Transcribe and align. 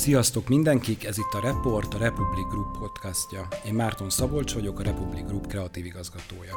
Sziasztok 0.00 0.48
mindenkik, 0.48 1.04
ez 1.04 1.18
itt 1.18 1.32
a 1.32 1.40
Report, 1.40 1.94
a 1.94 1.98
Republic 1.98 2.46
Group 2.48 2.78
podcastja. 2.78 3.48
Én 3.66 3.74
Márton 3.74 4.10
Szabolcs 4.10 4.54
vagyok, 4.54 4.78
a 4.78 4.82
Republic 4.82 5.26
Group 5.26 5.46
kreatív 5.46 5.84
igazgatója. 5.86 6.54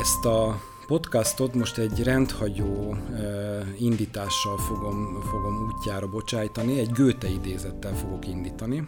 Ezt 0.00 0.24
a 0.24 0.60
podcastot 0.86 1.54
most 1.54 1.78
egy 1.78 2.02
rendhagyó 2.02 2.96
indítással 3.78 4.58
fogom, 4.58 5.20
fogom 5.30 5.66
útjára 5.66 6.08
bocsájtani, 6.08 6.78
egy 6.78 6.90
Göte 6.90 7.28
idézettel 7.28 7.96
fogok 7.96 8.26
indítani, 8.26 8.86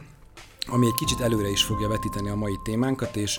ami 0.67 0.87
egy 0.87 0.95
kicsit 0.99 1.21
előre 1.21 1.49
is 1.49 1.63
fogja 1.63 1.89
vetíteni 1.89 2.29
a 2.29 2.37
mai 2.37 2.59
témánkat, 2.65 3.17
és 3.17 3.39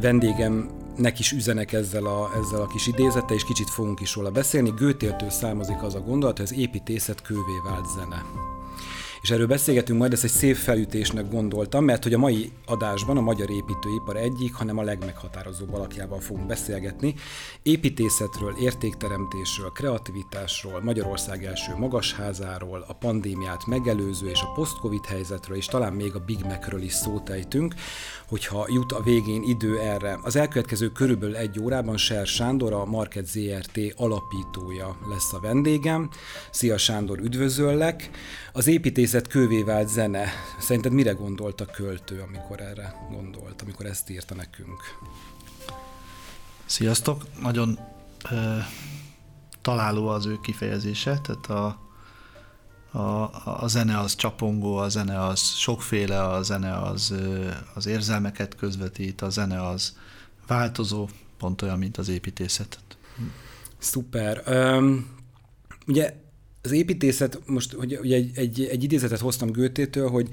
vendégemnek 0.00 1.18
is 1.18 1.32
üzenek 1.32 1.72
ezzel 1.72 2.06
a, 2.06 2.30
ezzel 2.36 2.60
a 2.60 2.66
kis 2.66 2.86
idézettel, 2.86 3.36
és 3.36 3.44
kicsit 3.44 3.70
fogunk 3.70 4.00
is 4.00 4.14
róla 4.14 4.30
beszélni. 4.30 4.70
Götéltől 4.70 5.30
származik 5.30 5.82
az 5.82 5.94
a 5.94 6.00
gondolat, 6.00 6.36
hogy 6.36 6.46
az 6.46 6.58
építészet 6.58 7.22
kővé 7.22 7.60
vált 7.64 7.86
zene 7.86 8.24
és 9.22 9.30
erről 9.30 9.46
beszélgetünk 9.46 9.98
majd, 9.98 10.12
ezt 10.12 10.24
egy 10.24 10.30
szép 10.30 10.56
felütésnek 10.56 11.30
gondoltam, 11.30 11.84
mert 11.84 12.02
hogy 12.02 12.14
a 12.14 12.18
mai 12.18 12.52
adásban 12.66 13.16
a 13.16 13.20
magyar 13.20 13.50
építőipar 13.50 14.16
egyik, 14.16 14.54
hanem 14.54 14.78
a 14.78 14.82
legmeghatározóbb 14.82 15.74
alakjával 15.74 16.20
fogunk 16.20 16.46
beszélgetni. 16.46 17.14
Építészetről, 17.62 18.54
értékteremtésről, 18.60 19.70
kreativitásról, 19.70 20.80
Magyarország 20.82 21.44
első 21.44 21.76
magasházáról, 21.76 22.84
a 22.88 22.92
pandémiát 22.92 23.66
megelőző 23.66 24.28
és 24.28 24.42
a 24.42 24.52
post-covid 24.52 25.04
helyzetről, 25.06 25.56
és 25.56 25.66
talán 25.66 25.92
még 25.92 26.14
a 26.14 26.24
Big 26.26 26.44
Mac-ről 26.44 26.82
is 26.82 26.92
szót 26.92 27.28
ejtünk, 27.28 27.74
hogyha 28.28 28.66
jut 28.68 28.92
a 28.92 29.02
végén 29.02 29.42
idő 29.42 29.78
erre. 29.78 30.18
Az 30.22 30.36
elkövetkező 30.36 30.92
körülbelül 30.92 31.36
egy 31.36 31.60
órában 31.60 31.96
Ser 31.96 32.26
Sándor, 32.26 32.72
a 32.72 32.84
Market 32.84 33.26
ZRT 33.26 33.78
alapítója 33.96 34.96
lesz 35.08 35.32
a 35.32 35.40
vendégem. 35.40 36.08
Szia 36.50 36.78
Sándor, 36.78 37.18
üdvözöllek! 37.18 38.10
Az 38.52 38.66
építészet 39.10 39.32
kővé 39.32 39.62
vált 39.62 39.88
zene. 39.88 40.28
Szerinted 40.58 40.92
mire 40.92 41.12
gondolt 41.12 41.60
a 41.60 41.64
költő, 41.64 42.20
amikor 42.20 42.60
erre 42.60 43.06
gondolt, 43.10 43.62
amikor 43.62 43.86
ezt 43.86 44.10
írta 44.10 44.34
nekünk? 44.34 44.80
Sziasztok! 46.64 47.24
Nagyon 47.40 47.78
ö, 48.30 48.56
találó 49.62 50.08
az 50.08 50.26
ő 50.26 50.38
kifejezése, 50.40 51.20
tehát 51.20 51.46
a, 51.46 51.78
a, 52.98 53.30
a 53.62 53.66
zene 53.66 53.98
az 53.98 54.14
csapongó, 54.14 54.76
a 54.76 54.88
zene 54.88 55.24
az 55.24 55.40
sokféle, 55.40 56.24
a 56.24 56.42
zene 56.42 56.76
az, 56.82 57.14
az 57.74 57.86
érzelmeket 57.86 58.54
közvetít, 58.54 59.22
a 59.22 59.30
zene 59.30 59.66
az 59.66 59.96
változó, 60.46 61.08
pont 61.38 61.62
olyan, 61.62 61.78
mint 61.78 61.96
az 61.96 62.08
építészet. 62.08 62.78
Szuper. 63.78 64.42
Um, 64.46 65.16
ugye 65.86 66.14
az 66.62 66.72
építészet, 66.72 67.40
most 67.46 67.72
hogy, 67.72 67.98
ugye 68.02 68.16
egy, 68.16 68.30
egy, 68.34 68.68
egy 68.70 68.82
idézetet 68.82 69.20
hoztam 69.20 69.50
Götétől, 69.50 70.08
hogy, 70.08 70.28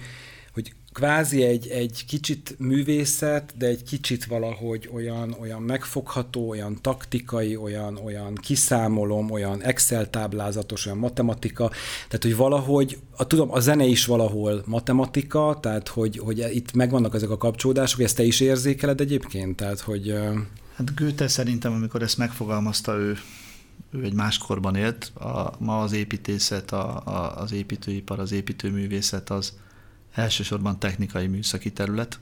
hogy 0.54 0.74
kvázi 0.94 1.44
egy, 1.44 1.68
egy 1.68 2.06
kicsit 2.08 2.56
művészet, 2.60 3.54
de 3.58 3.68
egy 3.68 3.84
kicsit 3.84 4.26
valahogy 4.26 4.90
olyan, 4.94 5.36
olyan 5.40 5.62
megfogható, 5.62 6.50
olyan 6.50 6.82
taktikai, 6.82 7.56
olyan, 7.56 7.98
olyan 7.98 8.36
kiszámolom, 8.36 9.32
olyan 9.32 9.62
Excel 9.62 10.10
táblázatos, 10.10 10.86
olyan 10.86 10.98
matematika, 10.98 11.70
tehát 12.08 12.24
hogy 12.24 12.36
valahogy, 12.36 12.98
a, 13.18 13.28
tudom, 13.28 13.52
a 13.52 13.60
zene 13.60 13.84
is 13.84 14.06
valahol 14.06 14.64
matematika, 14.66 15.58
tehát 15.62 15.88
hogy, 15.88 16.18
hogy 16.18 16.46
itt 16.54 16.74
megvannak 16.74 17.16
ezek 17.16 17.30
a 17.30 17.38
kapcsolódások, 17.38 18.02
ezt 18.02 18.16
te 18.16 18.24
is 18.24 18.40
érzékeled 18.40 19.02
egyébként? 19.02 19.56
Tehát, 19.56 19.80
hogy... 19.80 20.14
Hát 20.76 20.96
Goethe 20.96 21.28
szerintem, 21.28 21.74
amikor 21.74 22.02
ezt 22.02 22.18
megfogalmazta, 22.18 22.96
ő 22.96 23.18
ő 23.92 24.04
egy 24.04 24.14
más 24.14 24.38
korban 24.38 24.76
élt. 24.76 25.12
A, 25.16 25.54
ma 25.60 25.82
az 25.82 25.92
építészet, 25.92 26.72
a, 26.72 27.06
a, 27.06 27.42
az 27.42 27.52
építőipar, 27.52 28.20
az 28.20 28.32
építőművészet 28.32 29.30
az 29.30 29.54
elsősorban 30.14 30.80
technikai 30.80 31.28
műszaki 31.28 31.72
terület, 31.72 32.20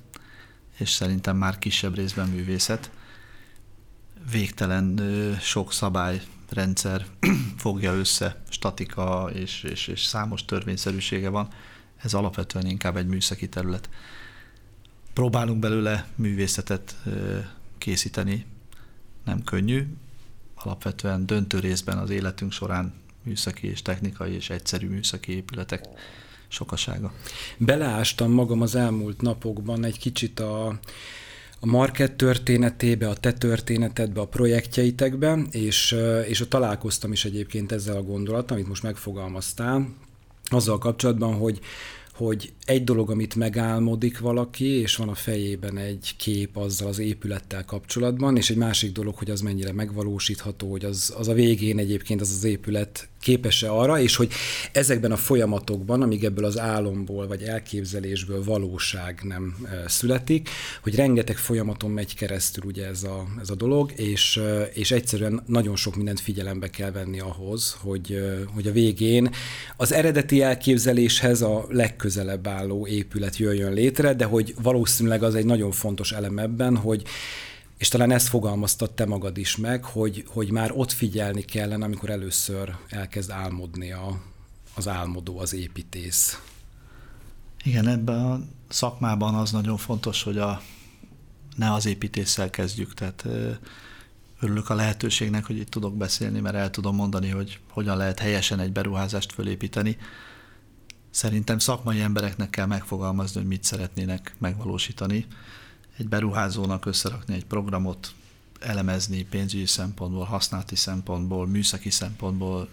és 0.78 0.90
szerintem 0.90 1.38
már 1.38 1.60
kisebb 1.60 1.96
részben 1.96 2.30
művészet. 2.30 2.92
Végtelen 4.32 5.00
sok 5.42 5.74
szabályrendszer 5.74 7.06
fogja 7.58 7.94
össze, 7.94 8.42
statika 8.50 9.30
és, 9.34 9.64
és, 9.64 9.88
és 9.88 10.04
számos 10.04 10.46
törvényszerűsége 10.46 11.30
van. 11.30 11.48
Ez 11.98 12.14
alapvetően 12.14 12.66
inkább 12.66 12.98
egy 12.98 13.08
műszaki 13.08 13.50
terület. 13.50 13.90
Próbálunk 15.14 15.60
belőle 15.60 16.08
művészetet 16.16 16.96
készíteni, 17.78 18.46
nem 19.24 19.44
könnyű, 19.44 19.88
alapvetően 20.66 21.26
döntő 21.26 21.60
részben 21.60 21.98
az 21.98 22.10
életünk 22.10 22.52
során 22.52 22.94
műszaki 23.24 23.68
és 23.68 23.82
technikai 23.82 24.34
és 24.34 24.50
egyszerű 24.50 24.88
műszaki 24.88 25.32
épületek 25.32 25.86
sokasága. 26.48 27.14
Beleástam 27.58 28.32
magam 28.32 28.62
az 28.62 28.76
elmúlt 28.76 29.22
napokban 29.22 29.84
egy 29.84 30.00
kicsit 30.00 30.40
a, 30.40 30.68
a 31.60 31.66
market 31.66 32.12
történetébe, 32.12 33.10
a 33.10 33.16
te 33.16 33.34
történetedbe, 33.34 34.22
a 34.22 34.28
projektjeitekbe, 34.28 35.38
és, 35.52 35.96
és 36.28 36.44
találkoztam 36.50 37.12
is 37.12 37.26
egyébként 37.26 37.72
ezzel 37.72 37.96
a 37.96 38.04
gondolattal, 38.04 38.58
amit 38.58 38.68
most 38.68 38.84
megfogalmaztál, 38.84 39.88
azzal 40.44 40.78
kapcsolatban, 40.78 41.34
hogy, 41.34 41.60
hogy 42.16 42.54
egy 42.66 42.84
dolog, 42.84 43.10
amit 43.10 43.36
megálmodik 43.36 44.20
valaki, 44.20 44.66
és 44.66 44.96
van 44.96 45.10
a 45.10 45.16
fejében 45.16 45.78
egy 45.78 46.14
kép 46.18 46.58
azzal 46.58 46.88
az 46.88 47.00
épülettel 47.00 47.66
kapcsolatban, 47.66 48.38
és 48.38 48.50
egy 48.50 48.58
másik 48.58 48.92
dolog, 48.92 49.16
hogy 49.16 49.30
az 49.30 49.42
mennyire 49.42 49.72
megvalósítható, 49.72 50.72
hogy 50.72 50.86
az, 50.86 51.14
az 51.18 51.28
a 51.28 51.34
végén 51.34 51.80
egyébként 51.80 52.22
az 52.22 52.32
az 52.32 52.44
épület 52.44 53.10
képes-e 53.26 53.72
arra, 53.72 54.00
és 54.00 54.16
hogy 54.16 54.32
ezekben 54.72 55.12
a 55.12 55.18
folyamatokban, 55.18 56.02
amíg 56.02 56.24
ebből 56.24 56.46
az 56.46 56.60
álomból 56.60 57.28
vagy 57.28 57.42
elképzelésből 57.42 58.44
valóság 58.44 59.20
nem 59.24 59.68
születik, 59.88 60.50
hogy 60.82 60.96
rengeteg 60.96 61.38
folyamaton 61.38 61.92
megy 61.92 62.16
keresztül 62.16 62.64
ugye 62.66 62.88
ez 62.88 63.04
a, 63.04 63.26
ez 63.42 63.50
a 63.50 63.56
dolog, 63.56 63.92
és, 63.96 64.42
és 64.74 64.92
egyszerűen 64.92 65.44
nagyon 65.46 65.76
sok 65.76 65.96
mindent 65.96 66.20
figyelembe 66.20 66.70
kell 66.70 66.92
venni 66.92 67.20
ahhoz, 67.20 67.78
hogy, 67.82 68.22
hogy 68.54 68.68
a 68.68 68.72
végén 68.72 69.30
az 69.78 69.94
eredeti 69.94 70.42
elképzeléshez 70.42 71.42
a 71.42 71.66
legközelebb 71.70 72.48
álló 72.48 72.88
épület 72.88 73.38
jöjjön 73.38 73.74
létre, 73.74 74.14
de 74.14 74.26
hogy 74.26 74.56
valószínűleg 74.62 75.24
az 75.24 75.36
egy 75.36 75.46
nagyon 75.46 75.72
fontos 75.72 76.12
elem 76.12 76.38
ebben, 76.38 76.78
hogy 76.78 77.04
és 77.78 77.88
talán 77.88 78.12
ezt 78.12 78.28
fogalmaztad 78.28 78.92
te 78.92 79.06
magad 79.06 79.38
is 79.38 79.56
meg, 79.56 79.84
hogy, 79.84 80.26
hogy 80.28 80.52
már 80.52 80.72
ott 80.74 80.92
figyelni 80.92 81.42
kellene, 81.42 81.86
amikor 81.86 82.10
először 82.10 82.76
elkezd 82.90 83.30
álmodni 83.30 83.92
a, 83.92 84.22
az 84.76 84.88
álmodó, 84.88 85.40
az 85.40 85.54
építész. 85.54 86.42
Igen, 87.64 87.88
ebben 87.88 88.26
a 88.26 88.42
szakmában 88.68 89.36
az 89.36 89.52
nagyon 89.52 89.78
fontos, 89.78 90.24
hogy 90.24 90.38
a, 90.38 90.62
ne 91.56 91.74
az 91.74 91.86
építéssel 91.86 92.50
kezdjük, 92.50 92.94
tehát 92.94 93.26
örülök 94.40 94.70
a 94.70 94.76
lehetőségnek, 94.76 95.46
hogy 95.46 95.58
itt 95.58 95.70
tudok 95.70 95.98
beszélni, 95.98 96.40
mert 96.40 96.56
el 96.56 96.70
tudom 96.70 96.96
mondani, 96.96 97.30
hogy 97.30 97.60
hogyan 97.70 97.98
lehet 97.98 98.20
helyesen 98.20 98.60
egy 98.60 98.72
beruházást 98.72 99.32
fölépíteni. 99.32 99.98
Szerintem 101.10 101.60
szakmai 101.60 102.02
embereknek 102.02 102.50
kell 102.50 102.66
megfogalmazni, 102.66 103.40
hogy 103.40 103.50
mit 103.50 103.64
szeretnének 103.64 104.36
megvalósítani 104.38 105.28
egy 105.98 106.08
beruházónak 106.08 106.86
összerakni 106.86 107.34
egy 107.34 107.46
programot, 107.46 108.14
elemezni 108.60 109.24
pénzügyi 109.24 109.66
szempontból, 109.66 110.24
használati 110.24 110.76
szempontból, 110.76 111.48
műszaki 111.48 111.90
szempontból 111.90 112.70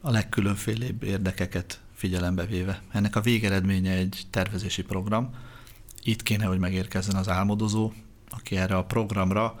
a 0.00 0.10
legkülönfélébb 0.10 1.02
érdekeket 1.02 1.80
figyelembe 1.94 2.46
véve. 2.46 2.82
Ennek 2.90 3.16
a 3.16 3.20
végeredménye 3.20 3.92
egy 3.92 4.22
tervezési 4.30 4.82
program. 4.82 5.34
Itt 6.02 6.22
kéne, 6.22 6.44
hogy 6.44 6.58
megérkezzen 6.58 7.16
az 7.16 7.28
álmodozó, 7.28 7.92
aki 8.30 8.56
erre 8.56 8.76
a 8.76 8.84
programra 8.84 9.60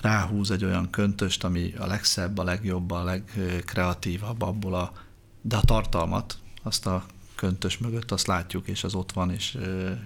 ráhúz 0.00 0.50
egy 0.50 0.64
olyan 0.64 0.90
köntöst, 0.90 1.44
ami 1.44 1.74
a 1.78 1.86
legszebb, 1.86 2.38
a 2.38 2.44
legjobb, 2.44 2.90
a 2.90 3.02
legkreatívabb 3.02 4.42
abból 4.42 4.74
a, 4.74 4.92
de 5.40 5.56
a 5.56 5.60
tartalmat, 5.60 6.38
azt 6.62 6.86
a 6.86 7.04
köntös 7.38 7.78
mögött, 7.78 8.10
azt 8.10 8.26
látjuk, 8.26 8.68
és 8.68 8.84
az 8.84 8.94
ott 8.94 9.12
van, 9.12 9.30
és 9.30 9.58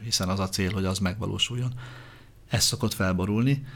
hiszen 0.02 0.28
az 0.28 0.40
a 0.40 0.48
cél, 0.48 0.72
hogy 0.72 0.84
az 0.84 0.98
megvalósuljon. 0.98 1.72
Ez 2.48 2.64
szokott 2.64 2.94
felborulni. 2.94 3.66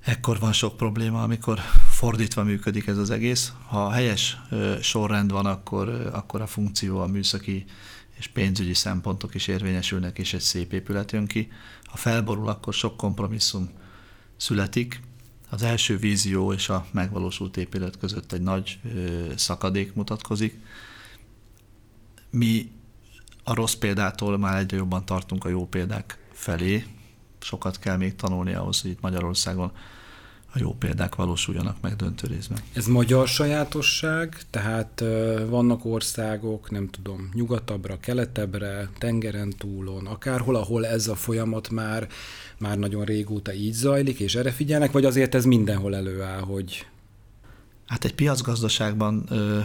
Ekkor 0.00 0.38
van 0.38 0.52
sok 0.52 0.76
probléma, 0.76 1.22
amikor 1.22 1.58
fordítva 1.90 2.42
működik 2.42 2.86
ez 2.86 2.98
az 2.98 3.10
egész. 3.10 3.52
Ha 3.66 3.90
helyes 3.90 4.40
sorrend 4.80 5.30
van, 5.30 5.46
akkor, 5.46 6.10
akkor 6.12 6.40
a 6.40 6.46
funkció, 6.46 7.00
a 7.00 7.06
műszaki 7.06 7.64
és 8.18 8.26
pénzügyi 8.26 8.74
szempontok 8.74 9.34
is 9.34 9.46
érvényesülnek, 9.46 10.18
és 10.18 10.34
egy 10.34 10.40
szép 10.40 10.72
épület 10.72 11.12
jön 11.12 11.26
ki. 11.26 11.48
Ha 11.84 11.96
felborul, 11.96 12.48
akkor 12.48 12.74
sok 12.74 12.96
kompromisszum 12.96 13.70
születik. 14.36 15.00
Az 15.50 15.62
első 15.62 15.96
vízió 15.96 16.52
és 16.52 16.68
a 16.68 16.86
megvalósult 16.90 17.56
épület 17.56 17.98
között 17.98 18.32
egy 18.32 18.42
nagy 18.42 18.80
szakadék 19.36 19.94
mutatkozik 19.94 20.58
mi 22.30 22.70
a 23.44 23.54
rossz 23.54 23.74
példától 23.74 24.38
már 24.38 24.58
egyre 24.58 24.76
jobban 24.76 25.04
tartunk 25.04 25.44
a 25.44 25.48
jó 25.48 25.66
példák 25.66 26.18
felé. 26.32 26.84
Sokat 27.40 27.78
kell 27.78 27.96
még 27.96 28.16
tanulni 28.16 28.54
ahhoz, 28.54 28.80
hogy 28.80 28.90
itt 28.90 29.00
Magyarországon 29.00 29.72
a 30.52 30.58
jó 30.58 30.74
példák 30.74 31.14
valósuljanak 31.14 31.76
meg 31.80 31.96
döntő 31.96 32.26
részben. 32.26 32.58
Ez 32.72 32.86
magyar 32.86 33.28
sajátosság, 33.28 34.40
tehát 34.50 35.04
vannak 35.48 35.84
országok, 35.84 36.70
nem 36.70 36.88
tudom, 36.88 37.30
nyugatabbra, 37.32 38.00
keletebbre, 38.00 38.88
tengeren 38.98 39.52
túlon, 39.58 40.06
akárhol, 40.06 40.56
ahol 40.56 40.86
ez 40.86 41.08
a 41.08 41.14
folyamat 41.14 41.70
már, 41.70 42.08
már 42.58 42.78
nagyon 42.78 43.04
régóta 43.04 43.52
így 43.52 43.72
zajlik, 43.72 44.20
és 44.20 44.34
erre 44.34 44.50
figyelnek, 44.50 44.92
vagy 44.92 45.04
azért 45.04 45.34
ez 45.34 45.44
mindenhol 45.44 45.96
előáll, 45.96 46.40
hogy 46.40 46.86
Hát 47.90 48.04
egy 48.04 48.14
piacgazdaságban 48.14 49.24
ö, 49.28 49.60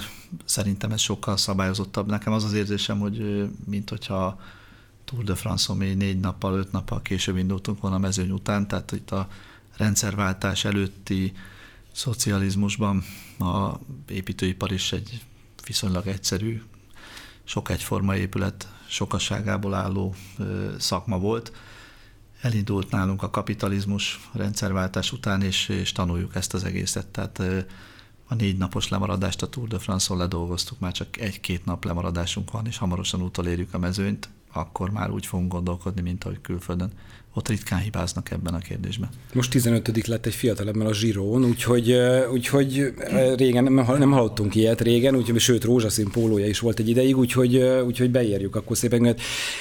szerintem 0.46 0.92
ez 0.92 1.00
sokkal 1.00 1.38
szabályozottabb. 1.38 2.08
Nekem 2.08 2.34
az 2.34 2.44
az 2.44 2.54
érzésem, 2.54 3.00
hogy 3.00 3.20
ö, 3.20 3.46
mint 3.66 3.90
hogyha 3.90 4.40
Tour 5.04 5.24
de 5.24 5.36
France-on 5.36 5.78
még 5.78 5.98
négy 5.98 6.20
nappal, 6.20 6.58
öt 6.58 6.72
nappal 6.72 7.02
később 7.02 7.38
indultunk 7.38 7.82
volna 7.82 7.96
a 7.96 8.00
mezőny 8.00 8.32
után, 8.32 8.68
tehát 8.68 8.92
itt 8.92 9.12
a 9.12 9.28
rendszerváltás 9.78 10.66
előtti 10.66 11.34
szocializmusban 11.92 13.04
a 13.40 13.80
építőipar 14.08 14.72
is 14.72 14.92
egy 14.92 15.22
viszonylag 15.66 16.08
egyszerű, 16.08 16.62
sok 17.44 17.70
egyforma 17.70 18.16
épület 18.16 18.68
sokaságából 18.88 19.74
álló 19.74 20.16
szakma 20.78 21.20
volt. 21.20 21.52
Elindult 22.42 22.92
nálunk 22.92 23.24
a 23.24 23.30
kapitalizmus 23.30 24.30
rendszerváltás 24.34 25.12
után, 25.12 25.42
és, 25.42 25.70
és 25.70 25.92
tanuljuk 25.92 26.36
ezt 26.36 26.54
az 26.54 26.64
egészet. 26.64 27.08
Tehát 27.08 27.42
a 28.28 28.36
négy 28.36 28.58
napos 28.58 28.90
lemaradást 28.90 29.42
a 29.42 29.48
Tour 29.48 29.68
de 29.68 29.80
France-on 29.80 30.18
ledolgoztuk, 30.18 30.80
már 30.80 30.92
csak 30.92 31.20
egy-két 31.20 31.66
nap 31.66 31.86
lemaradásunk 31.86 32.52
van, 32.52 32.68
és 32.68 32.78
hamarosan 32.78 33.22
utolérjük 33.22 33.74
a 33.74 33.80
mezőnyt, 33.80 34.30
akkor 34.54 34.90
már 34.90 35.12
úgy 35.12 35.26
fogunk 35.26 35.52
gondolkodni, 35.52 36.02
mint 36.02 36.24
ahogy 36.24 36.42
külföldön 36.42 36.92
ott 37.38 37.48
ritkán 37.48 37.80
hibáznak 37.80 38.32
ebben 38.32 38.54
a 38.54 38.58
kérdésben. 38.58 39.10
Most 39.34 39.52
15 39.52 40.08
lett 40.08 40.26
egy 40.26 40.34
fiatalemmel 40.34 40.88
a 40.88 40.94
Zsirón, 40.94 41.46
úgyhogy, 41.46 41.92
úgyhogy 42.32 42.94
régen 43.36 43.64
nem, 43.64 43.74
nem 43.98 44.12
hallottunk 44.12 44.56
ilyet 44.56 44.82
régen, 44.82 45.16
úgyhogy 45.16 45.40
sőt 45.40 45.64
rózsaszín 45.64 46.12
pólója 46.12 46.48
is 46.48 46.60
volt 46.60 46.80
egy 46.80 46.90
ideig, 46.90 47.18
úgyhogy, 47.18 47.58
úgyhogy 47.58 48.12
beérjük 48.12 48.56
akkor 48.56 48.78
szépen. 48.78 49.16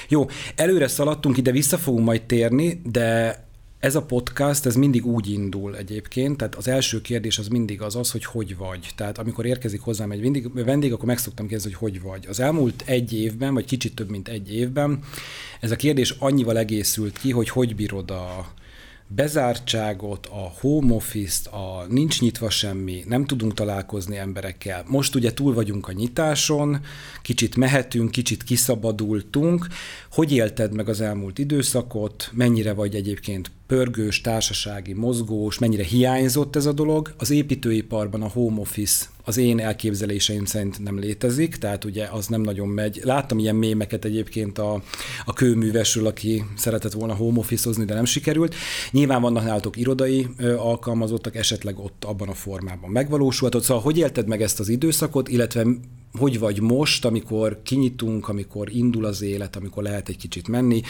Jó, 0.09 0.27
előre 0.55 0.89
szaladtunk, 0.89 1.37
ide 1.37 1.51
vissza 1.51 1.79
fogunk 1.79 2.05
majd 2.05 2.23
térni, 2.23 2.81
de 2.85 3.39
ez 3.85 3.95
a 3.95 4.03
podcast, 4.03 4.67
ez 4.67 4.75
mindig 4.75 5.07
úgy 5.07 5.31
indul 5.31 5.77
egyébként, 5.77 6.37
tehát 6.37 6.55
az 6.55 6.69
első 6.69 7.01
kérdés 7.01 7.39
az 7.39 7.49
mindig 7.49 7.83
az 7.83 7.97
az, 7.97 8.11
hogy 8.11 8.25
hogy 8.25 8.57
vagy. 8.57 8.89
Tehát 8.97 9.19
amikor 9.19 9.47
érkezik 9.47 9.81
hozzám 9.81 10.11
egy 10.11 10.21
vendég, 10.21 10.65
vendég 10.65 10.93
akkor 10.93 11.07
meg 11.07 11.19
szoktam 11.19 11.47
kérdezni, 11.47 11.73
hogy 11.73 11.91
hogy 11.91 12.03
vagy. 12.03 12.27
Az 12.29 12.41
elmúlt 12.41 12.83
egy 12.87 13.13
évben, 13.13 13.55
vagy 13.55 13.65
kicsit 13.65 13.95
több, 13.95 14.11
mint 14.11 14.29
egy 14.29 14.55
évben, 14.55 14.99
ez 15.61 15.71
a 15.71 15.77
kérdés 15.77 16.11
annyival 16.19 16.59
egészült 16.59 17.19
ki, 17.19 17.31
hogy 17.31 17.49
hogy 17.49 17.75
bírod 17.77 18.11
a, 18.11 18.47
bezártságot, 19.15 20.27
a 20.27 20.53
home 20.61 20.95
office-t, 20.95 21.47
a 21.47 21.87
nincs 21.89 22.21
nyitva 22.21 22.51
semmi, 22.51 23.05
nem 23.09 23.25
tudunk 23.25 23.55
találkozni 23.55 24.17
emberekkel. 24.17 24.85
Most 24.87 25.15
ugye 25.15 25.33
túl 25.33 25.55
vagyunk 25.55 25.89
a 25.89 25.93
nyitáson, 25.93 26.81
kicsit 27.23 27.57
mehetünk, 27.57 28.11
kicsit 28.11 28.43
kiszabadultunk. 28.43 29.67
Hogy 30.11 30.33
élted 30.33 30.73
meg 30.73 30.89
az 30.89 31.01
elmúlt 31.01 31.39
időszakot? 31.39 32.31
Mennyire 32.33 32.73
vagy 32.73 32.95
egyébként 32.95 33.51
pörgős, 33.67 34.21
társasági, 34.21 34.93
mozgós, 34.93 35.59
mennyire 35.59 35.85
hiányzott 35.85 36.57
ez 36.57 36.67
a 36.67 36.73
dolog? 36.73 37.15
Az 37.19 37.31
építőiparban 37.31 38.23
a 38.23 38.29
home 38.29 38.61
office 38.61 39.07
az 39.25 39.37
én 39.37 39.61
elképzeléseim 39.61 40.45
szerint 40.45 40.79
nem 40.79 40.99
létezik, 40.99 41.57
tehát 41.57 41.85
ugye 41.85 42.09
az 42.11 42.27
nem 42.27 42.41
nagyon 42.41 42.69
megy. 42.69 43.01
Láttam 43.05 43.39
ilyen 43.39 43.57
mémeket 43.57 44.05
egyébként 44.05 44.59
a, 44.59 44.83
a 45.25 45.33
kőművesről, 45.33 46.07
aki 46.07 46.45
szeretett 46.57 46.93
volna 46.93 47.15
home 47.15 47.39
office 47.39 47.85
de 47.85 47.95
nem 47.95 48.05
sikerült. 48.05 48.55
Nyilván 48.91 49.21
vannak 49.21 49.45
nálatok 49.45 49.77
irodai 49.77 50.27
ö, 50.37 50.57
alkalmazottak, 50.57 51.37
esetleg 51.37 51.79
ott 51.79 52.05
abban 52.05 52.29
a 52.29 52.35
formában 52.35 52.91
megvalósulhatott. 52.91 53.63
Szóval 53.63 53.83
hogy 53.83 53.99
élted 53.99 54.29
meg 54.29 54.43
ezt 54.43 54.61
az 54.61 54.69
időszakot, 54.69 55.29
illetve 55.29 55.67
hogy 56.19 56.39
vagy 56.39 56.61
most, 56.61 57.05
amikor 57.05 57.61
kinyitunk, 57.63 58.29
amikor 58.29 58.75
indul 58.75 59.05
az 59.05 59.23
élet, 59.23 59.57
amikor 59.57 59.83
lehet 59.83 60.09
egy 60.09 60.17
kicsit 60.17 60.49
menni, 60.49 60.83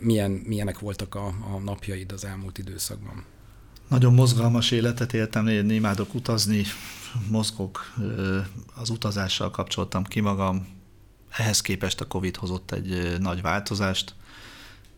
milyen, 0.00 0.30
milyenek 0.30 0.78
voltak 0.78 1.14
a, 1.14 1.26
a 1.26 1.58
napjaid 1.64 2.12
az 2.12 2.24
elmúlt 2.24 2.58
időszakban? 2.58 3.24
Nagyon 3.90 4.14
mozgalmas 4.14 4.70
életet 4.70 5.12
éltem, 5.12 5.46
én 5.46 5.70
imádok 5.70 6.14
utazni, 6.14 6.64
mozgok, 7.28 7.94
az 8.74 8.90
utazással 8.90 9.50
kapcsoltam 9.50 10.04
ki 10.04 10.20
magam, 10.20 10.66
ehhez 11.30 11.60
képest 11.60 12.00
a 12.00 12.06
Covid 12.06 12.36
hozott 12.36 12.70
egy 12.70 13.16
nagy 13.20 13.42
változást, 13.42 14.14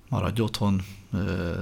maradj 0.09 0.41
otthon, 0.41 0.83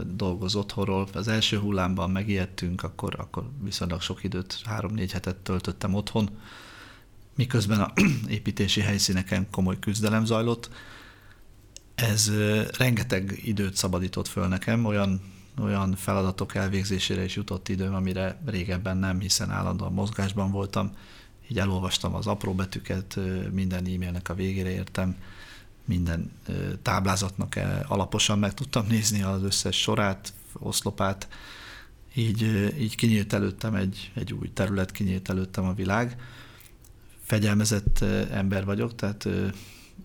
dolgoz 0.06 0.54
otthonról. 0.54 1.08
Az 1.12 1.28
első 1.28 1.58
hullámban 1.58 2.10
megijedtünk, 2.10 2.82
akkor, 2.82 3.14
akkor 3.18 3.50
viszonylag 3.62 4.00
sok 4.00 4.24
időt, 4.24 4.60
három-négy 4.64 5.12
hetet 5.12 5.36
töltöttem 5.36 5.94
otthon, 5.94 6.28
miközben 7.34 7.80
a 7.80 7.92
építési 8.28 8.80
helyszíneken 8.80 9.50
komoly 9.50 9.78
küzdelem 9.78 10.24
zajlott. 10.24 10.70
Ez 11.94 12.30
rengeteg 12.78 13.40
időt 13.44 13.76
szabadított 13.76 14.28
föl 14.28 14.48
nekem, 14.48 14.84
olyan 14.84 15.20
olyan 15.58 15.94
feladatok 15.94 16.54
elvégzésére 16.54 17.24
is 17.24 17.36
jutott 17.36 17.68
időm, 17.68 17.94
amire 17.94 18.40
régebben 18.46 18.96
nem, 18.96 19.20
hiszen 19.20 19.50
állandóan 19.50 19.92
mozgásban 19.92 20.50
voltam. 20.50 20.96
Így 21.48 21.58
elolvastam 21.58 22.14
az 22.14 22.26
apró 22.26 22.54
betűket, 22.54 23.18
minden 23.52 23.84
e-mailnek 23.84 24.28
a 24.28 24.34
végére 24.34 24.70
értem, 24.70 25.16
minden 25.84 26.32
táblázatnak 26.82 27.58
alaposan 27.86 28.38
meg 28.38 28.54
tudtam 28.54 28.86
nézni 28.86 29.22
az 29.22 29.42
összes 29.42 29.80
sorát, 29.80 30.32
oszlopát, 30.52 31.28
így, 32.14 32.42
így 32.78 32.96
kinyílt 32.96 33.32
előttem 33.32 33.74
egy, 33.74 34.12
egy 34.14 34.32
új 34.32 34.52
terület, 34.52 34.90
kinyílt 34.92 35.28
előttem 35.28 35.64
a 35.64 35.74
világ. 35.74 36.16
Fegyelmezett 37.22 38.00
ember 38.30 38.64
vagyok, 38.64 38.94
tehát 38.94 39.28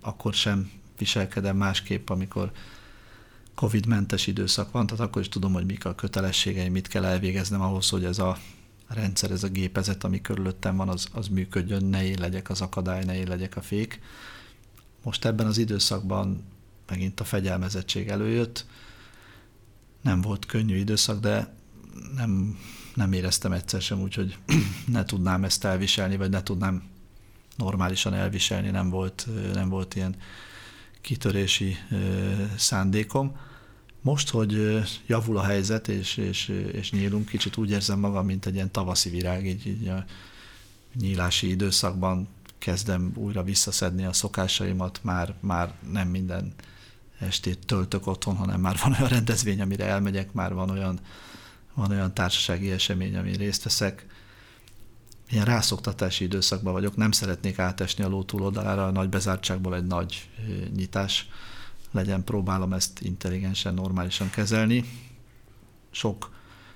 akkor 0.01 0.33
sem 0.33 0.71
viselkedem 0.97 1.57
másképp, 1.57 2.09
amikor 2.09 2.51
Covid-mentes 3.55 4.27
időszak 4.27 4.71
van, 4.71 4.85
tehát 4.87 5.05
akkor 5.05 5.21
is 5.21 5.29
tudom, 5.29 5.53
hogy 5.53 5.65
mik 5.65 5.85
a 5.85 5.95
kötelességeim, 5.95 6.71
mit 6.71 6.87
kell 6.87 7.05
elvégeznem 7.05 7.61
ahhoz, 7.61 7.89
hogy 7.89 8.03
ez 8.03 8.19
a 8.19 8.37
rendszer, 8.87 9.31
ez 9.31 9.43
a 9.43 9.47
gépezet, 9.47 10.03
ami 10.03 10.21
körülöttem 10.21 10.75
van, 10.75 10.89
az, 10.89 11.07
az 11.11 11.27
működjön, 11.27 11.85
ne 11.85 12.05
én 12.05 12.17
legyek 12.19 12.49
az 12.49 12.61
akadály, 12.61 13.03
ne 13.03 13.15
én 13.17 13.27
legyek 13.27 13.55
a 13.55 13.61
fék. 13.61 13.99
Most 15.03 15.25
ebben 15.25 15.45
az 15.45 15.57
időszakban 15.57 16.43
megint 16.87 17.19
a 17.19 17.23
fegyelmezettség 17.23 18.07
előjött. 18.07 18.65
Nem 20.01 20.21
volt 20.21 20.45
könnyű 20.45 20.77
időszak, 20.77 21.19
de 21.19 21.53
nem, 22.15 22.59
nem 22.95 23.13
éreztem 23.13 23.51
egyszer 23.51 23.81
sem 23.81 24.01
úgy, 24.01 24.13
hogy 24.13 24.37
ne 24.85 25.05
tudnám 25.05 25.43
ezt 25.43 25.63
elviselni, 25.63 26.17
vagy 26.17 26.29
ne 26.29 26.43
tudnám 26.43 26.83
normálisan 27.55 28.13
elviselni, 28.13 28.69
nem 28.69 28.89
volt, 28.89 29.27
nem 29.53 29.69
volt 29.69 29.95
ilyen 29.95 30.15
kitörési 31.05 31.77
szándékom. 32.57 33.35
Most, 34.01 34.29
hogy 34.29 34.81
javul 35.07 35.37
a 35.37 35.43
helyzet, 35.43 35.87
és, 35.87 36.17
és, 36.17 36.47
és 36.71 36.91
nyílunk, 36.91 37.25
kicsit 37.25 37.57
úgy 37.57 37.69
érzem 37.69 37.99
magam, 37.99 38.25
mint 38.25 38.45
egy 38.45 38.53
ilyen 38.53 38.71
tavaszi 38.71 39.09
virág, 39.09 39.45
így, 39.45 39.67
így 39.67 39.87
a 39.87 40.05
nyílási 40.99 41.49
időszakban 41.49 42.27
kezdem 42.57 43.11
újra 43.15 43.43
visszaszedni 43.43 44.05
a 44.05 44.13
szokásaimat, 44.13 44.99
már, 45.03 45.33
már 45.39 45.73
nem 45.91 46.07
minden 46.07 46.53
estét 47.19 47.65
töltök 47.65 48.07
otthon, 48.07 48.35
hanem 48.35 48.61
már 48.61 48.77
van 48.83 48.91
olyan 48.93 49.07
rendezvény, 49.07 49.61
amire 49.61 49.85
elmegyek, 49.85 50.33
már 50.33 50.53
van 50.53 50.69
olyan, 50.69 50.99
van 51.73 51.91
olyan 51.91 52.13
társasági 52.13 52.71
esemény, 52.71 53.17
amin 53.17 53.33
részt 53.33 53.63
veszek, 53.63 54.05
ilyen 55.29 55.45
rászoktatási 55.45 56.23
időszakban 56.23 56.73
vagyok, 56.73 56.95
nem 56.95 57.11
szeretnék 57.11 57.59
átesni 57.59 58.03
a 58.03 58.07
ló 58.07 58.23
túloldalára, 58.23 58.87
a 58.87 58.91
nagy 58.91 59.09
bezártságból 59.09 59.75
egy 59.75 59.85
nagy 59.85 60.29
nyitás 60.75 61.29
legyen, 61.91 62.23
próbálom 62.23 62.73
ezt 62.73 63.01
intelligensen, 63.01 63.73
normálisan 63.73 64.29
kezelni. 64.29 64.83
Sok, 65.91 66.33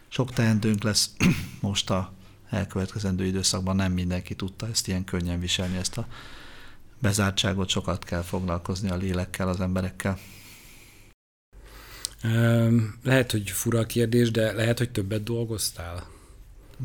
sok 0.08 0.32
teendőnk 0.32 0.84
lesz 0.84 1.12
most 1.62 1.90
a 1.90 2.12
elkövetkezendő 2.50 3.26
időszakban, 3.26 3.76
nem 3.76 3.92
mindenki 3.92 4.36
tudta 4.36 4.68
ezt 4.68 4.88
ilyen 4.88 5.04
könnyen 5.04 5.40
viselni, 5.40 5.78
ezt 5.78 5.98
a 5.98 6.08
bezártságot, 7.00 7.70
sokat 7.70 8.04
kell 8.04 8.22
foglalkozni 8.22 8.90
a 8.90 8.96
lélekkel, 8.96 9.48
az 9.48 9.62
emberekkel. 9.62 10.18
Lehet, 13.04 13.32
hogy 13.32 13.50
fura 13.50 13.80
a 13.80 13.86
kérdés, 13.86 14.32
de 14.32 14.52
lehet, 14.52 14.78
hogy 14.78 14.90
többet 14.92 15.24
dolgoztál? 15.24 16.08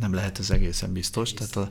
Nem 0.01 0.15
lehet 0.15 0.39
ez 0.39 0.51
egészen 0.51 0.93
biztos, 0.93 1.33
tehát 1.33 1.57
a 1.57 1.71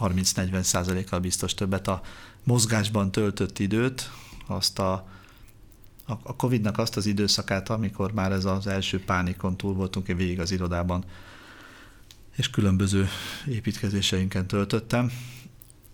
30-40 0.00 0.62
százalékkal 0.62 1.20
biztos 1.20 1.54
többet 1.54 1.88
a 1.88 2.00
mozgásban 2.44 3.10
töltött 3.10 3.58
időt, 3.58 4.10
azt 4.46 4.78
a, 4.78 5.08
a 6.06 6.36
Covid-nak 6.36 6.78
azt 6.78 6.96
az 6.96 7.06
időszakát, 7.06 7.68
amikor 7.68 8.12
már 8.12 8.32
ez 8.32 8.44
az 8.44 8.66
első 8.66 9.04
pánikon 9.04 9.56
túl 9.56 9.74
voltunk, 9.74 10.08
én 10.08 10.16
végig 10.16 10.40
az 10.40 10.50
irodában, 10.50 11.04
és 12.36 12.50
különböző 12.50 13.08
építkezéseinken 13.48 14.46
töltöttem. 14.46 15.12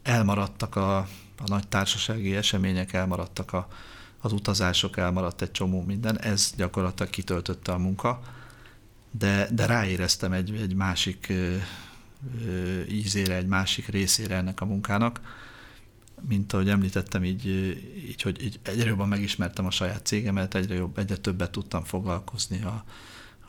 Elmaradtak 0.03 0.77
a, 0.77 0.97
a 1.39 1.47
nagy 1.47 1.69
társasági 1.69 2.37
események, 2.37 2.93
elmaradtak 2.93 3.53
a, 3.53 3.69
az 4.21 4.33
utazások, 4.33 4.97
elmaradt 4.97 5.43
egy 5.43 5.51
csomó 5.51 5.83
minden, 5.83 6.21
ez 6.21 6.53
gyakorlatilag 6.57 7.11
kitöltötte 7.11 7.73
a 7.73 7.79
munka 7.79 8.21
de, 9.19 9.49
de 9.53 9.67
ráéreztem 9.67 10.33
egy, 10.33 10.55
egy 10.55 10.75
másik 10.75 11.33
ízére, 12.91 13.35
egy 13.35 13.47
másik 13.47 13.87
részére 13.87 14.37
ennek 14.37 14.61
a 14.61 14.65
munkának, 14.65 15.21
mint 16.29 16.53
ahogy 16.53 16.69
említettem, 16.69 17.25
így, 17.25 17.47
így 18.09 18.23
hogy 18.23 18.43
így 18.43 18.61
egyre 18.63 18.89
jobban 18.89 19.09
megismertem 19.09 19.67
a 19.67 19.71
saját 19.71 20.07
cégemet, 20.07 20.55
egyre, 20.55 20.75
jobb, 20.75 20.99
egyre 20.99 21.17
többet 21.17 21.51
tudtam 21.51 21.85
foglalkozni 21.85 22.63
a, 22.63 22.85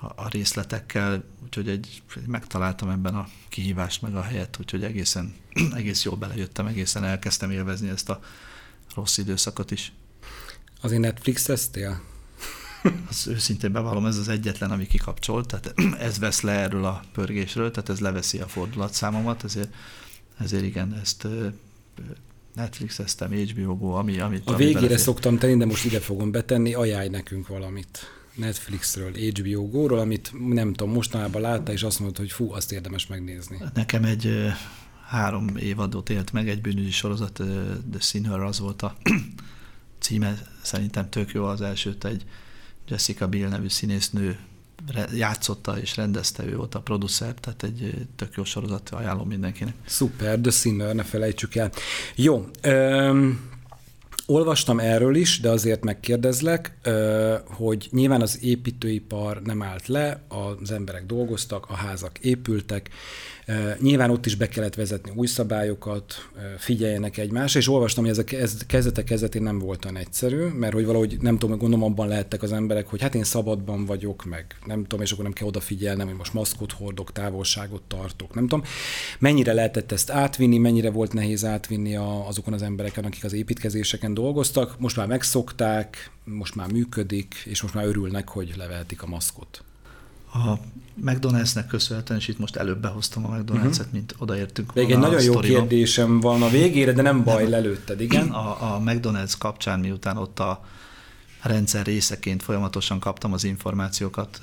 a, 0.02 0.06
a 0.06 0.28
részletekkel, 0.30 1.24
úgyhogy 1.44 1.70
egy, 1.70 2.04
megtaláltam 2.26 2.90
ebben 2.90 3.16
a 3.16 3.28
kihívást 3.50 4.02
meg 4.02 4.16
a 4.16 4.22
helyet, 4.22 4.58
úgyhogy 4.60 4.84
egészen, 4.84 5.34
egész 5.76 6.04
jól 6.04 6.16
belejöttem, 6.16 6.66
egészen 6.66 7.04
elkezdtem 7.04 7.52
élvezni 7.52 7.90
ezt 7.90 8.10
a 8.10 8.20
rossz 8.96 9.18
időszakot 9.18 9.72
is. 9.72 9.92
Azért 10.82 11.02
Netflix-eztél? 11.02 12.02
Az 13.10 13.28
őszintén 13.28 13.72
bevallom, 13.72 14.06
ez 14.06 14.18
az 14.18 14.28
egyetlen, 14.28 14.72
ami 14.72 14.88
kikapcsolt, 14.88 15.48
tehát 15.48 15.74
ez 16.00 16.20
vesz 16.20 16.42
le 16.42 16.52
erről 16.52 16.86
a 16.86 17.02
pörgésről, 17.14 17.72
tehát 17.72 17.90
ez 17.90 18.00
leveszi 18.00 18.40
a 18.40 18.48
fordulatszámomat, 18.48 19.44
ezért, 19.44 19.74
ezért 20.38 20.64
igen, 20.64 21.00
ezt 21.02 21.28
Netflix-eztem, 22.56 23.32
HBO 23.32 23.76
Go, 23.76 23.92
ami, 23.92 24.20
amit... 24.20 24.42
A 24.46 24.56
végére 24.56 24.74
belefér. 24.74 25.00
szoktam 25.00 25.38
tenni, 25.38 25.58
de 25.58 25.66
most 25.66 25.86
ide 25.86 26.00
fogom 26.00 26.32
betenni, 26.32 26.74
ajánlj 26.74 27.10
nekünk 27.10 27.48
valamit. 27.48 28.00
Netflixről, 28.36 29.12
HBO 29.12 29.70
Go-ról, 29.70 30.00
amit 30.00 30.32
nem 30.48 30.74
tudom, 30.74 30.94
mostanában 30.94 31.42
látta, 31.42 31.72
és 31.72 31.84
azt 31.84 32.00
mondta, 32.00 32.22
hogy 32.22 32.32
fú, 32.32 32.54
azt 32.54 32.72
érdemes 32.72 33.08
megnézni. 33.08 33.58
Nekem 33.74 34.04
egy 34.04 34.54
három 35.08 35.58
évadot 35.58 36.10
élt 36.10 36.32
meg, 36.32 36.50
egy 36.50 36.62
bűnügyi 36.62 36.92
sorozat, 36.92 37.34
The 37.92 38.00
Sinner 38.00 38.40
az 38.40 38.60
volt 38.60 38.82
a 38.82 38.96
címe, 40.00 40.42
szerintem 40.62 41.10
tök 41.10 41.32
jó 41.32 41.44
az 41.44 41.62
elsőt, 41.62 42.06
egy 42.06 42.26
Jessica 42.90 43.28
Biel 43.28 43.50
nevű 43.50 43.70
színésznő 43.70 44.38
játszotta 45.14 45.80
és 45.80 45.96
rendezte, 45.96 46.46
ő 46.46 46.56
volt 46.56 46.76
a 46.76 46.80
producer, 46.80 47.34
tehát 47.34 47.64
egy 47.64 48.08
tök 48.16 48.34
jó 48.36 48.44
sorozat, 48.44 48.90
ajánlom 48.90 49.28
mindenkinek. 49.28 49.74
Szuper, 49.86 50.40
The 50.40 50.52
Sinner, 50.52 50.96
ne 50.96 51.04
felejtsük 51.04 51.56
el. 51.56 51.72
Jó, 52.16 52.50
um, 52.68 53.50
olvastam 54.26 54.80
erről 54.80 55.16
is, 55.16 55.40
de 55.40 55.50
azért 55.50 55.84
megkérdezlek, 55.84 56.78
hogy 57.44 57.88
nyilván 57.92 58.22
az 58.22 58.44
építőipar 58.44 59.42
nem 59.42 59.62
állt 59.62 59.88
le, 59.88 60.24
az 60.28 60.72
emberek 60.72 61.06
dolgoztak, 61.06 61.66
a 61.70 61.74
házak 61.74 62.20
épültek, 62.20 62.90
Nyilván 63.80 64.10
ott 64.10 64.26
is 64.26 64.36
be 64.36 64.48
kellett 64.48 64.76
vezetni 64.76 65.12
új 65.16 65.28
szabályokat, 65.28 66.30
figyeljenek 66.58 67.18
egymásra, 67.18 67.60
és 67.60 67.68
olvastam, 67.68 68.04
hogy 68.04 68.20
ez 68.30 68.54
a 68.60 68.66
kezdetek 68.68 69.04
kezdetén 69.04 69.42
nem 69.42 69.60
volt 69.60 69.86
olyan 69.86 69.98
egyszerű, 69.98 70.46
mert 70.46 70.74
hogy 70.74 70.86
valahogy 70.86 71.18
nem 71.22 71.38
tudom, 71.38 71.58
gondolom 71.58 71.92
abban 71.92 72.08
lehettek 72.08 72.44
az 72.44 72.52
emberek, 72.52 72.88
hogy 72.88 73.02
hát 73.02 73.16
én 73.16 73.24
szabadban 73.24 73.86
vagyok, 73.86 74.26
meg 74.26 74.56
nem 74.66 74.82
tudom, 74.82 75.02
és 75.02 75.12
akkor 75.12 75.24
nem 75.24 75.34
kell 75.34 75.48
odafigyelnem, 75.48 76.08
hogy 76.08 76.16
most 76.16 76.34
maszkot 76.34 76.72
hordok, 76.72 77.12
távolságot 77.12 77.82
tartok, 77.82 78.34
nem 78.34 78.48
tudom. 78.48 78.66
Mennyire 79.20 79.54
lehetett 79.54 79.92
ezt 79.92 80.10
átvinni, 80.10 80.58
mennyire 80.58 80.92
volt 80.92 81.14
nehéz 81.14 81.46
átvinni 81.46 81.96
a, 81.96 82.28
azokon 82.28 82.54
az 82.54 82.62
embereken, 82.62 83.04
akik 83.04 83.24
az 83.24 83.34
építkezéseken 83.34 84.14
dolgoztak, 84.14 84.80
most 84.80 84.96
már 84.96 85.08
megszokták, 85.08 86.12
most 86.24 86.56
már 86.56 86.72
működik, 86.72 87.36
és 87.46 87.62
most 87.62 87.74
már 87.74 87.86
örülnek, 87.86 88.30
hogy 88.30 88.54
levehetik 88.58 89.02
a 89.02 89.08
maszkot 89.08 89.64
a 90.34 90.54
McDonald'snek 91.06 91.66
köszönhetően, 91.68 92.20
és 92.20 92.28
itt 92.28 92.40
most 92.40 92.56
előbb 92.56 92.82
behoztam 92.82 93.26
a 93.26 93.30
McDonald's-et, 93.30 93.80
uh-huh. 93.80 93.92
mint 93.92 94.16
odaértünk 94.18 94.74
Még 94.74 94.92
egy 94.92 94.98
nagyon 94.98 95.22
jó 95.22 95.40
kérdésem 95.40 96.20
van 96.20 96.42
a 96.42 96.50
végére, 96.50 96.92
de 96.92 97.02
nem 97.02 97.24
baj, 97.24 97.42
nem. 97.42 97.52
lelőtted, 97.52 98.02
igen. 98.02 98.30
A, 98.30 98.76
a 98.76 98.82
McDonald's 98.86 99.34
kapcsán, 99.38 99.80
miután 99.80 100.18
ott 100.18 100.40
a 100.40 100.66
rendszer 101.42 101.86
részeként 101.86 102.44
folyamatosan 102.44 103.00
kaptam 103.00 103.34
az 103.34 103.44
információkat, 103.44 104.40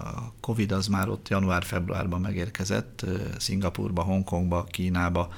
a 0.00 0.32
Covid 0.40 0.72
az 0.72 0.86
már 0.86 1.08
ott 1.08 1.28
január-februárban 1.28 2.20
megérkezett, 2.20 3.04
Szingapurba, 3.38 4.02
Hongkongba, 4.02 4.64
Kínába, 4.64 5.32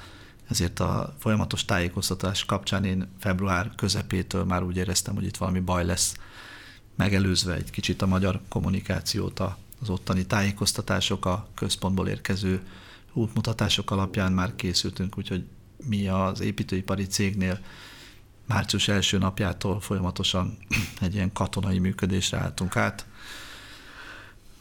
ezért 0.48 0.80
a 0.80 1.14
folyamatos 1.18 1.64
tájékoztatás 1.64 2.44
kapcsán 2.44 2.84
én 2.84 3.08
február 3.18 3.70
közepétől 3.76 4.44
már 4.44 4.62
úgy 4.62 4.76
éreztem, 4.76 5.14
hogy 5.14 5.24
itt 5.24 5.36
valami 5.36 5.60
baj 5.60 5.84
lesz, 5.84 6.16
megelőzve 6.96 7.54
egy 7.54 7.70
kicsit 7.70 8.02
a 8.02 8.06
magyar 8.06 8.40
kommunikációt 8.48 9.40
a 9.40 9.56
az 9.86 9.92
ottani 9.92 10.26
tájékoztatások, 10.26 11.24
a 11.26 11.48
központból 11.54 12.08
érkező 12.08 12.62
útmutatások 13.12 13.90
alapján 13.90 14.32
már 14.32 14.54
készültünk, 14.54 15.18
úgyhogy 15.18 15.44
mi 15.88 16.08
az 16.08 16.40
építőipari 16.40 17.06
cégnél 17.06 17.60
március 18.46 18.88
első 18.88 19.18
napjától 19.18 19.80
folyamatosan 19.80 20.58
egy 21.00 21.14
ilyen 21.14 21.32
katonai 21.32 21.78
működésre 21.78 22.38
álltunk 22.38 22.76
át. 22.76 23.06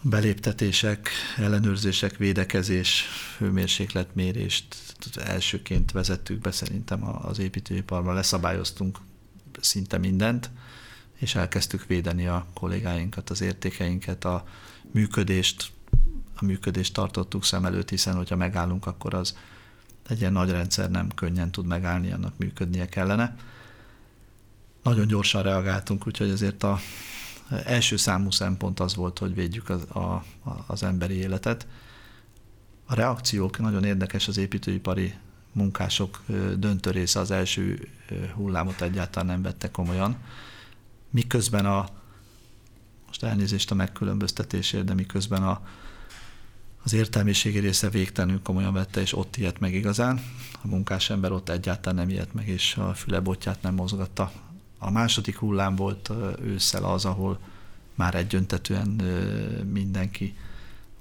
Beléptetések, 0.02 1.10
ellenőrzések, 1.38 2.18
védekezés, 2.18 3.06
hőmérsékletmérést 3.38 4.76
elsőként 5.16 5.92
vezettük 5.92 6.40
be 6.40 6.52
szerintem 6.52 7.26
az 7.26 7.40
építőiparban, 7.40 8.14
leszabályoztunk 8.14 8.98
szinte 9.60 9.98
mindent, 9.98 10.50
és 11.16 11.36
elkezdtük 11.36 11.86
védeni 11.86 12.28
a 12.28 12.46
kollégáinkat, 12.54 13.30
az 13.30 13.42
értékeinket, 13.42 14.26
a 14.26 14.44
működést, 14.92 15.72
a 16.36 16.46
működést 16.46 16.94
tartottuk 16.94 17.44
szem 17.44 17.66
előtt, 17.66 17.90
hiszen 17.90 18.16
hogyha 18.16 18.36
megállunk, 18.36 18.86
akkor 18.86 19.14
az 19.14 19.38
egy 20.08 20.20
ilyen 20.20 20.32
nagy 20.32 20.50
rendszer 20.50 20.90
nem 20.90 21.08
könnyen 21.16 21.52
tud 21.52 21.66
megállni, 21.66 22.12
annak 22.12 22.38
működnie 22.38 22.90
kellene. 22.90 23.36
Nagyon 24.84 25.08
gyorsan 25.08 25.44
reagáltunk, 25.44 26.08
úgyhogy 26.08 26.30
ezért 26.30 26.64
a 26.64 26.80
első 27.66 27.96
számú 27.96 28.32
szempont 28.32 28.80
az 28.80 28.96
volt, 28.96 29.20
hogy 29.20 29.36
védjük 29.36 29.70
az, 29.70 29.82
a, 29.82 30.26
az 30.68 30.84
emberi 30.84 31.14
életet. 31.14 31.68
A 32.86 32.96
reakciók 32.96 33.60
nagyon 33.60 33.84
érdekes 33.84 34.28
az 34.28 34.38
építőipari 34.38 35.14
munkások 35.52 36.22
döntő 36.58 36.92
része 36.92 37.20
az 37.20 37.32
első 37.32 37.88
hullámot 38.34 38.82
egyáltalán 38.82 39.28
nem 39.28 39.42
vette 39.42 39.72
komolyan, 39.72 40.18
miközben 41.10 41.66
a 41.66 41.86
most 43.22 43.32
elnézést 43.34 43.72
a 43.72 43.76
megkülönböztetésért, 43.76 44.86
de 44.86 44.94
miközben 44.94 45.44
a, 45.44 45.62
az 46.84 46.94
értelmiségi 46.94 47.60
része 47.60 47.90
végtelenül 47.90 48.42
komolyan 48.42 48.74
vette, 48.74 49.02
és 49.02 49.18
ott 49.18 49.38
ilyet 49.38 49.60
meg 49.60 49.74
igazán. 49.74 50.22
A 50.62 50.68
munkás 50.68 51.10
ember 51.10 51.32
ott 51.32 51.50
egyáltalán 51.50 51.96
nem 51.96 52.10
ilyet 52.10 52.34
meg, 52.34 52.48
és 52.48 52.76
a 52.76 52.94
fülebotját 52.94 53.62
nem 53.62 53.74
mozgatta. 53.74 54.32
A 54.78 54.92
második 54.92 55.38
hullám 55.38 55.76
volt 55.76 56.12
ősszel 56.42 56.84
az, 56.84 57.06
ahol 57.06 57.40
már 57.94 58.16
egyöntetően 58.16 58.88
mindenki 59.72 60.36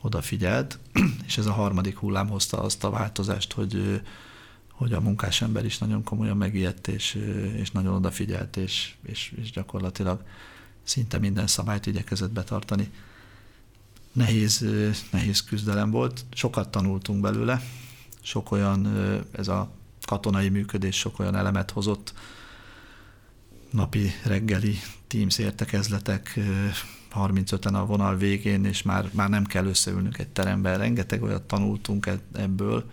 odafigyelt, 0.00 0.78
és 1.26 1.38
ez 1.38 1.46
a 1.46 1.52
harmadik 1.52 1.96
hullám 1.96 2.28
hozta 2.28 2.62
azt 2.62 2.84
a 2.84 2.90
változást, 2.90 3.52
hogy, 3.52 4.02
hogy 4.70 4.92
a 4.92 5.00
munkás 5.00 5.42
ember 5.42 5.64
is 5.64 5.78
nagyon 5.78 6.04
komolyan 6.04 6.36
megijedt, 6.36 6.88
és, 6.88 7.14
és 7.56 7.70
nagyon 7.70 7.94
odafigyelt, 7.94 8.56
és, 8.56 8.94
és, 9.06 9.34
és 9.42 9.50
gyakorlatilag 9.50 10.22
szinte 10.84 11.18
minden 11.18 11.46
szabályt 11.46 11.86
igyekezett 11.86 12.30
betartani. 12.30 12.90
Nehéz, 14.12 14.64
nehéz 15.10 15.44
küzdelem 15.44 15.90
volt, 15.90 16.24
sokat 16.32 16.68
tanultunk 16.68 17.20
belőle, 17.20 17.62
sok 18.20 18.50
olyan, 18.50 18.88
ez 19.32 19.48
a 19.48 19.70
katonai 20.06 20.48
működés 20.48 20.96
sok 20.96 21.18
olyan 21.18 21.36
elemet 21.36 21.70
hozott, 21.70 22.14
napi 23.70 24.10
reggeli 24.24 24.78
Teams 25.06 25.38
értekezletek, 25.38 26.38
35-en 27.14 27.74
a 27.74 27.86
vonal 27.86 28.16
végén, 28.16 28.64
és 28.64 28.82
már, 28.82 29.10
már 29.12 29.28
nem 29.28 29.44
kell 29.44 29.66
összeülnünk 29.66 30.18
egy 30.18 30.28
teremben. 30.28 30.78
Rengeteg 30.78 31.22
olyat 31.22 31.42
tanultunk 31.42 32.06
e-, 32.06 32.20
ebből, 32.32 32.90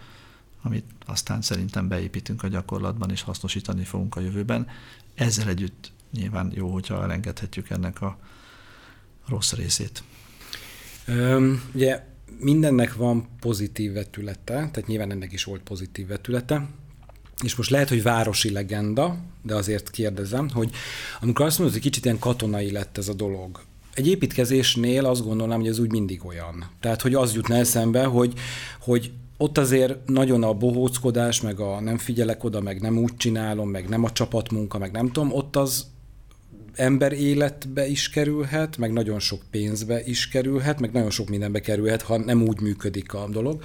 amit 0.62 0.86
aztán 1.05 1.41
szerintem 1.41 1.88
beépítünk 1.88 2.43
a 2.43 2.48
gyakorlatban, 2.48 3.12
és 3.12 3.21
hasznosítani 3.21 3.83
fogunk 3.83 4.15
a 4.15 4.19
jövőben. 4.19 4.67
Ezzel 5.13 5.48
együtt 5.48 5.91
nyilván 6.12 6.51
jó, 6.56 6.70
hogyha 6.70 7.03
elengedhetjük 7.03 7.70
ennek 7.70 8.01
a 8.01 8.18
rossz 9.27 9.53
részét. 9.53 10.03
Üm, 11.08 11.63
ugye 11.74 12.03
mindennek 12.39 12.96
van 12.96 13.27
pozitív 13.39 13.94
vetülete, 13.94 14.53
tehát 14.53 14.88
nyilván 14.88 15.12
ennek 15.12 15.32
is 15.32 15.44
volt 15.44 15.62
pozitív 15.62 16.08
vetülete, 16.08 16.68
és 17.44 17.56
most 17.56 17.70
lehet, 17.70 17.89
hogy 17.89 18.03
városi 18.03 18.51
legenda, 18.51 19.18
de 19.41 19.56
azért 19.56 19.89
kérdezem, 19.89 20.50
hogy 20.50 20.72
amikor 21.22 21.46
azt 21.46 21.58
mondod, 21.58 21.75
hogy 21.75 21.86
kicsit 21.86 22.06
ilyen 22.06 22.20
katonai 22.20 22.72
lett 22.72 22.98
ez 22.98 23.08
a 23.08 23.13
dolog, 23.13 23.62
egy 23.94 24.08
építkezésnél 24.08 25.06
azt 25.06 25.24
gondolnám, 25.24 25.60
hogy 25.60 25.70
ez 25.70 25.80
úgy 25.80 25.91
mindig 25.91 26.25
olyan. 26.25 26.65
Tehát, 26.80 27.01
hogy 27.01 27.13
az 27.13 27.34
jutna 27.34 27.56
eszembe, 27.56 28.03
hogy, 28.03 28.34
hogy 28.80 29.12
ott 29.38 29.58
azért 29.58 30.08
nagyon 30.08 30.44
a 30.44 30.53
bohóckodás, 30.53 31.41
meg 31.41 31.60
a 31.60 31.80
nem 31.80 31.98
figyelek 31.98 32.44
oda, 32.44 32.62
meg 32.62 32.82
nem 32.82 32.98
úgy 32.98 33.15
csinálom, 33.18 33.70
meg 33.70 33.89
nem 33.89 34.03
a 34.03 34.12
csapatmunka, 34.12 34.77
meg 34.77 34.91
nem 34.91 35.12
tudom, 35.12 35.34
ott 35.34 35.56
az 35.56 35.86
ember 36.75 37.12
életbe 37.12 37.88
is 37.88 38.10
kerülhet, 38.10 38.78
meg 38.78 38.92
nagyon 38.92 39.20
sok 39.20 39.42
pénzbe 39.51 40.01
is 40.04 40.28
kerülhet, 40.28 40.80
meg 40.80 40.92
nagyon 40.92 41.10
sok 41.10 41.30
mindenbe 41.30 41.60
kerülhet, 41.60 42.01
ha 42.01 42.18
nem 42.18 42.42
úgy 42.42 42.62
működik 42.62 43.13
a 43.13 43.28
dolog. 43.30 43.63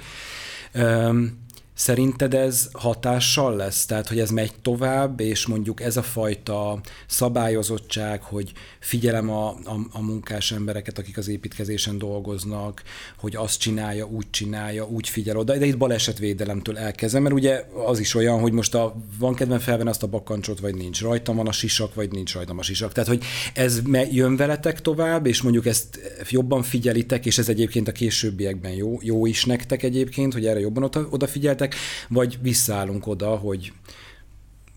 Szerinted 1.77 2.33
ez 2.33 2.69
hatással 2.73 3.55
lesz? 3.55 3.85
Tehát, 3.85 4.07
hogy 4.07 4.19
ez 4.19 4.29
megy 4.29 4.51
tovább, 4.61 5.19
és 5.19 5.45
mondjuk 5.45 5.81
ez 5.81 5.97
a 5.97 6.01
fajta 6.01 6.79
szabályozottság, 7.07 8.21
hogy 8.21 8.51
figyelem 8.79 9.29
a, 9.29 9.47
a, 9.49 9.75
a 9.91 10.01
munkás 10.01 10.51
embereket, 10.51 10.97
akik 10.97 11.17
az 11.17 11.27
építkezésen 11.27 11.97
dolgoznak, 11.97 12.83
hogy 13.17 13.35
azt 13.35 13.59
csinálja, 13.59 14.07
úgy 14.07 14.29
csinálja, 14.29 14.87
úgy 14.87 15.09
figyel 15.09 15.37
oda. 15.37 15.57
De 15.57 15.65
itt 15.65 15.77
balesetvédelemtől 15.77 16.77
elkezdem, 16.77 17.21
mert 17.21 17.35
ugye 17.35 17.65
az 17.85 17.99
is 17.99 18.15
olyan, 18.15 18.39
hogy 18.39 18.51
most 18.51 18.75
a, 18.75 18.95
van 19.19 19.35
kedven 19.35 19.59
felvenni 19.59 19.89
azt 19.89 20.03
a 20.03 20.07
bakkancsot, 20.07 20.59
vagy 20.59 20.75
nincs. 20.75 21.01
Rajtam 21.01 21.35
van 21.35 21.47
a 21.47 21.51
sisak, 21.51 21.93
vagy 21.93 22.11
nincs 22.11 22.33
rajtam 22.33 22.57
a 22.57 22.63
sisak. 22.63 22.91
Tehát, 22.91 23.09
hogy 23.09 23.23
ez 23.53 23.81
jön 24.11 24.35
veletek 24.35 24.81
tovább, 24.81 25.25
és 25.25 25.41
mondjuk 25.41 25.65
ezt 25.65 25.99
jobban 26.29 26.63
figyelitek, 26.63 27.25
és 27.25 27.37
ez 27.37 27.49
egyébként 27.49 27.87
a 27.87 27.91
későbbiekben 27.91 28.71
jó, 28.71 28.97
jó 29.01 29.25
is 29.25 29.45
nektek 29.45 29.83
egyébként, 29.83 30.33
hogy 30.33 30.45
erre 30.45 30.59
jobban 30.59 30.83
oda, 30.83 31.07
odafigyeltek, 31.09 31.66
emberek, 31.67 31.75
vagy 32.09 32.41
visszaállunk 32.41 33.07
oda, 33.07 33.35
hogy 33.35 33.73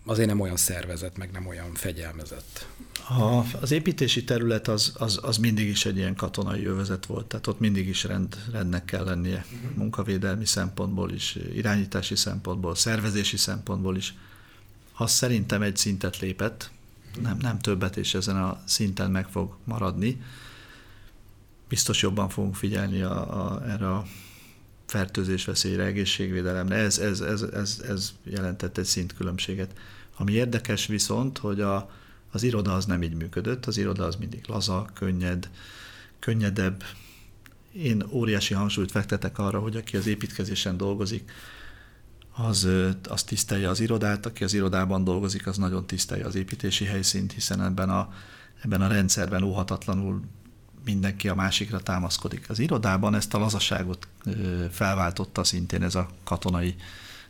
azért 0.05 0.27
nem 0.27 0.39
olyan 0.39 0.57
szervezet, 0.57 1.17
meg 1.17 1.31
nem 1.31 1.47
olyan 1.47 1.73
fegyelmezett. 1.73 2.67
A, 3.09 3.43
az 3.61 3.71
építési 3.71 4.23
terület 4.23 4.67
az, 4.67 4.93
az, 4.97 5.19
az 5.21 5.37
mindig 5.37 5.67
is 5.67 5.85
egy 5.85 5.97
ilyen 5.97 6.15
katonai 6.15 6.65
övezet 6.65 7.05
volt, 7.05 7.25
tehát 7.25 7.47
ott 7.47 7.59
mindig 7.59 7.87
is 7.87 8.03
rend, 8.03 8.37
rendnek 8.51 8.85
kell 8.85 9.03
lennie 9.03 9.45
uh-huh. 9.53 9.75
munkavédelmi 9.75 10.45
szempontból 10.45 11.11
is, 11.11 11.37
irányítási 11.53 12.15
szempontból, 12.15 12.75
szervezési 12.75 13.37
szempontból 13.37 13.97
is. 13.97 14.13
Az 14.97 15.11
szerintem 15.11 15.61
egy 15.61 15.77
szintet 15.77 16.19
lépett, 16.19 16.71
uh-huh. 17.09 17.23
nem, 17.23 17.37
nem 17.37 17.59
többet, 17.59 17.97
és 17.97 18.13
ezen 18.13 18.43
a 18.43 18.61
szinten 18.65 19.11
meg 19.11 19.27
fog 19.27 19.55
maradni. 19.63 20.21
Biztos 21.67 22.01
jobban 22.01 22.29
fogunk 22.29 22.55
figyelni 22.55 23.01
a, 23.01 23.45
a, 23.45 23.69
erre 23.69 23.93
a 23.93 24.05
fertőzés 24.91 25.45
veszélyre, 25.45 25.83
egészségvédelemre, 25.83 26.75
ez, 26.75 26.97
ez, 26.97 27.21
ez, 27.21 27.41
ez, 27.41 27.81
ez 27.87 28.13
jelentett 28.23 28.77
egy 28.77 28.85
szintkülönbséget. 28.85 29.73
Ami 30.17 30.31
érdekes 30.31 30.85
viszont, 30.85 31.37
hogy 31.37 31.61
a, 31.61 31.89
az 32.31 32.43
iroda 32.43 32.73
az 32.73 32.85
nem 32.85 33.03
így 33.03 33.13
működött, 33.13 33.65
az 33.65 33.77
iroda 33.77 34.05
az 34.05 34.15
mindig 34.15 34.43
laza, 34.47 34.89
könnyed, 34.93 35.49
könnyedebb. 36.19 36.83
Én 37.73 38.03
óriási 38.09 38.53
hangsúlyt 38.53 38.91
fektetek 38.91 39.37
arra, 39.37 39.59
hogy 39.59 39.75
aki 39.75 39.97
az 39.97 40.07
építkezésen 40.07 40.77
dolgozik, 40.77 41.31
az, 42.31 42.67
az 43.09 43.23
tisztelje 43.23 43.69
az 43.69 43.79
irodát, 43.79 44.25
aki 44.25 44.43
az 44.43 44.53
irodában 44.53 45.03
dolgozik, 45.03 45.47
az 45.47 45.57
nagyon 45.57 45.87
tisztelje 45.87 46.25
az 46.25 46.35
építési 46.35 46.85
helyszínt, 46.85 47.31
hiszen 47.31 47.61
ebben 47.61 47.89
a, 47.89 48.13
ebben 48.63 48.81
a 48.81 48.87
rendszerben 48.87 49.43
óhatatlanul 49.43 50.21
mindenki 50.85 51.29
a 51.29 51.35
másikra 51.35 51.79
támaszkodik. 51.79 52.49
Az 52.49 52.59
irodában 52.59 53.15
ezt 53.15 53.33
a 53.33 53.39
lazaságot 53.39 54.07
felváltotta 54.71 55.43
szintén 55.43 55.83
ez 55.83 55.95
a 55.95 56.09
katonai 56.23 56.75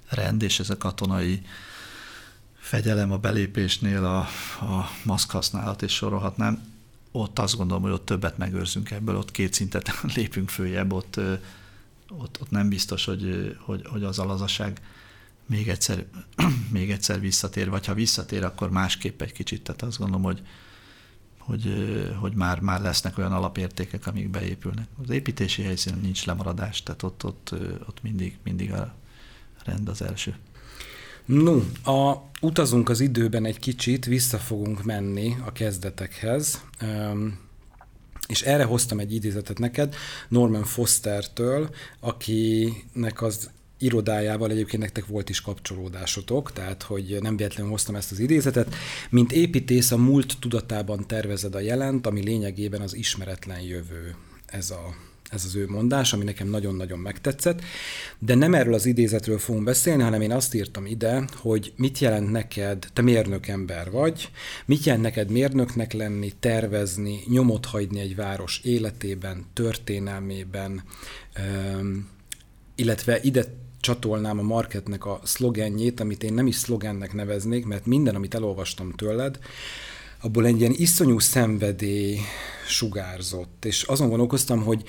rend 0.10 0.42
és 0.42 0.60
ez 0.60 0.70
a 0.70 0.78
katonai 0.78 1.42
fegyelem 2.60 3.12
a 3.12 3.18
belépésnél, 3.18 4.06
a, 4.06 4.20
a 4.66 4.90
maszk 5.04 5.32
használat 5.32 5.82
és 5.82 5.94
sorolhatnám. 5.94 6.70
Ott 7.12 7.40
azt 7.40 7.56
gondolom, 7.56 7.84
hogy 7.84 7.92
ott 7.92 8.06
többet 8.06 8.38
megőrzünk 8.38 8.92
ebből, 8.92 9.16
ott 9.16 9.32
két 9.32 9.54
szintet 9.54 10.02
lépünk 10.16 10.50
följebb, 10.50 10.94
ott, 10.94 11.20
ott, 12.10 12.38
ott 12.42 12.50
nem 12.50 12.70
biztos, 12.70 13.06
hogy, 13.06 13.56
hogy, 13.60 13.82
hogy 13.88 14.04
az 14.04 14.20
a 14.20 14.26
lazaság 14.26 14.82
még 15.46 15.70
egyszer, 15.70 16.06
még 16.72 16.92
egyszer 16.92 17.20
visszatér, 17.20 17.70
vagy 17.70 17.86
ha 17.86 17.94
visszatér, 17.94 18.44
akkor 18.44 18.70
másképp 18.70 19.22
egy 19.22 19.32
kicsit. 19.32 19.64
Tehát 19.64 19.82
azt 19.82 19.98
gondolom, 19.98 20.24
hogy, 20.24 20.42
hogy, 21.46 21.74
hogy 22.20 22.34
már, 22.34 22.60
már 22.60 22.82
lesznek 22.82 23.18
olyan 23.18 23.32
alapértékek, 23.32 24.08
amik 24.08 24.30
beépülnek. 24.30 24.88
Az 25.04 25.10
építési 25.10 25.62
helyszínen 25.62 26.00
nincs 26.00 26.26
lemaradás, 26.26 26.84
tehát 26.84 27.04
ott, 27.04 27.26
ott, 27.26 27.54
ott 27.88 28.02
mindig, 28.02 28.38
mindig 28.44 28.74
a 28.74 28.94
rend 29.66 29.88
az 29.90 30.02
első. 30.02 30.36
No, 31.26 31.62
a, 31.94 32.30
utazunk 32.42 32.90
az 32.90 33.00
időben 33.00 33.46
egy 33.46 33.60
kicsit, 33.60 34.06
vissza 34.06 34.38
fogunk 34.38 34.84
menni 34.84 35.36
a 35.46 35.52
kezdetekhez, 35.52 36.64
és 38.28 38.42
erre 38.42 38.64
hoztam 38.64 39.00
egy 39.00 39.14
idézetet 39.14 39.60
neked, 39.60 39.96
Norman 40.28 40.64
Fostertől, 40.64 41.70
akinek 42.00 43.22
az 43.22 43.50
irodájával 43.82 44.52
egyébként 44.52 44.82
nektek 44.82 45.06
volt 45.06 45.30
is 45.30 45.42
kapcsolódásotok, 45.42 46.54
tehát 46.54 46.84
hogy 46.84 47.18
nem 47.22 47.38
véletlenül 47.38 47.72
hoztam 47.72 47.96
ezt 47.96 48.12
az 48.12 48.20
idézetet. 48.20 48.76
Mint 49.10 49.32
építész 49.32 49.92
a 49.92 49.98
múlt 49.98 50.40
tudatában 50.40 51.08
tervezed 51.08 51.56
a 51.56 51.60
jelent, 51.60 52.08
ami 52.08 52.24
lényegében 52.24 52.82
az 52.82 52.96
ismeretlen 52.96 53.62
jövő. 53.62 54.16
Ez 54.46 54.70
a 54.70 55.10
ez 55.32 55.46
az 55.46 55.56
ő 55.56 55.68
mondás, 55.68 56.14
ami 56.14 56.24
nekem 56.24 56.48
nagyon-nagyon 56.48 57.00
megtetszett. 57.00 57.62
De 58.20 58.36
nem 58.36 58.54
erről 58.54 58.74
az 58.74 58.86
idézetről 58.86 59.38
fogunk 59.38 59.64
beszélni, 59.66 60.04
hanem 60.04 60.22
én 60.22 60.32
azt 60.32 60.54
írtam 60.54 60.86
ide, 60.86 61.24
hogy 61.36 61.74
mit 61.76 62.00
jelent 62.00 62.32
neked, 62.32 62.88
te 62.94 63.02
mérnök 63.02 63.48
ember 63.48 63.92
vagy, 63.92 64.30
mit 64.66 64.84
jelent 64.84 65.04
neked 65.04 65.30
mérnöknek 65.30 65.94
lenni, 65.94 66.32
tervezni, 66.40 67.20
nyomot 67.28 67.66
hagyni 67.66 68.00
egy 68.00 68.16
város 68.16 68.62
életében, 68.64 69.46
történelmében, 69.54 70.84
illetve 72.76 73.20
ide 73.22 73.46
csatolnám 73.82 74.40
a 74.40 74.42
marketnek 74.42 75.06
a 75.06 75.20
szlogenjét, 75.24 76.00
amit 76.00 76.24
én 76.24 76.34
nem 76.34 76.48
is 76.48 76.56
szlogennek 76.56 77.14
neveznék, 77.14 77.66
mert 77.66 77.86
minden, 77.86 78.16
amit 78.16 78.36
elolvastam 78.36 78.92
tőled, 78.92 79.40
abból 80.22 80.46
egy 80.46 80.60
ilyen 80.60 80.74
iszonyú 80.76 81.20
szenvedély 81.20 82.20
sugárzott, 82.68 83.66
és 83.66 83.84
azon 83.84 84.10
gondolkoztam, 84.10 84.64
hogy, 84.64 84.84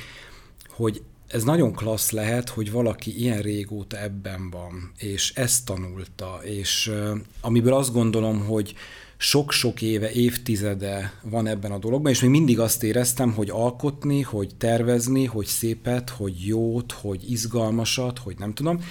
hogy 0.69 1.03
ez 1.27 1.43
nagyon 1.43 1.73
klassz 1.73 2.11
lehet, 2.11 2.49
hogy 2.49 2.71
valaki 2.71 3.21
ilyen 3.21 3.43
régóta 3.43 4.01
ebben 4.01 4.51
van, 4.51 4.93
és 4.99 5.33
ezt 5.35 5.65
tanulta, 5.65 6.41
és 6.43 6.93
amiből 7.41 7.75
azt 7.75 7.93
gondolom, 7.93 8.45
hogy 8.45 8.75
sok-sok 9.23 9.83
éve, 9.83 10.11
évtizede 10.11 11.13
van 11.23 11.47
ebben 11.47 11.73
a 11.73 11.79
dologban, 11.79 12.13
és 12.13 12.21
még 12.21 12.31
mindig 12.31 12.61
azt 12.61 12.83
éreztem, 12.83 13.33
hogy 13.33 13.51
alkotni, 13.51 14.23
hogy 14.23 14.55
tervezni, 14.55 15.25
hogy 15.25 15.47
szépet, 15.47 16.11
hogy 16.11 16.47
jót, 16.47 16.93
hogy 16.93 17.31
izgalmasat, 17.31 18.19
hogy 18.19 18.35
nem 18.39 18.55
tudom. 18.55 18.85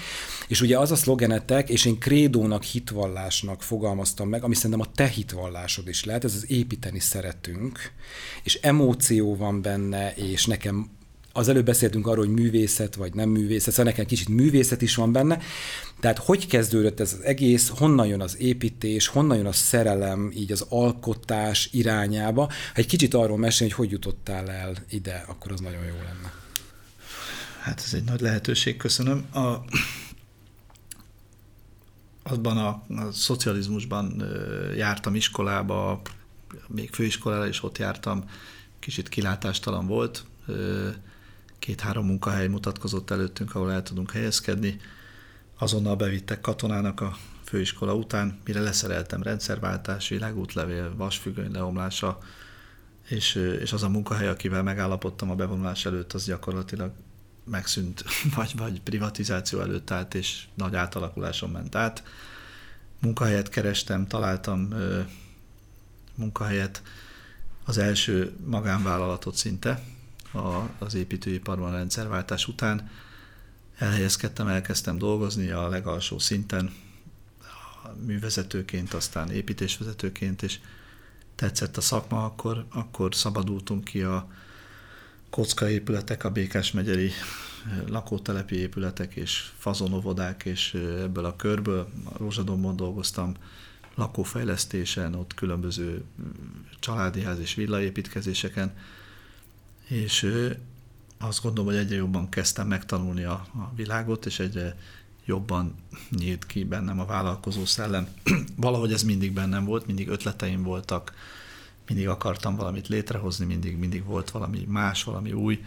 És 0.48 0.62
ugye 0.62 0.80
az 0.80 0.92
a 0.92 0.96
szlogenetek, 0.96 1.70
és 1.70 1.86
én 1.86 2.00
krédónak, 2.00 2.64
hitvallásnak 2.64 3.64
fogalmaztam 3.64 4.30
meg, 4.30 4.44
ami 4.44 4.56
szerintem 4.56 4.80
a 4.80 4.92
te 4.96 5.08
hitvallásod 5.08 5.88
is 5.88 6.04
lehet, 6.06 6.24
ez 6.24 6.36
az 6.36 6.52
építeni 6.52 7.00
szeretünk, 7.00 7.80
és 8.44 8.56
emóció 8.62 9.36
van 9.36 9.62
benne, 9.62 10.14
és 10.14 10.46
nekem 10.46 10.90
az 11.34 11.48
előbb 11.48 11.66
beszéltünk 11.66 12.08
arról, 12.08 12.26
hogy 12.26 12.34
művészet 12.34 12.96
vagy 12.96 13.14
nem 13.14 13.30
művészet, 13.30 13.74
szóval 13.74 13.92
nekem 13.92 14.06
kicsit 14.06 14.30
művészet 14.30 14.82
is 14.82 14.96
van 14.96 15.12
benne. 15.12 15.40
Tehát 16.00 16.18
hogy 16.18 16.48
kezdődött 16.48 17.00
ez 17.00 17.14
az 17.14 17.24
egész, 17.24 17.70
honnan 17.70 18.08
jön 18.08 18.22
az 18.22 18.40
építés, 18.40 19.08
honnan 19.08 19.38
jön 19.38 19.46
a 19.46 19.52
szerelem 19.52 20.32
így 20.36 20.52
az 20.52 20.66
alkotás 20.70 21.70
irányába. 21.72 22.42
Ha 22.46 22.52
egy 22.74 22.86
kicsit 22.86 23.14
arról 23.14 23.38
mesélni, 23.38 23.74
hogy 23.74 23.86
hogy 23.86 23.92
jutottál 23.92 24.50
el 24.50 24.74
ide, 24.90 25.26
akkor 25.28 25.52
az 25.52 25.60
nagyon 25.60 25.86
jó 25.86 25.96
lenne. 25.96 26.34
Hát 27.62 27.82
ez 27.86 27.94
egy 27.94 28.04
nagy 28.04 28.22
lehetőség, 28.22 28.78
köszönöm. 28.78 29.26
A, 29.34 29.56
azban 32.24 32.58
a, 32.58 32.68
a 32.68 33.12
szocializmusban 33.12 34.24
jártam 34.76 35.16
iskolába, 35.16 36.02
még 36.68 36.90
főiskolára 36.90 37.48
is 37.48 37.64
ott 37.64 37.78
jártam, 37.78 38.30
kicsit 38.80 39.10
kilátástalan 39.10 39.88
volt, 39.88 40.26
két-három 41.62 42.06
munkahely 42.06 42.48
mutatkozott 42.48 43.10
előttünk, 43.10 43.56
ahol 43.56 43.72
el 43.72 43.84
tudunk 43.84 44.12
helyezkedni. 44.12 44.80
Azonnal 45.58 45.96
bevittek 45.96 46.42
katonának 46.42 47.02
a 47.02 47.18
főiskola 47.44 47.96
után, 47.96 48.40
mire 48.46 48.60
leszereltem 48.60 49.24
rendszerváltás, 49.24 50.08
világútlevél, 50.08 50.96
vasfüggöny 50.96 51.52
leomlása, 51.52 52.20
és, 53.08 53.36
és 53.36 53.74
az 53.74 53.84
a 53.84 53.90
munkahely, 53.90 54.28
akivel 54.28 54.64
megállapodtam 54.64 55.30
a 55.30 55.36
bevonulás 55.36 55.86
előtt, 55.86 56.14
az 56.14 56.26
gyakorlatilag 56.26 56.92
megszűnt, 57.44 58.04
vagy, 58.36 58.52
vagy 58.58 58.82
privatizáció 58.82 59.60
előtt 59.60 59.92
állt, 59.92 60.14
és 60.14 60.44
nagy 60.54 60.76
átalakuláson 60.76 61.50
ment 61.50 61.76
át. 61.76 62.04
Munkahelyet 63.00 63.50
kerestem, 63.50 64.08
találtam 64.08 64.72
ö, 64.72 65.02
munkahelyet, 66.16 66.82
az 67.66 67.78
első 67.78 68.34
magánvállalatot 68.46 69.36
szinte, 69.36 69.84
a, 70.34 70.70
az 70.80 70.94
építőiparban 70.94 71.74
a 71.74 71.76
rendszerváltás 71.76 72.48
után. 72.48 72.90
Elhelyezkedtem, 73.78 74.48
elkezdtem 74.48 74.98
dolgozni 74.98 75.50
a 75.50 75.68
legalsó 75.70 76.20
szinten, 76.20 76.74
a 77.84 77.88
művezetőként, 78.06 78.94
aztán 78.94 79.32
építésvezetőként, 79.32 80.42
és 80.42 80.60
tetszett 81.36 81.78
a 81.78 81.82
szakma, 81.82 82.26
akkor, 82.26 82.66
akkor 82.70 83.16
szabadultunk 83.16 83.84
ki 83.84 84.02
a 84.02 84.28
kocka 85.30 85.70
épületek, 85.70 86.24
a 86.24 86.32
Békás 86.32 86.72
megyeri 86.72 87.06
eh, 87.08 87.14
lakótelepi 87.88 88.56
épületek 88.56 89.16
és 89.16 89.52
fazonovodák, 89.58 90.46
és 90.46 90.74
eh, 90.74 91.04
ebből 91.04 91.26
a 91.26 91.36
körből, 91.36 91.90
a 92.04 92.18
Rózsadombon 92.18 92.76
dolgoztam, 92.76 93.34
lakófejlesztésen, 93.96 95.16
ott 95.16 95.34
különböző 95.34 96.04
mm, 96.22 96.30
családi 96.80 97.22
ház 97.22 97.40
és 97.40 97.54
villaépítkezéseken, 97.54 98.74
és 99.92 100.28
azt 101.18 101.42
gondolom, 101.42 101.70
hogy 101.72 101.80
egyre 101.80 101.96
jobban 101.96 102.30
kezdtem 102.30 102.68
megtanulni 102.68 103.24
a, 103.24 103.48
a 103.54 103.72
világot, 103.76 104.26
és 104.26 104.40
egyre 104.40 104.78
jobban 105.26 105.76
nyílt 106.10 106.46
ki 106.46 106.64
bennem 106.64 107.00
a 107.00 107.06
vállalkozó 107.06 107.66
szellem. 107.66 108.08
Valahogy 108.56 108.94
ez 108.94 109.04
mindig 109.04 109.34
bennem 109.34 109.66
volt, 109.66 109.86
mindig 109.86 110.08
ötleteim 110.08 110.64
voltak, 110.64 111.14
mindig 111.88 112.08
akartam 112.08 112.56
valamit 112.56 112.88
létrehozni, 112.88 113.46
mindig, 113.46 113.78
mindig 113.78 114.04
volt 114.04 114.32
valami 114.32 114.66
más, 114.68 115.04
valami 115.04 115.32
új. 115.34 115.64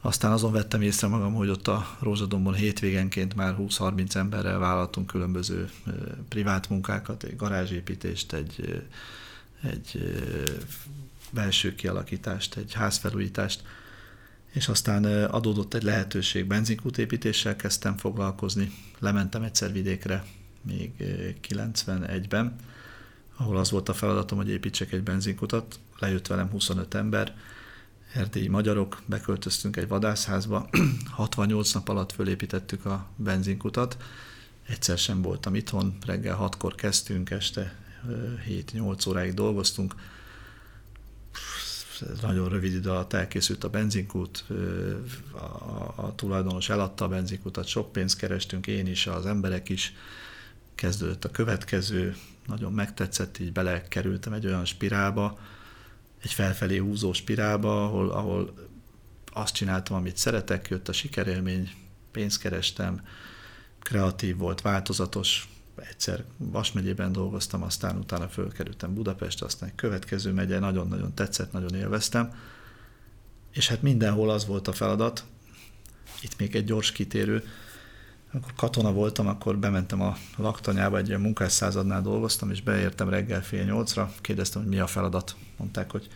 Aztán 0.00 0.32
azon 0.32 0.52
vettem 0.52 0.82
észre 0.82 1.08
magam, 1.08 1.34
hogy 1.34 1.48
ott 1.48 1.68
a 1.68 1.96
Rózsadombon 2.00 2.54
hétvégenként 2.54 3.34
már 3.34 3.56
20-30 3.58 4.14
emberrel 4.14 4.58
vállaltunk 4.58 5.06
különböző 5.06 5.70
privát 6.28 6.68
munkákat, 6.68 7.22
egy 7.22 7.36
garázsépítést, 7.36 8.32
egy, 8.32 8.84
egy 9.62 10.14
belső 11.30 11.74
kialakítást, 11.74 12.56
egy 12.56 12.72
házfelújítást, 12.72 13.62
és 14.52 14.68
aztán 14.68 15.04
adódott 15.24 15.74
egy 15.74 15.82
lehetőség, 15.82 16.46
benzinkútépítéssel 16.46 17.56
kezdtem 17.56 17.96
foglalkozni, 17.96 18.72
lementem 18.98 19.42
egyszer 19.42 19.72
vidékre, 19.72 20.24
még 20.62 20.92
91-ben, 21.48 22.56
ahol 23.36 23.56
az 23.56 23.70
volt 23.70 23.88
a 23.88 23.94
feladatom, 23.94 24.38
hogy 24.38 24.48
építsek 24.48 24.92
egy 24.92 25.02
benzinkutat, 25.02 25.78
lejött 25.98 26.26
velem 26.26 26.50
25 26.50 26.94
ember, 26.94 27.36
erdélyi 28.14 28.48
magyarok, 28.48 29.02
beköltöztünk 29.06 29.76
egy 29.76 29.88
vadászházba, 29.88 30.68
68 31.10 31.72
nap 31.72 31.88
alatt 31.88 32.12
fölépítettük 32.12 32.84
a 32.84 33.06
benzinkutat, 33.16 33.96
egyszer 34.66 34.98
sem 34.98 35.22
voltam 35.22 35.54
itthon, 35.54 35.96
reggel 36.06 36.38
6-kor 36.40 36.74
kezdtünk, 36.74 37.30
este 37.30 37.74
7-8 38.48 39.08
óráig 39.08 39.34
dolgoztunk, 39.34 39.94
nagyon 42.20 42.48
rövid 42.48 42.74
idő 42.74 42.90
alatt 42.90 43.12
elkészült 43.12 43.64
a 43.64 43.70
benzinkút, 43.70 44.44
a, 45.32 45.92
a 45.96 46.12
tulajdonos 46.14 46.68
eladta 46.68 47.04
a 47.04 47.08
benzinkutat, 47.08 47.66
sok 47.66 47.92
pénzt 47.92 48.18
kerestünk, 48.18 48.66
én 48.66 48.86
is, 48.86 49.06
az 49.06 49.26
emberek 49.26 49.68
is, 49.68 49.94
kezdődött 50.74 51.24
a 51.24 51.30
következő, 51.30 52.16
nagyon 52.46 52.72
megtetszett, 52.72 53.38
így 53.38 53.52
belekerültem 53.52 54.32
egy 54.32 54.46
olyan 54.46 54.64
spirálba, 54.64 55.38
egy 56.22 56.32
felfelé 56.32 56.76
húzó 56.76 57.12
spirálba, 57.12 57.84
ahol, 57.84 58.10
ahol 58.10 58.54
azt 59.32 59.54
csináltam, 59.54 59.96
amit 59.96 60.16
szeretek, 60.16 60.68
jött 60.68 60.88
a 60.88 60.92
sikerélmény, 60.92 61.70
pénzt 62.10 62.40
kerestem, 62.40 63.04
kreatív 63.80 64.36
volt, 64.36 64.60
változatos, 64.60 65.48
egyszer 65.76 66.24
Vas 66.36 66.72
megyében 66.72 67.12
dolgoztam, 67.12 67.62
aztán 67.62 67.96
utána 67.96 68.28
fölkerültem 68.28 68.94
Budapest, 68.94 69.42
aztán 69.42 69.74
következő 69.74 70.32
megye, 70.32 70.58
nagyon-nagyon 70.58 71.14
tetszett, 71.14 71.52
nagyon 71.52 71.74
élveztem, 71.74 72.32
és 73.52 73.68
hát 73.68 73.82
mindenhol 73.82 74.30
az 74.30 74.46
volt 74.46 74.68
a 74.68 74.72
feladat, 74.72 75.24
itt 76.22 76.38
még 76.38 76.54
egy 76.54 76.64
gyors 76.64 76.92
kitérő, 76.92 77.44
akkor 78.32 78.52
katona 78.56 78.92
voltam, 78.92 79.26
akkor 79.26 79.58
bementem 79.58 80.00
a 80.00 80.16
laktanyába, 80.36 80.96
egy 80.96 81.08
ilyen 81.08 81.20
munkásszázadnál 81.20 82.02
dolgoztam, 82.02 82.50
és 82.50 82.62
beértem 82.62 83.08
reggel 83.08 83.42
fél 83.42 83.64
nyolcra, 83.64 84.12
kérdeztem, 84.20 84.62
hogy 84.62 84.70
mi 84.70 84.78
a 84.78 84.86
feladat. 84.86 85.36
Mondták, 85.56 85.90
hogy 85.90 86.08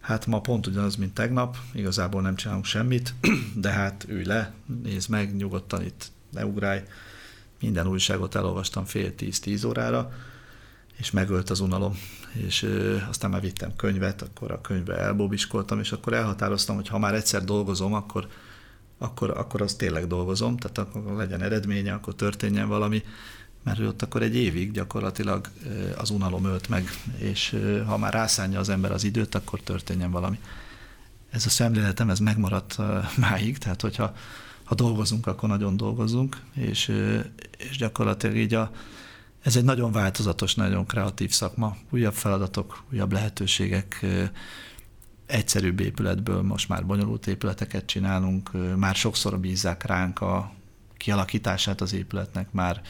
hát 0.00 0.26
ma 0.26 0.40
pont 0.40 0.66
ugyanaz, 0.66 0.96
mint 0.96 1.14
tegnap, 1.14 1.56
igazából 1.72 2.22
nem 2.22 2.34
csinálunk 2.34 2.64
semmit, 2.64 3.14
de 3.56 3.70
hát 3.70 4.04
ülj 4.08 4.24
le, 4.24 4.52
nézd 4.82 5.10
meg, 5.10 5.36
nyugodtan 5.36 5.84
itt 5.84 6.10
ne 6.30 6.46
ugrálj. 6.46 6.80
Minden 7.60 7.86
újságot 7.86 8.34
elolvastam 8.34 8.84
fél 8.84 9.14
tíz-tíz 9.14 9.64
órára, 9.64 10.12
és 10.96 11.10
megölt 11.10 11.50
az 11.50 11.60
unalom. 11.60 11.98
És 12.32 12.62
ö, 12.62 12.96
aztán 13.08 13.30
már 13.30 13.40
vittem 13.40 13.76
könyvet, 13.76 14.22
akkor 14.22 14.50
a 14.50 14.60
könyvbe 14.60 14.96
elbobiskoltam, 14.96 15.78
és 15.78 15.92
akkor 15.92 16.12
elhatároztam, 16.12 16.76
hogy 16.76 16.88
ha 16.88 16.98
már 16.98 17.14
egyszer 17.14 17.44
dolgozom, 17.44 17.94
akkor 17.94 18.28
akkor, 18.98 19.30
akkor 19.30 19.62
az 19.62 19.74
tényleg 19.74 20.06
dolgozom, 20.06 20.56
tehát 20.56 20.78
akkor 20.78 21.16
legyen 21.16 21.42
eredménye, 21.42 21.92
akkor 21.92 22.14
történjen 22.14 22.68
valami, 22.68 23.02
mert 23.62 23.78
ott 23.78 24.02
akkor 24.02 24.22
egy 24.22 24.36
évig 24.36 24.72
gyakorlatilag 24.72 25.48
az 25.96 26.10
unalom 26.10 26.44
ölt 26.44 26.68
meg, 26.68 26.90
és 27.18 27.56
ha 27.86 27.96
már 27.96 28.12
rászánja 28.12 28.58
az 28.58 28.68
ember 28.68 28.92
az 28.92 29.04
időt, 29.04 29.34
akkor 29.34 29.60
történjen 29.60 30.10
valami. 30.10 30.40
Ez 31.30 31.46
a 31.46 31.50
szemléletem, 31.50 32.10
ez 32.10 32.18
megmaradt 32.18 32.76
máig, 33.16 33.58
tehát 33.58 33.80
hogyha 33.80 34.14
ha 34.66 34.74
dolgozunk, 34.74 35.26
akkor 35.26 35.48
nagyon 35.48 35.76
dolgozunk, 35.76 36.42
és, 36.54 36.92
és 37.70 37.76
gyakorlatilag 37.76 38.36
így 38.36 38.54
a, 38.54 38.70
ez 39.42 39.56
egy 39.56 39.64
nagyon 39.64 39.92
változatos, 39.92 40.54
nagyon 40.54 40.86
kreatív 40.86 41.30
szakma, 41.30 41.76
újabb 41.90 42.14
feladatok, 42.14 42.82
újabb 42.92 43.12
lehetőségek, 43.12 44.06
egyszerűbb 45.26 45.80
épületből 45.80 46.42
most 46.42 46.68
már 46.68 46.86
bonyolult 46.86 47.26
épületeket 47.26 47.86
csinálunk, 47.86 48.50
már 48.76 48.94
sokszor 48.94 49.38
bízzák 49.38 49.84
ránk 49.84 50.20
a 50.20 50.52
kialakítását 50.96 51.80
az 51.80 51.92
épületnek, 51.92 52.52
már 52.52 52.82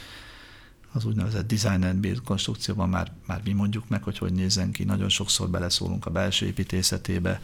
az 0.92 1.04
úgynevezett 1.04 1.46
design 1.46 1.82
and 1.82 1.98
build 1.98 2.22
konstrukcióban 2.22 2.88
már, 2.88 3.12
már 3.26 3.40
mi 3.44 3.52
mondjuk 3.52 3.88
meg, 3.88 4.02
hogy 4.02 4.18
hogy 4.18 4.32
nézzen 4.32 4.70
ki, 4.70 4.84
nagyon 4.84 5.08
sokszor 5.08 5.48
beleszólunk 5.48 6.06
a 6.06 6.10
belső 6.10 6.46
építészetébe, 6.46 7.40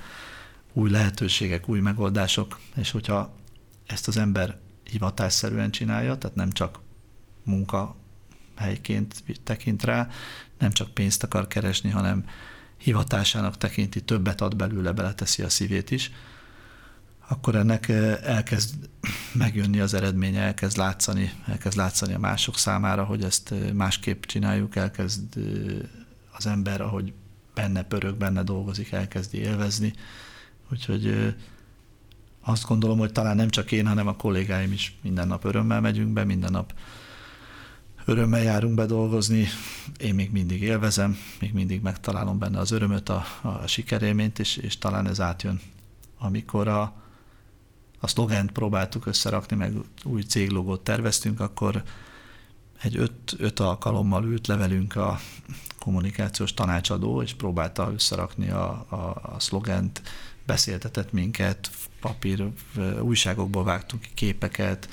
új 0.73 0.91
lehetőségek, 0.91 1.69
új 1.69 1.81
megoldások, 1.81 2.59
és 2.77 2.91
hogyha 2.91 3.35
ezt 3.93 4.09
az 4.09 4.17
ember 4.17 4.59
hivatásszerűen 4.85 5.71
csinálja, 5.71 6.19
tehát 6.19 6.37
nem 6.37 6.53
csak 6.53 6.79
munkahelyként 7.45 9.23
tekint 9.45 9.83
rá, 9.83 10.09
nem 10.59 10.71
csak 10.71 10.91
pénzt 10.91 11.23
akar 11.23 11.47
keresni, 11.47 11.91
hanem 11.91 12.25
hivatásának 12.77 13.57
tekinti, 13.57 14.01
többet 14.01 14.41
ad 14.41 14.57
belőle, 14.57 14.93
beleteszi 14.93 15.43
a 15.43 15.49
szívét 15.49 15.91
is, 15.91 16.11
akkor 17.29 17.55
ennek 17.55 17.89
eh, 17.89 18.19
elkezd 18.23 18.89
megjönni 19.33 19.81
az 19.81 19.95
eredménye, 19.95 20.41
elkezd 20.41 20.77
látszani, 20.77 21.33
elkezd 21.47 21.77
látszani 21.77 22.15
a 22.15 22.19
mások 22.19 22.59
számára, 22.59 23.05
hogy 23.05 23.25
ezt 23.25 23.53
eh, 23.53 23.73
másképp 23.73 24.25
csináljuk, 24.25 24.77
elkezd 24.77 25.37
eh, 25.37 25.43
az 26.33 26.47
ember, 26.47 26.81
ahogy 26.81 27.13
benne 27.55 27.83
pörög, 27.83 28.17
benne 28.17 28.43
dolgozik, 28.43 28.93
elkezdi 28.93 29.39
élvezni. 29.39 29.93
Úgyhogy 30.71 31.35
azt 32.45 32.67
gondolom, 32.67 32.99
hogy 32.99 33.13
talán 33.13 33.37
nem 33.37 33.49
csak 33.49 33.73
én, 33.73 33.87
hanem 33.87 34.07
a 34.07 34.17
kollégáim 34.17 34.73
is 34.73 34.95
minden 35.03 35.29
nap 35.29 35.45
örömmel 35.45 35.81
megyünk 35.81 36.13
be, 36.13 36.25
minden 36.25 36.51
nap 36.51 36.75
örömmel 38.05 38.43
járunk 38.43 38.75
be 38.75 38.87
dolgozni, 38.87 39.47
én 39.99 40.15
még 40.15 40.31
mindig 40.31 40.63
élvezem, 40.63 41.17
még 41.41 41.53
mindig 41.53 41.83
megtalálom 41.83 42.39
benne 42.39 42.59
az 42.59 42.71
örömöt, 42.71 43.09
a, 43.09 43.25
a 43.43 43.67
sikerélményt, 43.67 44.39
és, 44.39 44.57
és 44.57 44.79
talán 44.79 45.07
ez 45.07 45.21
átjön. 45.21 45.61
Amikor 46.19 46.69
a, 46.69 46.93
a 48.01 48.07
szlogent 48.07 48.53
próbáltuk 48.53 49.07
összerakni, 49.07 49.57
meg 49.57 49.75
új 50.05 50.23
céglogót 50.23 50.85
terveztünk, 50.85 51.41
akkor 51.41 51.83
egy 52.83 52.97
öt, 52.97 53.35
öt 53.39 53.61
alkalommal 53.61 54.25
ült 54.25 54.47
levelünk 54.47 54.97
a 54.97 55.19
kommunikációs 55.79 56.55
tanácsadó, 56.55 57.23
és 57.23 57.35
próbálta 57.35 57.91
összerakni 57.95 58.51
a, 58.51 58.87
a, 58.89 58.95
a 59.35 59.37
szlogent, 59.39 60.03
beszéltetett 60.47 61.13
minket, 61.13 61.71
papír, 62.01 62.49
újságokból 63.01 63.65
vágtunk 63.65 64.03
ki 64.03 64.11
képeket, 64.15 64.89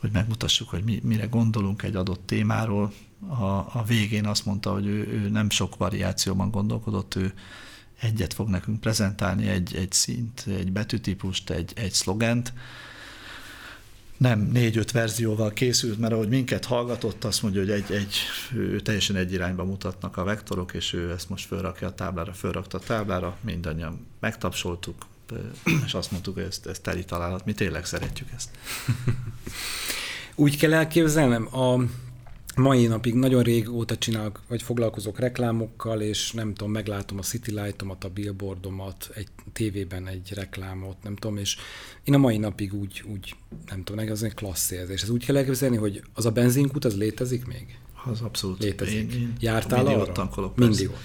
hogy 0.00 0.10
megmutassuk, 0.12 0.68
hogy 0.68 0.84
mi, 0.84 1.00
mire 1.02 1.26
gondolunk 1.26 1.82
egy 1.82 1.96
adott 1.96 2.26
témáról. 2.26 2.92
A, 3.28 3.44
a 3.52 3.84
végén 3.86 4.26
azt 4.26 4.44
mondta, 4.44 4.72
hogy 4.72 4.86
ő, 4.86 5.06
ő 5.06 5.28
nem 5.28 5.50
sok 5.50 5.76
variációban 5.76 6.50
gondolkodott, 6.50 7.14
ő 7.14 7.34
egyet 8.00 8.34
fog 8.34 8.48
nekünk 8.48 8.80
prezentálni, 8.80 9.48
egy, 9.48 9.74
egy 9.74 9.92
szint, 9.92 10.44
egy 10.46 10.72
betűtípust, 10.72 11.50
egy, 11.50 11.72
egy 11.74 11.92
szlogent. 11.92 12.52
Nem 14.16 14.40
négy-öt 14.52 14.90
verzióval 14.90 15.50
készült, 15.50 15.98
mert 15.98 16.12
ahogy 16.12 16.28
minket 16.28 16.64
hallgatott, 16.64 17.24
azt 17.24 17.42
mondja, 17.42 17.60
hogy 17.60 17.70
egy, 17.70 17.92
egy, 17.92 18.16
ő 18.54 18.80
teljesen 18.80 19.16
egy 19.16 19.32
irányba 19.32 19.64
mutatnak 19.64 20.16
a 20.16 20.24
vektorok, 20.24 20.74
és 20.74 20.92
ő 20.92 21.10
ezt 21.10 21.28
most 21.28 21.46
fölrakja 21.46 21.86
a 21.86 21.94
táblára, 21.94 22.32
fölrakta 22.32 22.78
a 22.78 22.80
táblára, 22.80 23.36
mindannyian 23.40 24.06
megtapsoltuk, 24.20 25.06
és 25.86 25.94
azt 25.94 26.10
mondtuk, 26.10 26.34
hogy 26.34 26.44
ezt, 26.44 26.66
ezt 26.66 26.82
teli 26.82 27.04
találat, 27.04 27.44
mi 27.44 27.52
tényleg 27.52 27.84
szeretjük 27.84 28.28
ezt. 28.36 28.50
Úgy 30.34 30.56
kell 30.56 30.72
elképzelnem, 30.72 31.56
a 31.56 31.84
mai 32.56 32.86
napig 32.86 33.14
nagyon 33.14 33.42
régóta 33.42 33.96
csinálok, 33.96 34.42
vagy 34.48 34.62
foglalkozok 34.62 35.18
reklámokkal, 35.18 36.00
és 36.00 36.32
nem 36.32 36.54
tudom, 36.54 36.72
meglátom 36.72 37.18
a 37.18 37.22
City 37.22 37.50
Light-omat, 37.50 38.04
a 38.04 38.08
billboardomat, 38.08 39.10
egy 39.14 39.28
tévében 39.52 40.06
egy 40.06 40.32
reklámot, 40.34 40.96
nem 41.02 41.16
tudom, 41.16 41.36
és 41.36 41.56
én 42.04 42.14
a 42.14 42.18
mai 42.18 42.36
napig 42.36 42.74
úgy, 42.74 43.04
úgy 43.12 43.34
nem 43.70 43.84
tudom, 43.84 44.08
ez 44.08 44.22
egy 44.22 44.34
klassz 44.34 44.70
érzés. 44.70 45.02
Ez 45.02 45.08
úgy 45.08 45.24
kell 45.24 45.36
elképzelni, 45.36 45.76
hogy 45.76 46.02
az 46.14 46.26
a 46.26 46.30
benzinkút, 46.30 46.84
az 46.84 46.96
létezik 46.96 47.46
még? 47.46 47.78
Az 48.04 48.20
abszolút. 48.20 48.62
Létezik. 48.62 49.12
Én, 49.12 49.20
én 49.20 49.32
Jártál 49.40 49.78
mindig 49.78 49.98
arra? 49.98 50.08
Ott 50.08 50.14
tankolok, 50.14 50.56
mindig 50.56 50.88
ott 50.88 50.96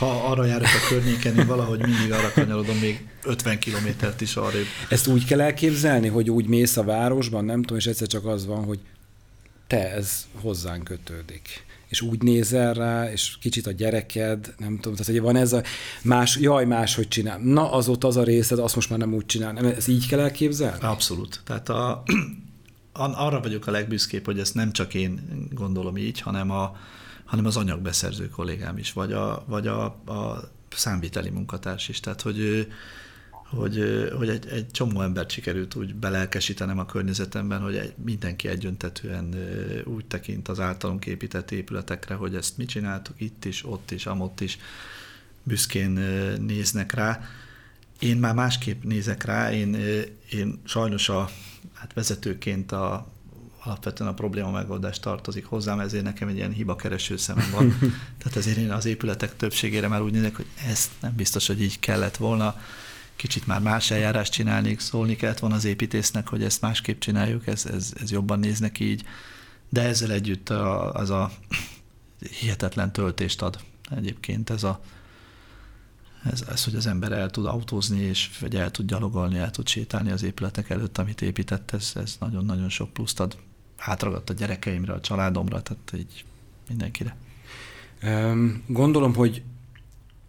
ha 0.00 0.30
arra 0.30 0.44
járok 0.44 0.66
a 0.66 0.88
környéken, 0.88 1.38
én 1.38 1.46
valahogy 1.46 1.78
mindig 1.78 2.12
arra 2.12 2.32
kanyarodom, 2.34 2.76
még 2.76 3.08
50 3.24 3.58
kilométert 3.58 4.20
is 4.20 4.36
arra. 4.36 4.58
Ezt 4.88 5.06
úgy 5.06 5.24
kell 5.24 5.40
elképzelni, 5.40 6.08
hogy 6.08 6.30
úgy 6.30 6.46
mész 6.46 6.76
a 6.76 6.82
városban, 6.82 7.44
nem 7.44 7.60
tudom, 7.60 7.76
és 7.76 7.86
egyszer 7.86 8.06
csak 8.06 8.26
az 8.26 8.46
van, 8.46 8.64
hogy 8.64 8.78
te 9.70 9.92
ez 9.92 10.26
hozzánk 10.40 10.84
kötődik 10.84 11.64
és 11.88 12.00
úgy 12.00 12.22
nézel 12.22 12.74
rá, 12.74 13.10
és 13.10 13.36
kicsit 13.40 13.66
a 13.66 13.70
gyereked, 13.70 14.54
nem 14.58 14.74
tudom, 14.76 14.92
tehát 14.94 15.12
hogy 15.12 15.20
van 15.20 15.36
ez 15.36 15.52
a 15.52 15.62
más, 16.02 16.36
jaj, 16.36 16.64
más, 16.64 16.94
hogy 16.94 17.08
csinál. 17.08 17.38
Na, 17.38 17.72
az 17.72 17.88
ott 17.88 18.04
az 18.04 18.16
a 18.16 18.22
részed, 18.22 18.58
azt 18.58 18.74
most 18.74 18.90
már 18.90 18.98
nem 18.98 19.14
úgy 19.14 19.26
csinál. 19.26 19.58
Ez 19.58 19.88
így 19.88 20.06
kell 20.06 20.20
elképzelni? 20.20 20.82
Abszolút. 20.82 21.40
Tehát 21.44 21.68
a, 21.68 22.02
arra 22.92 23.40
vagyok 23.40 23.66
a 23.66 23.70
legbüszkébb, 23.70 24.24
hogy 24.24 24.38
ezt 24.38 24.54
nem 24.54 24.72
csak 24.72 24.94
én 24.94 25.20
gondolom 25.52 25.96
így, 25.96 26.20
hanem, 26.20 26.50
a, 26.50 26.76
hanem 27.24 27.46
az 27.46 27.56
anyagbeszerző 27.56 28.28
kollégám 28.28 28.78
is, 28.78 28.92
vagy 28.92 29.12
a, 29.12 29.44
vagy 29.46 29.66
a, 29.66 29.84
a 29.84 30.50
számviteli 30.68 31.30
munkatárs 31.30 31.88
is. 31.88 32.00
Tehát, 32.00 32.20
hogy 32.20 32.66
hogy, 33.50 34.08
hogy 34.16 34.28
egy, 34.28 34.46
egy 34.48 34.70
csomó 34.70 35.02
embert 35.02 35.30
sikerült 35.30 35.74
úgy 35.74 35.94
belelkesítenem 35.94 36.78
a 36.78 36.86
környezetemben, 36.86 37.60
hogy 37.60 37.76
egy, 37.76 37.94
mindenki 38.04 38.48
egyöntetően 38.48 39.34
úgy 39.84 40.04
tekint 40.04 40.48
az 40.48 40.60
általunk 40.60 41.06
épített 41.06 41.50
épületekre, 41.50 42.14
hogy 42.14 42.34
ezt 42.34 42.56
mi 42.56 42.64
csináltuk 42.64 43.20
itt 43.20 43.44
is, 43.44 43.66
ott 43.66 43.90
is, 43.90 44.06
amott 44.06 44.40
is, 44.40 44.58
büszkén 45.42 45.90
néznek 46.40 46.92
rá. 46.92 47.20
Én 47.98 48.16
már 48.16 48.34
másképp 48.34 48.82
nézek 48.82 49.24
rá, 49.24 49.52
én, 49.52 49.74
én 50.30 50.60
sajnos 50.64 51.08
a 51.08 51.30
hát 51.72 51.92
vezetőként 51.92 52.72
a, 52.72 53.06
alapvetően 53.62 54.10
a 54.10 54.14
probléma 54.14 54.50
megoldás 54.50 55.00
tartozik 55.00 55.44
hozzám, 55.44 55.80
ezért 55.80 56.04
nekem 56.04 56.28
egy 56.28 56.36
ilyen 56.36 56.52
hibakereső 56.52 57.16
szemem 57.16 57.50
van. 57.50 57.78
Tehát 58.18 58.36
ezért 58.36 58.56
én 58.56 58.70
az 58.70 58.84
épületek 58.84 59.36
többségére 59.36 59.88
már 59.88 60.02
úgy 60.02 60.12
nézek, 60.12 60.36
hogy 60.36 60.46
ezt 60.68 60.90
nem 61.00 61.14
biztos, 61.16 61.46
hogy 61.46 61.62
így 61.62 61.78
kellett 61.78 62.16
volna 62.16 62.56
kicsit 63.20 63.46
már 63.46 63.60
más 63.60 63.90
eljárást 63.90 64.32
csinálnék, 64.32 64.80
szólni 64.80 65.16
kellett 65.16 65.38
volna 65.38 65.56
az 65.56 65.64
építésznek, 65.64 66.28
hogy 66.28 66.42
ezt 66.42 66.60
másképp 66.60 67.00
csináljuk, 67.00 67.46
ez, 67.46 67.66
ez, 67.66 67.92
ez 68.00 68.10
jobban 68.10 68.38
néznek 68.38 68.80
így, 68.80 69.04
de 69.68 69.82
ezzel 69.82 70.12
együtt 70.12 70.50
a, 70.50 70.92
az 70.92 71.10
a 71.10 71.30
hihetetlen 72.40 72.92
töltést 72.92 73.42
ad 73.42 73.60
egyébként 73.96 74.50
ez 74.50 74.62
a 74.62 74.80
ez, 76.32 76.44
ez, 76.48 76.64
hogy 76.64 76.74
az 76.74 76.86
ember 76.86 77.12
el 77.12 77.30
tud 77.30 77.46
autózni, 77.46 78.00
és 78.00 78.30
vagy 78.40 78.56
el 78.56 78.70
tud 78.70 78.86
gyalogolni, 78.86 79.38
el 79.38 79.50
tud 79.50 79.68
sétálni 79.68 80.10
az 80.10 80.22
épületek 80.22 80.70
előtt, 80.70 80.98
amit 80.98 81.22
épített, 81.22 81.70
ez, 81.70 81.92
ez 81.94 82.16
nagyon-nagyon 82.20 82.68
sok 82.68 82.92
pluszt 82.92 83.20
ad. 83.20 83.36
Átragadt 83.76 84.30
a 84.30 84.32
gyerekeimre, 84.32 84.92
a 84.92 85.00
családomra, 85.00 85.62
tehát 85.62 85.92
így 85.94 86.24
mindenkire. 86.68 87.16
Gondolom, 88.66 89.14
hogy 89.14 89.42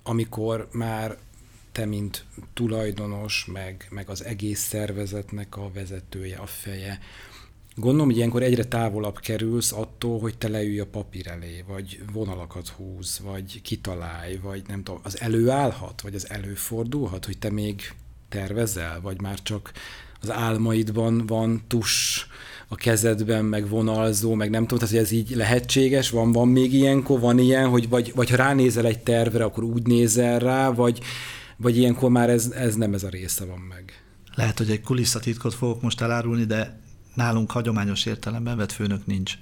amikor 0.03 0.69
már 0.71 1.17
te, 1.71 1.85
mint 1.85 2.25
tulajdonos, 2.53 3.45
meg, 3.53 3.87
meg 3.89 4.09
az 4.09 4.23
egész 4.25 4.59
szervezetnek 4.59 5.57
a 5.57 5.71
vezetője, 5.73 6.37
a 6.37 6.45
feje. 6.45 6.99
Gondolom, 7.75 8.07
hogy 8.07 8.17
ilyenkor 8.17 8.43
egyre 8.43 8.63
távolabb 8.63 9.19
kerülsz 9.19 9.71
attól, 9.71 10.19
hogy 10.19 10.37
te 10.37 10.47
leülj 10.47 10.79
a 10.79 10.85
papír 10.85 11.27
elé, 11.27 11.63
vagy 11.67 12.03
vonalakat 12.13 12.67
húz, 12.67 13.19
vagy 13.23 13.61
kitalálj, 13.61 14.37
vagy 14.37 14.63
nem 14.67 14.83
tudom, 14.83 14.99
az 15.03 15.21
előállhat, 15.21 16.01
vagy 16.01 16.15
az 16.15 16.29
előfordulhat, 16.29 17.25
hogy 17.25 17.37
te 17.37 17.49
még 17.49 17.93
tervezel, 18.29 19.01
vagy 19.01 19.21
már 19.21 19.41
csak 19.41 19.71
az 20.21 20.31
álmaidban 20.31 21.25
van 21.25 21.63
tus 21.67 22.25
a 22.67 22.75
kezedben, 22.75 23.45
meg 23.45 23.69
vonalzó, 23.69 24.33
meg 24.33 24.49
nem 24.49 24.61
tudom, 24.61 24.77
tehát 24.77 24.93
hogy 24.93 25.03
ez 25.03 25.11
így 25.11 25.35
lehetséges, 25.35 26.09
van, 26.09 26.31
van 26.31 26.47
még 26.47 26.73
ilyenkor, 26.73 27.19
van 27.19 27.39
ilyen, 27.39 27.69
hogy 27.69 27.89
vagy, 27.89 28.11
vagy 28.15 28.29
ha 28.29 28.35
ránézel 28.35 28.85
egy 28.85 28.99
tervre, 28.99 29.43
akkor 29.43 29.63
úgy 29.63 29.87
nézel 29.87 30.39
rá, 30.39 30.69
vagy, 30.69 30.99
vagy 31.61 31.77
ilyenkor 31.77 32.09
már 32.09 32.29
ez, 32.29 32.51
ez 32.51 32.75
nem 32.75 32.93
ez 32.93 33.03
a 33.03 33.09
része 33.09 33.45
van 33.45 33.59
meg? 33.59 34.03
Lehet, 34.35 34.57
hogy 34.57 34.69
egy 34.69 34.81
kulisszatitkot 34.81 35.53
fogok 35.53 35.81
most 35.81 36.01
elárulni, 36.01 36.45
de 36.45 36.79
nálunk 37.13 37.51
hagyományos 37.51 38.05
értelemben 38.05 38.57
vett 38.57 38.71
főnök 38.71 39.05
nincs. 39.05 39.37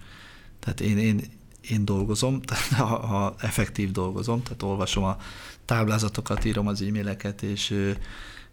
Tehát 0.59 0.81
én, 0.81 0.97
én, 0.97 1.21
én 1.69 1.85
dolgozom, 1.85 2.39
ha, 2.77 2.85
ha 2.85 3.35
effektív 3.39 3.91
dolgozom, 3.91 4.43
tehát 4.43 4.63
olvasom 4.63 5.03
a 5.03 5.17
táblázatokat, 5.65 6.45
írom 6.45 6.67
az 6.67 6.81
e-maileket, 6.81 7.41
és, 7.41 7.93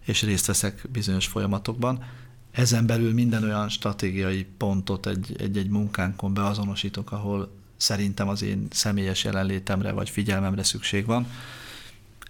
és 0.05 0.23
részt 0.23 0.47
veszek 0.47 0.89
bizonyos 0.93 1.27
folyamatokban. 1.27 2.05
Ezen 2.51 2.87
belül 2.87 3.13
minden 3.13 3.45
olyan 3.45 3.69
stratégiai 3.69 4.47
pontot 4.57 5.07
egy-egy 5.07 5.69
munkánkon 5.69 6.35
beazonosítok, 6.35 7.13
ahol 7.13 7.55
szerintem 7.77 8.29
az 8.29 8.43
én 8.43 8.67
személyes 8.71 9.25
jelenlétemre 9.25 9.93
vagy 9.93 10.11
figyelmemre 10.11 10.63
szükség 10.63 11.07
van 11.07 11.27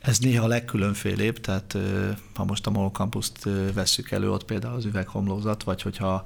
ez 0.06 0.18
néha 0.18 0.44
a 0.44 0.48
legkülönfélébb, 0.48 1.40
tehát 1.40 1.76
ha 2.34 2.44
most 2.44 2.66
a 2.66 2.70
MOL 2.70 2.90
Campus-t 2.90 3.48
vesszük 3.74 4.10
elő, 4.10 4.30
ott 4.30 4.44
például 4.44 4.74
az 4.74 4.84
üveghomlózat, 4.84 5.62
vagy 5.62 5.82
hogyha 5.82 6.24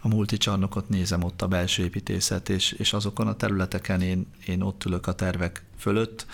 a 0.00 0.08
multicsarnokot 0.08 0.88
nézem 0.88 1.22
ott 1.22 1.42
a 1.42 1.48
belső 1.48 1.82
építészet, 1.82 2.48
és, 2.48 2.72
és 2.72 2.92
azokon 2.92 3.26
a 3.26 3.36
területeken 3.36 4.00
én, 4.00 4.26
én 4.46 4.60
ott 4.60 4.84
ülök 4.84 5.06
a 5.06 5.14
tervek 5.14 5.64
fölött, 5.78 6.26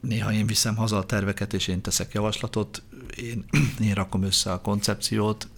néha 0.00 0.32
én 0.32 0.46
viszem 0.46 0.76
haza 0.76 0.98
a 0.98 1.06
terveket, 1.06 1.54
és 1.54 1.68
én 1.68 1.80
teszek 1.80 2.12
javaslatot, 2.12 2.82
én, 3.16 3.44
én 3.88 3.94
rakom 3.94 4.22
össze 4.22 4.52
a 4.52 4.60
koncepciót, 4.60 5.48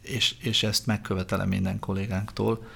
és, 0.00 0.34
és 0.40 0.62
ezt 0.62 0.86
megkövetelem 0.86 1.48
minden 1.48 1.78
kollégánktól. 1.78 2.66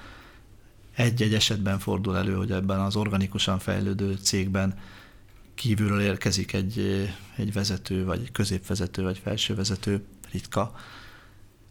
Egy-egy 0.95 1.33
esetben 1.33 1.79
fordul 1.79 2.17
elő, 2.17 2.33
hogy 2.33 2.51
ebben 2.51 2.79
az 2.79 2.95
organikusan 2.95 3.59
fejlődő 3.59 4.15
cégben 4.21 4.75
kívülről 5.55 6.01
érkezik 6.01 6.53
egy, 6.53 7.07
egy 7.35 7.53
vezető, 7.53 8.05
vagy 8.05 8.19
egy 8.19 8.31
középvezető, 8.31 9.03
vagy 9.03 9.17
felsővezető, 9.17 10.03
ritka, 10.31 10.75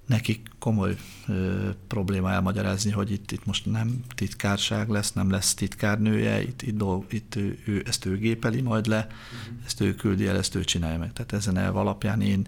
nekik 0.06 0.48
komoly 0.58 0.96
ö, 1.28 1.70
probléma 1.86 2.30
elmagyarázni, 2.30 2.90
hogy 2.90 3.10
itt, 3.10 3.32
itt 3.32 3.44
most 3.44 3.66
nem 3.66 4.04
titkárság 4.14 4.88
lesz, 4.88 5.12
nem 5.12 5.30
lesz 5.30 5.54
titkárnője, 5.54 6.42
itt, 6.42 6.62
itt, 6.62 6.76
dolg, 6.76 7.04
itt 7.12 7.34
ő, 7.34 7.58
ő, 7.66 7.82
ezt 7.86 8.04
ő 8.04 8.18
gépeli 8.18 8.60
majd 8.60 8.86
le, 8.86 9.06
uh-huh. 9.06 9.64
ezt 9.64 9.80
ő 9.80 9.94
küldi 9.94 10.26
el, 10.26 10.36
ezt 10.36 10.54
ő 10.54 10.64
csinálja 10.64 10.98
meg. 10.98 11.12
Tehát 11.12 11.32
ezen 11.32 11.56
elv 11.56 11.76
alapján 11.76 12.20
én, 12.20 12.46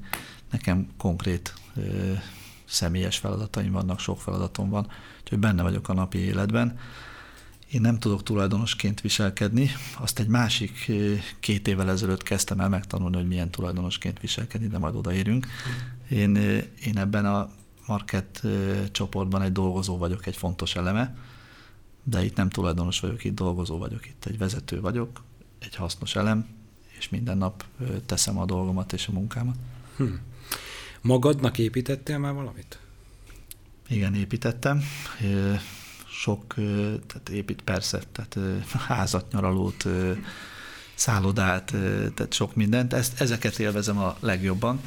nekem 0.50 0.88
konkrét 0.96 1.54
ö, 1.76 2.12
személyes 2.64 3.18
feladataim 3.18 3.72
vannak, 3.72 3.98
sok 4.00 4.20
feladatom 4.20 4.70
van, 4.70 4.86
úgyhogy 5.20 5.38
benne 5.38 5.62
vagyok 5.62 5.88
a 5.88 5.92
napi 5.92 6.18
életben. 6.18 6.78
Én 7.74 7.80
nem 7.80 7.98
tudok 7.98 8.22
tulajdonosként 8.22 9.00
viselkedni. 9.00 9.70
Azt 9.98 10.18
egy 10.18 10.26
másik 10.26 10.92
két 11.40 11.68
évvel 11.68 11.90
ezelőtt 11.90 12.22
kezdtem 12.22 12.60
el 12.60 12.68
megtanulni, 12.68 13.16
hogy 13.16 13.26
milyen 13.26 13.50
tulajdonosként 13.50 14.20
viselkedni, 14.20 14.66
de 14.66 14.78
majd 14.78 14.94
odaérünk. 14.94 15.46
Én, 16.10 16.36
én 16.84 16.98
ebben 16.98 17.26
a 17.26 17.50
market 17.86 18.42
csoportban 18.90 19.42
egy 19.42 19.52
dolgozó 19.52 19.96
vagyok, 19.96 20.26
egy 20.26 20.36
fontos 20.36 20.76
eleme, 20.76 21.16
de 22.02 22.24
itt 22.24 22.36
nem 22.36 22.48
tulajdonos 22.48 23.00
vagyok, 23.00 23.24
itt 23.24 23.34
dolgozó 23.34 23.78
vagyok, 23.78 24.06
itt 24.06 24.24
egy 24.24 24.38
vezető 24.38 24.80
vagyok, 24.80 25.22
egy 25.58 25.74
hasznos 25.74 26.16
elem, 26.16 26.46
és 26.98 27.08
minden 27.08 27.38
nap 27.38 27.64
teszem 28.06 28.38
a 28.38 28.44
dolgomat 28.44 28.92
és 28.92 29.08
a 29.08 29.12
munkámat. 29.12 29.56
Hm. 29.96 30.04
Magadnak 31.00 31.58
építettél 31.58 32.18
már 32.18 32.32
valamit? 32.32 32.78
Igen, 33.88 34.14
építettem 34.14 34.82
sok, 36.24 36.54
tehát 37.06 37.28
épít 37.32 37.62
persze, 37.62 38.00
tehát 38.12 38.62
házat, 38.86 39.32
nyaralót, 39.32 39.84
szállodát, 40.94 41.74
tehát 42.14 42.32
sok 42.32 42.54
mindent. 42.54 42.92
Ezt, 42.92 43.20
ezeket 43.20 43.58
élvezem 43.58 43.98
a 43.98 44.16
legjobban. 44.20 44.80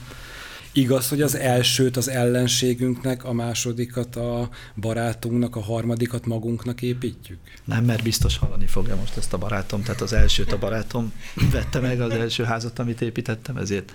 Igaz, 0.71 1.09
hogy 1.09 1.21
az 1.21 1.35
elsőt 1.35 1.97
az 1.97 2.07
ellenségünknek, 2.09 3.23
a 3.23 3.33
másodikat 3.33 4.15
a 4.15 4.49
barátunknak, 4.75 5.55
a 5.55 5.61
harmadikat 5.61 6.25
magunknak 6.25 6.81
építjük? 6.81 7.39
Nem, 7.63 7.85
mert 7.85 8.03
biztos 8.03 8.37
hallani 8.37 8.67
fogja 8.67 8.95
most 8.95 9.17
ezt 9.17 9.33
a 9.33 9.37
barátom. 9.37 9.83
Tehát 9.83 10.01
az 10.01 10.13
elsőt 10.13 10.51
a 10.51 10.57
barátom 10.57 11.13
vette 11.51 11.79
meg 11.79 12.01
az 12.01 12.11
első 12.11 12.43
házat, 12.43 12.79
amit 12.79 13.01
építettem, 13.01 13.57
ezért 13.57 13.93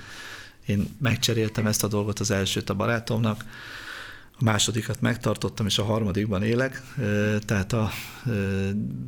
én 0.66 0.96
megcseréltem 1.00 1.66
ezt 1.66 1.84
a 1.84 1.88
dolgot 1.88 2.20
az 2.20 2.30
elsőt 2.30 2.70
a 2.70 2.74
barátomnak 2.74 3.44
a 4.38 4.44
másodikat 4.44 5.00
megtartottam, 5.00 5.66
és 5.66 5.78
a 5.78 5.84
harmadikban 5.84 6.42
élek, 6.42 6.82
tehát 7.44 7.72
a, 7.72 7.90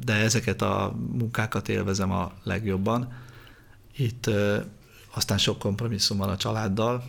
de 0.04 0.12
ezeket 0.12 0.62
a 0.62 0.96
munkákat 1.12 1.68
élvezem 1.68 2.10
a 2.10 2.32
legjobban. 2.42 3.12
Itt 3.96 4.30
aztán 5.14 5.38
sok 5.38 5.58
kompromisszum 5.58 6.18
van 6.18 6.28
a 6.28 6.36
családdal. 6.36 7.04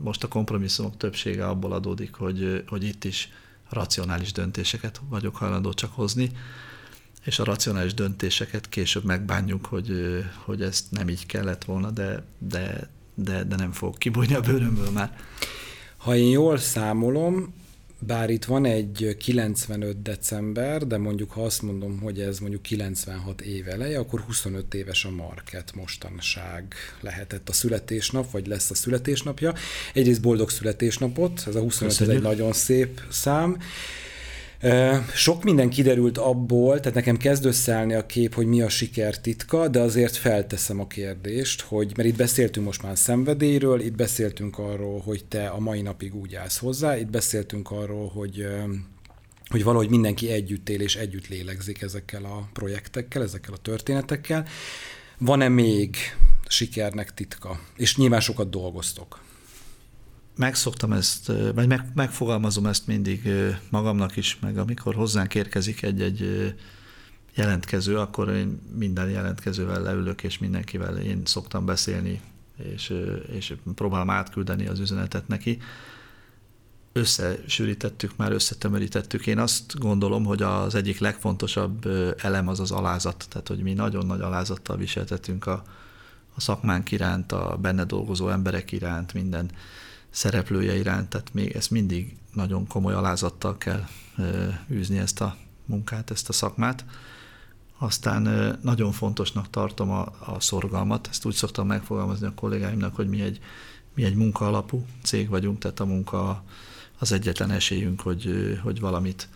Most 0.00 0.24
a 0.24 0.28
kompromisszumok 0.28 0.96
többsége 0.96 1.46
abból 1.46 1.72
adódik, 1.72 2.14
hogy, 2.14 2.64
hogy 2.66 2.84
itt 2.84 3.04
is 3.04 3.28
racionális 3.68 4.32
döntéseket 4.32 5.00
vagyok 5.08 5.36
hajlandó 5.36 5.72
csak 5.72 5.92
hozni, 5.94 6.30
és 7.24 7.38
a 7.38 7.44
racionális 7.44 7.94
döntéseket 7.94 8.68
később 8.68 9.04
megbánjuk, 9.04 9.66
hogy, 9.66 10.22
hogy 10.44 10.62
ezt 10.62 10.90
nem 10.90 11.08
így 11.08 11.26
kellett 11.26 11.64
volna, 11.64 11.90
de, 11.90 12.24
de, 12.38 12.90
de, 13.14 13.44
de 13.44 13.56
nem 13.56 13.72
fog 13.72 13.98
kibújni 13.98 14.34
a 14.34 14.40
bőrömből 14.40 14.90
már. 14.90 15.18
Ha 16.00 16.16
én 16.16 16.30
jól 16.30 16.58
számolom, 16.58 17.54
bár 17.98 18.30
itt 18.30 18.44
van 18.44 18.64
egy 18.64 19.16
95 19.18 20.02
december, 20.02 20.86
de 20.86 20.98
mondjuk 20.98 21.30
ha 21.30 21.42
azt 21.42 21.62
mondom, 21.62 21.98
hogy 21.98 22.20
ez 22.20 22.38
mondjuk 22.38 22.62
96 22.62 23.40
év 23.40 23.68
eleje, 23.68 23.98
akkor 23.98 24.20
25 24.20 24.74
éves 24.74 25.04
a 25.04 25.10
market 25.10 25.74
mostanság 25.74 26.74
lehetett 27.00 27.48
a 27.48 27.52
születésnap, 27.52 28.30
vagy 28.30 28.46
lesz 28.46 28.70
a 28.70 28.74
születésnapja. 28.74 29.54
Egyrészt 29.94 30.20
boldog 30.20 30.50
születésnapot, 30.50 31.44
ez 31.46 31.54
a 31.54 31.60
25 31.60 32.00
ez 32.00 32.08
egy 32.08 32.22
nagyon 32.22 32.52
szép 32.52 33.00
szám. 33.08 33.56
Sok 35.14 35.44
minden 35.44 35.70
kiderült 35.70 36.18
abból, 36.18 36.80
tehát 36.80 36.94
nekem 36.94 37.16
kezd 37.16 37.44
összeállni 37.44 37.94
a 37.94 38.06
kép, 38.06 38.34
hogy 38.34 38.46
mi 38.46 38.62
a 38.62 38.68
siker 38.68 39.18
titka, 39.18 39.68
de 39.68 39.80
azért 39.80 40.16
felteszem 40.16 40.80
a 40.80 40.86
kérdést, 40.86 41.60
hogy, 41.60 41.92
mert 41.96 42.08
itt 42.08 42.16
beszéltünk 42.16 42.66
most 42.66 42.82
már 42.82 42.98
szenvedélyről, 42.98 43.80
itt 43.80 43.94
beszéltünk 43.94 44.58
arról, 44.58 45.00
hogy 45.00 45.24
te 45.24 45.46
a 45.46 45.58
mai 45.58 45.80
napig 45.82 46.14
úgy 46.14 46.34
állsz 46.34 46.58
hozzá, 46.58 46.96
itt 46.98 47.10
beszéltünk 47.10 47.70
arról, 47.70 48.08
hogy 48.08 48.46
hogy 49.50 49.64
valahogy 49.64 49.88
mindenki 49.88 50.30
együtt 50.30 50.68
él 50.68 50.80
és 50.80 50.96
együtt 50.96 51.28
lélegzik 51.28 51.82
ezekkel 51.82 52.24
a 52.24 52.48
projektekkel, 52.52 53.22
ezekkel 53.22 53.54
a 53.54 53.56
történetekkel. 53.62 54.46
Van-e 55.18 55.48
még 55.48 55.96
sikernek 56.48 57.14
titka? 57.14 57.60
És 57.76 57.96
nyilván 57.96 58.20
sokat 58.20 58.50
dolgoztok. 58.50 59.20
Megszoktam 60.36 60.92
ezt, 60.92 61.32
vagy 61.54 61.66
meg, 61.68 61.90
megfogalmazom 61.94 62.66
ezt 62.66 62.86
mindig 62.86 63.28
magamnak 63.70 64.16
is, 64.16 64.38
meg 64.40 64.58
amikor 64.58 64.94
hozzánk 64.94 65.34
érkezik 65.34 65.82
egy-egy 65.82 66.54
jelentkező, 67.34 67.98
akkor 67.98 68.28
én 68.28 68.60
minden 68.76 69.10
jelentkezővel 69.10 69.82
leülök, 69.82 70.22
és 70.22 70.38
mindenkivel 70.38 70.96
én 70.98 71.22
szoktam 71.24 71.64
beszélni, 71.64 72.20
és, 72.56 72.94
és 73.32 73.54
próbálom 73.74 74.10
átküldeni 74.10 74.66
az 74.66 74.78
üzenetet 74.78 75.28
neki. 75.28 75.58
Összesűrítettük, 76.92 78.16
már 78.16 78.32
összetömörítettük. 78.32 79.26
Én 79.26 79.38
azt 79.38 79.78
gondolom, 79.78 80.24
hogy 80.24 80.42
az 80.42 80.74
egyik 80.74 80.98
legfontosabb 80.98 81.86
elem 82.18 82.48
az 82.48 82.60
az 82.60 82.70
alázat, 82.70 83.26
tehát 83.28 83.48
hogy 83.48 83.62
mi 83.62 83.72
nagyon 83.72 84.06
nagy 84.06 84.20
alázattal 84.20 84.76
viseltetünk 84.76 85.46
a, 85.46 85.62
a 86.34 86.40
szakmánk 86.40 86.90
iránt, 86.90 87.32
a 87.32 87.58
benne 87.60 87.84
dolgozó 87.84 88.28
emberek 88.28 88.72
iránt, 88.72 89.14
minden 89.14 89.50
szereplője 90.10 90.76
iránt, 90.76 91.08
tehát 91.08 91.34
még 91.34 91.52
ezt 91.52 91.70
mindig 91.70 92.16
nagyon 92.34 92.66
komoly 92.66 92.94
alázattal 92.94 93.58
kell 93.58 93.84
űzni 94.70 94.98
ezt 94.98 95.20
a 95.20 95.36
munkát, 95.64 96.10
ezt 96.10 96.28
a 96.28 96.32
szakmát. 96.32 96.84
Aztán 97.78 98.58
nagyon 98.62 98.92
fontosnak 98.92 99.50
tartom 99.50 99.90
a, 99.90 100.00
a 100.18 100.40
szorgalmat, 100.40 101.08
ezt 101.10 101.24
úgy 101.24 101.34
szoktam 101.34 101.66
megfogalmazni 101.66 102.26
a 102.26 102.34
kollégáimnak, 102.34 102.94
hogy 102.94 103.08
mi 103.08 103.20
egy, 103.20 103.40
mi 103.94 104.04
egy 104.04 104.14
munka 104.14 104.46
alapú 104.46 104.86
cég 105.02 105.28
vagyunk, 105.28 105.58
tehát 105.58 105.80
a 105.80 105.84
munka 105.84 106.44
az 106.98 107.12
egyetlen 107.12 107.50
esélyünk, 107.50 108.00
hogy, 108.00 108.58
hogy 108.62 108.80
valamit 108.80 109.28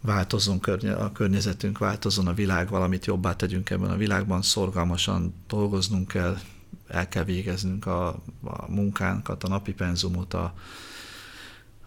változzon 0.00 0.58
a 0.98 1.12
környezetünk, 1.12 1.78
változzon 1.78 2.26
a 2.26 2.34
világ, 2.34 2.68
valamit 2.68 3.06
jobbá 3.06 3.36
tegyünk 3.36 3.70
ebben 3.70 3.90
a 3.90 3.96
világban, 3.96 4.42
szorgalmasan 4.42 5.34
dolgoznunk 5.46 6.08
kell, 6.08 6.38
el 6.92 7.08
kell 7.08 7.24
végeznünk 7.24 7.86
a, 7.86 8.08
a 8.42 8.70
munkánkat, 8.70 9.44
a 9.44 9.48
napi 9.48 9.72
penzumot, 9.72 10.34
a, 10.34 10.44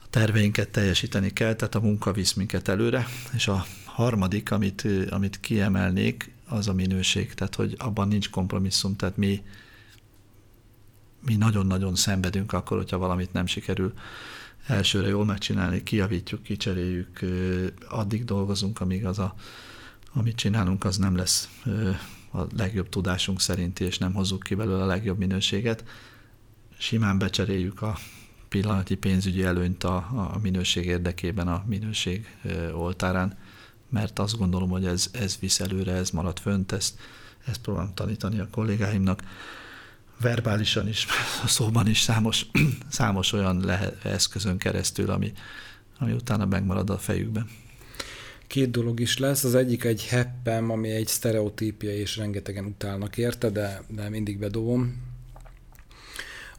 a 0.02 0.10
terveinket 0.10 0.70
teljesíteni 0.70 1.34
kell, 1.34 1.54
tehát 1.54 1.76
a 1.76 1.80
munka 1.80 2.12
visz 2.12 2.34
minket 2.34 2.68
előre, 2.68 3.08
és 3.34 3.48
a 3.48 3.66
harmadik, 3.86 4.52
amit, 4.52 4.88
amit 5.10 5.40
kiemelnék, 5.40 6.34
az 6.48 6.68
a 6.68 6.74
minőség, 6.74 7.34
tehát 7.34 7.56
hogy 7.56 7.76
abban 7.78 8.08
nincs 8.08 8.30
kompromisszum, 8.30 8.96
tehát 8.96 9.18
mi, 9.18 9.44
mi 11.26 11.36
nagyon-nagyon 11.36 11.96
szenvedünk 11.96 12.54
akkor, 12.54 12.78
hogyha 12.78 12.98
valamit 12.98 13.34
nem 13.34 13.46
sikerül 13.46 13.94
elsőre 14.68 15.08
jól 15.08 15.26
megcsinálni, 15.26 15.84
kiavítjuk, 15.84 16.44
kicseréljük, 16.44 17.20
addig 17.90 18.26
dolgozunk, 18.26 18.82
amíg 18.82 19.06
az 19.06 19.20
a, 19.20 19.36
amit 20.14 20.36
csinálunk, 20.36 20.84
az 20.84 20.98
nem 20.98 21.16
lesz 21.16 21.50
a 22.36 22.48
legjobb 22.58 22.90
tudásunk 22.90 23.42
szerinti, 23.42 23.84
és 23.84 23.98
nem 23.98 24.14
hozzuk 24.14 24.44
ki 24.44 24.56
belőle 24.56 24.84
a 24.84 24.86
legjobb 24.86 25.18
minőséget. 25.18 25.84
Simán 26.78 27.18
becseréljük 27.18 27.82
a 27.82 27.98
pillanati 28.50 28.96
pénzügyi 28.96 29.44
előnyt 29.44 29.84
a, 29.84 29.96
a 30.34 30.40
minőség 30.42 30.86
érdekében, 30.86 31.48
a 31.48 31.64
minőség 31.68 32.38
oltárán, 32.74 33.38
mert 33.90 34.20
azt 34.20 34.38
gondolom, 34.38 34.70
hogy 34.70 34.86
ez, 34.86 35.10
ez 35.12 35.38
visz 35.40 35.60
előre, 35.60 35.92
ez 35.92 36.10
marad 36.10 36.40
fönt, 36.40 36.72
ezt, 36.72 37.00
ezt 37.46 37.62
próbálom 37.62 37.94
tanítani 37.94 38.40
a 38.40 38.48
kollégáimnak 38.52 39.24
verbálisan 40.20 40.88
is, 40.88 41.06
szóban 41.46 41.88
is 41.88 42.02
számos, 42.02 42.46
számos 42.88 43.32
olyan 43.34 43.60
lehet, 43.60 44.06
eszközön 44.06 44.58
keresztül, 44.58 45.10
ami, 45.10 45.34
ami 46.00 46.12
utána 46.12 46.46
megmarad 46.46 46.90
a 46.90 46.98
fejükben. 46.98 47.50
Két 48.56 48.72
dolog 48.72 49.00
is 49.00 49.18
lesz. 49.18 49.44
Az 49.44 49.56
egyik 49.56 49.84
egy 49.84 50.06
heppem, 50.06 50.70
ami 50.70 50.90
egy 50.90 51.08
sztereotípia, 51.08 51.92
és 51.92 52.18
rengetegen 52.18 52.66
utálnak 52.66 53.18
érte, 53.18 53.50
de, 53.50 53.82
de 53.88 54.10
mindig 54.10 54.38
bedobom. 54.38 55.02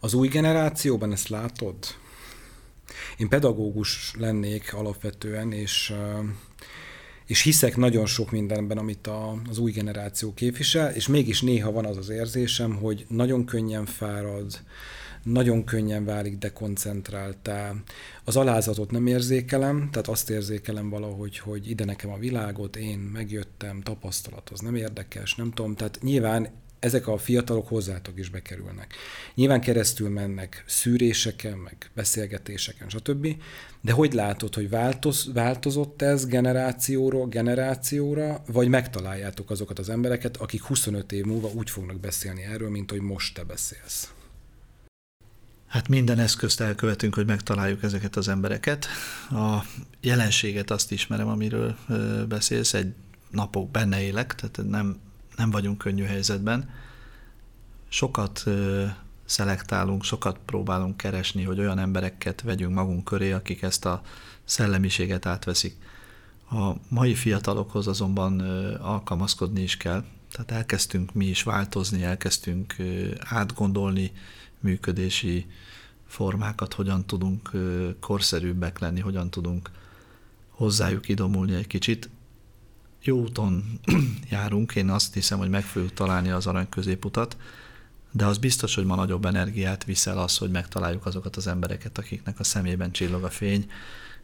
Az 0.00 0.14
új 0.14 0.28
generációban 0.28 1.12
ezt 1.12 1.28
látod? 1.28 1.76
Én 3.16 3.28
pedagógus 3.28 4.12
lennék 4.18 4.74
alapvetően, 4.74 5.52
és 5.52 5.94
és 7.26 7.42
hiszek 7.42 7.76
nagyon 7.76 8.06
sok 8.06 8.30
mindenben, 8.30 8.78
amit 8.78 9.06
a, 9.06 9.42
az 9.48 9.58
új 9.58 9.72
generáció 9.72 10.34
képvisel, 10.34 10.94
és 10.94 11.06
mégis 11.06 11.40
néha 11.40 11.72
van 11.72 11.84
az 11.84 11.96
az 11.96 12.08
érzésem, 12.08 12.74
hogy 12.74 13.04
nagyon 13.08 13.44
könnyen 13.44 13.86
fárad, 13.86 14.60
nagyon 15.26 15.64
könnyen 15.64 16.04
válik 16.04 16.38
dekoncentráltá. 16.38 17.74
Az 18.24 18.36
alázatot 18.36 18.90
nem 18.90 19.06
érzékelem, 19.06 19.88
tehát 19.90 20.08
azt 20.08 20.30
érzékelem 20.30 20.88
valahogy, 20.88 21.38
hogy 21.38 21.70
ide 21.70 21.84
nekem 21.84 22.10
a 22.10 22.18
világot, 22.18 22.76
én 22.76 22.98
megjöttem, 22.98 23.82
tapasztalat 23.82 24.50
az 24.50 24.60
nem 24.60 24.74
érdekes, 24.74 25.34
nem 25.34 25.50
tudom, 25.50 25.74
tehát 25.74 25.98
nyilván 26.02 26.48
ezek 26.78 27.06
a 27.06 27.18
fiatalok 27.18 27.68
hozzátok 27.68 28.18
is 28.18 28.28
bekerülnek. 28.28 28.94
Nyilván 29.34 29.60
keresztül 29.60 30.08
mennek 30.08 30.64
szűréseken, 30.66 31.58
meg 31.58 31.90
beszélgetéseken, 31.94 32.88
stb. 32.88 33.28
De 33.80 33.92
hogy 33.92 34.12
látod, 34.12 34.54
hogy 34.54 34.70
változ, 34.70 35.30
változott 35.32 36.02
ez 36.02 36.26
generációról 36.26 37.28
generációra, 37.28 38.42
vagy 38.46 38.68
megtaláljátok 38.68 39.50
azokat 39.50 39.78
az 39.78 39.88
embereket, 39.88 40.36
akik 40.36 40.62
25 40.62 41.12
év 41.12 41.24
múlva 41.24 41.50
úgy 41.54 41.70
fognak 41.70 42.00
beszélni 42.00 42.42
erről, 42.42 42.70
mint 42.70 42.90
hogy 42.90 43.00
most 43.00 43.34
te 43.34 43.42
beszélsz? 43.42 44.10
Hát 45.66 45.88
minden 45.88 46.18
eszközt 46.18 46.60
elkövetünk, 46.60 47.14
hogy 47.14 47.26
megtaláljuk 47.26 47.82
ezeket 47.82 48.16
az 48.16 48.28
embereket. 48.28 48.86
A 49.30 49.64
jelenséget 50.00 50.70
azt 50.70 50.92
ismerem, 50.92 51.28
amiről 51.28 51.76
beszélsz, 52.28 52.74
egy 52.74 52.94
napok 53.30 53.70
benne 53.70 54.02
élek, 54.02 54.34
tehát 54.34 54.70
nem 54.70 54.98
nem 55.36 55.50
vagyunk 55.50 55.78
könnyű 55.78 56.04
helyzetben. 56.04 56.70
Sokat 57.88 58.44
szelektálunk, 59.24 60.04
sokat 60.04 60.38
próbálunk 60.44 60.96
keresni, 60.96 61.42
hogy 61.42 61.58
olyan 61.58 61.78
embereket 61.78 62.40
vegyünk 62.40 62.74
magunk 62.74 63.04
köré, 63.04 63.32
akik 63.32 63.62
ezt 63.62 63.84
a 63.84 64.02
szellemiséget 64.44 65.26
átveszik. 65.26 65.76
A 66.50 66.72
mai 66.88 67.14
fiatalokhoz 67.14 67.86
azonban 67.86 68.40
alkalmazkodni 68.80 69.62
is 69.62 69.76
kell, 69.76 70.04
tehát 70.32 70.50
elkezdtünk 70.50 71.14
mi 71.14 71.26
is 71.26 71.42
változni, 71.42 72.02
elkezdtünk 72.02 72.76
átgondolni 73.18 74.12
működési 74.60 75.46
formákat, 76.06 76.74
hogyan 76.74 77.06
tudunk 77.06 77.50
korszerűbbek 78.00 78.78
lenni, 78.78 79.00
hogyan 79.00 79.30
tudunk 79.30 79.70
hozzájuk 80.50 81.08
idomulni 81.08 81.54
egy 81.54 81.66
kicsit 81.66 82.08
jó 83.02 83.20
úton 83.20 83.80
járunk, 84.30 84.74
én 84.74 84.90
azt 84.90 85.14
hiszem, 85.14 85.38
hogy 85.38 85.48
meg 85.50 85.64
fogjuk 85.64 85.92
találni 85.92 86.30
az 86.30 86.46
arany 86.46 86.68
középutat, 86.68 87.36
de 88.10 88.26
az 88.26 88.38
biztos, 88.38 88.74
hogy 88.74 88.84
ma 88.84 88.94
nagyobb 88.94 89.24
energiát 89.24 89.84
viszel 89.84 90.18
az, 90.18 90.36
hogy 90.36 90.50
megtaláljuk 90.50 91.06
azokat 91.06 91.36
az 91.36 91.46
embereket, 91.46 91.98
akiknek 91.98 92.40
a 92.40 92.44
szemében 92.44 92.90
csillog 92.90 93.24
a 93.24 93.30
fény, 93.30 93.70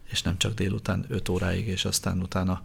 és 0.04 0.22
nem 0.22 0.38
csak 0.38 0.54
délután 0.54 1.04
5 1.08 1.28
óráig, 1.28 1.66
és 1.66 1.84
aztán 1.84 2.20
utána 2.20 2.62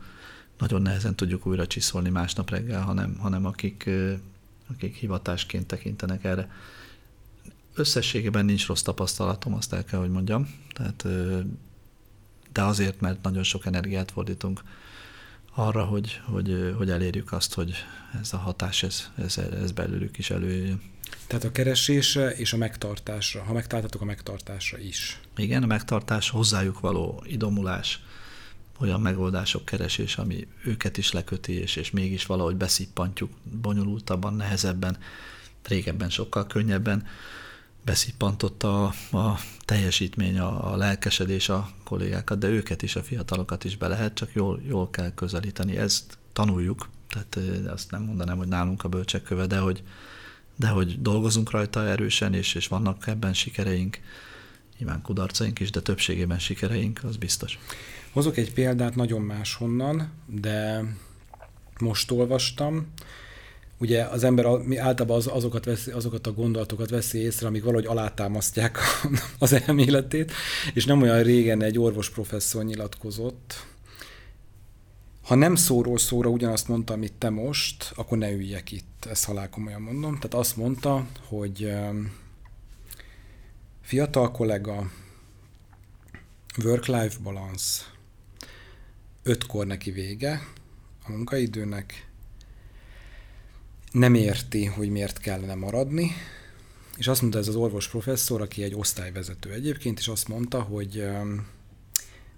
nagyon 0.58 0.82
nehezen 0.82 1.16
tudjuk 1.16 1.46
újra 1.46 1.68
csiszolni 1.68 2.10
másnap 2.10 2.50
reggel, 2.50 2.82
hanem, 2.82 3.18
hanem 3.18 3.46
akik, 3.46 3.90
akik 4.74 4.96
hivatásként 4.96 5.68
tekintenek 5.68 6.24
erre. 6.24 6.52
Összességében 7.78 8.46
nincs 8.46 8.68
rossz 8.68 8.82
tapasztalatom, 8.82 9.54
azt 9.54 9.74
el 9.74 9.84
kell, 9.84 10.00
hogy 10.00 10.12
mondjam. 10.12 10.56
Tehát, 10.74 11.06
de 12.52 12.64
azért, 12.64 13.02
mert 13.02 13.24
nagyon 13.24 13.44
sok 13.44 13.66
energiát 13.66 14.12
fordítunk 14.12 14.62
arra, 15.54 15.86
hogy, 15.86 16.22
hogy, 16.26 16.74
hogy 16.78 16.90
elérjük 16.90 17.32
azt, 17.32 17.54
hogy 17.54 17.74
ez 18.22 18.34
a 18.34 18.38
hatás, 18.38 18.84
ez, 18.84 19.12
ez, 19.16 19.38
ez 19.38 19.72
belőlük 19.72 20.18
is 20.18 20.30
előjön. 20.30 20.82
Tehát 21.28 21.44
a 21.44 21.52
keresésre 21.52 22.30
és 22.30 22.54
a 22.54 22.58
megtartásra, 22.58 23.44
ha 23.44 23.54
megtaláltatok 23.54 24.02
a 24.02 24.06
megtartásra 24.06 24.78
is. 24.78 25.20
Igen, 25.36 25.64
a 25.64 25.66
megtartás, 25.66 26.30
hozzájuk 26.30 26.80
való 26.80 27.24
idomulás, 27.26 28.00
olyan 28.80 29.02
megoldások 29.02 29.66
keresés, 29.66 30.18
ami 30.18 30.48
őket 30.66 30.98
is 30.98 31.12
leköti, 31.12 31.54
és, 31.54 31.76
és 31.76 31.92
mégis 31.92 32.26
valahogy 32.26 32.56
beszippantjuk 32.56 33.32
bonyolultabban, 33.62 34.34
nehezebben, 34.34 34.98
régebben 35.64 36.10
sokkal 36.10 36.48
könnyebben 36.48 37.08
beszippantott 37.88 38.64
a, 38.64 38.84
a 39.12 39.40
teljesítmény, 39.66 40.40
a, 40.40 40.74
a 40.74 40.76
lelkesedés 40.76 41.50
a 41.50 41.70
kollégákat, 41.84 42.38
de 42.38 42.48
őket 42.48 42.82
is, 42.82 42.96
a 42.96 43.04
fiatalokat 43.04 43.64
is 43.64 43.78
be 43.78 43.88
lehet, 43.88 44.14
csak 44.14 44.30
jól, 44.34 44.62
jól 44.68 44.90
kell 44.90 45.14
közelíteni. 45.14 45.78
Ezt 45.78 46.18
tanuljuk, 46.34 46.90
tehát 47.10 47.66
azt 47.68 47.92
nem 47.92 48.02
mondanám, 48.02 48.38
hogy 48.38 48.48
nálunk 48.48 48.84
a 48.84 48.90
bölcsekköve, 48.90 49.46
de 49.46 49.58
hogy, 49.58 49.84
de 50.56 50.68
hogy 50.68 51.02
dolgozunk 51.02 51.52
rajta 51.52 51.88
erősen, 51.88 52.34
és, 52.34 52.56
és 52.56 52.68
vannak 52.68 53.08
ebben 53.08 53.34
sikereink, 53.34 54.00
nyilván 54.78 55.02
kudarcaink 55.02 55.60
is, 55.60 55.72
de 55.72 55.82
többségében 55.82 56.40
sikereink, 56.40 57.00
az 57.04 57.18
biztos. 57.18 57.60
Hozok 58.12 58.38
egy 58.38 58.54
példát 58.54 58.96
nagyon 58.96 59.22
máshonnan, 59.22 60.12
de 60.26 60.84
most 61.80 62.12
olvastam, 62.12 62.88
ugye 63.80 64.04
az 64.04 64.24
ember 64.24 64.46
általában 64.78 65.18
az, 65.18 65.28
azokat, 65.28 65.66
veszi, 65.66 65.92
azokat 65.92 66.28
a 66.28 66.34
gondolatokat 66.34 66.90
veszi 66.90 67.18
észre, 67.18 67.48
amik 67.48 67.64
valahogy 67.64 67.86
alátámasztják 67.86 68.78
az 69.40 69.54
elméletét, 69.54 70.32
és 70.74 70.86
nem 70.86 71.02
olyan 71.02 71.24
régen 71.24 71.62
egy 71.62 71.80
orvos 71.80 72.10
professzor 72.10 72.64
nyilatkozott, 72.64 73.66
ha 75.28 75.36
nem 75.36 75.56
szóról 75.56 75.98
szóra 75.98 76.30
ugyanazt 76.30 76.68
mondta, 76.68 76.94
amit 76.94 77.14
te 77.14 77.30
most, 77.30 77.92
akkor 77.96 78.18
ne 78.18 78.32
üljek 78.32 78.72
itt, 78.72 79.06
ezt 79.10 79.26
halál 79.26 79.50
komolyan 79.50 79.82
mondom. 79.82 80.16
Tehát 80.16 80.34
azt 80.34 80.56
mondta, 80.56 81.08
hogy 81.28 81.74
fiatal 83.82 84.32
kollega, 84.32 84.92
work-life 86.64 87.18
balance, 87.24 87.84
ötkor 89.24 89.66
neki 89.66 89.92
vége 89.92 90.42
a 91.04 91.12
munkaidőnek, 91.12 92.07
nem 93.92 94.14
érti, 94.14 94.66
hogy 94.66 94.90
miért 94.90 95.18
kellene 95.18 95.56
maradni, 95.56 96.12
és 96.98 97.08
azt 97.08 97.22
mondta 97.22 97.40
ez 97.40 97.48
az 97.48 97.56
orvos 97.56 97.90
professzor, 97.90 98.42
aki 98.42 98.64
egy 98.64 98.76
osztályvezető 98.76 99.52
egyébként, 99.52 100.00
és 100.00 100.08
azt 100.08 100.28
mondta, 100.28 100.62
hogy 100.62 101.04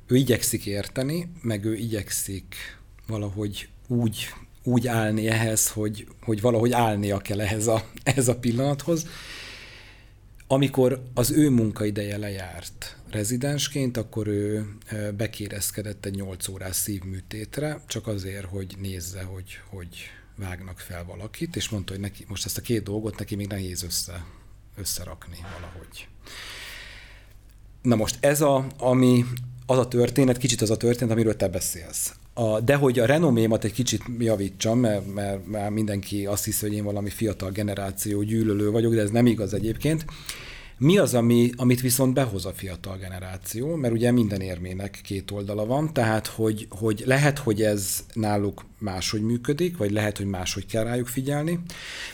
ő 0.07 0.15
igyekszik 0.15 0.65
érteni, 0.65 1.31
meg 1.41 1.65
ő 1.65 1.75
igyekszik 1.75 2.55
valahogy 3.07 3.69
úgy, 3.87 4.27
úgy 4.63 4.87
állni 4.87 5.27
ehhez, 5.27 5.69
hogy, 5.69 6.07
hogy 6.21 6.41
valahogy 6.41 6.71
állnia 6.71 7.17
kell 7.17 7.41
ehhez 7.41 7.67
a, 7.67 7.89
ehhez 8.03 8.27
a 8.27 8.39
pillanathoz. 8.39 9.07
Amikor 10.47 11.03
az 11.13 11.31
ő 11.31 11.49
munkaideje 11.49 12.17
lejárt 12.17 12.97
rezidensként, 13.11 13.97
akkor 13.97 14.27
ő 14.27 14.67
bekérezkedett 15.17 16.05
egy 16.05 16.15
8 16.15 16.47
órás 16.47 16.75
szívműtétre, 16.75 17.81
csak 17.87 18.07
azért, 18.07 18.45
hogy 18.45 18.75
nézze, 18.79 19.23
hogy, 19.23 19.59
hogy 19.69 20.09
vágnak 20.39 20.79
fel 20.79 21.05
valakit, 21.05 21.55
és 21.55 21.69
mondta, 21.69 21.91
hogy 21.91 22.01
neki, 22.01 22.25
most 22.27 22.45
ezt 22.45 22.57
a 22.57 22.61
két 22.61 22.83
dolgot 22.83 23.17
neki 23.17 23.35
még 23.35 23.47
nehéz 23.47 23.83
össze, 23.83 24.25
összerakni 24.75 25.37
valahogy. 25.53 26.07
Na 27.81 27.95
most 27.95 28.17
ez 28.19 28.41
a, 28.41 28.67
ami, 28.77 29.25
az 29.65 29.77
a 29.77 29.87
történet, 29.87 30.37
kicsit 30.37 30.61
az 30.61 30.69
a 30.69 30.77
történet, 30.77 31.13
amiről 31.13 31.35
te 31.35 31.47
beszélsz. 31.47 32.13
A, 32.33 32.59
de 32.59 32.75
hogy 32.75 32.99
a 32.99 33.05
renomémat 33.05 33.63
egy 33.63 33.71
kicsit 33.71 34.03
javítsam, 34.19 34.79
mert, 34.79 35.13
mert, 35.13 35.45
mert 35.45 35.69
mindenki 35.69 36.25
azt 36.25 36.45
hiszi, 36.45 36.65
hogy 36.67 36.75
én 36.75 36.83
valami 36.83 37.09
fiatal 37.09 37.51
generáció 37.51 38.21
gyűlölő 38.21 38.71
vagyok, 38.71 38.93
de 38.93 39.01
ez 39.01 39.09
nem 39.09 39.25
igaz 39.25 39.53
egyébként. 39.53 40.05
Mi 40.77 40.97
az, 40.97 41.13
ami, 41.13 41.51
amit 41.55 41.81
viszont 41.81 42.13
behoz 42.13 42.45
a 42.45 42.53
fiatal 42.53 42.97
generáció? 42.97 43.75
Mert 43.75 43.93
ugye 43.93 44.11
minden 44.11 44.41
érmének 44.41 44.99
két 45.03 45.31
oldala 45.31 45.65
van, 45.65 45.93
tehát 45.93 46.27
hogy, 46.27 46.67
hogy 46.69 47.03
lehet, 47.05 47.37
hogy 47.37 47.61
ez 47.61 48.05
náluk 48.13 48.65
máshogy 48.79 49.21
működik, 49.21 49.77
vagy 49.77 49.91
lehet, 49.91 50.17
hogy 50.17 50.25
máshogy 50.25 50.65
kell 50.65 50.83
rájuk 50.83 51.07
figyelni, 51.07 51.59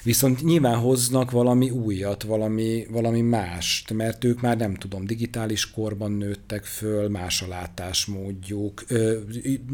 viszont 0.03 0.43
nyilván 0.43 0.77
hoznak 0.77 1.31
valami 1.31 1.69
újat, 1.69 2.23
valami, 2.23 2.85
valami 2.89 3.21
mást, 3.21 3.93
mert 3.93 4.23
ők 4.23 4.41
már 4.41 4.57
nem 4.57 4.75
tudom, 4.75 5.05
digitális 5.05 5.71
korban 5.71 6.11
nőttek 6.11 6.63
föl, 6.63 7.09
más 7.09 7.41
a 7.41 7.47
látásmódjuk, 7.47 8.85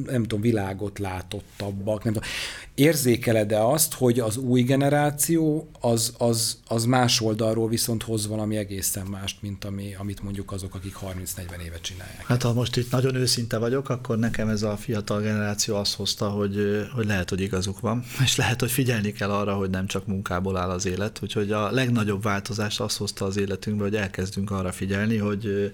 nem 0.05 0.21
tudom, 0.21 0.41
világot 0.41 0.99
látottabbak, 0.99 2.03
nem 2.03 2.13
tudom. 2.13 2.29
Érzékeled-e 2.75 3.65
azt, 3.65 3.93
hogy 3.93 4.19
az 4.19 4.37
új 4.37 4.61
generáció 4.61 5.69
az, 5.79 6.13
az, 6.17 6.59
az 6.67 6.85
más 6.85 7.21
oldalról 7.21 7.67
viszont 7.67 8.03
hoz 8.03 8.27
valami 8.27 8.57
egészen 8.57 9.05
mást, 9.05 9.41
mint 9.41 9.65
ami, 9.65 9.95
amit 9.97 10.23
mondjuk 10.23 10.51
azok, 10.51 10.75
akik 10.75 10.95
30-40 11.01 11.61
évet 11.65 11.81
csinálják? 11.81 12.25
Hát 12.25 12.41
ha 12.41 12.53
most 12.53 12.77
itt 12.77 12.91
nagyon 12.91 13.15
őszinte 13.15 13.57
vagyok, 13.57 13.89
akkor 13.89 14.17
nekem 14.17 14.49
ez 14.49 14.63
a 14.63 14.77
fiatal 14.77 15.21
generáció 15.21 15.75
azt 15.75 15.95
hozta, 15.95 16.29
hogy 16.29 16.80
hogy 16.93 17.05
lehet, 17.05 17.29
hogy 17.29 17.41
igazuk 17.41 17.79
van, 17.79 18.03
és 18.25 18.35
lehet, 18.35 18.59
hogy 18.59 18.71
figyelni 18.71 19.11
kell 19.11 19.31
arra, 19.31 19.53
hogy 19.53 19.69
nem 19.69 19.87
csak 19.87 20.07
munkából 20.07 20.57
áll 20.57 20.69
az 20.69 20.85
élet, 20.85 21.19
úgyhogy 21.21 21.51
a 21.51 21.71
legnagyobb 21.71 22.23
változást 22.23 22.79
azt 22.79 22.97
hozta 22.97 23.25
az 23.25 23.37
életünkbe, 23.37 23.83
hogy 23.83 23.95
elkezdünk 23.95 24.51
arra 24.51 24.71
figyelni, 24.71 25.17
hogy, 25.17 25.73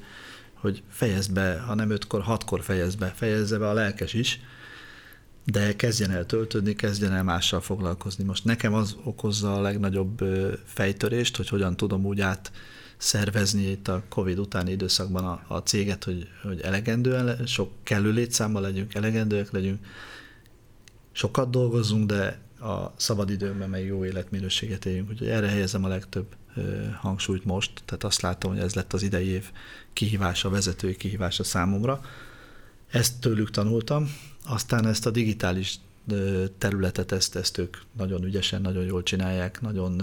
hogy 0.54 0.84
fejezd 0.90 1.34
be, 1.34 1.60
ha 1.60 1.76
nem 1.76 1.90
ötkor, 1.90 2.22
hatkor 2.22 2.64
fejezd 2.64 2.98
be, 2.98 3.14
fejezze 3.16 3.58
be 3.58 3.70
a 3.70 3.74
lelkes 3.74 4.14
is, 4.14 4.40
de 5.52 5.76
kezdjen 5.76 6.12
el 6.12 6.26
töltődni, 6.26 6.76
kezdjen 6.76 7.14
el 7.14 7.24
mással 7.24 7.62
foglalkozni. 7.62 8.24
Most 8.24 8.46
nekem 8.46 8.74
az 8.74 8.96
okozza 9.04 9.56
a 9.56 9.62
legnagyobb 9.62 10.24
fejtörést, 10.66 11.38
hogy 11.38 11.50
hogyan 11.50 11.78
tudom 11.78 12.06
úgy 12.06 12.22
át 12.22 12.52
szervezni 12.98 13.70
itt 13.70 13.88
a 13.88 14.04
Covid 14.10 14.40
utáni 14.40 14.72
időszakban 14.72 15.26
a, 15.26 15.56
a 15.56 15.58
céget, 15.58 16.04
hogy, 16.04 16.28
hogy 16.44 16.62
elegendően, 16.62 17.46
sok 17.46 17.72
kellő 17.84 18.12
létszámmal 18.12 18.62
legyünk, 18.62 18.94
elegendőek 18.94 19.52
legyünk, 19.52 19.86
sokat 21.18 21.50
dolgozunk, 21.50 22.06
de 22.06 22.40
a 22.60 22.94
szabadidőmben 22.96 23.70
meg 23.70 23.86
jó 23.86 24.06
életminőséget 24.06 24.86
éljünk. 24.86 25.10
Úgyhogy 25.10 25.28
erre 25.28 25.48
helyezem 25.48 25.84
a 25.84 25.88
legtöbb 25.88 26.36
hangsúlyt 27.00 27.46
most, 27.46 27.72
tehát 27.86 28.04
azt 28.04 28.22
látom, 28.22 28.52
hogy 28.52 28.62
ez 28.62 28.74
lett 28.74 28.94
az 28.94 29.04
idei 29.04 29.28
év 29.28 29.52
kihívása, 29.94 30.50
vezetői 30.50 30.96
kihívása 30.96 31.44
számomra. 31.44 32.02
Ezt 32.88 33.20
tőlük 33.20 33.52
tanultam, 33.52 34.12
aztán 34.46 34.88
ezt 34.88 35.06
a 35.06 35.12
digitális 35.12 35.76
területet, 36.58 37.12
ezt, 37.12 37.36
ezt 37.36 37.58
ők 37.58 37.78
nagyon 37.98 38.24
ügyesen, 38.24 38.62
nagyon 38.62 38.86
jól 38.86 39.04
csinálják, 39.04 39.62
nagyon, 39.62 40.02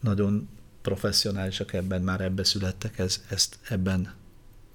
nagyon 0.00 0.48
professzionálisak 0.82 1.72
ebben, 1.72 2.02
már 2.02 2.20
ebbe 2.20 2.44
születtek, 2.44 2.98
ez, 2.98 3.24
ezt 3.28 3.58
ebben, 3.68 4.14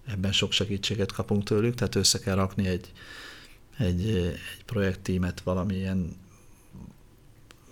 ebben 0.08 0.32
sok 0.32 0.52
segítséget 0.52 1.12
kapunk 1.12 1.44
tőlük, 1.44 1.76
tehát 1.76 1.96
össze 1.96 2.20
kell 2.20 2.36
rakni 2.36 2.68
egy, 2.68 2.92
egy, 3.82 4.10
egy 4.10 4.64
projekttímet 4.66 5.42
valamilyen 5.42 6.16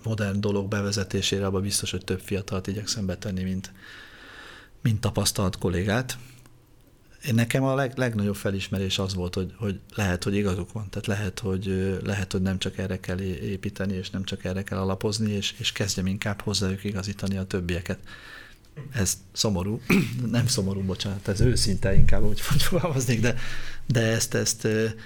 modern 0.02 0.40
dolog 0.40 0.68
bevezetésére, 0.68 1.46
abban 1.46 1.62
biztos, 1.62 1.90
hogy 1.90 2.04
több 2.04 2.20
fiatalt 2.20 2.66
igyekszem 2.66 3.06
betenni, 3.06 3.42
mint, 3.42 3.72
mint 4.82 5.00
tapasztalt 5.00 5.58
kollégát. 5.58 6.18
Én 7.26 7.34
nekem 7.34 7.64
a 7.64 7.74
leg, 7.74 7.98
legnagyobb 7.98 8.36
felismerés 8.36 8.98
az 8.98 9.14
volt, 9.14 9.34
hogy, 9.34 9.54
hogy 9.56 9.80
lehet, 9.94 10.24
hogy 10.24 10.34
igazuk 10.34 10.72
van. 10.72 10.90
Tehát 10.90 11.06
lehet 11.06 11.38
hogy, 11.38 11.98
lehet, 12.04 12.32
hogy 12.32 12.42
nem 12.42 12.58
csak 12.58 12.78
erre 12.78 13.00
kell 13.00 13.20
építeni, 13.20 13.94
és 13.94 14.10
nem 14.10 14.24
csak 14.24 14.44
erre 14.44 14.62
kell 14.62 14.78
alapozni, 14.78 15.32
és, 15.32 15.54
és 15.58 15.72
kezdjem 15.72 16.06
inkább 16.06 16.40
hozzájuk 16.40 16.84
igazítani 16.84 17.36
a 17.36 17.44
többieket. 17.44 17.98
Ez 18.92 19.18
szomorú, 19.32 19.80
nem 20.30 20.46
szomorú, 20.46 20.82
bocsánat, 20.82 21.28
ez 21.28 21.40
őszinte 21.40 21.94
inkább, 21.94 22.22
úgy 22.22 22.40
fogalmaznék, 22.40 23.20
de, 23.20 23.34
de 23.86 24.00
ezt, 24.00 24.34
ezt, 24.34 24.64
ezt 24.64 24.96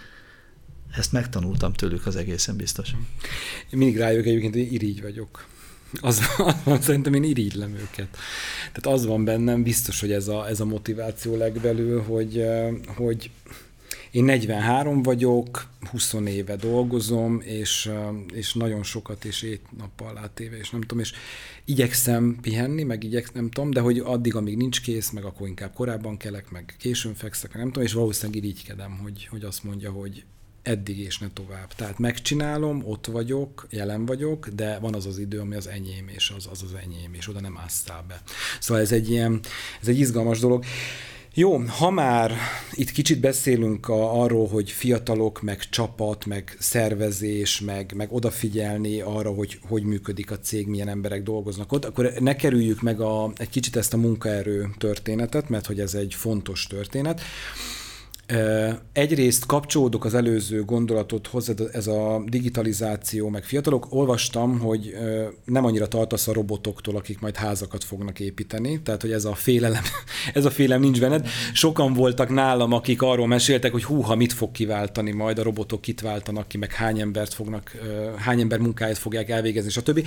megtanultam 1.13 1.73
tőlük 1.73 2.07
az 2.07 2.17
egészen 2.17 2.57
biztos. 2.57 2.91
Én 3.71 3.79
mindig 3.79 3.97
rájövök 3.97 4.27
egyébként, 4.27 4.55
hogy 4.55 4.73
irigy 4.73 5.03
vagyok. 5.03 5.47
Az, 6.01 6.21
van, 6.65 6.81
szerintem 6.83 7.15
én 7.15 7.23
irigylem 7.23 7.75
őket. 7.75 8.17
Tehát 8.73 8.99
az 8.99 9.07
van 9.07 9.25
bennem, 9.25 9.63
biztos, 9.63 10.01
hogy 10.01 10.13
ez 10.13 10.29
a, 10.29 10.49
ez 10.49 10.61
a 10.61 10.65
motiváció 10.65 11.37
legbelül, 11.37 12.03
hogy, 12.03 12.45
hogy 12.87 13.31
én 14.11 14.25
43 14.25 15.03
vagyok, 15.03 15.67
20 15.91 16.13
éve 16.27 16.57
dolgozom, 16.57 17.41
és, 17.41 17.91
és 18.33 18.53
nagyon 18.53 18.83
sokat 18.83 19.25
és 19.25 19.43
ét 19.43 19.63
nappal 19.77 20.19
átéve, 20.19 20.57
és 20.57 20.71
nem 20.71 20.81
tudom, 20.81 20.99
és 20.99 21.13
igyekszem 21.65 22.39
pihenni, 22.41 22.83
meg 22.83 23.05
igyekszem, 23.05 23.35
nem 23.35 23.51
tudom, 23.51 23.71
de 23.71 23.81
hogy 23.81 23.99
addig, 23.99 24.35
amíg 24.35 24.57
nincs 24.57 24.81
kész, 24.83 25.11
meg 25.11 25.25
akkor 25.25 25.49
inkább 25.49 25.73
korábban 25.73 26.17
kelek, 26.17 26.51
meg 26.51 26.75
későn 26.79 27.15
fekszek, 27.15 27.55
nem 27.55 27.67
tudom, 27.67 27.83
és 27.83 27.93
valószínűleg 27.93 28.45
irigykedem, 28.45 28.99
hogy, 29.03 29.27
hogy 29.31 29.45
azt 29.45 29.65
mondja, 29.65 29.91
hogy 29.91 30.25
eddig 30.65 30.99
és 30.99 31.19
ne 31.19 31.29
tovább. 31.33 31.75
Tehát 31.75 31.99
megcsinálom, 31.99 32.83
ott 32.85 33.07
vagyok, 33.07 33.67
jelen 33.71 34.07
vagyok, 34.07 34.49
de 34.49 34.79
van 34.79 34.95
az 34.95 35.07
az 35.07 35.19
idő, 35.19 35.39
ami 35.41 35.55
az 35.55 35.67
enyém, 35.67 36.09
és 36.09 36.33
az 36.37 36.49
az, 36.51 36.63
az 36.63 36.75
enyém, 36.85 37.15
és 37.15 37.29
oda 37.29 37.41
nem 37.41 37.59
ásszál 37.59 38.05
be. 38.09 38.23
Szóval 38.61 38.83
ez 38.83 38.93
egy 38.93 39.11
ilyen, 39.11 39.41
ez 39.81 39.89
egy 39.89 39.99
izgalmas 39.99 40.39
dolog. 40.39 40.65
Jó, 41.37 41.59
ha 41.59 41.91
már 41.91 42.33
itt 42.73 42.91
kicsit 42.91 43.21
beszélünk 43.21 43.89
a, 43.89 44.23
arról, 44.23 44.49
hogy 44.49 44.71
fiatalok, 44.71 45.43
meg 45.43 45.69
csapat, 45.69 46.27
meg 46.27 46.57
szervezés, 46.59 47.61
meg, 47.61 47.93
meg 47.97 48.13
odafigyelni 48.13 49.01
arra, 49.01 49.31
hogy 49.31 49.59
hogy 49.69 49.83
működik 49.83 50.31
a 50.31 50.39
cég, 50.39 50.67
milyen 50.67 50.89
emberek 50.89 51.23
dolgoznak 51.23 51.73
ott, 51.73 51.85
akkor 51.85 52.13
ne 52.21 52.37
kerüljük 52.37 52.83
meg 52.83 53.01
a, 53.01 53.33
egy 53.37 53.49
kicsit 53.49 53.77
ezt 53.77 53.95
a 53.95 53.97
munkaerő 53.97 54.71
történetet, 54.79 55.49
mert 55.49 55.67
hogy 55.67 55.81
ez 55.81 55.95
egy 55.95 56.15
fontos 56.15 56.67
történet. 56.67 57.21
Egyrészt 58.93 59.47
kapcsolódok 59.47 60.05
az 60.05 60.15
előző 60.15 60.65
gondolatodhoz, 60.65 61.55
ez 61.73 61.87
a 61.87 62.23
digitalizáció, 62.27 63.29
meg 63.29 63.45
fiatalok. 63.45 63.87
Olvastam, 63.91 64.59
hogy 64.59 64.97
nem 65.45 65.65
annyira 65.65 65.89
tartasz 65.89 66.29
a 66.29 66.33
robotoktól, 66.33 66.97
akik 66.97 67.21
majd 67.21 67.37
házakat 67.37 67.85
fognak 67.85 68.21
építeni, 68.21 68.83
tehát 68.83 69.01
hogy 69.01 69.13
ez 69.13 69.25
a 69.25 69.35
félelem, 69.35 69.83
ez 70.35 70.45
a 70.45 70.51
félelem 70.51 70.81
nincs 70.81 71.01
benned. 71.01 71.29
Sokan 71.53 71.93
voltak 71.93 72.29
nálam, 72.29 72.73
akik 72.73 73.03
arról 73.03 73.27
meséltek, 73.27 73.73
hogy 73.73 73.85
húha, 73.85 74.15
mit 74.15 74.33
fog 74.33 74.53
kiváltani 74.53 75.13
majd, 75.13 75.39
a 75.39 75.43
robotok 75.43 75.81
kit 75.81 76.01
váltanak 76.01 76.49
ki, 76.49 76.59
meg 76.59 76.73
hány 76.73 77.01
embert 77.01 77.35
fognak, 77.35 77.77
hány 78.17 78.41
ember 78.41 78.59
munkáját 78.59 78.99
fogják 78.99 79.29
elvégezni, 79.29 79.71
stb 79.71 80.07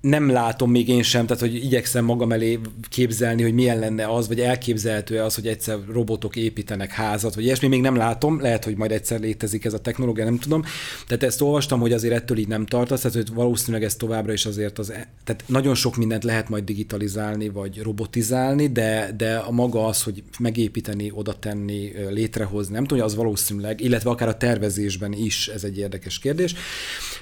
nem 0.00 0.30
látom 0.30 0.70
még 0.70 0.88
én 0.88 1.02
sem, 1.02 1.26
tehát 1.26 1.42
hogy 1.42 1.54
igyekszem 1.54 2.04
magam 2.04 2.32
elé 2.32 2.58
képzelni, 2.88 3.42
hogy 3.42 3.54
milyen 3.54 3.78
lenne 3.78 4.06
az, 4.06 4.28
vagy 4.28 4.40
elképzelhető 4.40 5.20
az, 5.20 5.34
hogy 5.34 5.46
egyszer 5.46 5.78
robotok 5.92 6.36
építenek 6.36 6.90
házat, 6.90 7.34
vagy 7.34 7.44
ilyesmi, 7.44 7.68
még 7.68 7.80
nem 7.80 7.96
látom, 7.96 8.40
lehet, 8.40 8.64
hogy 8.64 8.76
majd 8.76 8.92
egyszer 8.92 9.20
létezik 9.20 9.64
ez 9.64 9.72
a 9.72 9.80
technológia, 9.80 10.24
nem 10.24 10.38
tudom. 10.38 10.62
Tehát 11.06 11.22
ezt 11.22 11.40
olvastam, 11.40 11.80
hogy 11.80 11.92
azért 11.92 12.14
ettől 12.14 12.38
így 12.38 12.48
nem 12.48 12.66
tartasz, 12.66 13.00
tehát 13.00 13.16
hogy 13.16 13.34
valószínűleg 13.34 13.84
ez 13.84 13.94
továbbra 13.94 14.32
is 14.32 14.46
azért 14.46 14.78
az, 14.78 14.90
e- 14.90 15.08
tehát 15.24 15.44
nagyon 15.46 15.74
sok 15.74 15.96
mindent 15.96 16.24
lehet 16.24 16.48
majd 16.48 16.64
digitalizálni, 16.64 17.48
vagy 17.48 17.82
robotizálni, 17.82 18.66
de, 18.66 19.14
de 19.16 19.36
a 19.36 19.50
maga 19.50 19.86
az, 19.86 20.02
hogy 20.02 20.22
megépíteni, 20.38 21.10
oda 21.14 21.38
tenni, 21.38 21.92
létrehozni, 22.10 22.72
nem 22.74 22.82
tudom, 22.82 22.98
hogy 22.98 23.12
az 23.12 23.16
valószínűleg, 23.16 23.80
illetve 23.80 24.10
akár 24.10 24.28
a 24.28 24.36
tervezésben 24.36 25.12
is 25.12 25.48
ez 25.48 25.64
egy 25.64 25.78
érdekes 25.78 26.18
kérdés. 26.18 26.54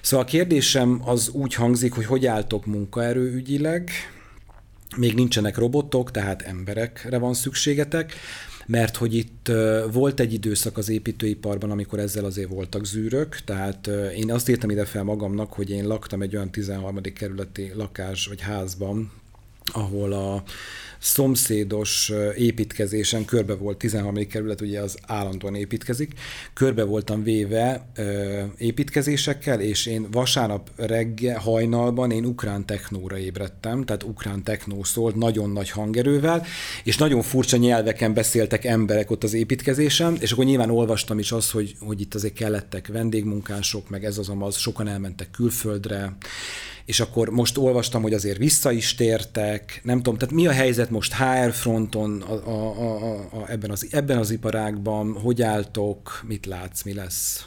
Szóval 0.00 0.26
a 0.26 0.28
kérdésem 0.28 1.00
az 1.04 1.28
úgy 1.28 1.54
hangzik, 1.54 1.92
hogy 1.92 2.04
hogy 2.04 2.26
álltok 2.26 2.66
munkaerőügyileg, 2.76 3.90
még 4.96 5.14
nincsenek 5.14 5.56
robotok, 5.56 6.10
tehát 6.10 6.42
emberekre 6.42 7.18
van 7.18 7.34
szükségetek, 7.34 8.12
mert 8.66 8.96
hogy 8.96 9.14
itt 9.14 9.50
volt 9.92 10.20
egy 10.20 10.32
időszak 10.32 10.76
az 10.78 10.88
építőiparban, 10.88 11.70
amikor 11.70 11.98
ezzel 11.98 12.24
azért 12.24 12.48
voltak 12.48 12.84
zűrök, 12.84 13.40
tehát 13.44 13.86
én 14.16 14.32
azt 14.32 14.48
írtam 14.48 14.70
ide 14.70 14.84
fel 14.84 15.02
magamnak, 15.02 15.52
hogy 15.52 15.70
én 15.70 15.86
laktam 15.86 16.22
egy 16.22 16.36
olyan 16.36 16.50
13. 16.50 17.00
kerületi 17.14 17.72
lakás 17.74 18.26
vagy 18.26 18.40
házban, 18.40 19.12
ahol 19.64 20.12
a 20.12 20.42
szomszédos 20.98 22.12
építkezésen 22.36 23.24
körbe 23.24 23.54
volt, 23.54 23.78
13. 23.78 24.14
kerület 24.26 24.60
ugye 24.60 24.80
az 24.80 24.96
állandóan 25.06 25.54
építkezik, 25.54 26.12
körbe 26.54 26.84
voltam 26.84 27.22
véve 27.22 27.86
építkezésekkel, 28.56 29.60
és 29.60 29.86
én 29.86 30.06
vasárnap 30.10 30.70
reggel, 30.76 31.38
hajnalban 31.38 32.10
én 32.10 32.24
ukrán 32.24 32.66
technóra 32.66 33.18
ébredtem, 33.18 33.84
tehát 33.84 34.02
ukrán 34.02 34.42
technó 34.42 34.84
szólt 34.84 35.14
nagyon 35.14 35.50
nagy 35.50 35.70
hangerővel, 35.70 36.44
és 36.84 36.96
nagyon 36.96 37.22
furcsa 37.22 37.56
nyelveken 37.56 38.14
beszéltek 38.14 38.64
emberek 38.64 39.10
ott 39.10 39.24
az 39.24 39.34
építkezésen, 39.34 40.16
és 40.20 40.32
akkor 40.32 40.44
nyilván 40.44 40.70
olvastam 40.70 41.18
is 41.18 41.32
azt, 41.32 41.50
hogy, 41.50 41.74
hogy 41.80 42.00
itt 42.00 42.14
azért 42.14 42.34
kellettek 42.34 42.86
vendégmunkások, 42.86 43.88
meg 43.88 44.04
ez 44.04 44.18
az 44.18 44.28
amaz, 44.28 44.56
sokan 44.56 44.88
elmentek 44.88 45.30
külföldre, 45.30 46.16
és 46.86 47.00
akkor 47.00 47.28
most 47.28 47.58
olvastam, 47.58 48.02
hogy 48.02 48.14
azért 48.14 48.38
vissza 48.38 48.70
is 48.70 48.94
tértek, 48.94 49.80
nem 49.84 49.96
tudom, 49.96 50.18
tehát 50.18 50.34
mi 50.34 50.46
a 50.46 50.52
helyzet 50.52 50.90
most 50.90 51.14
HR 51.14 51.52
fronton 51.52 52.22
a, 52.22 52.32
a, 52.32 52.80
a, 52.80 53.14
a, 53.14 53.50
ebben, 53.50 53.70
az, 53.70 53.88
ebben 53.90 54.18
az 54.18 54.30
iparágban, 54.30 55.12
hogy 55.12 55.42
álltok, 55.42 56.22
mit 56.26 56.46
látsz, 56.46 56.82
mi 56.82 56.94
lesz? 56.94 57.46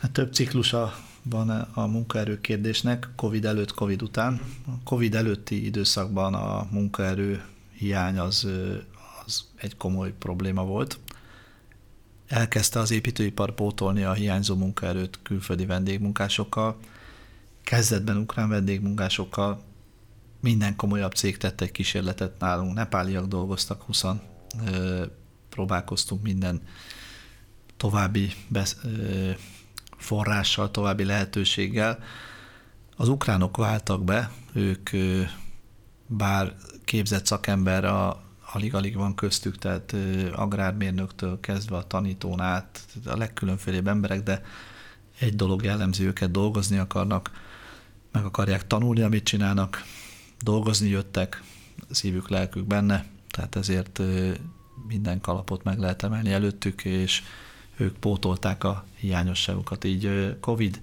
Hát 0.00 0.10
több 0.10 0.32
ciklusa 0.32 0.94
van 1.22 1.50
a 1.50 1.86
munkaerő 1.86 2.40
kérdésnek, 2.40 3.08
Covid 3.16 3.44
előtt, 3.44 3.74
Covid 3.74 4.02
után. 4.02 4.40
A 4.66 4.82
Covid 4.84 5.14
előtti 5.14 5.64
időszakban 5.64 6.34
a 6.34 6.68
munkaerő 6.70 7.42
hiány 7.72 8.18
az, 8.18 8.48
az 9.24 9.44
egy 9.56 9.76
komoly 9.76 10.12
probléma 10.18 10.64
volt. 10.64 10.98
Elkezdte 12.28 12.78
az 12.78 12.90
építőipar 12.90 13.54
pótolni 13.54 14.02
a 14.02 14.12
hiányzó 14.12 14.54
munkaerőt 14.54 15.18
külföldi 15.22 15.66
vendégmunkásokkal, 15.66 16.76
kezdetben 17.68 18.16
ukrán 18.16 18.48
vendégmunkásokkal 18.48 19.62
minden 20.40 20.76
komolyabb 20.76 21.12
cég 21.12 21.36
tette 21.36 21.64
egy 21.64 21.70
kísérletet 21.70 22.38
nálunk, 22.38 22.74
nepáliak 22.74 23.26
dolgoztak 23.26 23.82
20 23.82 24.04
próbálkoztunk 25.48 26.22
minden 26.22 26.62
további 27.76 28.32
besz, 28.48 28.76
forrással, 29.96 30.70
további 30.70 31.04
lehetőséggel. 31.04 31.98
Az 32.96 33.08
ukránok 33.08 33.56
váltak 33.56 34.04
be, 34.04 34.30
ők 34.52 34.90
bár 36.06 36.54
képzett 36.84 37.26
szakember 37.26 37.84
a, 37.84 38.22
alig-alig 38.52 38.96
van 38.96 39.14
köztük, 39.14 39.58
tehát 39.58 39.92
ö, 39.92 40.32
agrármérnöktől 40.32 41.40
kezdve 41.40 41.76
a 41.76 41.86
tanítón 41.86 42.40
át, 42.40 42.86
a 43.04 43.16
legkülönfélébb 43.16 43.88
emberek, 43.88 44.22
de 44.22 44.42
egy 45.18 45.36
dolog 45.36 45.64
jellemző, 45.64 46.06
őket 46.06 46.30
dolgozni 46.30 46.78
akarnak, 46.78 47.30
meg 48.18 48.26
akarják 48.26 48.66
tanulni, 48.66 49.02
amit 49.02 49.24
csinálnak, 49.24 49.84
dolgozni 50.42 50.88
jöttek, 50.88 51.42
szívük, 51.90 52.28
lelkük 52.28 52.66
benne, 52.66 53.04
tehát 53.30 53.56
ezért 53.56 54.00
minden 54.86 55.20
kalapot 55.20 55.64
meg 55.64 55.78
lehet 55.78 56.02
emelni 56.02 56.32
előttük, 56.32 56.84
és 56.84 57.22
ők 57.76 57.96
pótolták 57.96 58.64
a 58.64 58.84
hiányosságukat. 58.96 59.84
Így 59.84 60.36
Covid 60.40 60.78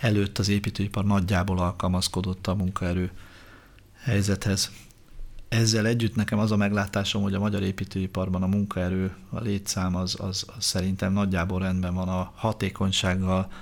előtt 0.00 0.38
az 0.38 0.48
építőipar 0.48 1.04
nagyjából 1.04 1.58
alkalmazkodott 1.58 2.46
a 2.46 2.54
munkaerő 2.54 3.10
helyzethez. 3.96 4.70
Ezzel 5.48 5.86
együtt 5.86 6.14
nekem 6.14 6.38
az 6.38 6.52
a 6.52 6.56
meglátásom, 6.56 7.22
hogy 7.22 7.34
a 7.34 7.38
magyar 7.38 7.62
építőiparban 7.62 8.42
a 8.42 8.46
munkaerő, 8.46 9.14
a 9.30 9.40
létszám 9.40 9.96
az, 9.96 10.16
az, 10.20 10.44
az 10.56 10.64
szerintem 10.64 11.12
nagyjából 11.12 11.60
rendben 11.60 11.94
van 11.94 12.08
a 12.08 12.32
hatékonysággal, 12.34 13.52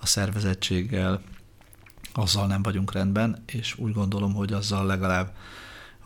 a 0.00 0.06
szervezettséggel, 0.06 1.22
azzal 2.14 2.46
nem 2.46 2.62
vagyunk 2.62 2.92
rendben, 2.92 3.42
és 3.46 3.78
úgy 3.78 3.92
gondolom, 3.92 4.34
hogy 4.34 4.52
azzal 4.52 4.86
legalább 4.86 5.32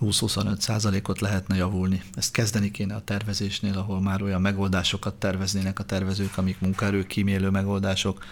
20-25 0.01 0.59
százalékot 0.59 1.21
lehetne 1.21 1.57
javulni. 1.57 2.03
Ezt 2.15 2.33
kezdeni 2.33 2.71
kéne 2.71 2.95
a 2.95 3.05
tervezésnél, 3.05 3.79
ahol 3.79 4.01
már 4.01 4.23
olyan 4.23 4.41
megoldásokat 4.41 5.15
terveznének 5.15 5.79
a 5.79 5.85
tervezők, 5.85 6.39
amik 6.39 6.61
munkaerő 6.61 7.07
kímélő 7.07 7.51
megoldások, 7.51 8.25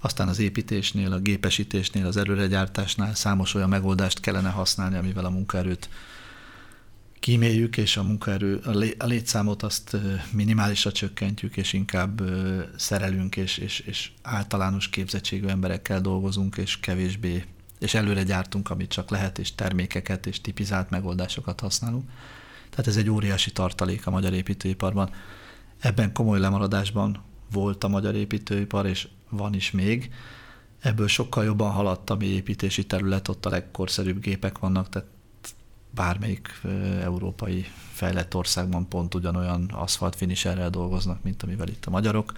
aztán 0.00 0.28
az 0.28 0.38
építésnél, 0.38 1.12
a 1.12 1.18
gépesítésnél, 1.18 2.06
az 2.06 2.16
előregyártásnál 2.16 3.14
számos 3.14 3.54
olyan 3.54 3.68
megoldást 3.68 4.20
kellene 4.20 4.48
használni, 4.48 4.96
amivel 4.96 5.24
a 5.24 5.30
munkaerőt 5.30 5.88
kíméljük, 7.20 7.76
és 7.76 7.96
a 7.96 8.02
munkaerő, 8.02 8.60
a 8.98 9.06
létszámot 9.06 9.62
azt 9.62 9.96
minimálisra 10.32 10.92
csökkentjük, 10.92 11.56
és 11.56 11.72
inkább 11.72 12.22
szerelünk, 12.76 13.36
és, 13.36 13.58
és, 13.58 13.78
és 13.80 14.10
általános 14.22 14.90
képzettségű 14.90 15.46
emberekkel 15.46 16.00
dolgozunk, 16.00 16.56
és 16.56 16.80
kevésbé, 16.80 17.44
és 17.78 17.94
előre 17.94 18.22
gyártunk, 18.22 18.70
amit 18.70 18.90
csak 18.90 19.10
lehet, 19.10 19.38
és 19.38 19.54
termékeket, 19.54 20.26
és 20.26 20.40
tipizált 20.40 20.90
megoldásokat 20.90 21.60
használunk. 21.60 22.10
Tehát 22.70 22.86
ez 22.86 22.96
egy 22.96 23.10
óriási 23.10 23.52
tartalék 23.52 24.06
a 24.06 24.10
magyar 24.10 24.32
építőiparban. 24.32 25.10
Ebben 25.78 26.12
komoly 26.12 26.38
lemaradásban 26.38 27.22
volt 27.52 27.84
a 27.84 27.88
magyar 27.88 28.14
építőipar, 28.14 28.86
és 28.86 29.08
van 29.28 29.54
is 29.54 29.70
még. 29.70 30.10
Ebből 30.80 31.08
sokkal 31.08 31.44
jobban 31.44 31.70
haladt 31.70 32.10
a 32.10 32.16
mi 32.16 32.26
építési 32.26 32.86
terület, 32.86 33.28
ott 33.28 33.46
a 33.46 33.50
legkorszerűbb 33.50 34.20
gépek 34.20 34.58
vannak, 34.58 34.88
tehát 34.88 35.08
bármelyik 35.98 36.60
európai 37.02 37.66
fejlett 37.92 38.34
országban 38.34 38.88
pont 38.88 39.14
ugyanolyan 39.14 39.70
aszfalt 39.72 40.16
finisherrel 40.16 40.70
dolgoznak, 40.70 41.22
mint 41.22 41.42
amivel 41.42 41.68
itt 41.68 41.84
a 41.84 41.90
magyarok. 41.90 42.32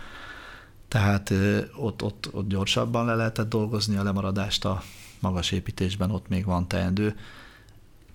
Tehát 0.89 1.33
ott, 1.77 2.03
ott, 2.03 2.29
ott 2.33 2.49
gyorsabban 2.49 3.05
le 3.05 3.15
lehetett 3.15 3.49
dolgozni 3.49 3.97
a 3.97 4.03
lemaradást 4.03 4.65
a 4.65 4.83
magas 5.19 5.51
építésben, 5.51 6.11
ott 6.11 6.29
még 6.29 6.45
van 6.45 6.69
teendő. 6.69 7.17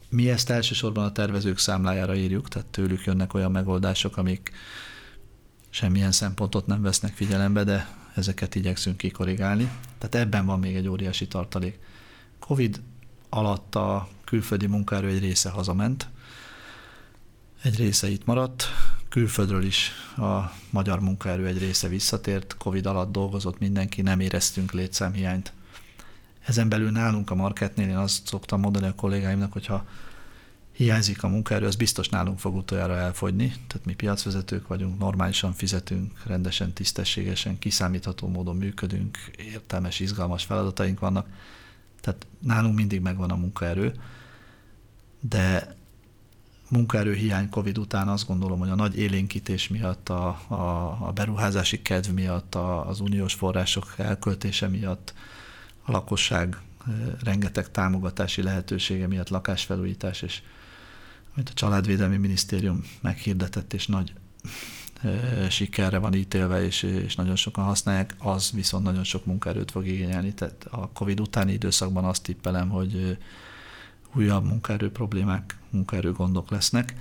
Mi 0.09 0.29
ezt 0.29 0.49
elsősorban 0.49 1.05
a 1.05 1.11
tervezők 1.11 1.57
számlájára 1.57 2.15
írjuk, 2.15 2.47
tehát 2.47 2.67
tőlük 2.67 3.05
jönnek 3.05 3.33
olyan 3.33 3.51
megoldások, 3.51 4.17
amik 4.17 4.51
semmilyen 5.69 6.11
szempontot 6.11 6.67
nem 6.67 6.81
vesznek 6.81 7.13
figyelembe, 7.13 7.63
de 7.63 7.87
ezeket 8.15 8.55
igyekszünk 8.55 8.97
kikorrigálni. 8.97 9.69
Tehát 9.97 10.27
ebben 10.27 10.45
van 10.45 10.59
még 10.59 10.75
egy 10.75 10.87
óriási 10.87 11.27
tartalék. 11.27 11.79
Covid 12.39 12.81
alatt 13.29 13.75
a 13.75 14.07
külföldi 14.25 14.67
munkaerő 14.67 15.07
egy 15.07 15.19
része 15.19 15.49
hazament, 15.49 16.07
egy 17.61 17.75
része 17.77 18.09
itt 18.09 18.25
maradt, 18.25 18.65
külföldről 19.09 19.63
is 19.63 19.91
a 20.17 20.51
magyar 20.69 20.99
munkaerő 20.99 21.45
egy 21.45 21.57
része 21.57 21.87
visszatért, 21.87 22.57
Covid 22.57 22.85
alatt 22.85 23.11
dolgozott 23.11 23.59
mindenki, 23.59 24.01
nem 24.01 24.19
éreztünk 24.19 24.71
létszámhiányt. 24.71 25.53
Ezen 26.45 26.69
belül 26.69 26.91
nálunk 26.91 27.29
a 27.29 27.35
marketnél 27.35 27.87
én 27.87 27.97
azt 27.97 28.27
szoktam 28.27 28.59
mondani 28.59 28.87
a 28.87 28.95
kollégáimnak, 28.95 29.53
hogyha 29.53 29.85
hiányzik 30.71 31.23
a 31.23 31.27
munkaerő, 31.27 31.65
az 31.65 31.75
biztos 31.75 32.09
nálunk 32.09 32.39
fog 32.39 32.55
utoljára 32.55 32.95
elfogyni. 32.95 33.47
Tehát 33.47 33.85
mi 33.85 33.93
piacvezetők 33.93 34.67
vagyunk, 34.67 34.99
normálisan 34.99 35.53
fizetünk, 35.53 36.21
rendesen, 36.25 36.73
tisztességesen, 36.73 37.59
kiszámítható 37.59 38.27
módon 38.27 38.55
működünk, 38.55 39.17
értelmes, 39.37 39.99
izgalmas 39.99 40.43
feladataink 40.43 40.99
vannak. 40.99 41.27
Tehát 42.05 42.27
nálunk 42.39 42.75
mindig 42.75 43.01
megvan 43.01 43.29
a 43.29 43.35
munkaerő, 43.35 43.93
de 45.19 45.75
munkaerő 46.69 47.13
hiány 47.13 47.49
Covid 47.49 47.77
után 47.77 48.07
azt 48.07 48.27
gondolom, 48.27 48.59
hogy 48.59 48.69
a 48.69 48.75
nagy 48.75 48.97
élénkítés 48.97 49.67
miatt, 49.67 50.09
a, 50.09 50.27
a, 50.47 50.97
a 51.07 51.11
beruházási 51.11 51.81
kedv 51.81 52.09
miatt, 52.09 52.55
a, 52.55 52.87
az 52.87 52.99
uniós 52.99 53.33
források 53.33 53.93
elköltése 53.97 54.67
miatt, 54.67 55.13
a 55.83 55.91
lakosság 55.91 56.57
rengeteg 57.23 57.71
támogatási 57.71 58.41
lehetősége 58.41 59.07
miatt 59.07 59.29
lakásfelújítás, 59.29 60.21
és 60.21 60.41
amit 61.35 61.49
a 61.49 61.53
Családvédelmi 61.53 62.17
Minisztérium 62.17 62.83
meghirdetett, 63.01 63.73
és 63.73 63.87
nagy 63.87 64.13
sikerre 65.49 65.97
van 65.97 66.13
ítélve, 66.13 66.65
és, 66.65 66.83
és 66.83 67.15
nagyon 67.15 67.35
sokan 67.35 67.63
használják, 67.63 68.15
az 68.17 68.51
viszont 68.51 68.83
nagyon 68.83 69.03
sok 69.03 69.25
munkaerőt 69.25 69.71
fog 69.71 69.87
igényelni. 69.87 70.33
Tehát 70.33 70.67
a 70.69 70.89
Covid 70.93 71.19
utáni 71.19 71.53
időszakban 71.53 72.03
azt 72.03 72.23
tippelem, 72.23 72.69
hogy 72.69 73.17
újabb 74.15 74.45
munkaerő 74.45 74.91
problémák, 74.91 75.57
munkaerő 75.69 76.11
gondok 76.11 76.49
lesznek. 76.49 76.95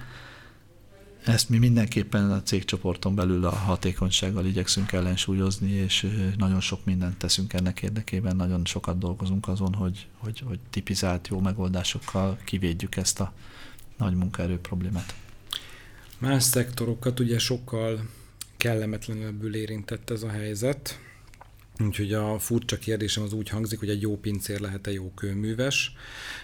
Ezt 1.25 1.49
mi 1.49 1.59
mindenképpen 1.59 2.31
a 2.31 2.43
cégcsoporton 2.43 3.15
belül 3.15 3.45
a 3.45 3.55
hatékonysággal 3.55 4.47
igyekszünk 4.47 4.93
ellensúlyozni, 4.93 5.71
és 5.71 6.07
nagyon 6.37 6.61
sok 6.61 6.85
mindent 6.85 7.17
teszünk 7.17 7.53
ennek 7.53 7.83
érdekében, 7.83 8.37
nagyon 8.37 8.65
sokat 8.65 8.99
dolgozunk 8.99 9.49
azon, 9.49 9.75
hogy, 9.75 10.07
hogy, 10.19 10.43
hogy 10.47 10.59
tipizált 10.71 11.29
jó 11.29 11.41
megoldásokkal 11.41 12.39
kivédjük 12.45 12.97
ezt 12.97 13.21
a 13.21 13.33
nagy 13.97 14.15
munkaerő 14.15 14.59
problémát. 14.59 15.15
Más 16.19 16.43
szektorokat 16.43 17.21
ugye 17.21 17.39
sokkal 17.39 18.09
kellemetlenebbül 18.57 19.55
érintett 19.55 20.11
ez 20.11 20.23
a 20.23 20.31
helyzet, 20.31 20.99
Úgyhogy 21.79 22.13
a 22.13 22.39
furcsa 22.39 22.79
kérdésem 22.79 23.23
az 23.23 23.33
úgy 23.33 23.49
hangzik, 23.49 23.79
hogy 23.79 23.89
egy 23.89 24.01
jó 24.01 24.17
pincér 24.17 24.61
lehet-e 24.61 24.93
jó 24.93 25.13
kőműves. 25.15 25.93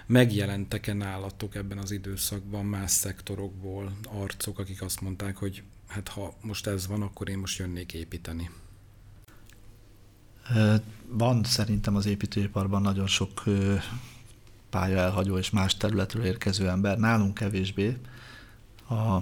Megjelentek-e 0.06 0.92
nálatok 0.92 1.54
ebben 1.54 1.78
az 1.78 1.90
időszakban 1.90 2.64
más 2.64 2.90
szektorokból 2.90 3.92
arcok, 4.08 4.58
akik 4.58 4.82
azt 4.82 5.00
mondták, 5.00 5.36
hogy 5.36 5.62
hát 5.86 6.08
ha 6.08 6.34
most 6.42 6.66
ez 6.66 6.86
van, 6.86 7.02
akkor 7.02 7.28
én 7.28 7.38
most 7.38 7.58
jönnék 7.58 7.92
építeni? 7.92 8.50
Van 11.08 11.44
szerintem 11.44 11.96
az 11.96 12.06
építőiparban 12.06 12.82
nagyon 12.82 13.06
sok 13.06 13.42
pálya 14.70 14.98
elhagyó 14.98 15.38
és 15.38 15.50
más 15.50 15.76
területről 15.76 16.24
érkező 16.24 16.68
ember, 16.68 16.98
nálunk 16.98 17.34
kevésbé. 17.34 17.96
A 18.88 19.18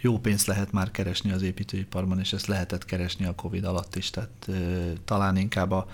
jó 0.00 0.18
pénzt 0.18 0.46
lehet 0.46 0.72
már 0.72 0.90
keresni 0.90 1.32
az 1.32 1.42
építőiparban, 1.42 2.18
és 2.18 2.32
ezt 2.32 2.46
lehetett 2.46 2.84
keresni 2.84 3.24
a 3.24 3.34
Covid 3.34 3.64
alatt 3.64 3.96
is, 3.96 4.10
tehát 4.10 4.50
talán 5.04 5.36
inkább 5.36 5.70
a 5.70 5.86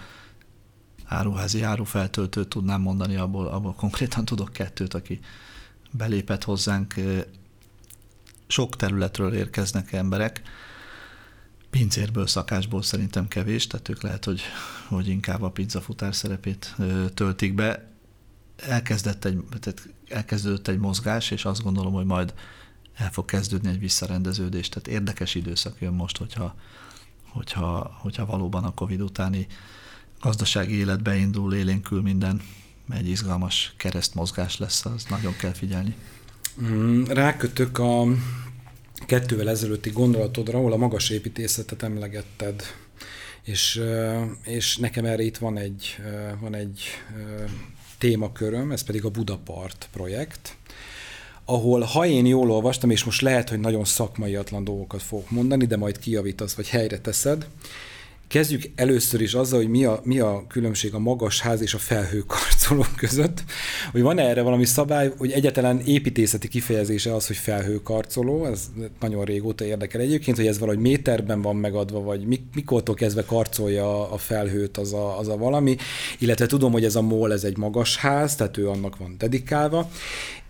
áruházi 1.04 1.62
árufeltöltőt 1.62 2.48
tudnám 2.48 2.80
mondani, 2.80 3.16
abból, 3.16 3.46
abból 3.46 3.74
konkrétan 3.74 4.24
tudok 4.24 4.52
kettőt, 4.52 4.94
aki 4.94 5.20
belépett 5.90 6.44
hozzánk. 6.44 6.94
Sok 8.46 8.76
területről 8.76 9.34
érkeznek 9.34 9.92
emberek, 9.92 10.42
pincérből, 11.70 12.26
szakásból 12.26 12.82
szerintem 12.82 13.28
kevés, 13.28 13.66
tehát 13.66 13.88
ők 13.88 14.02
lehet, 14.02 14.24
hogy, 14.24 14.40
hogy 14.88 15.08
inkább 15.08 15.42
a 15.42 15.50
pizzafutár 15.50 16.14
szerepét 16.14 16.74
ö, 16.78 17.04
töltik 17.14 17.54
be. 17.54 17.88
Elkezdett 18.56 19.24
egy, 19.24 19.44
tehát 19.60 19.88
elkezdődött 20.08 20.68
egy 20.68 20.78
mozgás, 20.78 21.30
és 21.30 21.44
azt 21.44 21.62
gondolom, 21.62 21.92
hogy 21.92 22.04
majd 22.04 22.34
el 22.96 23.10
fog 23.10 23.24
kezdődni 23.24 23.68
egy 23.68 23.78
visszarendeződés. 23.78 24.68
Tehát 24.68 24.88
érdekes 24.88 25.34
időszak 25.34 25.76
jön 25.80 25.92
most, 25.92 26.16
hogyha, 26.16 26.54
hogyha, 27.28 27.96
hogyha 28.00 28.26
valóban 28.26 28.64
a 28.64 28.74
Covid 28.74 29.00
utáni 29.00 29.46
gazdasági 30.20 30.74
élet 30.74 31.02
beindul, 31.02 31.54
élénkül 31.54 32.02
minden, 32.02 32.42
egy 32.90 33.08
izgalmas 33.08 33.74
keresztmozgás 33.76 34.58
lesz, 34.58 34.84
az 34.84 35.04
nagyon 35.08 35.36
kell 35.36 35.52
figyelni. 35.52 35.94
Mm, 36.62 37.04
rákötök 37.04 37.78
a 37.78 38.04
kettővel 39.06 39.48
ezelőtti 39.48 39.90
gondolatodra, 39.90 40.58
ahol 40.58 40.72
a 40.72 40.76
magas 40.76 41.10
építészetet 41.10 41.82
emlegetted, 41.82 42.62
és, 43.42 43.80
és 44.42 44.76
nekem 44.76 45.04
erre 45.04 45.22
itt 45.22 45.36
van 45.36 45.58
egy, 45.58 45.96
van 46.40 46.54
egy 46.54 46.82
témaköröm, 47.98 48.72
ez 48.72 48.82
pedig 48.82 49.04
a 49.04 49.10
Budapart 49.10 49.88
projekt, 49.92 50.56
ahol 51.46 51.80
ha 51.80 52.06
én 52.06 52.26
jól 52.26 52.50
olvastam, 52.50 52.90
és 52.90 53.04
most 53.04 53.20
lehet, 53.20 53.48
hogy 53.48 53.60
nagyon 53.60 53.84
szakmaiatlan 53.84 54.64
dolgokat 54.64 55.02
fogok 55.02 55.30
mondani, 55.30 55.64
de 55.64 55.76
majd 55.76 55.98
kijavítasz, 55.98 56.54
vagy 56.54 56.68
helyre 56.68 56.98
teszed, 56.98 57.46
Kezdjük 58.28 58.62
először 58.74 59.20
is 59.20 59.34
azzal, 59.34 59.58
hogy 59.58 59.68
mi 59.68 59.84
a, 59.84 60.00
mi 60.04 60.18
a 60.18 60.44
különbség 60.48 60.94
a 60.94 60.98
magas 60.98 61.40
ház 61.40 61.60
és 61.60 61.74
a 61.74 61.78
felhőkarcoló 61.78 62.84
között. 62.96 63.44
Hogy 63.92 64.02
van 64.02 64.18
erre 64.18 64.42
valami 64.42 64.64
szabály, 64.64 65.12
hogy 65.18 65.30
egyetlen 65.30 65.80
építészeti 65.80 66.48
kifejezése 66.48 67.14
az, 67.14 67.26
hogy 67.26 67.36
felhőkarcoló, 67.36 68.44
ez 68.44 68.70
nagyon 69.00 69.24
régóta 69.24 69.64
érdekel 69.64 70.00
egyébként, 70.00 70.36
hogy 70.36 70.46
ez 70.46 70.58
valahogy 70.58 70.80
méterben 70.80 71.42
van 71.42 71.56
megadva, 71.56 72.00
vagy 72.00 72.40
mikortól 72.54 72.94
kezdve 72.94 73.24
karcolja 73.24 74.10
a 74.10 74.16
felhőt 74.16 74.76
az 74.76 74.92
a, 74.92 75.18
az 75.18 75.28
a 75.28 75.36
valami, 75.36 75.76
illetve 76.18 76.46
tudom, 76.46 76.72
hogy 76.72 76.84
ez 76.84 76.96
a 76.96 77.02
MOL, 77.02 77.32
ez 77.32 77.44
egy 77.44 77.56
magas 77.56 77.96
ház, 77.96 78.34
tehát 78.34 78.56
ő 78.56 78.68
annak 78.68 78.96
van 78.96 79.14
dedikálva, 79.18 79.90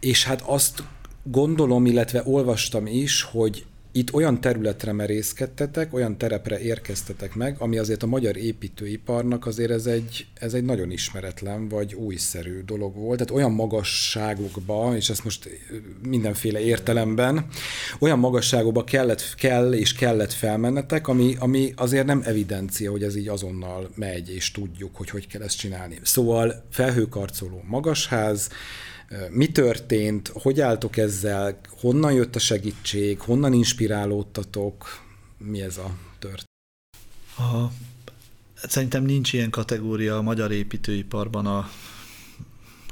és 0.00 0.24
hát 0.24 0.42
azt 0.44 0.82
gondolom, 1.22 1.86
illetve 1.86 2.22
olvastam 2.24 2.86
is, 2.86 3.22
hogy 3.22 3.64
itt 3.96 4.14
olyan 4.14 4.40
területre 4.40 4.92
merészkedtetek, 4.92 5.94
olyan 5.94 6.18
terepre 6.18 6.60
érkeztetek 6.60 7.34
meg, 7.34 7.56
ami 7.58 7.78
azért 7.78 8.02
a 8.02 8.06
magyar 8.06 8.36
építőiparnak 8.36 9.46
azért 9.46 9.70
ez 9.70 9.86
egy, 9.86 10.26
ez 10.34 10.54
egy 10.54 10.64
nagyon 10.64 10.90
ismeretlen 10.90 11.68
vagy 11.68 11.94
újszerű 11.94 12.62
dolog 12.64 12.94
volt. 12.94 13.18
Tehát 13.18 13.34
olyan 13.34 13.52
magasságokba, 13.52 14.96
és 14.96 15.10
ezt 15.10 15.24
most 15.24 15.48
mindenféle 16.08 16.60
értelemben, 16.60 17.46
olyan 17.98 18.18
magasságokba 18.18 18.84
kellett, 18.84 19.34
kell 19.36 19.72
és 19.72 19.92
kellett 19.92 20.32
felmennetek, 20.32 21.08
ami, 21.08 21.36
ami 21.38 21.72
azért 21.76 22.06
nem 22.06 22.22
evidencia, 22.24 22.90
hogy 22.90 23.02
ez 23.02 23.16
így 23.16 23.28
azonnal 23.28 23.90
megy, 23.94 24.34
és 24.34 24.50
tudjuk, 24.50 24.96
hogy 24.96 25.10
hogy 25.10 25.26
kell 25.26 25.42
ezt 25.42 25.58
csinálni. 25.58 25.98
Szóval 26.02 26.64
felhőkarcoló 26.70 27.62
magasház, 27.66 28.48
mi 29.30 29.46
történt, 29.46 30.28
hogy 30.28 30.60
álltok 30.60 30.96
ezzel, 30.96 31.60
honnan 31.80 32.12
jött 32.12 32.36
a 32.36 32.38
segítség, 32.38 33.20
honnan 33.20 33.52
inspirálódtatok, 33.52 35.04
mi 35.38 35.60
ez 35.60 35.76
a 35.76 35.96
történet? 36.18 36.44
A, 37.38 37.70
szerintem 38.54 39.04
nincs 39.04 39.32
ilyen 39.32 39.50
kategória 39.50 40.16
a 40.16 40.22
magyar 40.22 40.52
építőiparban. 40.52 41.46
A 41.46 41.68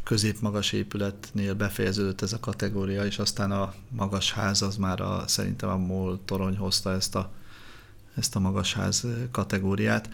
középmagas 0.05 0.73
épületnél 0.73 1.55
befejeződött 1.55 2.23
ez 2.23 2.33
a 2.33 2.41
kategória, 2.41 3.05
és 3.05 3.19
aztán 3.19 3.51
a 3.51 3.75
magas 3.89 4.33
ház 4.33 4.62
az 4.62 4.77
már 4.77 5.01
a, 5.01 5.25
szerintem 5.27 5.69
a 5.69 5.77
MOL 5.77 6.21
torony 6.25 6.57
hozta 6.57 6.93
ezt 6.93 7.15
a, 7.15 7.33
ezt 8.17 8.37
a 8.37 8.39
magas 8.39 8.75
ház 8.75 9.07
kategóriát 9.31 10.09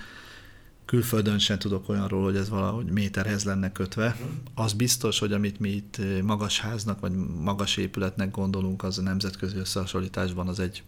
külföldön 0.90 1.38
sem 1.38 1.58
tudok 1.58 1.88
olyanról, 1.88 2.22
hogy 2.22 2.36
ez 2.36 2.48
valahogy 2.48 2.84
méterhez 2.84 3.44
lenne 3.44 3.72
kötve. 3.72 4.16
Az 4.54 4.72
biztos, 4.72 5.18
hogy 5.18 5.32
amit 5.32 5.60
mi 5.60 5.68
itt 5.68 5.96
eh, 5.98 6.22
magas 6.22 6.60
háznak, 6.60 7.00
vagy 7.00 7.12
magas 7.40 7.76
épületnek 7.76 8.30
gondolunk, 8.30 8.82
az 8.82 8.98
a 8.98 9.02
nemzetközi 9.02 9.56
összehasonlításban 9.56 10.48
az 10.48 10.60
egy, 10.60 10.82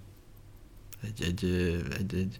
egy, 1.02 1.22
egy, 1.22 1.44
eh, 1.44 1.98
egy, 1.98 2.14
egy 2.14 2.36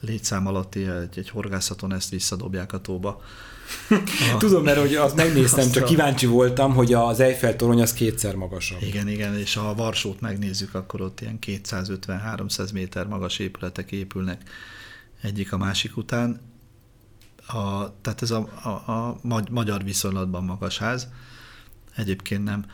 létszám 0.00 0.46
alatti, 0.46 0.86
egy, 0.86 1.18
egy 1.18 1.28
horgászaton 1.28 1.92
ezt 1.92 2.10
visszadobják 2.10 2.72
a 2.72 2.80
tóba. 2.80 3.22
A... 3.90 4.36
Tudom, 4.38 4.64
mert 4.64 4.78
hogy 4.78 4.94
azt 4.94 5.16
megnéztem, 5.16 5.70
csak 5.70 5.84
kíváncsi 5.84 6.26
voltam, 6.26 6.74
hogy 6.74 6.92
az 6.92 7.20
Eiffel 7.20 7.56
torony 7.56 7.80
az 7.80 7.92
kétszer 7.92 8.34
magasabb. 8.34 8.82
Igen, 8.82 9.08
igen, 9.08 9.38
és 9.38 9.54
ha 9.54 9.68
a 9.68 9.74
Varsót 9.74 10.20
megnézzük, 10.20 10.74
akkor 10.74 11.00
ott 11.00 11.20
ilyen 11.20 11.38
250-300 11.46 12.72
méter 12.72 13.06
magas 13.06 13.38
épületek 13.38 13.92
épülnek 13.92 14.42
egyik 15.22 15.52
a 15.52 15.56
másik 15.56 15.96
után 15.96 16.54
a, 17.46 17.94
tehát 18.00 18.22
ez 18.22 18.30
a, 18.30 18.48
a, 18.62 18.92
a 18.92 19.18
magyar 19.50 19.84
viszonylatban 19.84 20.44
magas 20.44 20.78
ház. 20.78 21.08
Egyébként 21.96 22.44
nem. 22.44 22.64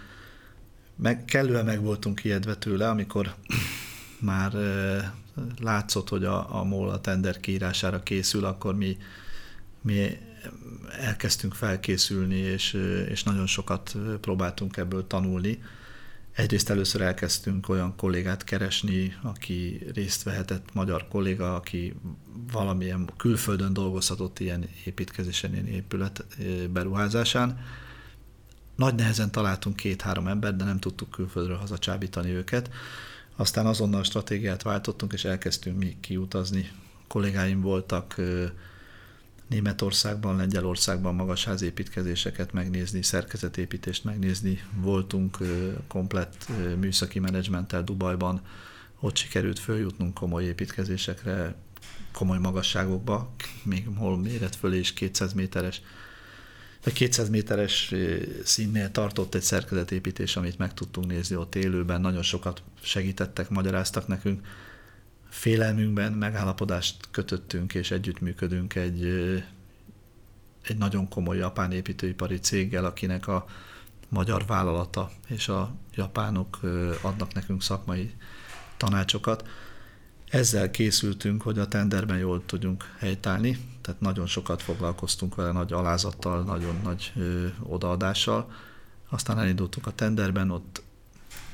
Meg, 0.96 1.24
kellően 1.24 1.64
meg 1.64 1.80
voltunk 1.80 2.24
ijedve 2.24 2.54
tőle, 2.54 2.88
amikor 2.88 3.34
már 4.20 4.54
e, 4.54 5.14
látszott, 5.60 6.08
hogy 6.08 6.24
a, 6.24 6.58
a 6.58 6.64
MOL 6.64 6.90
a 6.90 7.00
tender 7.00 7.40
kiírására 7.40 8.02
készül, 8.02 8.44
akkor 8.44 8.76
mi, 8.76 8.96
mi 9.80 10.18
elkezdtünk 11.00 11.54
felkészülni, 11.54 12.36
és, 12.36 12.72
és 13.08 13.22
nagyon 13.22 13.46
sokat 13.46 13.96
próbáltunk 14.20 14.76
ebből 14.76 15.06
tanulni 15.06 15.62
Egyrészt 16.32 16.70
először 16.70 17.00
elkezdtünk 17.00 17.68
olyan 17.68 17.96
kollégát 17.96 18.44
keresni, 18.44 19.16
aki 19.22 19.86
részt 19.94 20.22
vehetett, 20.22 20.74
magyar 20.74 21.08
kolléga, 21.08 21.54
aki 21.54 21.94
valamilyen 22.52 23.10
külföldön 23.16 23.72
dolgozhatott 23.72 24.38
ilyen 24.38 24.68
építkezésen, 24.84 25.52
ilyen 25.52 25.66
épület 25.66 26.24
beruházásán. 26.70 27.60
Nagy 28.76 28.94
nehezen 28.94 29.30
találtunk 29.30 29.76
két-három 29.76 30.26
embert, 30.26 30.56
de 30.56 30.64
nem 30.64 30.78
tudtuk 30.78 31.10
külföldről 31.10 31.56
hazacsábítani 31.56 32.30
őket. 32.30 32.70
Aztán 33.36 33.66
azonnal 33.66 34.02
stratégiát 34.02 34.62
váltottunk, 34.62 35.12
és 35.12 35.24
elkezdtünk 35.24 35.78
mi 35.78 35.96
kiutazni. 36.00 36.70
Kollégáim 37.08 37.60
voltak 37.60 38.20
Németországban, 39.52 40.36
Lengyelországban 40.36 41.14
magasházépítkezéseket 41.14 42.52
megnézni, 42.52 43.02
szerkezetépítést 43.02 44.04
megnézni. 44.04 44.60
Voltunk 44.74 45.38
komplett 45.86 46.46
műszaki 46.80 47.18
menedzsmenttel 47.18 47.82
Dubajban, 47.82 48.40
ott 49.00 49.16
sikerült 49.16 49.58
följutnunk 49.58 50.14
komoly 50.14 50.44
építkezésekre, 50.44 51.54
komoly 52.12 52.38
magasságokba, 52.38 53.34
még 53.62 53.88
hol 53.96 54.18
méret 54.18 54.56
fölé 54.56 54.78
is 54.78 54.92
200 54.92 55.32
méteres, 55.32 55.82
vagy 56.84 56.92
200 56.92 57.28
méteres 57.28 57.94
színnél 58.44 58.90
tartott 58.90 59.34
egy 59.34 59.42
szerkezetépítés, 59.42 60.36
amit 60.36 60.58
meg 60.58 60.74
tudtunk 60.74 61.06
nézni 61.06 61.36
ott 61.36 61.54
élőben, 61.54 62.00
nagyon 62.00 62.22
sokat 62.22 62.62
segítettek, 62.82 63.48
magyaráztak 63.48 64.06
nekünk, 64.06 64.46
félelmünkben 65.32 66.12
megállapodást 66.12 66.96
kötöttünk 67.10 67.74
és 67.74 67.90
együttműködünk 67.90 68.74
egy, 68.74 69.04
egy 70.62 70.76
nagyon 70.76 71.08
komoly 71.08 71.36
japán 71.36 71.72
építőipari 71.72 72.38
céggel, 72.38 72.84
akinek 72.84 73.26
a 73.28 73.44
magyar 74.08 74.46
vállalata 74.46 75.10
és 75.26 75.48
a 75.48 75.74
japánok 75.94 76.60
adnak 77.02 77.32
nekünk 77.32 77.62
szakmai 77.62 78.14
tanácsokat. 78.76 79.48
Ezzel 80.28 80.70
készültünk, 80.70 81.42
hogy 81.42 81.58
a 81.58 81.68
tenderben 81.68 82.18
jól 82.18 82.42
tudjunk 82.46 82.94
helytállni, 82.98 83.58
tehát 83.80 84.00
nagyon 84.00 84.26
sokat 84.26 84.62
foglalkoztunk 84.62 85.34
vele, 85.34 85.52
nagy 85.52 85.72
alázattal, 85.72 86.42
nagyon 86.42 86.80
nagy 86.82 87.12
ö, 87.16 87.46
odaadással. 87.62 88.52
Aztán 89.08 89.38
elindultunk 89.38 89.86
a 89.86 89.90
tenderben, 89.94 90.50
ott 90.50 90.82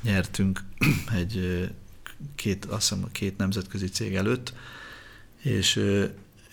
nyertünk 0.02 0.60
egy 1.20 1.68
két, 2.34 2.64
azt 2.64 2.88
hiszem, 2.88 3.08
két 3.12 3.36
nemzetközi 3.36 3.88
cég 3.88 4.14
előtt, 4.14 4.52
és, 5.36 5.84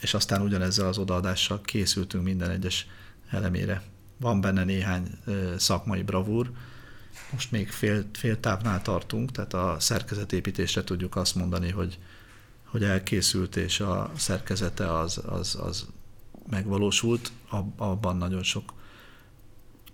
és 0.02 0.14
aztán 0.14 0.42
ugyanezzel 0.42 0.88
az 0.88 0.98
odaadással 0.98 1.62
készültünk 1.62 2.24
minden 2.24 2.50
egyes 2.50 2.88
elemére. 3.30 3.84
Van 4.18 4.42
benne 4.42 4.64
néhány 4.64 5.20
szakmai 5.58 6.02
bravúr, 6.04 6.52
most 7.32 7.52
még 7.52 7.70
fél, 7.70 8.06
fél 8.14 8.40
távnál 8.40 8.82
tartunk, 8.82 9.32
tehát 9.32 9.54
a 9.54 9.76
szerkezetépítésre 9.80 10.84
tudjuk 10.84 11.16
azt 11.16 11.36
mondani, 11.36 11.72
hogy, 11.72 12.00
hogy 12.64 12.84
elkészült, 12.84 13.56
és 13.56 13.80
a 13.80 14.12
szerkezete 14.16 15.00
az, 15.00 15.22
az, 15.26 15.56
az 15.62 15.86
megvalósult, 16.50 17.32
abban 17.78 18.18
nagyon 18.18 18.44
sok 18.44 18.74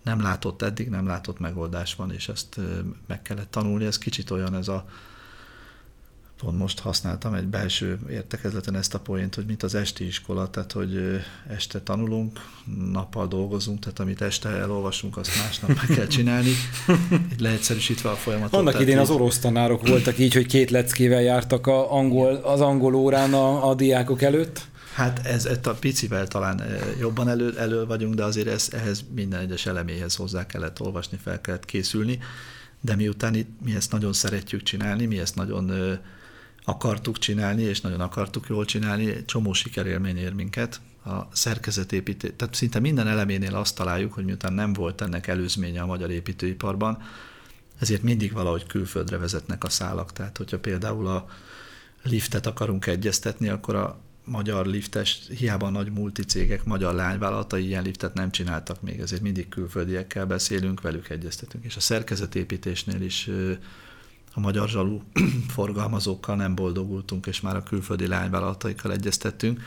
nem 0.04 0.22
látott, 0.22 0.62
eddig 0.62 0.90
nem 0.90 1.08
látott 1.08 1.40
megoldás 1.40 1.96
van, 1.96 2.12
és 2.12 2.28
ezt 2.30 2.60
meg 3.08 3.22
kellett 3.22 3.52
tanulni. 3.52 3.86
Ez 3.86 3.98
kicsit 3.98 4.30
olyan 4.30 4.56
ez 4.56 4.68
a 4.68 4.86
pont 6.42 6.58
most 6.58 6.80
használtam 6.80 7.34
egy 7.34 7.46
belső 7.46 8.00
értekezleten 8.10 8.76
ezt 8.76 8.94
a 8.94 9.00
poént, 9.00 9.36
hogy 9.36 9.46
mint 9.46 9.64
az 9.64 9.76
esti 9.76 10.06
iskola, 10.06 10.50
tehát 10.50 10.72
hogy 10.72 11.22
este 11.50 11.82
tanulunk, 11.82 12.40
nappal 12.92 13.28
dolgozunk, 13.28 13.80
tehát 13.80 14.00
amit 14.00 14.22
este 14.22 14.50
elolvasunk, 14.50 15.18
azt 15.18 15.38
másnap 15.38 15.70
meg 15.70 15.98
kell 15.98 16.08
csinálni, 16.08 16.50
így 17.32 17.40
leegyszerűsítve 17.40 18.10
a 18.10 18.16
folyamatot. 18.16 18.60
Annak 18.60 18.80
idén 18.80 18.96
így... 18.96 19.02
az 19.02 19.10
orosz 19.10 19.40
tanárok 19.40 19.88
voltak 19.88 20.18
így, 20.18 20.34
hogy 20.34 20.46
két 20.46 20.70
leckével 20.70 21.22
jártak 21.22 21.68
a 21.68 21.94
angol, 21.94 22.36
az 22.36 22.62
angol 22.62 22.96
órán 22.96 23.34
a, 23.34 23.70
a 23.70 23.76
diákok 23.76 24.22
előtt. 24.22 24.70
Hát 24.94 25.26
ez, 25.26 25.46
ez 25.46 25.60
a 25.64 25.74
picivel 25.74 26.28
talán 26.28 26.62
jobban 27.00 27.30
elő, 27.30 27.58
elő 27.58 27.86
vagyunk, 27.86 28.14
de 28.14 28.24
azért 28.24 28.48
ez, 28.48 28.68
ehhez 28.72 29.04
minden 29.16 29.40
egyes 29.40 29.66
eleméhez 29.66 30.16
hozzá 30.16 30.46
kellett 30.46 30.80
olvasni, 30.80 31.20
fel 31.24 31.42
kellett 31.42 31.66
készülni, 31.66 32.20
de 32.82 32.96
miután 32.96 33.36
itt, 33.36 33.50
mi 33.64 33.76
ezt 33.76 33.92
nagyon 33.92 34.14
szeretjük 34.14 34.64
csinálni, 34.64 35.06
mi 35.06 35.20
ezt 35.20 35.36
nagyon 35.36 35.72
akartuk 36.64 37.18
csinálni, 37.18 37.62
és 37.62 37.82
nagyon 37.82 38.00
akartuk 38.00 38.48
jól 38.50 38.66
csinálni, 38.66 39.26
csomó 39.26 39.54
sikerélmény 39.54 40.18
ér 40.18 40.34
minket. 40.34 40.82
A 41.06 41.28
szerkezetépítés, 41.32 42.32
tehát 42.36 42.54
szinte 42.54 42.80
minden 42.80 43.08
eleménél 43.08 43.56
azt 43.56 43.76
találjuk, 43.76 44.14
hogy 44.14 44.26
miután 44.26 44.54
nem 44.54 44.74
volt 44.74 45.02
ennek 45.02 45.28
előzménye 45.28 45.82
a 45.82 45.86
magyar 45.86 46.12
építőiparban, 46.12 46.98
ezért 47.80 48.04
mindig 48.04 48.32
valahogy 48.32 48.68
külföldre 48.68 49.18
vezetnek 49.18 49.64
a 49.64 49.70
szálak. 49.70 50.14
Tehát, 50.14 50.38
hogyha 50.38 50.60
például 50.60 51.08
a 51.08 51.26
liftet 52.04 52.46
akarunk 52.46 52.86
egyeztetni, 52.86 53.50
akkor 53.50 53.76
a 53.76 54.00
magyar 54.24 54.66
liftes, 54.66 55.20
hiába 55.38 55.70
nagy 55.70 55.92
multicégek, 55.92 56.64
magyar 56.64 56.94
lányvállalatai 56.94 57.66
ilyen 57.66 57.84
liftet 57.84 58.14
nem 58.14 58.32
csináltak 58.32 58.82
még, 58.82 59.00
ezért 59.00 59.22
mindig 59.22 59.50
külföldiekkel 59.50 60.26
beszélünk, 60.26 60.82
velük 60.82 61.10
egyeztetünk. 61.10 61.64
És 61.64 61.76
a 61.76 61.80
szerkezetépítésnél 61.80 63.02
is 63.02 63.30
a 64.34 64.40
magyar 64.40 64.70
zsalú 64.70 65.02
forgalmazókkal 65.56 66.36
nem 66.36 66.56
boldogultunk, 66.56 67.26
és 67.26 67.42
már 67.42 67.56
a 67.56 67.64
külföldi 67.64 68.08
lányvállalataikkal 68.08 68.92
egyeztettünk, 68.92 69.62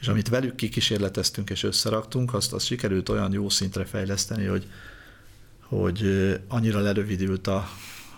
és 0.00 0.08
amit 0.08 0.28
velük 0.28 0.54
kikísérleteztünk 0.54 1.50
és 1.50 1.62
összeraktunk, 1.62 2.34
azt, 2.34 2.52
azt 2.52 2.66
sikerült 2.66 3.08
olyan 3.08 3.32
jó 3.32 3.48
szintre 3.48 3.84
fejleszteni, 3.84 4.44
hogy, 4.44 4.66
hogy 5.60 6.04
annyira 6.48 6.80
lerövidült 6.80 7.46
a, 7.46 7.68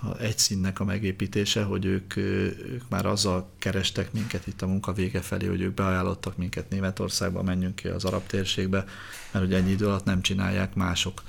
a 0.03 0.19
egy 0.19 0.39
színnek 0.39 0.81
a 0.81 0.85
megépítése, 0.85 1.63
hogy 1.63 1.85
ők, 1.85 2.17
ők 2.17 2.89
már 2.89 3.07
azzal 3.07 3.51
kerestek 3.59 4.13
minket 4.13 4.47
itt 4.47 4.63
a 4.63 4.67
munka 4.67 4.93
vége 4.93 5.21
felé, 5.21 5.47
hogy 5.47 5.61
ők 5.61 5.75
beajánlottak 5.75 6.37
minket 6.37 6.71
Németországba, 6.71 7.43
menjünk 7.43 7.75
ki 7.75 7.89
az 7.89 8.05
arab 8.05 8.27
térségbe, 8.27 8.85
mert 9.33 9.45
ugye 9.45 9.57
ennyi 9.57 9.71
idő 9.71 9.87
alatt 9.87 10.05
nem 10.05 10.23
csinálják 10.23 10.75
mások. 10.75 11.23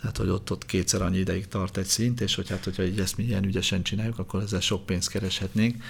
Tehát, 0.00 0.16
hogy 0.16 0.28
ott, 0.28 0.50
ott 0.50 0.66
kétszer 0.66 1.02
annyi 1.02 1.18
ideig 1.18 1.48
tart 1.48 1.76
egy 1.76 1.86
szint, 1.86 2.20
és 2.20 2.34
hogy 2.34 2.48
hát, 2.48 2.64
hogyha 2.64 2.82
így 2.82 2.98
ezt 2.98 3.16
mi 3.16 3.22
ilyen 3.22 3.44
ügyesen 3.44 3.82
csináljuk, 3.82 4.18
akkor 4.18 4.42
ezzel 4.42 4.60
sok 4.60 4.86
pénzt 4.86 5.10
kereshetnénk. 5.10 5.82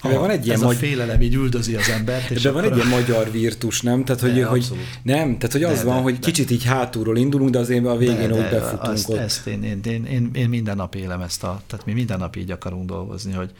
A, 0.00 0.08
van 0.08 0.30
egy 0.30 0.44
ilyen 0.44 0.56
ez 0.56 0.62
magy... 0.62 0.74
a 0.74 0.78
félelem 0.78 1.20
így 1.20 1.34
üldözi 1.34 1.74
az 1.74 1.88
embert. 1.88 2.30
És 2.30 2.42
de 2.42 2.50
van 2.50 2.64
egy 2.64 2.76
ilyen 2.76 2.88
magyar 2.88 3.30
virtus, 3.30 3.80
nem? 3.80 4.04
Tehát, 4.04 4.20
hogy, 4.20 4.34
de, 4.34 4.44
hogy 4.44 4.66
nem, 5.02 5.38
tehát, 5.38 5.52
hogy 5.52 5.62
az 5.62 5.78
de, 5.78 5.84
van, 5.84 5.96
de, 5.96 6.02
hogy 6.02 6.12
de. 6.12 6.26
kicsit 6.26 6.50
így 6.50 6.64
hátulról 6.64 7.16
indulunk, 7.16 7.50
de 7.50 7.58
azért 7.58 7.86
a 7.86 7.96
végén 7.96 8.28
de, 8.28 8.34
úgy 8.34 8.50
befutunk 8.50 8.92
azt, 8.92 9.08
ott. 9.08 9.16
Ezt 9.16 9.46
én, 9.46 9.62
én, 9.62 9.80
én, 9.84 10.04
én, 10.04 10.30
én, 10.34 10.48
minden 10.48 10.76
nap 10.76 10.94
élem 10.94 11.20
ezt 11.20 11.44
a, 11.44 11.62
tehát 11.66 11.86
mi 11.86 11.92
minden 11.92 12.18
nap 12.18 12.36
így 12.36 12.50
akarunk 12.50 12.88
dolgozni, 12.88 13.32
hogy 13.32 13.50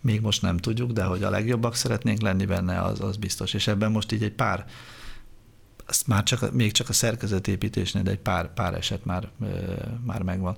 még 0.00 0.20
most 0.20 0.42
nem 0.42 0.56
tudjuk, 0.56 0.92
de 0.92 1.02
hogy 1.02 1.22
a 1.22 1.30
legjobbak 1.30 1.74
szeretnénk 1.74 2.20
lenni 2.20 2.44
benne, 2.44 2.82
az, 2.82 3.00
az 3.00 3.16
biztos. 3.16 3.54
És 3.54 3.66
ebben 3.66 3.90
most 3.90 4.12
így 4.12 4.22
egy 4.22 4.32
pár 4.32 4.64
azt 5.92 6.06
már 6.06 6.22
csak, 6.22 6.52
még 6.52 6.72
csak 6.72 6.88
a 6.88 6.92
szerkezetépítésnél, 6.92 8.02
de 8.02 8.10
egy 8.10 8.18
pár, 8.18 8.54
pár 8.54 8.74
eset 8.74 9.04
már, 9.04 9.28
már 10.04 10.22
megvan. 10.22 10.56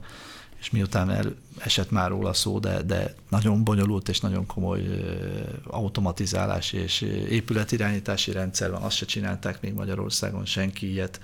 És 0.60 0.70
miután 0.70 1.10
el, 1.10 1.34
esett 1.58 1.90
már 1.90 2.10
róla 2.10 2.32
szó, 2.32 2.58
de, 2.58 2.82
de 2.82 3.14
nagyon 3.28 3.64
bonyolult 3.64 4.08
és 4.08 4.20
nagyon 4.20 4.46
komoly 4.46 4.82
automatizálás 5.64 6.72
és 6.72 7.00
épületirányítási 7.28 8.32
rendszer 8.32 8.70
van, 8.70 8.82
azt 8.82 8.96
se 8.96 9.06
csinálták 9.06 9.60
még 9.60 9.72
Magyarországon 9.72 10.44
senki 10.44 10.90
ilyet, 10.90 11.20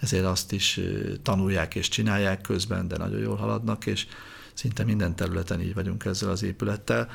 ezért 0.00 0.24
azt 0.24 0.52
is 0.52 0.80
tanulják 1.22 1.74
és 1.74 1.88
csinálják 1.88 2.40
közben, 2.40 2.88
de 2.88 2.96
nagyon 2.96 3.20
jól 3.20 3.36
haladnak, 3.36 3.86
és 3.86 4.06
szinte 4.54 4.84
minden 4.84 5.16
területen 5.16 5.60
így 5.60 5.74
vagyunk 5.74 6.04
ezzel 6.04 6.30
az 6.30 6.42
épülettel. 6.42 7.08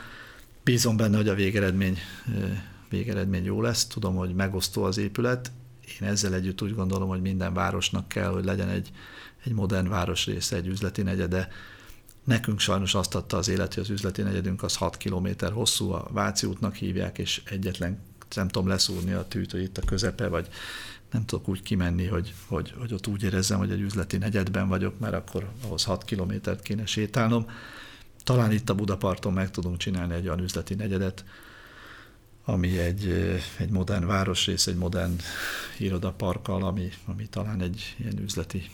Bízom 0.64 0.98
benne, 0.98 1.18
hogy 1.18 1.30
a 1.30 1.36
végeredmény, 1.36 1.98
végeredmény 2.90 3.44
jó 3.44 3.62
lesz, 3.62 3.86
tudom, 3.86 4.16
hogy 4.16 4.36
megosztó 4.36 4.84
az 4.84 4.98
épület, 4.98 5.52
én 6.02 6.08
ezzel 6.08 6.34
együtt 6.34 6.62
úgy 6.62 6.76
gondolom, 6.76 7.10
hogy 7.10 7.22
minden 7.22 7.54
városnak 7.54 8.08
kell, 8.08 8.30
hogy 8.30 8.46
legyen 8.46 8.70
egy, 8.70 8.92
egy 9.44 9.54
modern 9.54 9.90
városrésze, 9.90 10.56
egy 10.56 10.68
üzleti 10.68 11.02
negyede. 11.02 11.48
Nekünk 12.24 12.60
sajnos 12.60 12.96
azt 12.96 13.16
adta 13.16 13.38
az 13.38 13.48
élet, 13.48 13.74
hogy 13.74 13.84
az 13.84 13.90
üzleti 13.90 14.22
negyedünk 14.22 14.64
az 14.64 14.76
6 14.76 14.98
km 14.98 15.28
hosszú, 15.54 15.92
a 15.92 16.08
Váci 16.12 16.48
útnak 16.48 16.76
hívják, 16.76 17.18
és 17.18 17.42
egyetlen 17.46 18.00
nem 18.36 18.48
tudom 18.48 18.68
leszúrni 18.68 19.12
a 19.12 19.28
tűt, 19.28 19.52
hogy 19.52 19.62
itt 19.62 19.78
a 19.78 19.86
közepe, 19.86 20.28
vagy 20.28 20.48
nem 21.12 21.26
tudok 21.26 21.48
úgy 21.48 21.62
kimenni, 21.62 22.06
hogy, 22.06 22.34
hogy, 22.48 22.74
hogy 22.78 22.94
ott 22.94 23.08
úgy 23.08 23.24
érezzem, 23.24 23.58
hogy 23.58 23.72
egy 23.72 23.82
üzleti 23.82 24.18
negyedben 24.18 24.68
vagyok, 24.68 25.00
mert 25.00 25.14
akkor 25.14 25.52
ahhoz 25.64 25.84
6 25.84 26.04
kilométert 26.04 26.62
kéne 26.62 26.86
sétálnom. 26.86 27.50
Talán 28.24 28.52
itt 28.52 28.70
a 28.70 28.76
Budaparton 28.76 29.34
meg 29.34 29.52
tudunk 29.52 29.78
csinálni 29.78 30.14
egy 30.14 30.28
olyan 30.28 30.44
üzleti 30.44 30.74
negyedet, 30.74 31.26
ami 32.46 32.78
egy, 32.78 33.36
egy 33.58 33.70
modern 33.70 34.06
városrész, 34.06 34.68
egy 34.68 34.76
modern 34.76 35.16
irodaparkkal, 35.78 36.64
ami, 36.64 36.90
ami 37.06 37.28
talán 37.30 37.62
egy 37.62 37.96
ilyen 38.00 38.20
üzleti 38.24 38.70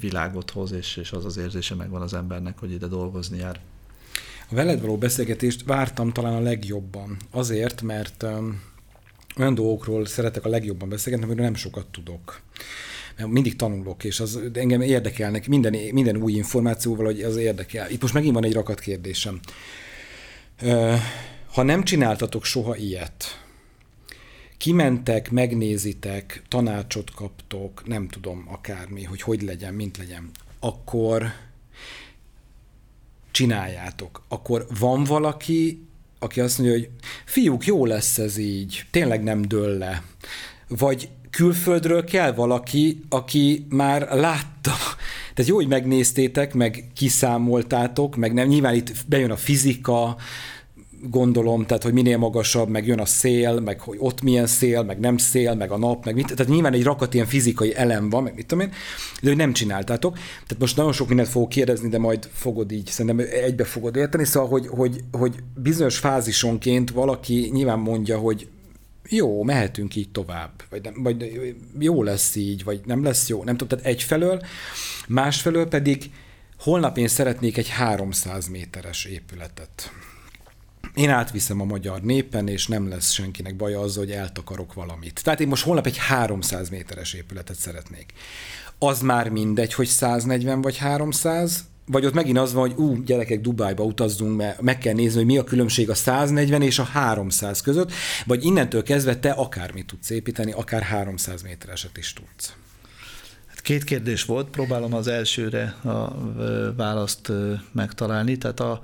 világot 0.00 0.50
hoz, 0.50 0.72
és, 0.72 0.96
és 0.96 1.12
az 1.12 1.24
az 1.24 1.36
érzése 1.36 1.74
megvan 1.74 2.02
az 2.02 2.14
embernek, 2.14 2.58
hogy 2.58 2.72
ide 2.72 2.86
dolgozni 2.86 3.38
jár. 3.38 3.60
A 4.50 4.54
veled 4.54 4.80
való 4.80 4.96
beszélgetést 4.96 5.64
vártam 5.64 6.12
talán 6.12 6.32
a 6.32 6.40
legjobban. 6.40 7.16
Azért, 7.30 7.82
mert 7.82 8.22
olyan 9.36 9.54
dolgokról 9.54 10.06
szeretek 10.06 10.44
a 10.44 10.48
legjobban 10.48 10.88
beszélgetni, 10.88 11.26
amiről 11.26 11.44
nem 11.44 11.54
sokat 11.54 11.86
tudok. 11.86 12.40
Mert 13.16 13.30
mindig 13.30 13.56
tanulok, 13.56 14.04
és 14.04 14.20
az 14.20 14.40
engem 14.52 14.80
érdekelnek, 14.80 15.48
minden, 15.48 15.76
minden 15.92 16.16
új 16.16 16.32
információval, 16.32 17.04
hogy 17.04 17.22
az 17.22 17.36
érdekel. 17.36 17.90
Itt 17.90 18.00
most 18.00 18.14
megint 18.14 18.34
van 18.34 18.44
egy 18.44 18.52
rakat 18.52 18.80
kérdésem. 18.80 19.40
Uh, 20.62 20.98
ha 21.52 21.62
nem 21.62 21.82
csináltatok 21.82 22.44
soha 22.44 22.76
ilyet, 22.76 23.24
kimentek, 24.58 25.30
megnézitek, 25.30 26.42
tanácsot 26.48 27.10
kaptok, 27.14 27.86
nem 27.86 28.08
tudom, 28.08 28.44
akármi, 28.48 29.04
hogy 29.04 29.22
hogy 29.22 29.42
legyen, 29.42 29.74
mint 29.74 29.96
legyen, 29.96 30.30
akkor 30.60 31.32
csináljátok. 33.30 34.22
Akkor 34.28 34.66
van 34.78 35.04
valaki, 35.04 35.86
aki 36.18 36.40
azt 36.40 36.58
mondja, 36.58 36.76
hogy 36.76 36.90
fiúk, 37.24 37.64
jó 37.64 37.86
lesz 37.86 38.18
ez 38.18 38.36
így, 38.36 38.84
tényleg 38.90 39.22
nem 39.22 39.42
dől 39.42 39.78
le. 39.78 40.02
Vagy 40.68 41.08
külföldről 41.30 42.04
kell 42.04 42.32
valaki, 42.32 43.00
aki 43.08 43.66
már 43.68 44.00
látta. 44.00 44.72
Tehát 45.34 45.50
jó, 45.50 45.54
hogy 45.54 45.68
megnéztétek, 45.68 46.54
meg 46.54 46.84
kiszámoltátok, 46.94 48.16
meg 48.16 48.32
nem, 48.32 48.48
nyilván 48.48 48.74
itt 48.74 48.92
bejön 49.06 49.30
a 49.30 49.36
fizika, 49.36 50.16
gondolom, 51.02 51.66
tehát 51.66 51.82
hogy 51.82 51.92
minél 51.92 52.18
magasabb, 52.18 52.68
meg 52.68 52.86
jön 52.86 52.98
a 52.98 53.04
szél, 53.04 53.60
meg 53.60 53.80
hogy 53.80 53.96
ott 54.00 54.22
milyen 54.22 54.46
szél, 54.46 54.82
meg 54.82 54.98
nem 54.98 55.16
szél, 55.16 55.54
meg 55.54 55.70
a 55.70 55.78
nap, 55.78 56.04
meg 56.04 56.14
mit, 56.14 56.34
tehát 56.34 56.52
nyilván 56.52 56.72
egy 56.72 56.82
rakat 56.82 57.14
ilyen 57.14 57.26
fizikai 57.26 57.76
elem 57.76 58.10
van, 58.10 58.22
meg 58.22 58.34
mit 58.34 58.46
tudom 58.46 58.64
én, 58.64 58.72
de 59.22 59.28
hogy 59.28 59.36
nem 59.36 59.52
csináltátok. 59.52 60.14
Tehát 60.14 60.58
most 60.58 60.76
nagyon 60.76 60.92
sok 60.92 61.08
mindent 61.08 61.28
fogok 61.28 61.48
kérdezni, 61.48 61.88
de 61.88 61.98
majd 61.98 62.28
fogod 62.32 62.72
így, 62.72 62.86
szerintem 62.86 63.26
egybe 63.44 63.64
fogod 63.64 63.96
érteni, 63.96 64.24
szóval, 64.24 64.48
hogy, 64.48 64.66
hogy, 64.66 65.00
hogy 65.12 65.34
bizonyos 65.54 65.98
fázisonként 65.98 66.90
valaki 66.90 67.50
nyilván 67.52 67.78
mondja, 67.78 68.18
hogy 68.18 68.48
jó, 69.08 69.42
mehetünk 69.42 69.96
így 69.96 70.10
tovább, 70.10 70.50
vagy, 70.70 70.82
nem, 70.82 71.02
vagy 71.02 71.54
jó 71.78 72.02
lesz 72.02 72.36
így, 72.36 72.64
vagy 72.64 72.80
nem 72.84 73.02
lesz 73.02 73.28
jó, 73.28 73.44
nem 73.44 73.56
tudom, 73.56 73.78
tehát 73.78 73.94
egyfelől, 73.94 74.42
másfelől 75.08 75.68
pedig 75.68 76.10
holnap 76.58 76.98
én 76.98 77.08
szeretnék 77.08 77.56
egy 77.56 77.68
300 77.68 78.48
méteres 78.48 79.04
épületet. 79.04 79.92
Én 81.00 81.10
átviszem 81.10 81.60
a 81.60 81.64
magyar 81.64 82.00
népen, 82.00 82.48
és 82.48 82.66
nem 82.66 82.88
lesz 82.88 83.10
senkinek 83.10 83.56
baja 83.56 83.80
azzal, 83.80 84.04
hogy 84.04 84.12
eltakarok 84.12 84.74
valamit. 84.74 85.20
Tehát 85.24 85.40
én 85.40 85.48
most 85.48 85.64
holnap 85.64 85.86
egy 85.86 85.96
300 85.96 86.68
méteres 86.68 87.12
épületet 87.12 87.56
szeretnék. 87.56 88.12
Az 88.78 89.00
már 89.00 89.28
mindegy, 89.28 89.74
hogy 89.74 89.86
140 89.86 90.60
vagy 90.60 90.76
300, 90.76 91.64
vagy 91.86 92.06
ott 92.06 92.14
megint 92.14 92.38
az 92.38 92.52
van, 92.52 92.68
hogy 92.68 92.78
ú, 92.84 93.02
gyerekek, 93.02 93.40
Dubájba 93.40 93.84
utazzunk, 93.84 94.36
mert 94.36 94.60
meg 94.60 94.78
kell 94.78 94.94
nézni, 94.94 95.16
hogy 95.16 95.26
mi 95.26 95.38
a 95.38 95.44
különbség 95.44 95.90
a 95.90 95.94
140 95.94 96.62
és 96.62 96.78
a 96.78 96.84
300 96.84 97.60
között, 97.60 97.92
vagy 98.26 98.44
innentől 98.44 98.82
kezdve 98.82 99.16
te 99.16 99.30
akármit 99.30 99.86
tudsz 99.86 100.10
építeni, 100.10 100.52
akár 100.52 100.82
300 100.82 101.42
métereset 101.42 101.96
is 101.96 102.12
tudsz. 102.12 102.54
Hát 103.46 103.60
két 103.60 103.84
kérdés 103.84 104.24
volt, 104.24 104.48
próbálom 104.50 104.94
az 104.94 105.06
elsőre 105.06 105.62
a 105.84 106.14
választ 106.76 107.32
megtalálni. 107.72 108.38
Tehát 108.38 108.60
a, 108.60 108.82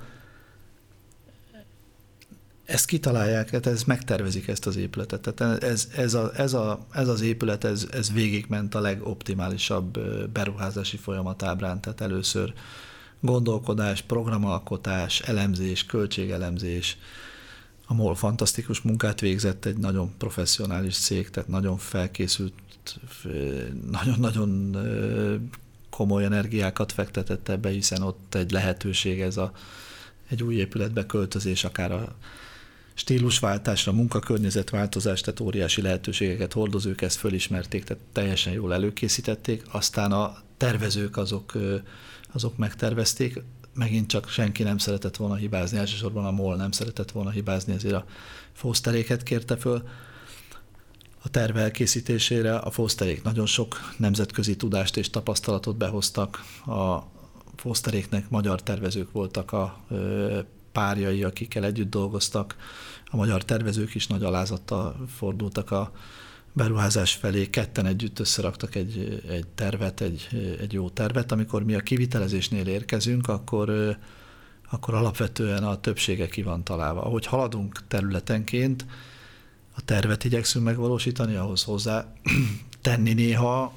ezt 2.67 2.85
kitalálják, 2.85 3.49
tehát 3.49 3.67
ez 3.67 3.83
megtervezik 3.83 4.47
ezt 4.47 4.65
az 4.65 4.75
épületet. 4.75 5.33
Tehát 5.33 5.63
ez, 5.63 5.87
ez, 5.95 6.13
a, 6.13 6.31
ez, 6.35 6.53
a, 6.53 6.85
ez 6.91 7.07
az 7.07 7.21
épület, 7.21 7.63
ez, 7.63 7.87
ez 7.91 8.11
végigment 8.11 8.75
a 8.75 8.79
legoptimálisabb 8.79 9.99
beruházási 10.29 10.97
folyamatábrán. 10.97 11.81
Tehát 11.81 12.01
először 12.01 12.53
gondolkodás, 13.19 14.01
programalkotás, 14.01 15.21
elemzés, 15.21 15.85
költségelemzés. 15.85 16.97
A 17.85 17.93
MOL 17.93 18.15
fantasztikus 18.15 18.81
munkát 18.81 19.19
végzett, 19.19 19.65
egy 19.65 19.77
nagyon 19.77 20.13
professzionális 20.17 20.97
cég, 20.97 21.29
tehát 21.29 21.49
nagyon 21.49 21.77
felkészült, 21.77 22.53
nagyon-nagyon 23.91 24.77
komoly 25.89 26.23
energiákat 26.23 26.91
fektetett 26.91 27.49
ebbe, 27.49 27.69
hiszen 27.69 28.01
ott 28.01 28.35
egy 28.35 28.51
lehetőség 28.51 29.21
ez 29.21 29.37
a, 29.37 29.51
egy 30.29 30.43
új 30.43 30.55
épületbe 30.55 31.05
költözés, 31.05 31.63
akár 31.63 31.91
a 31.91 32.15
stílusváltásra, 32.97 33.91
munkakörnyezetváltozás, 33.91 35.21
tehát 35.21 35.39
óriási 35.39 35.81
lehetőségeket 35.81 36.53
hordozók 36.53 37.01
ezt 37.01 37.17
fölismerték, 37.17 37.83
tehát 37.83 38.03
teljesen 38.11 38.53
jól 38.53 38.73
előkészítették, 38.73 39.63
aztán 39.71 40.11
a 40.11 40.37
tervezők 40.57 41.17
azok, 41.17 41.53
azok 42.33 42.57
megtervezték, 42.57 43.43
megint 43.73 44.07
csak 44.07 44.29
senki 44.29 44.63
nem 44.63 44.77
szeretett 44.77 45.15
volna 45.15 45.35
hibázni, 45.35 45.77
elsősorban 45.77 46.25
a 46.25 46.31
MOL 46.31 46.55
nem 46.55 46.71
szeretett 46.71 47.11
volna 47.11 47.29
hibázni, 47.29 47.73
ezért 47.73 47.93
a 47.93 48.05
Fosteréket 48.53 49.23
kérte 49.23 49.57
föl. 49.57 49.87
A 51.23 51.29
terve 51.29 51.61
elkészítésére 51.61 52.55
a 52.55 52.71
Fosterék 52.71 53.23
nagyon 53.23 53.45
sok 53.45 53.93
nemzetközi 53.97 54.55
tudást 54.55 54.97
és 54.97 55.09
tapasztalatot 55.09 55.77
behoztak. 55.77 56.43
A 56.65 56.97
Fosteréknek 57.55 58.29
magyar 58.29 58.63
tervezők 58.63 59.11
voltak 59.11 59.51
a 59.51 59.85
párjai, 60.77 61.23
akikkel 61.23 61.65
együtt 61.65 61.89
dolgoztak. 61.89 62.55
A 63.11 63.15
magyar 63.15 63.45
tervezők 63.45 63.95
is 63.95 64.07
nagy 64.07 64.23
alázattal 64.23 65.07
fordultak 65.15 65.71
a 65.71 65.91
beruházás 66.53 67.13
felé, 67.13 67.49
ketten 67.49 67.85
együtt 67.85 68.19
összeraktak 68.19 68.75
egy, 68.75 69.23
egy 69.29 69.47
tervet, 69.55 70.01
egy, 70.01 70.27
egy 70.59 70.73
jó 70.73 70.89
tervet. 70.89 71.31
Amikor 71.31 71.63
mi 71.63 71.75
a 71.75 71.79
kivitelezésnél 71.79 72.67
érkezünk, 72.67 73.27
akkor, 73.27 73.97
akkor 74.69 74.93
alapvetően 74.93 75.63
a 75.63 75.79
többsége 75.79 76.27
ki 76.27 76.41
van 76.41 76.63
találva. 76.63 77.03
Ahogy 77.03 77.25
haladunk 77.25 77.87
területenként, 77.87 78.85
a 79.75 79.81
tervet 79.85 80.23
igyekszünk 80.23 80.65
megvalósítani, 80.65 81.35
ahhoz 81.35 81.63
hozzá 81.63 82.13
tenni 82.81 83.13
néha, 83.13 83.73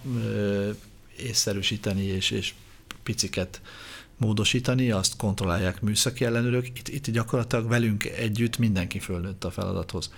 észszerűsíteni 1.17 2.03
és, 2.03 2.31
és 2.31 2.55
piciket 3.03 3.61
módosítani, 4.21 4.91
azt 4.91 5.17
kontrollálják 5.17 5.81
műszaki 5.81 6.25
ellenőrök. 6.25 6.69
Itt, 6.69 6.89
itt 6.89 7.11
gyakorlatilag 7.11 7.69
velünk 7.69 8.05
együtt 8.05 8.59
mindenki 8.59 8.99
fölnőtt 8.99 9.45
a 9.45 9.51
feladathoz. 9.51 10.11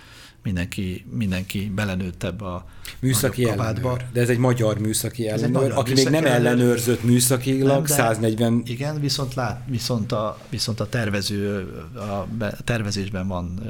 Mindenki, 0.43 1.07
mindenki 1.11 1.73
belenőtt 1.75 2.23
ebbe 2.23 2.45
a 2.45 2.67
műszaki 3.01 3.49
ellenőr. 3.49 4.07
De 4.13 4.21
ez 4.21 4.29
egy 4.29 4.39
magyar 4.39 4.79
műszaki 4.79 5.29
ellenőr, 5.29 5.51
magyar 5.51 5.73
aki 5.73 5.91
műszaki 5.91 6.11
még 6.11 6.21
nem 6.21 6.33
ellenőr, 6.33 6.61
ellenőrzött 6.61 7.03
műszakilag, 7.03 7.89
nem, 7.89 7.97
140... 7.97 8.63
Igen, 8.67 9.01
viszont, 9.01 9.35
lát, 9.35 9.63
viszont, 9.67 10.13
a, 10.13 10.39
viszont 10.49 10.81
a 10.81 10.89
tervező, 10.89 11.71
a 11.95 12.27
tervezésben 12.65 13.29
van 13.29 13.61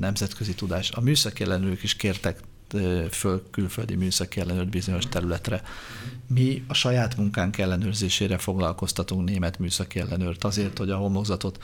nemzetközi 0.00 0.54
tudás. 0.54 0.90
A 0.90 1.00
műszaki 1.00 1.42
ellenőrök 1.42 1.82
is 1.82 1.94
kértek 1.94 2.40
föl 3.10 3.42
külföldi 3.50 3.94
műszaki 3.94 4.40
ellenőrt 4.40 4.68
bizonyos 4.68 5.06
területre. 5.08 5.62
Mi 6.26 6.64
a 6.68 6.74
saját 6.74 7.16
munkánk 7.16 7.58
ellenőrzésére 7.58 8.38
foglalkoztatunk 8.38 9.28
német 9.28 9.58
műszaki 9.58 9.98
ellenőrt 9.98 10.44
azért, 10.44 10.78
hogy 10.78 10.90
a 10.90 10.96
homlokzatot 10.96 11.58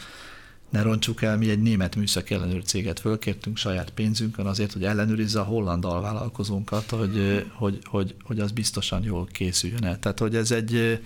ne 0.71 0.83
roncsuk 0.83 1.23
el, 1.23 1.37
mi 1.37 1.51
egy 1.51 1.63
német 1.63 1.97
műszaki 1.97 2.35
ellenőr 2.35 2.63
céget 2.63 3.01
fölkértünk 3.01 3.57
saját 3.57 3.91
pénzünkön 3.91 4.47
azért, 4.47 4.73
hogy 4.73 4.85
ellenőrizze 4.85 5.41
a 5.41 5.45
holland 5.45 5.85
alvállalkozónkat, 5.85 6.91
hogy, 6.91 7.47
hogy, 7.53 7.79
hogy, 7.85 8.15
hogy 8.23 8.41
az 8.41 8.51
biztosan 8.51 9.03
jól 9.03 9.27
készüljön 9.27 9.85
el. 9.85 9.99
Tehát, 9.99 10.19
hogy 10.19 10.37
ez 10.37 10.51
egy 10.51 11.01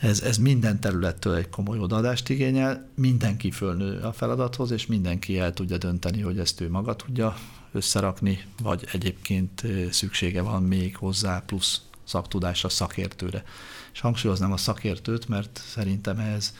ez, 0.00 0.20
ez 0.20 0.38
minden 0.38 0.80
területtől 0.80 1.34
egy 1.34 1.48
komoly 1.48 1.78
odaadást 1.78 2.28
igényel, 2.28 2.88
mindenki 2.94 3.50
fölnő 3.50 4.00
a 4.00 4.12
feladathoz, 4.12 4.70
és 4.70 4.86
mindenki 4.86 5.38
el 5.38 5.52
tudja 5.52 5.78
dönteni, 5.78 6.20
hogy 6.20 6.38
ezt 6.38 6.60
ő 6.60 6.70
maga 6.70 6.96
tudja 6.96 7.36
összerakni, 7.72 8.44
vagy 8.62 8.88
egyébként 8.92 9.62
szüksége 9.90 10.42
van 10.42 10.62
még 10.62 10.96
hozzá 10.96 11.42
plusz 11.46 11.80
szaktudásra, 12.04 12.68
szakértőre. 12.68 13.44
És 13.92 14.00
hangsúlyoznám 14.00 14.52
a 14.52 14.56
szakértőt, 14.56 15.28
mert 15.28 15.62
szerintem 15.66 16.18
ez 16.18 16.54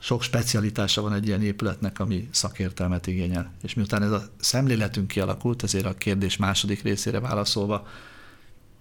sok 0.00 0.22
specialitása 0.22 1.02
van 1.02 1.12
egy 1.12 1.26
ilyen 1.26 1.42
épületnek, 1.42 1.98
ami 1.98 2.28
szakértelmet 2.30 3.06
igényel. 3.06 3.52
És 3.62 3.74
miután 3.74 4.02
ez 4.02 4.10
a 4.10 4.28
szemléletünk 4.40 5.08
kialakult, 5.08 5.62
ezért 5.62 5.86
a 5.86 5.94
kérdés 5.94 6.36
második 6.36 6.82
részére 6.82 7.20
válaszolva, 7.20 7.86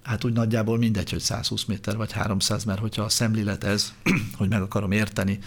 hát 0.03 0.23
úgy 0.23 0.33
nagyjából 0.33 0.77
mindegy, 0.77 1.09
hogy 1.09 1.19
120 1.19 1.65
méter 1.65 1.97
vagy 1.97 2.11
300, 2.11 2.63
mert 2.63 2.79
hogyha 2.79 3.03
a 3.03 3.09
szemlélet 3.09 3.63
ez, 3.63 3.93
hogy 4.37 4.49
meg 4.49 4.61
akarom 4.61 4.91
érteni, 4.91 5.39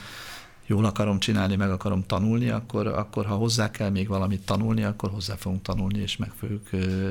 jól 0.71 0.85
akarom 0.85 1.19
csinálni, 1.19 1.57
meg 1.57 1.71
akarom 1.71 2.07
tanulni, 2.07 2.49
akkor, 2.49 2.87
akkor 2.87 3.27
ha 3.27 3.35
hozzá 3.35 3.71
kell 3.71 3.91
még 3.91 4.09
valamit 4.09 4.45
tanulni, 4.45 4.85
akkor 4.85 5.11
hozzá 5.11 5.35
fogunk 5.35 5.63
tanulni, 5.63 5.99
és 5.99 6.17
meg 6.17 6.33
fogjuk 6.39 6.69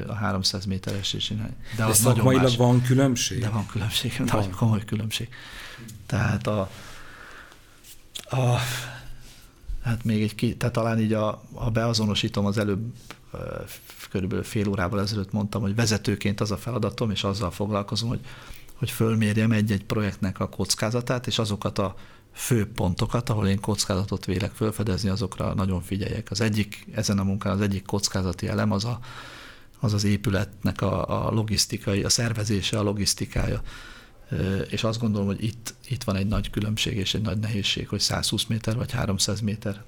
a 0.07 0.13
300 0.13 0.65
méteres 0.65 1.13
is 1.13 1.25
csinálni. 1.25 1.55
De, 1.77 1.85
De 1.85 1.93
szakmailag 1.93 2.57
van 2.57 2.81
különbség? 2.81 3.39
De 3.39 3.49
van 3.49 3.65
különbség, 3.65 4.13
van. 4.17 4.27
nagyon 4.31 4.51
komoly 4.51 4.85
különbség. 4.85 5.29
Tehát 6.05 6.47
a, 6.47 6.69
a 8.29 8.57
hát 9.83 10.03
még 10.03 10.21
egy, 10.21 10.35
ki, 10.35 10.55
tehát 10.57 10.73
talán 10.73 10.99
így 10.99 11.13
a, 11.13 11.43
a 11.53 11.69
beazonosítom 11.69 12.45
az 12.45 12.57
előbb 12.57 12.93
körülbelül 14.09 14.43
fél 14.43 14.67
órával 14.67 15.01
ezelőtt 15.01 15.31
mondtam, 15.31 15.61
hogy 15.61 15.75
vezetőként 15.75 16.41
az 16.41 16.51
a 16.51 16.57
feladatom, 16.57 17.11
és 17.11 17.23
azzal 17.23 17.51
foglalkozom, 17.51 18.09
hogy, 18.09 18.19
hogy 18.75 18.89
fölmérjem 18.91 19.51
egy-egy 19.51 19.83
projektnek 19.83 20.39
a 20.39 20.49
kockázatát, 20.49 21.27
és 21.27 21.39
azokat 21.39 21.77
a 21.77 21.95
fő 22.39 22.71
pontokat, 22.71 23.29
ahol 23.29 23.47
én 23.47 23.59
kockázatot 23.59 24.25
vélek 24.25 24.51
felfedezni, 24.51 25.09
azokra 25.09 25.53
nagyon 25.53 25.81
figyeljek. 25.81 26.31
Az 26.31 26.41
egyik, 26.41 26.85
ezen 26.91 27.19
a 27.19 27.23
munkán 27.23 27.53
az 27.53 27.61
egyik 27.61 27.85
kockázati 27.85 28.47
elem 28.47 28.71
az 28.71 28.85
a, 28.85 28.99
az, 29.79 29.93
az 29.93 30.03
épületnek 30.03 30.81
a, 30.81 31.27
a 31.27 31.31
logisztikai, 31.31 32.03
a 32.03 32.09
szervezése, 32.09 32.79
a 32.79 32.83
logisztikája. 32.83 33.61
És 34.69 34.83
azt 34.83 34.99
gondolom, 34.99 35.27
hogy 35.27 35.43
itt, 35.43 35.73
itt 35.87 36.03
van 36.03 36.15
egy 36.15 36.27
nagy 36.27 36.49
különbség 36.49 36.97
és 36.97 37.13
egy 37.13 37.21
nagy 37.21 37.39
nehézség, 37.39 37.87
hogy 37.87 37.99
120 37.99 38.45
méter 38.45 38.75
vagy 38.75 38.91
300 38.91 39.39
méter. 39.39 39.83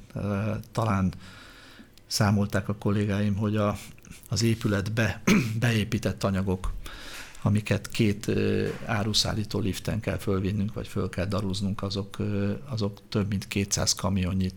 Talán 0.71 1.13
számolták 2.07 2.69
a 2.69 2.75
kollégáim, 2.75 3.35
hogy 3.35 3.55
a, 3.55 3.77
az 4.29 4.43
épületbe 4.43 5.21
beépített 5.59 6.23
anyagok 6.23 6.71
amiket 7.41 7.89
két 7.89 8.31
áruszállító 8.85 9.59
liften 9.59 9.99
kell 9.99 10.17
fölvinnünk, 10.17 10.73
vagy 10.73 10.87
föl 10.87 11.09
kell 11.09 11.25
daruznunk, 11.25 11.83
azok, 11.83 12.17
azok 12.69 13.01
több 13.09 13.29
mint 13.29 13.47
200 13.47 13.93
kamionnyi 13.93 14.51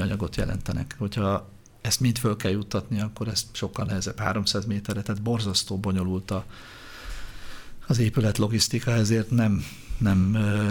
anyagot 0.00 0.36
jelentenek. 0.36 0.94
Hogyha 0.98 1.48
ezt 1.80 2.00
mind 2.00 2.18
föl 2.18 2.36
kell 2.36 2.50
juttatni, 2.50 3.00
akkor 3.00 3.28
ez 3.28 3.46
sokkal 3.52 3.84
nehezebb 3.84 4.18
300 4.18 4.64
méterre, 4.64 5.02
tehát 5.02 5.22
borzasztó 5.22 5.78
bonyolult 5.78 6.30
a, 6.30 6.44
az 7.86 7.98
épület 7.98 8.38
logisztika, 8.38 8.90
ezért 8.90 9.30
nem, 9.30 9.64
nem, 9.98 10.18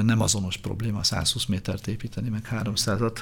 nem 0.06 0.22
azonos 0.22 0.58
probléma 0.58 1.04
120 1.04 1.46
métert 1.46 1.88
építeni, 1.88 2.30
meg 2.30 2.48
300-at. 2.52 3.20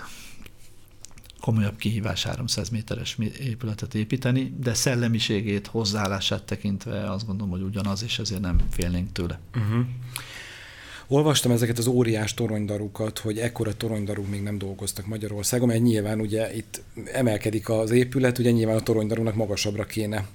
Komolyabb 1.44 1.76
kihívás 1.78 2.24
300 2.24 2.70
méteres 2.70 3.18
épületet 3.40 3.96
építeni, 3.96 4.54
de 4.60 4.74
szellemiségét, 4.74 5.68
hozzáállását 5.68 6.44
tekintve 6.44 7.12
azt 7.12 7.26
gondolom, 7.26 7.52
hogy 7.52 7.62
ugyanaz, 7.62 8.04
és 8.04 8.20
ezért 8.20 8.42
nem 8.42 8.58
félnénk 8.70 9.12
tőle. 9.12 9.40
Uh-huh. 9.56 9.86
Olvastam 11.08 11.52
ezeket 11.52 11.78
az 11.78 11.88
óriás 11.88 12.34
toronydarukat, 12.34 13.20
hogy 13.20 13.38
ekkora 13.38 13.78
toronydaruk 13.78 14.30
még 14.30 14.42
nem 14.44 14.58
dolgoztak 14.58 15.06
Magyarországon, 15.06 15.68
mert 15.68 15.82
nyilván 15.82 16.20
ugye 16.20 16.56
itt 16.56 16.82
emelkedik 17.06 17.70
az 17.70 17.92
épület, 17.92 18.38
ugye 18.38 18.52
nyilván 18.52 18.76
a 18.76 18.84
toronydarúnak 18.84 19.36
magasabbra 19.36 19.86
kéne. 19.86 20.28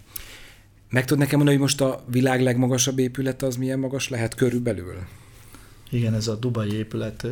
Meg 0.90 1.04
tud 1.04 1.18
nekem 1.18 1.36
mondani, 1.36 1.56
hogy 1.56 1.66
most 1.66 1.80
a 1.80 2.04
világ 2.10 2.42
legmagasabb 2.42 2.98
épület 2.98 3.42
az 3.42 3.56
milyen 3.56 3.78
magas 3.78 4.08
lehet 4.08 4.34
körülbelül? 4.34 5.06
Igen, 5.90 6.14
ez 6.14 6.28
a 6.28 6.34
Dubai 6.34 6.76
épület, 6.76 7.26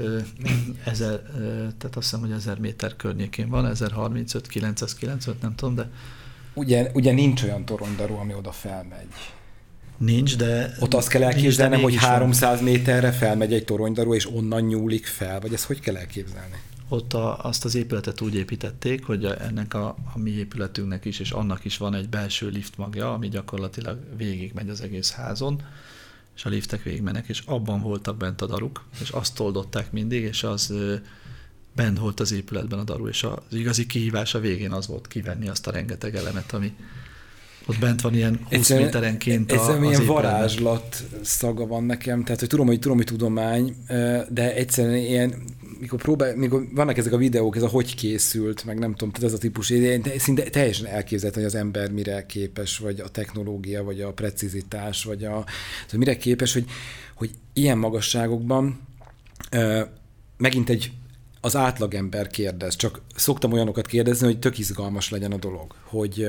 ezer, 0.84 1.20
tehát 1.78 1.96
azt 1.96 2.10
hiszem, 2.10 2.20
hogy 2.20 2.30
1000 2.30 2.58
méter 2.58 2.96
környékén 2.96 3.48
van, 3.48 3.66
1035, 3.66 4.46
995, 4.46 5.42
nem 5.42 5.54
tudom, 5.54 5.74
de... 5.74 5.90
Ugye, 6.54 6.90
ugye 6.94 7.12
nincs 7.12 7.42
olyan 7.42 7.64
toronydarú, 7.64 8.14
ami 8.14 8.34
oda 8.34 8.52
felmegy. 8.52 9.08
Nincs, 9.96 10.36
de... 10.36 10.76
Ott 10.80 10.94
azt 10.94 11.08
kell 11.08 11.22
elképzelnem, 11.22 11.80
hogy 11.80 11.94
300 11.96 12.54
van. 12.54 12.64
méterre 12.64 13.12
felmegy 13.12 13.52
egy 13.52 13.64
toronydarú, 13.64 14.14
és 14.14 14.30
onnan 14.30 14.62
nyúlik 14.62 15.06
fel, 15.06 15.40
vagy 15.40 15.52
ezt 15.52 15.64
hogy 15.64 15.80
kell 15.80 15.96
elképzelni? 15.96 16.56
Ott 16.88 17.12
a, 17.12 17.44
azt 17.44 17.64
az 17.64 17.74
épületet 17.74 18.20
úgy 18.20 18.34
építették, 18.34 19.04
hogy 19.04 19.24
ennek 19.24 19.74
a, 19.74 19.96
a 20.14 20.18
mi 20.18 20.30
épületünknek 20.30 21.04
is, 21.04 21.18
és 21.20 21.30
annak 21.30 21.64
is 21.64 21.76
van 21.76 21.94
egy 21.94 22.08
belső 22.08 22.48
liftmagja, 22.48 23.12
ami 23.12 23.28
gyakorlatilag 23.28 23.98
végig 24.16 24.52
megy 24.54 24.68
az 24.68 24.80
egész 24.80 25.10
házon, 25.10 25.62
és 26.36 26.44
a 26.44 26.48
liftek 26.48 26.82
végigmenek, 26.82 27.28
és 27.28 27.42
abban 27.46 27.80
voltak 27.80 28.16
bent 28.16 28.40
a 28.40 28.46
daruk, 28.46 28.84
és 29.00 29.10
azt 29.10 29.40
oldották 29.40 29.92
mindig, 29.92 30.22
és 30.22 30.42
az 30.42 30.74
bent 31.76 31.98
volt 31.98 32.20
az 32.20 32.32
épületben 32.32 32.78
a 32.78 32.84
daru, 32.84 33.08
és 33.08 33.22
az 33.22 33.56
igazi 33.56 33.86
kihívás 33.86 34.34
a 34.34 34.40
végén 34.40 34.72
az 34.72 34.86
volt 34.86 35.06
kivenni 35.06 35.48
azt 35.48 35.66
a 35.66 35.70
rengeteg 35.70 36.14
elemet, 36.14 36.52
ami, 36.52 36.72
ott 37.66 37.78
bent 37.78 38.00
van 38.00 38.14
ilyen 38.14 38.36
20 38.42 38.46
egyszerűen, 38.48 38.84
méterenként 38.84 39.50
a, 39.50 39.54
egyszerűen 39.54 39.84
ilyen 39.84 40.06
varázslat 40.06 41.04
szaga 41.22 41.66
van 41.66 41.84
nekem, 41.84 42.24
tehát 42.24 42.40
hogy 42.40 42.48
tudom, 42.48 42.66
hogy 42.66 42.78
tudom, 42.78 42.96
hogy 42.96 43.06
tudomány, 43.06 43.76
de 44.28 44.54
egyszerűen 44.54 44.96
ilyen, 44.96 45.42
mikor, 45.78 45.98
próbál, 45.98 46.36
mikor 46.36 46.66
vannak 46.74 46.96
ezek 46.96 47.12
a 47.12 47.16
videók, 47.16 47.56
ez 47.56 47.62
a 47.62 47.68
hogy 47.68 47.94
készült, 47.94 48.64
meg 48.64 48.78
nem 48.78 48.94
tudom, 48.94 49.10
tehát 49.10 49.28
ez 49.28 49.34
a 49.34 49.38
típus, 49.38 49.68
de 49.68 50.18
szinte 50.18 50.42
teljesen 50.42 50.86
elképzelhető, 50.86 51.40
hogy 51.40 51.50
az 51.50 51.58
ember 51.58 51.90
mire 51.90 52.26
képes, 52.26 52.78
vagy 52.78 53.00
a 53.00 53.08
technológia, 53.08 53.84
vagy 53.84 54.00
a 54.00 54.12
precizitás, 54.12 55.04
vagy 55.04 55.24
a, 55.24 55.44
tehát 55.44 55.96
mire 55.96 56.16
képes, 56.16 56.52
hogy, 56.52 56.64
hogy 57.14 57.30
ilyen 57.52 57.78
magasságokban 57.78 58.80
megint 60.36 60.68
egy 60.68 60.92
az 61.40 61.56
átlagember 61.56 62.26
kérdez, 62.26 62.76
csak 62.76 63.00
szoktam 63.14 63.52
olyanokat 63.52 63.86
kérdezni, 63.86 64.26
hogy 64.26 64.38
tök 64.38 64.58
izgalmas 64.58 65.10
legyen 65.10 65.32
a 65.32 65.36
dolog, 65.36 65.74
hogy 65.82 66.26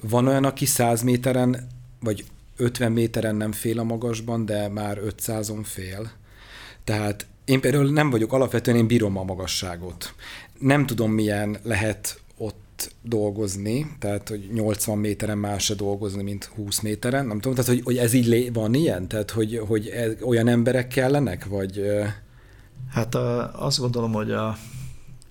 van 0.00 0.26
olyan, 0.26 0.44
aki 0.44 0.64
100 0.64 1.02
méteren, 1.02 1.66
vagy 2.00 2.24
50 2.56 2.92
méteren 2.92 3.36
nem 3.36 3.52
fél 3.52 3.78
a 3.78 3.84
magasban, 3.84 4.44
de 4.44 4.68
már 4.68 5.00
500-on 5.04 5.60
fél. 5.62 6.12
Tehát 6.84 7.26
én 7.44 7.60
például 7.60 7.90
nem 7.90 8.10
vagyok, 8.10 8.32
alapvetően 8.32 8.76
én 8.76 8.86
bírom 8.86 9.16
a 9.16 9.24
magasságot. 9.24 10.14
Nem 10.58 10.86
tudom, 10.86 11.12
milyen 11.12 11.56
lehet 11.62 12.20
ott 12.36 12.94
dolgozni, 13.02 13.96
tehát 13.98 14.28
hogy 14.28 14.48
80 14.52 14.98
méteren 14.98 15.38
más 15.38 15.64
se 15.64 15.74
dolgozni, 15.74 16.22
mint 16.22 16.44
20 16.44 16.80
méteren, 16.80 17.26
nem 17.26 17.40
tudom, 17.40 17.54
tehát 17.54 17.70
hogy, 17.70 17.80
hogy 17.84 17.96
ez 17.96 18.12
így 18.12 18.52
van 18.52 18.74
ilyen? 18.74 19.08
Tehát 19.08 19.30
hogy, 19.30 19.60
hogy 19.66 19.88
ez, 19.88 20.12
olyan 20.22 20.48
emberek 20.48 20.88
kellenek, 20.88 21.44
vagy... 21.44 21.82
Hát 22.90 23.14
a, 23.14 23.62
azt 23.64 23.78
gondolom, 23.78 24.12
hogy 24.12 24.30
a 24.30 24.56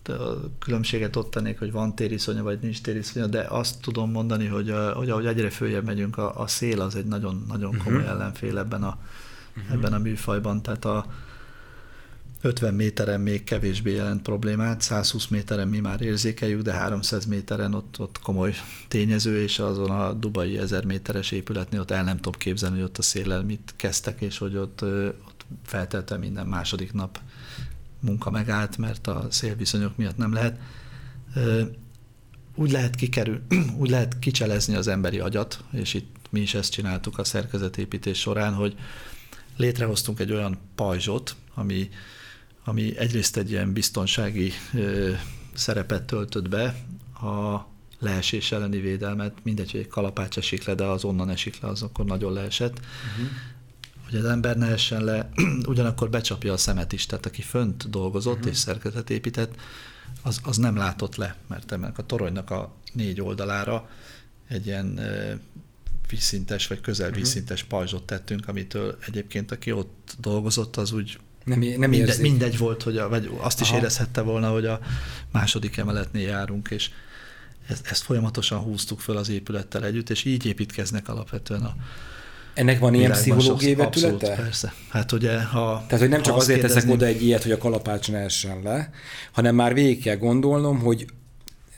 a 0.09 0.49
különbséget 0.59 1.16
ott 1.16 1.32
tennék, 1.32 1.59
hogy 1.59 1.72
van 1.72 1.95
tériszonya, 1.95 2.43
vagy 2.43 2.59
nincs 2.61 2.82
tériszonya, 2.82 3.28
de 3.28 3.45
azt 3.49 3.82
tudom 3.82 4.11
mondani, 4.11 4.47
hogy, 4.47 4.74
hogy 4.93 5.09
ahogy 5.09 5.26
egyre 5.26 5.49
följebb 5.49 5.86
megyünk, 5.86 6.18
a, 6.18 6.39
a 6.39 6.47
szél 6.47 6.82
az 6.82 6.95
egy 6.95 7.05
nagyon, 7.05 7.45
nagyon 7.47 7.78
komoly 7.84 8.01
uh-huh. 8.01 8.11
ellenfél 8.11 8.57
ebben 8.57 8.84
a, 8.84 8.97
uh-huh. 9.57 9.74
ebben 9.74 9.93
a 9.93 9.97
műfajban, 9.97 10.61
tehát 10.61 10.86
a 10.86 11.05
50 12.46 12.74
méteren 12.74 13.22
még 13.22 13.44
kevésbé 13.44 13.94
jelent 13.94 14.22
problémát, 14.22 14.82
120 14.82 15.28
méteren 15.28 15.68
mi 15.68 15.80
már 15.80 16.02
érzékeljük, 16.02 16.62
de 16.62 16.74
300 16.74 17.26
méteren 17.26 17.74
ott, 17.74 18.00
ott 18.00 18.20
komoly 18.20 18.54
tényező, 18.88 19.41
és 19.41 19.60
azon 19.60 19.89
a 19.89 20.14
dubai 20.14 20.58
1000 20.58 20.86
méteres 20.86 21.32
épületnél 21.32 21.80
ott 21.80 21.91
el 21.91 22.04
nem 22.04 22.16
tudom 22.16 22.39
képzelni, 22.39 22.76
hogy 22.76 22.86
ott 22.86 22.98
a 22.98 23.02
széllel 23.02 23.44
mit 23.44 23.74
kezdtek, 23.76 24.22
és 24.22 24.38
hogy 24.38 24.56
ott, 24.56 24.82
ott 25.28 25.46
feltelte 25.66 26.18
minden 26.18 26.48
második 26.48 26.94
nap 26.94 27.20
munka 28.00 28.30
megállt, 28.30 28.78
mert 28.78 29.08
a 29.08 29.28
szélviszonyok 29.30 29.98
miatt 29.98 30.18
nem 30.18 30.34
lehet. 30.34 30.60
Úgy 32.56 32.72
lehet 32.72 32.96
kikerül, 32.96 33.41
úgy 33.82 33.89
lehet 33.89 34.20
kicselezni 34.20 34.76
az 34.76 34.88
emberi 34.88 35.20
agyat, 35.20 35.64
és 35.72 35.94
itt 35.94 36.16
mi 36.30 36.39
is 36.39 36.54
ezt 36.54 36.72
csináltuk 36.72 37.18
a 37.18 37.24
szerkezetépítés 37.24 38.20
során, 38.20 38.54
hogy 38.54 38.76
létrehoztunk 39.58 40.20
egy 40.20 40.32
olyan 40.32 40.58
pajzsot, 40.76 41.36
ami, 41.54 41.89
ami 42.64 42.97
egyrészt 42.97 43.38
egy 43.38 43.51
ilyen 43.51 43.74
biztonsági 43.74 44.51
szerepet 45.53 46.03
töltött 46.03 46.49
be, 46.49 46.76
a 47.14 47.68
leesés 47.99 48.51
elleni 48.51 48.80
védelmet, 48.80 49.34
mindegy, 49.43 49.72
hogy 49.72 49.80
egy 49.80 49.88
kalapács 49.88 50.38
esik 50.38 50.66
le, 50.66 50.76
de 50.76 50.84
az 50.84 51.03
onnan 51.03 51.30
esik 51.30 51.59
le, 51.59 51.68
az 51.68 51.82
akkor 51.82 52.05
nagyon 52.05 52.34
leesett. 52.34 52.80
Uh-huh 52.80 53.32
hogy 54.14 54.22
az 54.22 54.32
ember 54.32 54.57
ne 54.57 54.68
essen 54.68 55.03
le, 55.03 55.30
ugyanakkor 55.68 56.09
becsapja 56.09 56.53
a 56.53 56.57
szemet 56.57 56.93
is, 56.93 57.05
tehát 57.05 57.26
aki 57.26 57.41
fönt 57.41 57.89
dolgozott 57.89 58.36
uh-huh. 58.36 58.51
és 58.51 58.57
szerkezetet 58.57 59.09
épített, 59.09 59.55
az, 60.22 60.39
az 60.43 60.57
nem 60.57 60.76
látott 60.76 61.16
le, 61.16 61.36
mert 61.47 61.72
ennek 61.72 61.97
a 61.97 62.05
toronynak 62.05 62.49
a 62.49 62.74
négy 62.93 63.22
oldalára 63.22 63.89
egy 64.47 64.66
ilyen 64.66 64.99
vízszintes 66.09 66.68
vagy 66.68 66.82
közel 66.82 67.07
uh-huh. 67.07 67.24
vízszintes 67.24 67.64
pajzsot 67.64 68.03
tettünk, 68.03 68.47
amitől 68.47 68.97
egyébként 69.07 69.51
aki 69.51 69.72
ott 69.72 70.16
dolgozott, 70.20 70.76
az 70.76 70.91
úgy 70.91 71.20
nem, 71.44 71.60
nem 71.60 71.89
mindegy, 71.89 72.20
mindegy 72.22 72.58
volt, 72.58 72.84
hogy 72.84 72.98
a, 72.98 73.10
vagy 73.10 73.30
azt 73.41 73.62
is 73.62 73.70
Aha. 73.70 73.78
érezhette 73.78 74.22
volna, 74.22 74.50
hogy 74.50 74.66
a 74.66 74.80
második 75.32 75.78
emeletnél 75.78 76.28
járunk, 76.28 76.70
és 76.70 76.89
ezt, 77.68 77.88
ezt 77.88 78.04
folyamatosan 78.04 78.60
húztuk 78.60 79.00
föl 79.00 79.18
az 79.18 79.30
épülettel 79.30 79.86
együtt, 79.86 80.10
és 80.10 80.26
így 80.26 80.46
építkeznek 80.46 81.10
alapvetően 81.10 81.62
a, 81.62 81.76
ennek 82.54 82.80
van 82.80 82.94
ilyen 82.94 83.12
pszichológiai 83.12 83.76
vetülete? 83.76 84.12
Abszolút, 84.14 84.44
persze. 84.44 84.74
Hát 84.89 85.12
ugye, 85.12 85.44
ha, 85.44 85.84
Tehát, 85.88 86.00
hogy 86.00 86.10
nem 86.10 86.22
csak 86.22 86.36
azért 86.36 86.60
kérdezni... 86.60 86.76
teszek 86.82 86.94
oda 86.96 87.06
egy 87.06 87.24
ilyet, 87.24 87.44
hogy 87.44 87.52
a 87.52 87.58
kalapács 87.58 88.12
ne 88.12 88.18
essen 88.18 88.62
le, 88.64 88.89
hanem 89.32 89.56
már 89.56 89.74
végig 89.74 90.02
kell 90.04 90.18
gondolnom, 90.18 90.80
hogy 90.80 91.06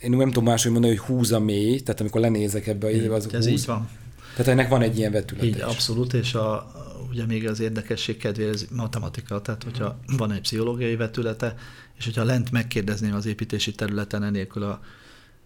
én 0.02 0.10
nem 0.10 0.28
tudom 0.28 0.44
máshogy 0.44 0.72
mondani, 0.72 0.96
hogy 0.96 1.06
húz 1.06 1.32
a 1.32 1.40
mély, 1.40 1.80
tehát 1.80 2.00
amikor 2.00 2.22
lenézek 2.22 2.68
ebbe 2.68 2.96
így, 2.96 3.06
az 3.06 3.26
Ez 3.26 3.32
húz. 3.32 3.48
így 3.48 3.66
van. 3.66 3.90
Tehát 4.36 4.52
ennek 4.52 4.70
van 4.70 4.82
egy 4.82 4.98
ilyen 4.98 5.12
vetülete 5.12 5.46
Így, 5.46 5.56
is. 5.56 5.62
abszolút, 5.62 6.14
és 6.14 6.34
a, 6.34 6.72
ugye 7.16 7.26
még 7.26 7.48
az 7.48 7.60
érdekesség 7.60 8.18
kedvéért 8.18 8.54
ez 8.54 8.66
matematika, 8.72 9.42
tehát 9.42 9.64
hogyha 9.64 10.00
van 10.18 10.32
egy 10.32 10.42
pszichológiai 10.42 10.96
vetülete, 10.96 11.56
és 11.98 12.06
hogyha 12.06 12.24
lent 12.24 12.52
megkérdezném 12.52 13.14
az 13.14 13.26
építési 13.26 13.72
területen 13.72 14.24
enélkül 14.24 14.64
a 14.64 14.82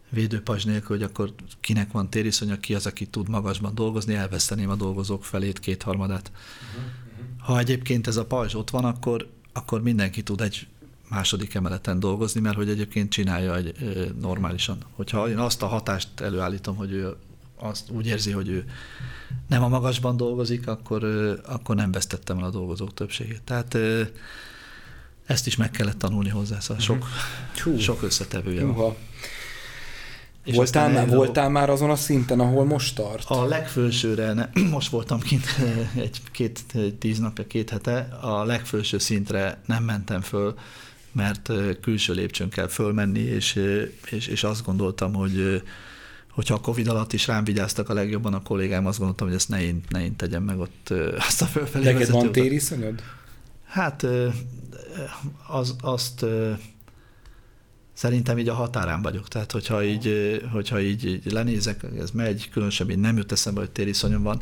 védőpajzs 0.10 0.66
nélkül, 0.66 0.98
hogy 0.98 1.06
akkor 1.06 1.34
kinek 1.60 1.92
van 1.92 2.10
tériszonya, 2.10 2.60
ki 2.60 2.76
az, 2.76 2.86
aki 2.86 3.06
tud 3.06 3.30
magasban 3.30 3.76
dolgozni, 3.76 4.14
elveszteném 4.14 4.70
a 4.70 4.76
dolgozók 4.76 5.26
felét, 5.26 5.60
kétharmadát. 5.60 6.32
Ha 7.38 7.60
egyébként 7.60 8.08
ez 8.08 8.18
a 8.18 8.26
pajzs 8.26 8.54
ott 8.54 8.70
van, 8.70 8.86
akkor, 8.86 9.30
akkor 9.54 9.82
mindenki 9.82 10.24
tud 10.24 10.42
egy 10.42 10.68
második 11.10 11.54
emeleten 11.54 12.00
dolgozni, 12.00 12.42
mert 12.42 12.56
hogy 12.56 12.70
egyébként 12.70 13.12
csinálja 13.12 13.56
egy, 13.56 13.76
normálisan. 14.20 14.78
Hogyha 14.92 15.30
én 15.30 15.38
azt 15.38 15.62
a 15.62 15.68
hatást 15.68 16.20
előállítom, 16.20 16.76
hogy 16.76 16.92
ő 16.92 17.16
azt 17.60 17.90
úgy 17.90 18.08
érzi, 18.08 18.32
hogy 18.32 18.50
ő 18.50 18.66
nem 19.48 19.64
a 19.64 19.68
magasban 19.68 20.18
dolgozik, 20.18 20.68
akkor, 20.68 21.04
akkor 21.46 21.76
nem 21.76 21.92
vesztettem 21.92 22.38
el 22.38 22.44
a 22.44 22.50
dolgozók 22.50 22.94
többségét. 22.94 23.42
Tehát 23.42 23.78
ezt 25.26 25.48
is 25.48 25.56
meg 25.56 25.72
kellett 25.72 25.98
tanulni 25.98 26.30
hozzá, 26.30 26.60
szóval 26.60 26.84
sok, 26.84 27.06
sok 27.80 28.04
összetevője 28.04 28.66
van. 28.66 28.96
És 30.44 30.56
voltál, 30.56 30.90
már, 30.90 31.08
voltál 31.08 31.50
már 31.50 31.70
azon 31.70 31.90
a 31.90 31.96
szinten, 31.96 32.40
ahol 32.40 32.66
most 32.66 32.96
tart? 32.96 33.26
A 33.28 33.46
legfősőre, 33.46 34.34
ne, 34.34 34.50
most 34.72 34.90
voltam 34.90 35.20
kint 35.20 35.46
egy 35.96 36.22
két, 36.32 36.64
tíz 37.00 37.20
napja, 37.20 37.48
két 37.48 37.70
hete, 37.70 38.18
a 38.22 38.44
legfőső 38.44 38.98
szintre 38.98 39.62
nem 39.66 39.84
mentem 39.84 40.22
föl, 40.22 40.56
mert 41.12 41.52
külső 41.82 42.14
lépcsőn 42.14 42.50
kell 42.50 42.68
fölmenni, 42.68 43.20
és, 43.20 43.64
és, 44.10 44.28
és 44.28 44.44
azt 44.44 44.66
gondoltam, 44.66 45.14
hogy 45.14 45.64
hogyha 46.40 46.56
a 46.56 46.60
Covid 46.60 46.88
alatt 46.88 47.14
is 47.14 47.28
rám 47.28 47.44
vigyáztak 47.44 47.90
a 47.90 47.94
legjobban 47.94 48.34
a 48.34 48.42
kollégám, 48.42 48.86
azt 48.86 48.98
gondoltam, 48.98 49.28
hogy 49.28 49.36
ezt 49.36 49.50
ne 49.50 49.62
én, 49.62 49.82
ne 49.90 50.04
én 50.04 50.16
tegyem 50.16 50.44
meg 50.44 50.60
ott 50.60 50.94
azt 51.28 51.42
a 51.42 51.46
fölfelé 51.46 51.84
Neked 51.84 52.10
van 52.10 52.32
tériszonyod? 52.32 53.04
Hát 53.66 54.06
az, 55.48 55.76
azt 55.82 56.26
Szerintem 57.94 58.38
így 58.38 58.50
a 58.50 58.54
határán 58.54 59.02
vagyok, 59.02 59.28
tehát 59.28 59.52
hogyha 59.52 59.84
így, 59.84 60.40
hogyha 60.52 60.82
így, 60.82 61.06
így 61.06 61.32
lenézek, 61.32 61.84
ez 61.98 62.12
megy, 62.12 62.50
különösebb 62.50 62.90
én 62.90 63.00
nem 63.00 63.18
jut 63.18 63.32
eszembe, 63.32 63.60
hogy 63.60 63.72
tériszonyom 63.72 64.24
van, 64.24 64.42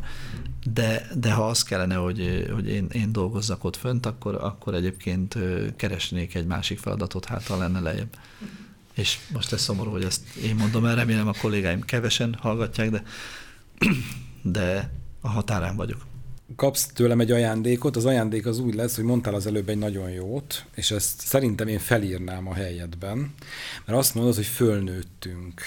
de, 0.72 1.08
de 1.14 1.32
ha 1.32 1.46
az 1.46 1.62
kellene, 1.62 1.94
hogy, 1.94 2.48
hogy 2.54 2.68
én, 2.68 2.86
én 2.92 3.12
dolgozzak 3.12 3.64
ott 3.64 3.76
fönt, 3.76 4.06
akkor, 4.06 4.34
akkor 4.34 4.74
egyébként 4.74 5.38
keresnék 5.76 6.34
egy 6.34 6.46
másik 6.46 6.78
feladatot, 6.78 7.24
hát 7.24 7.46
ha 7.46 7.56
lenne 7.56 7.80
lejjebb. 7.80 8.16
És 8.98 9.18
most 9.32 9.52
ez 9.52 9.60
szomorú, 9.60 9.90
hogy 9.90 10.04
ezt 10.04 10.36
én 10.36 10.54
mondom 10.54 10.84
el, 10.84 10.94
remélem 10.94 11.28
a 11.28 11.34
kollégáim 11.40 11.80
kevesen 11.80 12.36
hallgatják, 12.40 12.90
de, 12.90 13.02
de 14.42 14.90
a 15.20 15.28
határán 15.28 15.76
vagyok 15.76 16.06
kapsz 16.56 16.86
tőlem 16.86 17.20
egy 17.20 17.30
ajándékot, 17.30 17.96
az 17.96 18.04
ajándék 18.04 18.46
az 18.46 18.58
úgy 18.58 18.74
lesz, 18.74 18.96
hogy 18.96 19.04
mondtál 19.04 19.34
az 19.34 19.46
előbb 19.46 19.68
egy 19.68 19.78
nagyon 19.78 20.10
jót, 20.10 20.64
és 20.74 20.90
ezt 20.90 21.20
szerintem 21.20 21.68
én 21.68 21.78
felírnám 21.78 22.48
a 22.48 22.54
helyedben, 22.54 23.34
mert 23.84 23.98
azt 23.98 24.14
mondod, 24.14 24.34
hogy 24.34 24.46
fölnőttünk. 24.46 25.60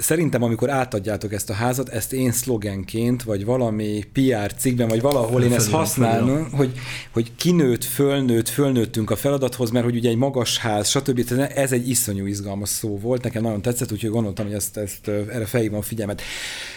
Szerintem, 0.00 0.42
amikor 0.42 0.70
átadjátok 0.70 1.32
ezt 1.32 1.50
a 1.50 1.52
házat, 1.52 1.88
ezt 1.88 2.12
én 2.12 2.32
szlogenként, 2.32 3.22
vagy 3.22 3.44
valami 3.44 4.04
PR 4.12 4.54
cikkben, 4.54 4.88
vagy 4.88 5.00
valahol 5.00 5.42
én 5.42 5.52
ezt 5.52 5.70
használom, 5.70 6.50
hogy, 6.52 6.72
hogy 7.12 7.32
kinőtt, 7.36 7.84
fölnőtt, 7.84 8.48
fölnőttünk 8.48 9.10
a 9.10 9.16
feladathoz, 9.16 9.70
mert 9.70 9.84
hogy 9.84 9.96
ugye 9.96 10.08
egy 10.08 10.16
magas 10.16 10.58
ház, 10.58 10.88
stb. 10.88 11.32
Ez 11.54 11.72
egy 11.72 11.88
iszonyú 11.88 12.26
izgalmas 12.26 12.68
szó 12.68 12.98
volt, 12.98 13.22
nekem 13.22 13.42
nagyon 13.42 13.62
tetszett, 13.62 13.92
úgyhogy 13.92 14.10
gondoltam, 14.10 14.46
hogy 14.46 14.54
ezt, 14.54 14.76
ezt 14.76 15.08
erre 15.08 15.44
felhívom 15.44 15.78
a 15.78 15.82
figyelmet. 15.82 16.22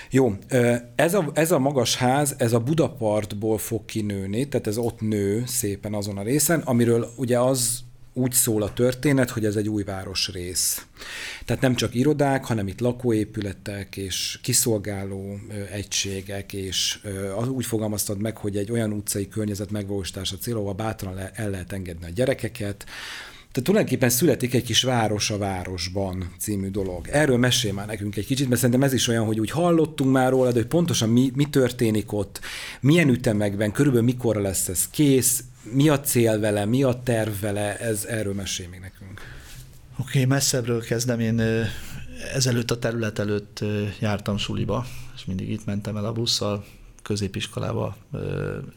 Jó, 0.10 0.34
ez 0.96 1.14
a, 1.14 1.32
ez 1.34 1.52
a 1.52 1.60
magas 1.60 1.96
ház, 1.96 2.36
ez 2.38 2.54
a 2.54 2.60
Budapartból 2.60 3.58
fog 3.58 3.86
kinőni, 3.86 4.48
tehát 4.48 4.68
ez 4.68 4.78
ott 4.78 5.02
nő 5.02 5.44
szépen 5.46 5.94
azon 5.94 6.18
a 6.18 6.24
részen, 6.24 6.60
amiről 6.60 7.10
ugye 7.16 7.40
az 7.40 7.84
úgy 8.14 8.32
szól 8.32 8.62
a 8.64 8.74
történet, 8.74 9.30
hogy 9.30 9.46
ez 9.46 9.56
egy 9.56 9.70
új 9.70 9.84
városrész. 9.84 10.86
Tehát 11.46 11.62
nem 11.62 11.76
csak 11.76 11.96
irodák, 11.96 12.46
hanem 12.46 12.68
itt 12.68 12.80
lakóépületek 12.80 13.98
és 13.98 14.40
kiszolgáló 14.42 15.40
egységek, 15.72 16.54
és 16.54 17.00
úgy 17.48 17.66
fogalmaztad 17.66 18.22
meg, 18.22 18.38
hogy 18.38 18.58
egy 18.58 18.72
olyan 18.72 18.92
utcai 18.92 19.28
környezet 19.28 19.72
megvalósítása 19.72 20.38
cél, 20.38 20.56
ahol 20.58 20.74
bátran 20.74 21.20
el 21.34 21.50
lehet 21.50 21.74
engedni 21.74 22.06
a 22.06 22.10
gyerekeket, 22.10 22.86
tehát 23.54 23.68
tulajdonképpen 23.68 24.10
születik 24.10 24.54
egy 24.54 24.64
kis 24.64 24.84
város 24.84 25.30
a 25.30 25.38
városban 25.38 26.34
című 26.40 26.70
dolog. 26.70 27.08
Erről 27.08 27.38
mesél 27.38 27.74
már 27.74 27.86
nekünk 27.86 28.16
egy 28.16 28.26
kicsit, 28.26 28.48
mert 28.48 28.60
szerintem 28.60 28.84
ez 28.84 28.94
is 28.94 29.08
olyan, 29.08 29.26
hogy 29.26 29.40
úgy 29.40 29.50
hallottunk 29.50 30.12
már 30.12 30.30
róla, 30.30 30.52
de 30.52 30.60
hogy 30.60 30.68
pontosan 30.68 31.10
mi, 31.10 31.32
mi 31.36 31.46
történik 31.46 32.12
ott, 32.12 32.40
milyen 32.80 33.10
ütemekben, 33.10 33.72
körülbelül 33.72 34.08
mikorra 34.08 34.42
lesz 34.42 34.68
ez 34.68 34.90
kész, 34.90 35.44
mi 35.64 35.90
a 35.90 36.00
cél 36.00 36.40
vele, 36.40 36.66
mi 36.66 36.84
a 36.84 37.02
terv 37.04 37.42
vele, 37.42 37.78
ez 37.80 38.06
erről 38.06 38.34
mesél 38.34 38.70
még 38.70 38.80
nekünk. 38.80 39.22
Oké, 39.98 40.10
okay, 40.10 40.26
messzebbről 40.26 40.82
kezdem. 40.82 41.20
Én 41.20 41.42
ezelőtt 42.34 42.72
a 42.72 42.80
terület 42.80 43.20
előtt 43.20 43.64
jártam 44.00 44.38
suliba, 44.38 44.86
és 45.16 45.26
mindig 45.26 45.50
itt 45.50 45.66
mentem 45.66 45.98
el 45.98 46.06
a 46.06 46.12
busszal 46.12 46.66
középiskolába, 47.02 47.98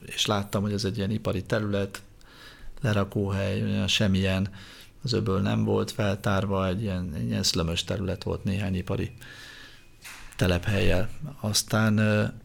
és 0.06 0.26
láttam, 0.26 0.62
hogy 0.62 0.72
ez 0.72 0.84
egy 0.84 0.96
ilyen 0.96 1.10
ipari 1.10 1.42
terület, 1.42 2.02
lerakóhely, 2.80 3.86
semmilyen, 3.88 4.48
az 5.02 5.12
öböl 5.12 5.40
nem 5.40 5.64
volt 5.64 5.90
feltárva, 5.90 6.66
egy 6.68 6.82
ilyen, 6.82 7.12
egy 7.16 7.26
ilyen 7.26 7.42
szlömös 7.42 7.84
terület 7.84 8.22
volt 8.22 8.44
néhány 8.44 8.74
ipari 8.74 9.12
telephelyel. 10.36 11.08
Aztán, 11.40 11.98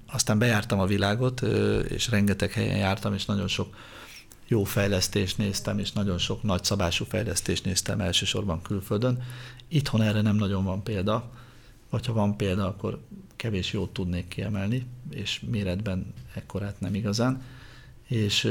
aztán 0.08 0.40
bejártam 0.40 0.80
a 0.80 0.86
világot, 0.86 1.42
és 1.88 2.10
rengeteg 2.10 2.52
helyen 2.52 2.78
jártam, 2.78 3.14
és 3.14 3.26
nagyon 3.26 3.48
sok 3.48 3.76
jó 4.52 4.64
fejlesztést 4.64 5.38
néztem, 5.38 5.80
és 5.80 5.92
nagyon 5.92 6.18
sok 6.18 6.44
nagyszabású 6.44 7.06
fejlesztést 7.06 7.66
néztem 7.66 8.00
elsősorban 8.00 8.62
külföldön. 8.62 9.24
Itthon 9.68 10.02
erre 10.02 10.22
nem 10.22 10.36
nagyon 10.36 10.64
van 10.64 10.84
példa, 10.84 11.32
vagy 11.90 12.06
ha 12.06 12.14
van 12.14 12.38
példa, 12.38 12.68
akkor 12.68 13.00
kevés 13.36 13.74
jót 13.74 13.94
tudnék 13.94 14.28
kiemelni, 14.28 14.86
és 15.10 15.42
méretben 15.50 16.14
ekkorát 16.34 16.80
nem 16.80 16.96
igazán. 16.96 17.42
És 18.08 18.44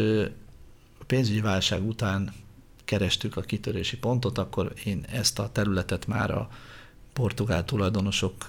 a 1.00 1.04
pénzügyi 1.06 1.40
válság 1.40 1.86
után 1.86 2.32
kerestük 2.84 3.36
a 3.36 3.40
kitörési 3.40 3.96
pontot, 3.98 4.38
akkor 4.38 4.72
én 4.84 5.04
ezt 5.12 5.38
a 5.38 5.52
területet 5.52 6.06
már 6.06 6.30
a 6.30 6.48
portugál 7.12 7.64
tulajdonosok 7.64 8.46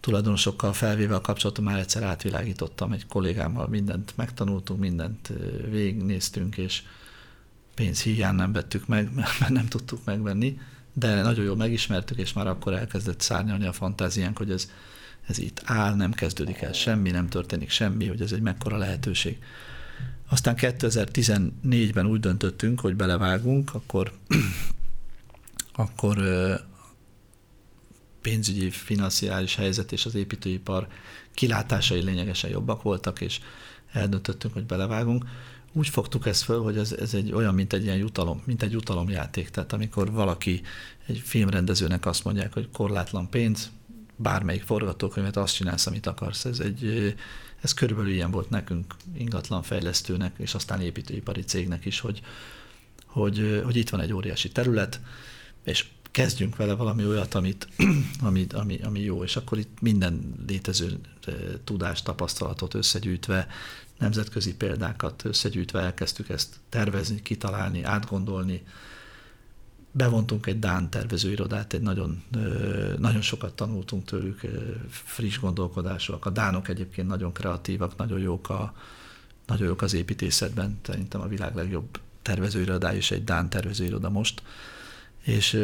tulajdonosokkal 0.00 0.72
felvéve 0.72 1.14
a 1.14 1.20
kapcsolatot 1.20 1.64
már 1.64 1.78
egyszer 1.78 2.02
átvilágítottam 2.02 2.92
egy 2.92 3.06
kollégámmal, 3.06 3.68
mindent 3.68 4.12
megtanultunk, 4.16 4.80
mindent 4.80 5.32
végignéztünk, 5.70 6.56
és 6.56 6.82
pénz 7.74 8.02
hiány 8.02 8.34
nem 8.34 8.52
vettük 8.52 8.86
meg, 8.86 9.14
mert 9.40 9.48
nem 9.48 9.66
tudtuk 9.66 10.04
megvenni, 10.04 10.58
de 10.92 11.22
nagyon 11.22 11.44
jól 11.44 11.56
megismertük, 11.56 12.18
és 12.18 12.32
már 12.32 12.46
akkor 12.46 12.72
elkezdett 12.72 13.20
szárnyalni 13.20 13.66
a 13.66 13.72
fantáziánk, 13.72 14.38
hogy 14.38 14.50
ez, 14.50 14.70
ez 15.26 15.38
itt 15.38 15.62
áll, 15.64 15.94
nem 15.94 16.12
kezdődik 16.12 16.60
el 16.60 16.72
semmi, 16.72 17.10
nem 17.10 17.28
történik 17.28 17.70
semmi, 17.70 18.06
hogy 18.06 18.20
ez 18.20 18.32
egy 18.32 18.40
mekkora 18.40 18.76
lehetőség. 18.76 19.38
Aztán 20.28 20.54
2014-ben 20.58 22.06
úgy 22.06 22.20
döntöttünk, 22.20 22.80
hogy 22.80 22.96
belevágunk, 22.96 23.74
akkor, 23.74 24.12
akkor 25.72 26.18
pénzügyi, 28.22 28.70
financiális 28.70 29.54
helyzet 29.54 29.92
és 29.92 30.06
az 30.06 30.14
építőipar 30.14 30.86
kilátásai 31.34 32.02
lényegesen 32.02 32.50
jobbak 32.50 32.82
voltak, 32.82 33.20
és 33.20 33.40
eldöntöttünk, 33.92 34.54
hogy 34.54 34.66
belevágunk. 34.66 35.24
Úgy 35.72 35.88
fogtuk 35.88 36.26
ezt 36.26 36.42
föl, 36.42 36.62
hogy 36.62 36.78
ez, 36.78 36.92
ez 36.92 37.14
egy 37.14 37.32
olyan, 37.32 37.54
mint 37.54 37.72
egy 37.72 37.82
ilyen 37.82 37.96
jutalom, 37.96 38.42
mint 38.44 38.62
egy 38.62 38.72
jutalomjáték. 38.72 39.48
Tehát 39.48 39.72
amikor 39.72 40.12
valaki, 40.12 40.62
egy 41.06 41.18
filmrendezőnek 41.18 42.06
azt 42.06 42.24
mondják, 42.24 42.52
hogy 42.52 42.68
korlátlan 42.72 43.30
pénz, 43.30 43.70
bármelyik 44.16 44.62
forgatókönyvet 44.62 45.36
azt 45.36 45.54
csinálsz, 45.54 45.86
amit 45.86 46.06
akarsz. 46.06 46.44
Ez, 46.44 46.60
egy, 46.60 47.14
ez 47.60 47.74
körülbelül 47.74 48.12
ilyen 48.12 48.30
volt 48.30 48.50
nekünk, 48.50 48.94
ingatlan 49.16 49.62
fejlesztőnek, 49.62 50.34
és 50.38 50.54
aztán 50.54 50.80
építőipari 50.80 51.42
cégnek 51.42 51.84
is, 51.84 52.00
hogy, 52.00 52.20
hogy, 53.06 53.60
hogy 53.64 53.76
itt 53.76 53.88
van 53.88 54.00
egy 54.00 54.12
óriási 54.12 54.48
terület, 54.48 55.00
és 55.64 55.86
kezdjünk 56.10 56.56
vele 56.56 56.74
valami 56.74 57.06
olyat, 57.06 57.34
amit, 57.34 57.68
ami, 58.28 58.46
ami, 58.52 58.80
ami 58.82 59.00
jó, 59.00 59.24
és 59.24 59.36
akkor 59.36 59.58
itt 59.58 59.80
minden 59.80 60.34
létező 60.46 61.00
tudást, 61.64 62.04
tapasztalatot 62.04 62.74
összegyűjtve, 62.74 63.46
nemzetközi 63.98 64.54
példákat 64.54 65.24
összegyűjtve 65.24 65.80
elkezdtük 65.80 66.28
ezt 66.28 66.56
tervezni, 66.68 67.22
kitalálni, 67.22 67.82
átgondolni. 67.82 68.62
Bevontunk 69.92 70.46
egy 70.46 70.58
Dán 70.58 70.90
tervezőirodát, 70.90 71.72
egy 71.72 71.80
nagyon, 71.80 72.22
nagyon 72.98 73.20
sokat 73.20 73.54
tanultunk 73.54 74.04
tőlük, 74.04 74.40
friss 74.88 75.38
gondolkodásúak. 75.38 76.26
A 76.26 76.30
Dánok 76.30 76.68
egyébként 76.68 77.08
nagyon 77.08 77.32
kreatívak, 77.32 77.96
nagyon 77.96 78.18
jók, 78.18 78.50
a, 78.50 78.74
nagyon 79.46 79.66
jók 79.66 79.82
az 79.82 79.94
építészetben, 79.94 80.78
szerintem 80.82 81.20
a 81.20 81.26
világ 81.26 81.54
legjobb 81.54 82.00
tervezőirodája 82.22 82.96
is 82.96 83.10
egy 83.10 83.24
Dán 83.24 83.48
tervezőiroda 83.48 84.10
most 84.10 84.42
és, 85.20 85.60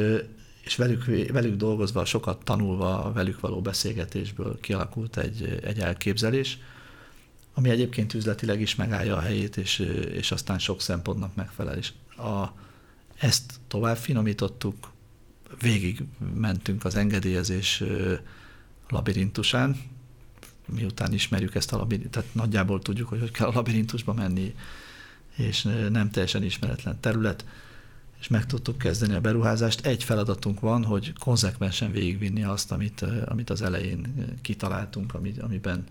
és 0.61 0.77
velük, 0.77 1.05
velük 1.33 1.57
dolgozva, 1.57 2.05
sokat 2.05 2.45
tanulva, 2.45 3.13
velük 3.13 3.41
való 3.41 3.61
beszélgetésből 3.61 4.61
kialakult 4.61 5.17
egy, 5.17 5.61
egy 5.63 5.79
elképzelés, 5.79 6.59
ami 7.55 7.71
egyébként 7.71 8.15
üzletileg 8.15 8.61
is 8.61 8.75
megállja 8.75 9.17
a 9.17 9.21
helyét, 9.21 9.57
és, 9.57 9.79
és 10.13 10.31
aztán 10.31 10.59
sok 10.59 10.81
szempontnak 10.81 11.35
megfelel. 11.35 11.77
És 11.77 11.93
a, 12.17 12.47
ezt 13.19 13.53
tovább 13.69 13.97
finomítottuk, 13.97 14.91
végig 15.61 16.03
mentünk 16.35 16.85
az 16.85 16.95
engedélyezés 16.95 17.83
labirintusán, 18.89 19.77
miután 20.67 21.13
ismerjük 21.13 21.55
ezt 21.55 21.73
a 21.73 21.77
labirintusban, 21.77 22.23
tehát 22.23 22.35
nagyjából 22.35 22.83
tudjuk, 22.83 23.09
hogy 23.09 23.21
hogy 23.21 23.31
kell 23.31 23.49
a 23.49 23.53
labirintusba 23.53 24.13
menni, 24.13 24.55
és 25.37 25.63
nem 25.91 26.11
teljesen 26.11 26.43
ismeretlen 26.43 27.01
terület, 27.01 27.45
és 28.21 28.29
meg 28.29 28.47
tudtuk 28.47 28.79
kezdeni 28.79 29.15
a 29.15 29.21
beruházást. 29.21 29.87
Egy 29.87 30.05
feladatunk 30.05 30.61
van, 30.61 30.85
hogy 30.85 31.13
konzekvensen 31.19 31.91
végigvinni 31.91 32.45
azt, 32.45 32.73
amit, 32.73 33.05
amit 33.25 33.51
az 33.51 33.63
elején 33.63 34.15
kitaláltunk, 34.43 35.15
amiben, 35.15 35.85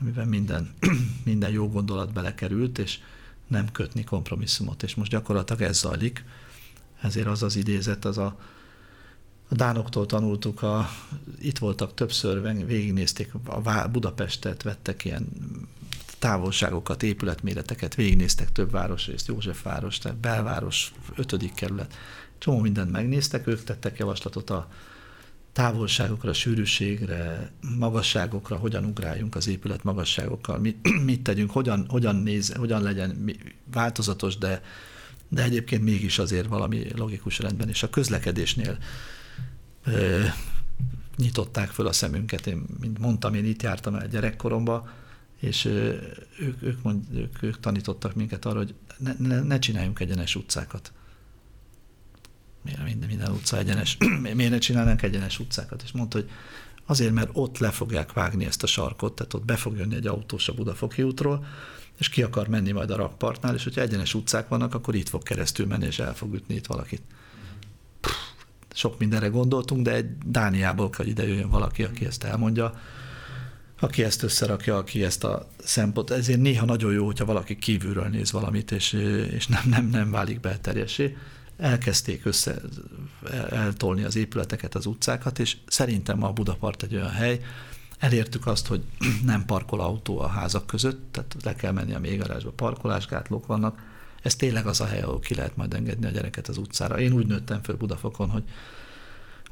amiben 0.00 0.28
minden, 0.28 0.74
minden 1.24 1.50
jó 1.50 1.68
gondolat 1.68 2.12
belekerült, 2.12 2.78
és 2.78 2.98
nem 3.46 3.70
kötni 3.72 4.04
kompromisszumot. 4.04 4.82
És 4.82 4.94
most 4.94 5.10
gyakorlatilag 5.10 5.62
ez 5.62 5.78
zajlik. 5.78 6.24
Ezért 7.00 7.26
az 7.26 7.42
az 7.42 7.56
idézet, 7.56 8.04
az 8.04 8.18
a, 8.18 8.38
a 9.48 9.54
Dánoktól 9.54 10.06
tanultuk, 10.06 10.62
a, 10.62 10.88
itt 11.40 11.58
voltak 11.58 11.94
többször, 11.94 12.42
végignézték 12.66 13.34
a 13.44 13.88
Budapestet, 13.88 14.62
vettek 14.62 15.04
ilyen 15.04 15.28
távolságokat, 16.22 17.02
épületméreteket, 17.02 17.94
végignéztek 17.94 18.52
több 18.52 18.70
városrészt, 18.70 19.26
Józsefváros, 19.26 19.98
belváros, 20.20 20.92
ötödik 21.16 21.54
kerület. 21.54 21.94
Csomó 22.38 22.60
mindent 22.60 22.90
megnéztek, 22.90 23.46
ők 23.46 23.64
tettek 23.64 23.98
javaslatot 23.98 24.50
a 24.50 24.68
távolságokra, 25.52 26.32
sűrűségre, 26.32 27.50
magasságokra, 27.78 28.56
hogyan 28.56 28.84
ugráljunk 28.84 29.34
az 29.34 29.48
épület 29.48 29.82
magasságokkal, 29.82 30.58
mit, 30.58 30.88
mit 31.10 31.22
tegyünk, 31.22 31.50
hogyan, 31.50 31.86
hogyan, 31.88 32.16
néz, 32.16 32.52
hogyan 32.52 32.82
legyen 32.82 33.30
változatos, 33.72 34.38
de, 34.38 34.62
de 35.28 35.42
egyébként 35.42 35.82
mégis 35.82 36.18
azért 36.18 36.46
valami 36.46 36.86
logikus 36.96 37.38
rendben, 37.38 37.68
és 37.68 37.82
a 37.82 37.90
közlekedésnél 37.90 38.78
ö, 39.84 40.24
nyitották 41.16 41.68
föl 41.68 41.86
a 41.86 41.92
szemünket. 41.92 42.46
Én, 42.46 42.64
mint 42.80 42.98
mondtam, 42.98 43.34
én 43.34 43.44
itt 43.44 43.62
jártam 43.62 43.94
el 43.94 44.08
gyerekkoromban, 44.08 45.00
és 45.42 45.64
ők, 45.64 46.62
ők, 46.62 46.82
mond, 46.82 47.04
ők, 47.14 47.42
ők 47.42 47.60
tanítottak 47.60 48.14
minket 48.14 48.44
arra, 48.44 48.58
hogy 48.58 48.74
ne, 48.98 49.14
ne, 49.18 49.40
ne 49.40 49.58
csináljunk 49.58 50.00
egyenes 50.00 50.34
utcákat. 50.34 50.92
Miért 52.64 52.84
minden, 52.84 53.08
minden 53.08 53.30
utca 53.30 53.58
egyenes? 53.58 53.96
Miért 54.34 54.50
ne 54.50 54.58
csinálnánk 54.58 55.02
egyenes 55.02 55.38
utcákat? 55.38 55.82
És 55.82 55.92
mondta, 55.92 56.18
hogy 56.18 56.30
azért, 56.86 57.12
mert 57.12 57.30
ott 57.32 57.58
le 57.58 57.70
fogják 57.70 58.12
vágni 58.12 58.44
ezt 58.44 58.62
a 58.62 58.66
sarkot, 58.66 59.14
tehát 59.14 59.34
ott 59.34 59.44
be 59.44 59.56
fog 59.56 59.76
jönni 59.76 59.94
egy 59.94 60.06
autós 60.06 60.48
a 60.48 60.54
Budafoki 60.54 61.02
útról, 61.02 61.46
és 61.98 62.08
ki 62.08 62.22
akar 62.22 62.48
menni 62.48 62.72
majd 62.72 62.90
a 62.90 62.96
rakpartnál, 62.96 63.54
és 63.54 63.64
hogyha 63.64 63.80
egyenes 63.80 64.14
utcák 64.14 64.48
vannak, 64.48 64.74
akkor 64.74 64.94
itt 64.94 65.08
fog 65.08 65.22
keresztül 65.22 65.66
menni, 65.66 65.86
és 65.86 65.98
el 65.98 66.14
fog 66.14 66.34
ütni 66.34 66.54
itt 66.54 66.66
valakit. 66.66 67.02
Puh, 68.00 68.12
sok 68.72 68.98
mindenre 68.98 69.28
gondoltunk, 69.28 69.82
de 69.82 69.94
egy 69.94 70.18
Dániából 70.18 70.90
kell 70.90 71.06
ide 71.06 71.26
jöjjön 71.26 71.50
valaki, 71.50 71.82
aki 71.82 72.04
ezt 72.04 72.24
elmondja, 72.24 72.74
aki 73.82 74.04
ezt 74.04 74.22
összerakja, 74.22 74.76
aki 74.76 75.04
ezt 75.04 75.24
a 75.24 75.48
szempont. 75.64 76.10
Ezért 76.10 76.40
néha 76.40 76.64
nagyon 76.64 76.92
jó, 76.92 77.06
hogyha 77.06 77.24
valaki 77.24 77.56
kívülről 77.56 78.08
néz 78.08 78.32
valamit, 78.32 78.70
és, 78.70 78.92
és 79.30 79.46
nem, 79.46 79.62
nem, 79.68 79.88
nem 79.88 80.10
válik 80.10 80.40
belterjesé. 80.40 81.16
Elkezdték 81.56 82.24
össze 82.24 82.60
eltolni 83.50 84.02
az 84.02 84.16
épületeket, 84.16 84.74
az 84.74 84.86
utcákat, 84.86 85.38
és 85.38 85.56
szerintem 85.66 86.22
a 86.22 86.32
Budapart 86.32 86.82
egy 86.82 86.94
olyan 86.94 87.10
hely, 87.10 87.40
Elértük 88.02 88.46
azt, 88.46 88.66
hogy 88.66 88.82
nem 89.24 89.44
parkol 89.44 89.80
autó 89.80 90.20
a 90.20 90.26
házak 90.26 90.66
között, 90.66 91.00
tehát 91.10 91.36
le 91.42 91.54
kell 91.54 91.72
menni 91.72 91.94
a 91.94 91.98
mélygarázsba, 91.98 92.50
parkolásgátlók 92.50 93.46
vannak. 93.46 93.82
Ez 94.22 94.36
tényleg 94.36 94.66
az 94.66 94.80
a 94.80 94.86
hely, 94.86 95.00
ahol 95.00 95.20
ki 95.20 95.34
lehet 95.34 95.56
majd 95.56 95.74
engedni 95.74 96.06
a 96.06 96.10
gyereket 96.10 96.48
az 96.48 96.56
utcára. 96.56 96.98
Én 96.98 97.12
úgy 97.12 97.26
nőttem 97.26 97.62
föl 97.62 97.76
Budafokon, 97.76 98.28
hogy 98.30 98.42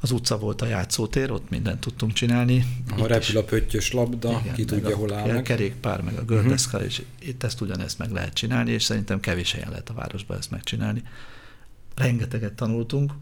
az 0.00 0.10
utca 0.10 0.38
volt 0.38 0.62
a 0.62 0.66
játszótér, 0.66 1.30
ott 1.30 1.50
mindent 1.50 1.80
tudtunk 1.80 2.12
csinálni. 2.12 2.64
Ha 2.90 3.06
repül 3.06 3.36
a 3.36 3.42
pöttyös 3.42 3.92
labda, 3.92 4.40
igen, 4.42 4.54
ki 4.54 4.64
tudja, 4.64 4.96
hol 4.96 5.12
áll 5.12 5.36
A 5.36 5.42
kerékpár, 5.42 6.00
meg 6.00 6.18
a 6.18 6.24
gördeszka, 6.24 6.76
uh-huh. 6.76 6.92
és 6.92 7.02
itt 7.18 7.42
ezt 7.42 7.60
ugyanezt 7.60 7.98
meg 7.98 8.10
lehet 8.10 8.32
csinálni, 8.32 8.70
és 8.70 8.82
szerintem 8.82 9.20
kevés 9.20 9.52
helyen 9.52 9.70
lehet 9.70 9.88
a 9.88 9.94
városban 9.94 10.38
ezt 10.38 10.50
megcsinálni. 10.50 11.02
Rengeteget 11.96 12.52
tanultunk, 12.52 13.12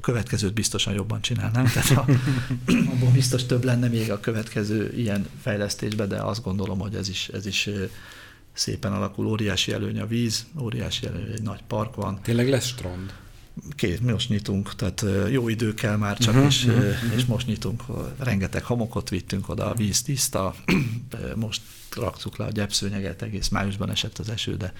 következőt 0.00 0.54
biztosan 0.54 0.94
jobban 0.94 1.20
csinálnánk, 1.20 1.70
tehát 1.72 1.90
a, 1.90 2.04
abban 2.92 3.12
biztos 3.12 3.46
több 3.46 3.64
lenne 3.64 3.88
még 3.88 4.10
a 4.10 4.20
következő 4.20 4.92
ilyen 4.96 5.28
fejlesztésben, 5.40 6.08
de 6.08 6.22
azt 6.22 6.42
gondolom, 6.42 6.78
hogy 6.78 6.94
ez 6.94 7.08
is, 7.08 7.28
ez 7.28 7.46
is 7.46 7.68
szépen 8.52 8.92
alakul. 8.92 9.26
Óriási 9.26 9.72
előny 9.72 10.00
a 10.00 10.06
víz, 10.06 10.46
óriási 10.60 11.06
előny, 11.06 11.30
egy 11.32 11.42
nagy 11.42 11.60
park 11.66 11.94
van. 11.94 12.20
Tényleg 12.22 12.48
lesz 12.48 12.66
strand? 12.66 13.12
Két, 13.74 14.00
most 14.00 14.28
nyitunk, 14.28 14.74
tehát 14.74 15.04
jó 15.30 15.48
idő 15.48 15.74
kell 15.74 15.96
már 15.96 16.18
csak, 16.18 16.34
uh-huh, 16.34 16.48
és, 16.48 16.64
uh-huh. 16.64 17.16
és 17.16 17.24
most 17.24 17.46
nyitunk. 17.46 17.82
Rengeteg 18.18 18.64
homokot 18.64 19.08
vittünk 19.08 19.48
oda, 19.48 19.70
a 19.70 19.74
víz 19.74 20.02
tiszta, 20.02 20.54
most 21.34 21.62
raktuk 21.96 22.36
le 22.36 22.44
a 22.44 22.50
gyepszőnyeget, 22.50 23.22
egész 23.22 23.48
májusban 23.48 23.90
esett 23.90 24.18
az 24.18 24.28
eső, 24.28 24.56
de 24.56 24.72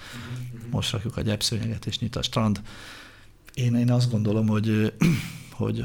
most 0.69 0.91
rakjuk 0.91 1.17
a 1.17 1.21
gyepszőnyeget, 1.21 1.85
és 1.85 1.99
nyit 1.99 2.15
a 2.15 2.21
strand 2.21 2.61
én, 3.53 3.75
én 3.75 3.91
azt 3.91 4.11
gondolom, 4.11 4.47
hogy, 4.47 4.93
hogy 5.61 5.83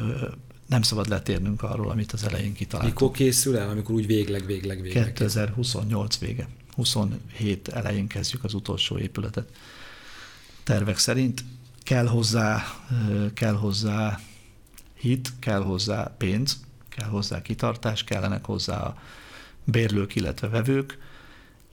nem 0.66 0.82
szabad 0.82 1.08
letérnünk 1.08 1.62
arról, 1.62 1.90
amit 1.90 2.12
az 2.12 2.24
elején 2.24 2.52
kitaláltunk. 2.52 3.00
Mikor 3.00 3.16
készül 3.16 3.56
el, 3.56 3.68
amikor 3.70 3.94
úgy 3.94 4.06
végleg, 4.06 4.46
végleg, 4.46 4.80
végleg? 4.80 5.12
2028 5.12 6.18
vége. 6.18 6.48
27 6.74 7.68
elején 7.68 8.06
kezdjük 8.06 8.44
az 8.44 8.54
utolsó 8.54 8.98
épületet. 8.98 9.48
Tervek 10.62 10.98
szerint 10.98 11.44
kell 11.84 12.06
hozzá, 12.06 12.62
kell 13.34 13.54
hozzá 13.54 14.20
hit, 14.94 15.32
kell 15.38 15.62
hozzá 15.62 16.14
pénz, 16.18 16.60
kell 16.88 17.08
hozzá 17.08 17.42
kitartás, 17.42 18.04
kellenek 18.04 18.44
hozzá 18.44 18.80
a 18.80 18.98
bérlők, 19.64 20.14
illetve 20.14 20.48
vevők. 20.48 20.98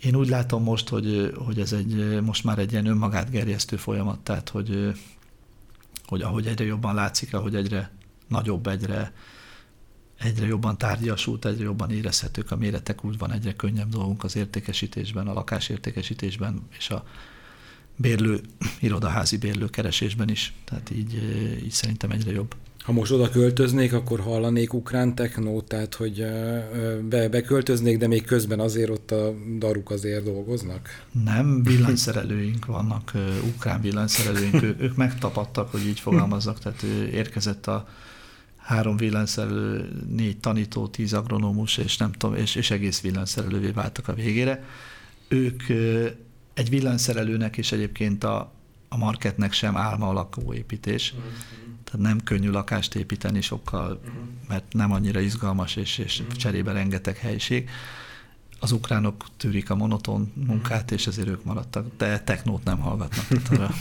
Én 0.01 0.15
úgy 0.15 0.29
látom 0.29 0.63
most, 0.63 0.89
hogy, 0.89 1.33
hogy 1.45 1.59
ez 1.59 1.73
egy, 1.73 2.21
most 2.21 2.43
már 2.43 2.59
egy 2.59 2.71
ilyen 2.71 2.85
önmagát 2.85 3.29
gerjesztő 3.29 3.75
folyamat, 3.75 4.19
tehát 4.19 4.49
hogy 4.49 4.93
hogy 6.11 6.21
ahogy 6.21 6.47
egyre 6.47 6.65
jobban 6.65 6.95
látszik, 6.95 7.33
ahogy 7.33 7.55
egyre 7.55 7.91
nagyobb, 8.27 8.67
egyre, 8.67 9.13
egyre 10.17 10.45
jobban 10.45 10.77
tárgyasult, 10.77 11.45
egyre 11.45 11.63
jobban 11.63 11.91
érezhetők 11.91 12.51
a 12.51 12.55
méretek, 12.55 13.05
úgy 13.05 13.17
van 13.17 13.31
egyre 13.31 13.53
könnyebb 13.53 13.89
dolgunk 13.89 14.23
az 14.23 14.35
értékesítésben, 14.35 15.27
a 15.27 15.33
lakásértékesítésben 15.33 16.67
és 16.77 16.89
a 16.89 17.05
bérlő, 17.95 18.39
irodaházi 18.79 19.37
bérlő 19.37 19.65
keresésben 19.65 20.29
is. 20.29 20.53
Tehát 20.65 20.89
így, 20.89 21.13
így 21.63 21.71
szerintem 21.71 22.11
egyre 22.11 22.31
jobb. 22.31 22.55
Ha 22.81 22.91
most 22.91 23.11
oda 23.11 23.29
költöznék, 23.29 23.93
akkor 23.93 24.19
hallanék 24.19 24.73
ukrán 24.73 25.15
technót, 25.15 25.65
tehát 25.65 25.95
hogy 25.95 26.25
be, 27.09 27.29
beköltöznék, 27.29 27.97
de 27.97 28.07
még 28.07 28.25
közben 28.25 28.59
azért 28.59 28.89
ott 28.89 29.11
a 29.11 29.33
daruk 29.57 29.89
azért 29.89 30.23
dolgoznak? 30.23 31.05
Nem, 31.23 31.63
villanyszerelőink 31.63 32.65
vannak, 32.65 33.11
ukrán 33.55 33.81
villanyszerelőink, 33.81 34.61
ő, 34.63 34.75
ők 34.79 34.95
megtapadtak, 34.95 35.71
hogy 35.71 35.87
így 35.87 35.99
fogalmazzak, 35.99 36.59
tehát 36.59 36.81
érkezett 37.11 37.67
a 37.67 37.87
három 38.57 38.97
villanyszerelő, 38.97 39.89
négy 40.09 40.37
tanító, 40.37 40.87
tíz 40.87 41.13
agronómus, 41.13 41.77
és 41.77 41.97
nem 41.97 42.11
tudom, 42.11 42.35
és, 42.35 42.55
és 42.55 42.71
egész 42.71 43.01
villanyszerelővé 43.01 43.69
váltak 43.69 44.07
a 44.07 44.13
végére. 44.13 44.63
Ők 45.27 45.63
egy 46.53 46.69
villanyszerelőnek 46.69 47.57
és 47.57 47.71
egyébként 47.71 48.23
a, 48.23 48.51
a 48.89 48.97
marketnek 48.97 49.53
sem 49.53 49.77
álma 49.77 50.09
a 50.09 50.13
lakóépítés. 50.13 51.13
Mm-hmm. 51.13 51.27
Tehát 51.83 52.07
nem 52.07 52.23
könnyű 52.23 52.49
lakást 52.49 52.95
építeni 52.95 53.41
sokkal, 53.41 53.91
uh-huh. 53.91 54.21
mert 54.47 54.73
nem 54.73 54.91
annyira 54.91 55.19
izgalmas, 55.19 55.75
és, 55.75 55.97
és 55.97 56.19
uh-huh. 56.19 56.35
cserébe 56.35 56.71
rengeteg 56.71 57.17
helység. 57.17 57.69
Az 58.59 58.71
ukránok 58.71 59.25
tűrik 59.37 59.69
a 59.69 59.75
monoton 59.75 60.31
munkát, 60.35 60.81
uh-huh. 60.81 60.99
és 60.99 61.07
ezért 61.07 61.27
ők 61.27 61.43
maradtak, 61.43 61.85
de 61.97 62.19
technót 62.19 62.63
nem 62.63 62.79
hallgatnak. 62.79 63.27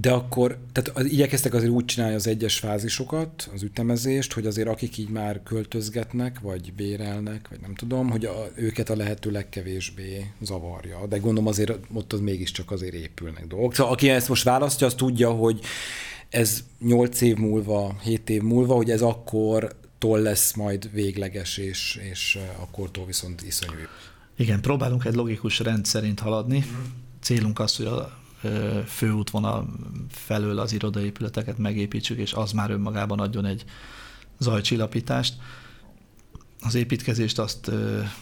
De 0.00 0.10
akkor, 0.10 0.58
tehát 0.72 0.98
az, 0.98 1.04
igyekeztek 1.04 1.54
azért 1.54 1.70
úgy 1.70 1.84
csinálni 1.84 2.14
az 2.14 2.26
egyes 2.26 2.58
fázisokat, 2.58 3.50
az 3.54 3.62
ütemezést, 3.62 4.32
hogy 4.32 4.46
azért 4.46 4.68
akik 4.68 4.98
így 4.98 5.08
már 5.08 5.42
költözgetnek, 5.42 6.40
vagy 6.40 6.72
bérelnek, 6.72 7.48
vagy 7.48 7.60
nem 7.60 7.74
tudom, 7.74 8.10
hogy 8.10 8.24
a, 8.24 8.48
őket 8.54 8.90
a 8.90 8.96
lehető 8.96 9.30
legkevésbé 9.30 10.30
zavarja. 10.40 11.06
De 11.06 11.18
gondolom 11.18 11.48
azért 11.48 11.72
ott 11.92 12.12
az 12.12 12.20
mégiscsak 12.20 12.70
azért 12.70 12.94
épülnek 12.94 13.46
dolgok. 13.46 13.74
Szóval 13.74 13.92
aki 13.92 14.08
ezt 14.08 14.28
most 14.28 14.44
választja, 14.44 14.86
az 14.86 14.94
tudja, 14.94 15.30
hogy 15.30 15.60
ez 16.28 16.64
8 16.80 17.20
év 17.20 17.36
múlva, 17.36 17.96
7 18.02 18.30
év 18.30 18.42
múlva, 18.42 18.74
hogy 18.74 18.90
ez 18.90 19.02
akkor 19.02 19.76
tól 19.98 20.18
lesz 20.18 20.54
majd 20.54 20.92
végleges, 20.92 21.56
és, 21.56 22.00
és 22.10 22.38
akkortól 22.60 23.06
viszont 23.06 23.42
iszonyú. 23.42 23.72
Igen, 24.36 24.60
próbálunk 24.60 25.04
egy 25.04 25.14
logikus 25.14 25.58
rend 25.58 25.84
szerint 25.84 26.20
haladni. 26.20 26.64
Célunk 27.20 27.58
az, 27.58 27.76
hogy 27.76 27.86
a 27.86 28.19
főútvonal 28.86 29.68
felől 30.10 30.58
az 30.58 30.72
irodaépületeket 30.72 31.58
megépítsük, 31.58 32.18
és 32.18 32.32
az 32.32 32.52
már 32.52 32.70
önmagában 32.70 33.20
adjon 33.20 33.44
egy 33.44 33.64
zajcsillapítást. 34.38 35.34
Az 36.60 36.74
építkezést 36.74 37.38
azt, 37.38 37.70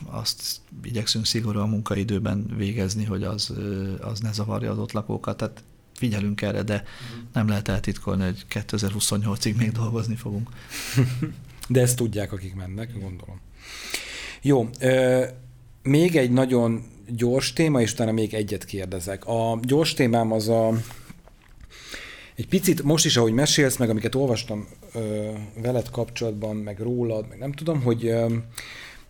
azt 0.04 0.60
igyekszünk 0.82 1.26
szigorúan 1.26 1.68
munkaidőben 1.68 2.46
végezni, 2.56 3.04
hogy 3.04 3.22
az, 3.22 3.54
az 4.00 4.20
ne 4.20 4.32
zavarja 4.32 4.70
az 4.70 4.78
ott 4.78 4.92
lakókat. 4.92 5.36
Tehát 5.36 5.62
figyelünk 5.94 6.42
erre, 6.42 6.62
de 6.62 6.84
nem 7.32 7.48
lehet 7.48 7.68
eltitkolni, 7.68 8.24
hogy 8.24 8.44
2028-ig 8.50 9.56
még 9.56 9.72
dolgozni 9.72 10.14
fogunk. 10.14 10.50
De 11.68 11.80
ezt 11.80 11.96
tudják, 11.96 12.32
akik 12.32 12.54
mennek, 12.54 13.00
gondolom. 13.00 13.40
Jó, 14.42 14.70
még 15.82 16.16
egy 16.16 16.30
nagyon 16.30 16.84
gyors 17.16 17.52
téma, 17.52 17.80
és 17.80 17.92
utána 17.92 18.12
még 18.12 18.34
egyet 18.34 18.64
kérdezek. 18.64 19.26
A 19.26 19.58
gyors 19.62 19.94
témám 19.94 20.32
az 20.32 20.48
a 20.48 20.72
egy 22.36 22.48
picit, 22.48 22.82
most 22.82 23.04
is, 23.04 23.16
ahogy 23.16 23.32
mesélsz, 23.32 23.76
meg 23.76 23.90
amiket 23.90 24.14
olvastam 24.14 24.68
ö, 24.94 25.30
veled 25.62 25.90
kapcsolatban, 25.90 26.56
meg 26.56 26.78
rólad, 26.78 27.28
meg 27.28 27.38
nem 27.38 27.52
tudom, 27.52 27.82
hogy 27.82 28.06
ö, 28.06 28.26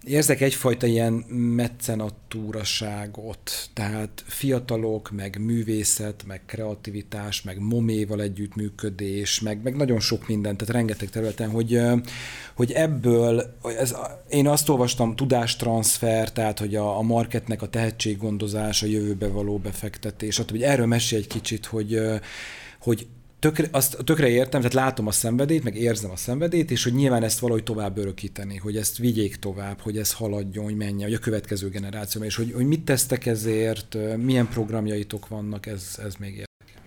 érzek 0.05 0.41
egyfajta 0.41 0.87
ilyen 0.87 1.13
meccenatúraságot, 1.29 3.71
tehát 3.73 4.25
fiatalok, 4.27 5.11
meg 5.11 5.39
művészet, 5.41 6.25
meg 6.27 6.41
kreativitás, 6.47 7.43
meg 7.43 7.59
moméval 7.59 8.21
együttműködés, 8.21 9.41
meg, 9.41 9.63
meg 9.63 9.77
nagyon 9.77 10.01
sok 10.01 10.29
minden, 10.29 10.57
tehát 10.57 10.75
rengeteg 10.75 11.11
területen, 11.11 11.51
hogy, 11.51 11.81
hogy 12.55 12.73
ebből, 12.73 13.57
ez, 13.79 13.97
én 14.29 14.49
azt 14.49 14.69
olvastam, 14.69 15.17
tudástranszfer, 15.17 16.33
tehát 16.33 16.59
hogy 16.59 16.77
a, 16.77 16.99
a 16.99 17.03
marketnek 17.03 17.63
a 17.63 17.69
tehetséggondozás, 17.69 18.83
a 18.83 18.87
jövőbe 18.87 19.29
való 19.29 19.59
befektetés, 19.59 20.37
hogy 20.37 20.63
erről 20.63 20.87
mesélj 20.87 21.23
egy 21.23 21.29
kicsit, 21.29 21.67
hogy, 21.67 22.01
hogy 22.81 23.07
tökre, 23.39 23.69
azt 23.71 23.97
tökre 24.05 24.29
értem, 24.29 24.61
tehát 24.61 24.75
látom 24.75 25.07
a 25.07 25.11
szenvedét, 25.11 25.65
meg 25.65 25.77
érzem 25.77 26.11
a 26.11 26.17
szenvedét, 26.17 26.71
és 26.71 26.85
hogy 26.85 26.95
nyilván 26.95 27.23
ezt 27.23 27.39
valahogy 27.39 27.63
tovább 27.63 27.99
örökíteni, 27.99 28.57
hogy 28.57 28.77
ezt 28.77 28.97
vigyék 28.97 29.37
tovább, 29.37 29.81
hogy 29.81 29.99
ez 29.99 30.13
haladjon, 30.13 30.65
hogy 30.65 30.77
menjen, 30.77 31.09
hogy 31.09 31.15
a 31.15 31.19
következő 31.19 31.69
generáció, 31.69 32.23
és 32.23 32.37
hogy, 32.37 32.53
hogy 32.53 32.67
mit 32.67 32.85
tesztek 32.85 33.27
ezért, 33.27 33.97
milyen 34.17 34.49
programjaitok 34.49 35.29
vannak, 35.29 35.67
ez, 35.67 35.99
ez 36.05 36.15
még 36.15 36.31
érdekel. 36.31 36.83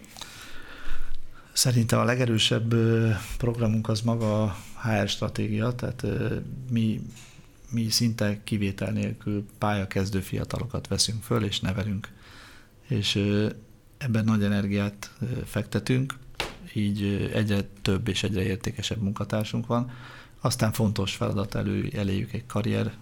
Szerintem 1.54 2.00
a 2.00 2.04
legerősebb 2.04 2.76
programunk 3.38 3.90
az 3.90 4.02
maga 4.02 4.44
a 4.44 4.56
HR 4.84 5.08
stratégia, 5.08 5.72
tehát 5.72 6.06
mi, 6.72 7.02
mi 7.72 7.90
szinte 7.90 8.40
kivétel 8.44 8.92
nélkül 8.92 9.46
pályakezdő 9.58 10.20
fiatalokat 10.20 10.88
veszünk 10.88 11.24
föl, 11.24 11.44
és 11.44 11.60
nevelünk. 11.60 12.10
És 12.88 13.20
ebben 13.98 14.24
nagy 14.24 14.44
energiát 14.44 15.12
fektetünk, 15.46 16.14
így 16.74 17.30
egyre 17.34 17.62
több 17.82 18.08
és 18.08 18.24
egyre 18.24 18.44
értékesebb 18.44 19.02
munkatársunk 19.02 19.68
van. 19.68 19.92
Aztán 20.40 20.72
fontos 20.72 21.16
feladat 21.16 21.56
elő, 21.56 21.90
eléjük 21.96 22.34
egy 22.34 22.46
karrier 22.46 22.94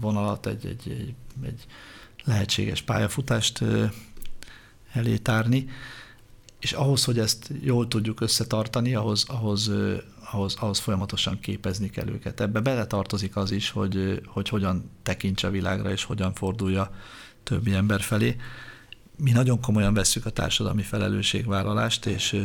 vonalat, 0.00 0.46
egy, 0.46 0.66
egy, 0.66 0.90
egy, 0.90 1.14
egy 1.46 1.66
lehetséges 2.24 2.82
pályafutást 2.82 3.64
elé 4.92 5.16
tárni, 5.16 5.68
és 6.58 6.72
ahhoz, 6.72 7.04
hogy 7.04 7.18
ezt 7.18 7.50
jól 7.62 7.88
tudjuk 7.88 8.20
összetartani, 8.20 8.94
ahhoz, 8.94 9.24
ahhoz, 9.28 9.70
ahhoz, 10.32 10.56
ahhoz 10.60 10.78
folyamatosan 10.78 11.40
képezni 11.40 11.90
kell 11.90 12.08
őket. 12.08 12.40
Ebbe 12.40 12.60
beletartozik 12.60 13.36
az 13.36 13.50
is, 13.50 13.70
hogy, 13.70 14.20
hogy 14.26 14.48
hogyan 14.48 14.90
tekintse 15.02 15.46
a 15.46 15.50
világra, 15.50 15.90
és 15.90 16.04
hogyan 16.04 16.34
fordulja 16.34 16.94
többi 17.42 17.72
ember 17.72 18.00
felé 18.00 18.36
mi 19.16 19.30
nagyon 19.30 19.60
komolyan 19.60 19.94
vesszük 19.94 20.26
a 20.26 20.30
társadalmi 20.30 20.82
felelősségvállalást, 20.82 22.06
és 22.06 22.42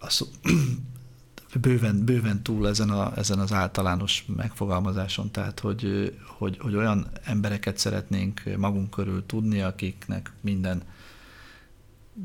az, 0.00 0.28
bőven, 1.60 2.04
bőven 2.04 2.42
túl 2.42 2.68
ezen, 2.68 2.90
a, 2.90 3.16
ezen 3.16 3.38
az 3.38 3.52
általános 3.52 4.24
megfogalmazáson, 4.36 5.30
tehát 5.30 5.60
hogy, 5.60 6.12
hogy, 6.26 6.58
hogy 6.60 6.74
olyan 6.74 7.08
embereket 7.24 7.78
szeretnénk 7.78 8.42
magunk 8.56 8.90
körül 8.90 9.26
tudni, 9.26 9.60
akiknek 9.60 10.32
minden, 10.40 10.82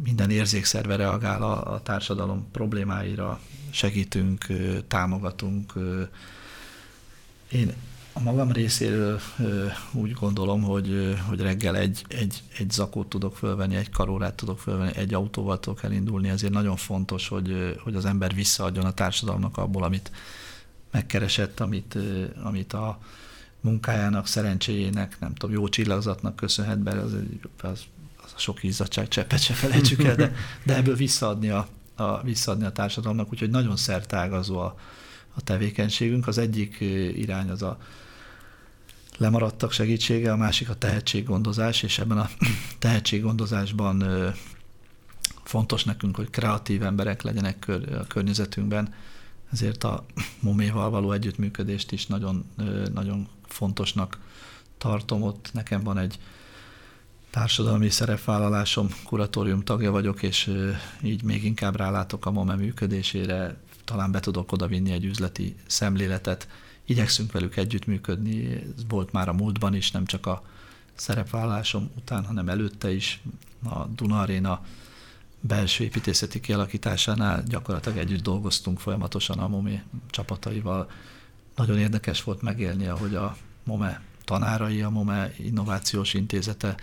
minden 0.03 0.29
érzékszerve 0.29 0.95
reagál 0.95 1.43
a, 1.43 1.73
a 1.73 1.81
társadalom 1.81 2.51
problémáira, 2.51 3.39
segítünk, 3.71 4.45
támogatunk. 4.87 5.73
Én 7.51 7.73
a 8.13 8.19
magam 8.19 8.51
részéről 8.51 9.19
úgy 9.91 10.11
gondolom, 10.11 10.61
hogy, 10.61 11.17
hogy 11.27 11.41
reggel 11.41 11.75
egy, 11.75 12.05
egy, 12.07 12.43
egy 12.57 12.71
zakót 12.71 13.07
tudok 13.07 13.37
fölvenni, 13.37 13.75
egy 13.75 13.89
karórát 13.89 14.33
tudok 14.33 14.59
fölvenni, 14.59 14.95
egy 14.95 15.13
autóval 15.13 15.59
tudok 15.59 15.83
elindulni, 15.83 16.29
ezért 16.29 16.53
nagyon 16.53 16.75
fontos, 16.75 17.27
hogy, 17.27 17.79
hogy 17.83 17.95
az 17.95 18.05
ember 18.05 18.33
visszaadjon 18.33 18.85
a 18.85 18.93
társadalomnak 18.93 19.57
abból, 19.57 19.83
amit 19.83 20.11
megkeresett, 20.91 21.59
amit, 21.59 21.97
amit 22.43 22.73
a 22.73 22.99
munkájának, 23.61 24.27
szerencséjének, 24.27 25.19
nem 25.19 25.33
tudom, 25.33 25.55
jó 25.55 25.67
csillagzatnak 25.67 26.35
köszönhet 26.35 26.79
be, 26.79 26.91
az, 26.91 27.13
az, 27.61 27.81
az 28.23 28.31
a 28.35 28.39
sok 28.39 28.63
izzadság 28.63 29.07
cseppet 29.07 29.41
se 29.41 29.53
felejtsük 29.53 30.03
el, 30.03 30.15
de, 30.15 30.35
de 30.63 30.75
ebből 30.75 30.95
visszaadni 30.95 31.49
a, 31.49 31.67
a, 31.95 32.21
visszaadni 32.21 32.65
a 32.65 32.71
társadalomnak, 32.71 33.31
úgyhogy 33.31 33.49
nagyon 33.49 33.75
szertágazó 33.75 34.57
a, 34.57 34.79
a 35.33 35.41
tevékenységünk. 35.41 36.27
Az 36.27 36.37
egyik 36.37 36.77
irány 37.15 37.49
az 37.49 37.61
a 37.61 37.77
lemaradtak 39.17 39.71
segítsége, 39.71 40.31
a 40.31 40.37
másik 40.37 40.69
a 40.69 40.75
tehetséggondozás, 40.75 41.83
és 41.83 41.99
ebben 41.99 42.17
a 42.17 42.29
tehetséggondozásban 42.79 44.03
fontos 45.43 45.83
nekünk, 45.83 46.15
hogy 46.15 46.29
kreatív 46.29 46.83
emberek 46.83 47.21
legyenek 47.21 47.71
a 47.99 48.07
környezetünkben, 48.07 48.93
ezért 49.51 49.83
a 49.83 50.05
moméval 50.39 50.89
való 50.89 51.11
együttműködést 51.11 51.91
is 51.91 52.07
nagyon, 52.07 52.45
nagyon 52.93 53.27
fontosnak 53.47 54.19
tartom. 54.77 55.21
Ott 55.21 55.49
nekem 55.53 55.83
van 55.83 55.97
egy 55.97 56.19
társadalmi 57.29 57.89
szerepvállalásom, 57.89 58.87
kuratórium 59.03 59.63
tagja 59.63 59.91
vagyok, 59.91 60.23
és 60.23 60.51
így 61.01 61.23
még 61.23 61.43
inkább 61.43 61.75
rálátok 61.75 62.25
a 62.25 62.31
MOME 62.31 62.55
működésére, 62.55 63.57
talán 63.85 64.11
be 64.11 64.19
tudok 64.19 64.51
oda 64.51 64.67
vinni 64.67 64.91
egy 64.91 65.05
üzleti 65.05 65.55
szemléletet, 65.65 66.47
igyekszünk 66.85 67.31
velük 67.31 67.57
együttműködni, 67.57 68.51
ez 68.51 68.85
volt 68.87 69.11
már 69.11 69.29
a 69.29 69.33
múltban 69.33 69.75
is, 69.75 69.91
nem 69.91 70.05
csak 70.05 70.25
a 70.25 70.43
szerepvállásom 70.95 71.91
után, 71.97 72.25
hanem 72.25 72.49
előtte 72.49 72.91
is. 72.91 73.21
A 73.63 73.85
Duna 73.85 74.21
Arena 74.21 74.65
belső 75.39 75.83
építészeti 75.83 76.39
kialakításánál 76.39 77.43
gyakorlatilag 77.43 77.97
együtt 77.97 78.23
dolgoztunk 78.23 78.79
folyamatosan 78.79 79.39
a 79.39 79.47
MOME 79.47 79.83
csapataival. 80.09 80.91
Nagyon 81.55 81.77
érdekes 81.77 82.23
volt 82.23 82.41
megélni, 82.41 82.87
ahogy 82.87 83.15
a 83.15 83.37
MOME 83.63 84.01
tanárai, 84.25 84.81
a 84.81 84.89
MOME 84.89 85.33
Innovációs 85.37 86.13
Intézete 86.13 86.75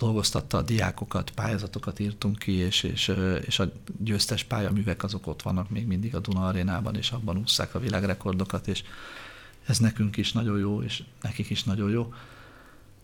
dolgoztatta 0.00 0.58
a 0.58 0.62
diákokat, 0.62 1.30
pályázatokat 1.30 1.98
írtunk 1.98 2.38
ki, 2.38 2.52
és, 2.52 2.82
és, 2.82 3.12
és 3.46 3.58
a 3.58 3.72
győztes 3.98 4.44
pályaművek 4.44 5.02
azok 5.02 5.26
ott 5.26 5.42
vannak 5.42 5.70
még 5.70 5.86
mindig 5.86 6.14
a 6.14 6.18
Duna 6.18 6.46
arénában, 6.46 6.96
és 6.96 7.10
abban 7.10 7.38
ússzák 7.38 7.74
a 7.74 7.78
világrekordokat, 7.78 8.68
és 8.68 8.82
ez 9.66 9.78
nekünk 9.78 10.16
is 10.16 10.32
nagyon 10.32 10.58
jó, 10.58 10.82
és 10.82 11.02
nekik 11.22 11.50
is 11.50 11.64
nagyon 11.64 11.90
jó. 11.90 12.12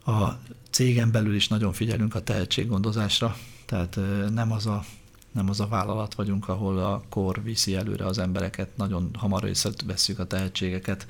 A 0.06 0.32
cégen 0.70 1.10
belül 1.10 1.34
is 1.34 1.48
nagyon 1.48 1.72
figyelünk 1.72 2.14
a 2.14 2.22
tehetséggondozásra, 2.22 3.36
tehát 3.66 3.98
nem 4.32 4.52
az 4.52 4.66
a, 4.66 4.84
nem 5.32 5.48
az 5.48 5.60
a 5.60 5.66
vállalat 5.66 6.14
vagyunk, 6.14 6.48
ahol 6.48 6.78
a 6.78 7.02
kor 7.08 7.42
viszi 7.42 7.74
előre 7.74 8.06
az 8.06 8.18
embereket, 8.18 8.76
nagyon 8.76 9.10
hamar 9.18 9.44
észreveszünk 9.44 10.18
a 10.18 10.26
tehetségeket, 10.26 11.06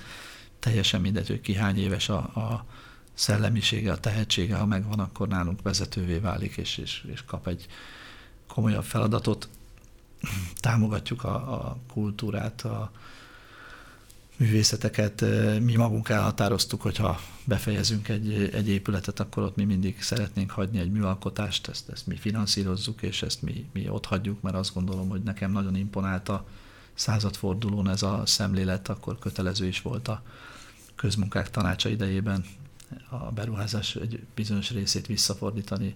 teljesen 0.58 1.00
mindegy, 1.00 1.28
hogy 1.28 1.40
ki 1.40 1.54
hány 1.54 1.78
éves 1.78 2.08
a, 2.08 2.16
a 2.16 2.64
szellemisége, 3.16 3.93
a 3.93 3.98
tehetsége, 3.98 4.56
ha 4.56 4.66
megvan, 4.66 4.98
akkor 4.98 5.28
nálunk 5.28 5.62
vezetővé 5.62 6.18
válik, 6.18 6.56
és, 6.56 6.78
és, 6.78 7.05
és 7.12 7.24
kap 7.24 7.47
egy 7.47 7.66
komolyabb 8.47 8.84
feladatot. 8.84 9.48
Támogatjuk 10.60 11.24
a, 11.24 11.34
a 11.52 11.76
kultúrát, 11.93 12.62
a, 12.62 12.93
művészeteket 14.36 15.24
mi 15.60 15.76
magunk 15.76 16.09
elhatároztuk, 16.09 16.82
hogyha 16.82 17.20
befejezünk 17.44 18.09
egy, 18.09 18.51
egy 18.52 18.68
épületet, 18.68 19.20
akkor 19.20 19.43
ott 19.43 19.56
mi 19.56 19.64
mindig 19.64 20.02
szeretnénk 20.02 20.51
hagyni 20.51 20.78
egy 20.78 20.90
műalkotást, 20.90 21.68
ezt, 21.68 21.88
ezt 21.88 22.06
mi 22.06 22.16
finanszírozzuk, 22.16 23.02
és 23.02 23.22
ezt 23.22 23.43
mi, 23.43 23.68
mi 23.72 23.88
ott 23.88 24.06
hagyjuk, 24.06 24.40
mert 24.40 24.56
azt 24.56 24.74
gondolom, 24.74 25.09
hogy 25.09 25.22
nekem 25.22 25.52
nagyon 25.52 25.76
imponált 25.76 26.28
a 26.28 26.47
századfordulón 26.94 27.88
ez 27.88 28.02
a 28.02 28.22
szemlélet, 28.26 28.88
akkor 28.88 29.18
kötelező 29.18 29.66
is 29.66 29.82
volt 29.82 30.09
a 30.09 30.22
közmunkák 30.94 31.51
tanácsa 31.51 31.88
idejében 31.88 32.44
a 33.08 33.16
beruházás 33.16 33.96
egy 33.96 34.26
bizonyos 34.34 34.70
részét 34.70 35.06
visszafordítani 35.06 35.94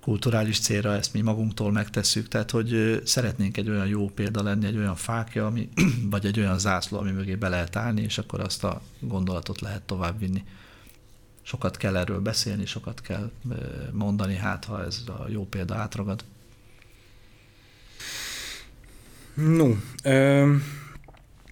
kulturális 0.00 0.60
célra 0.60 0.94
ezt 0.94 1.12
mi 1.12 1.20
magunktól 1.20 1.72
megtesszük, 1.72 2.28
tehát 2.28 2.50
hogy 2.50 3.00
szeretnénk 3.04 3.56
egy 3.56 3.68
olyan 3.68 3.86
jó 3.86 4.08
példa 4.08 4.42
lenni, 4.42 4.66
egy 4.66 4.76
olyan 4.76 4.96
fákja, 4.96 5.46
ami, 5.46 5.68
vagy 6.10 6.26
egy 6.26 6.38
olyan 6.38 6.58
zászló, 6.58 6.98
ami 6.98 7.10
mögé 7.10 7.34
be 7.34 7.48
lehet 7.48 7.76
állni, 7.76 8.02
és 8.02 8.18
akkor 8.18 8.40
azt 8.40 8.64
a 8.64 8.82
gondolatot 9.00 9.60
lehet 9.60 9.82
továbbvinni. 9.82 10.44
Sokat 11.42 11.76
kell 11.76 11.96
erről 11.96 12.20
beszélni, 12.20 12.66
sokat 12.66 13.00
kell 13.00 13.30
mondani, 13.92 14.36
hát 14.36 14.64
ha 14.64 14.84
ez 14.84 15.02
a 15.06 15.26
jó 15.28 15.46
példa 15.46 15.74
átragad. 15.74 16.24
No, 19.34 19.74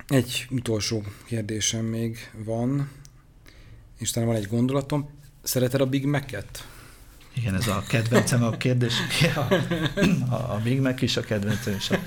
egy 0.06 0.46
utolsó 0.50 1.04
kérdésem 1.24 1.84
még 1.84 2.30
van, 2.44 2.90
talán 3.98 4.28
van 4.28 4.36
egy 4.38 4.48
gondolatom. 4.48 5.10
Szereted 5.42 5.80
a 5.80 5.86
Big 5.86 6.06
Mac-et? 6.06 6.66
Igen, 7.34 7.54
ez 7.54 7.66
a 7.66 7.82
kedvencem 7.88 8.42
a 8.42 8.50
kérdés. 8.50 8.94
A, 9.34 9.54
a, 10.34 10.54
a 10.54 10.60
Big 10.62 10.80
Mac 10.80 11.02
is 11.02 11.16
a 11.16 11.20
kedvencem, 11.20 11.74
és 11.74 11.90
a 11.90 11.98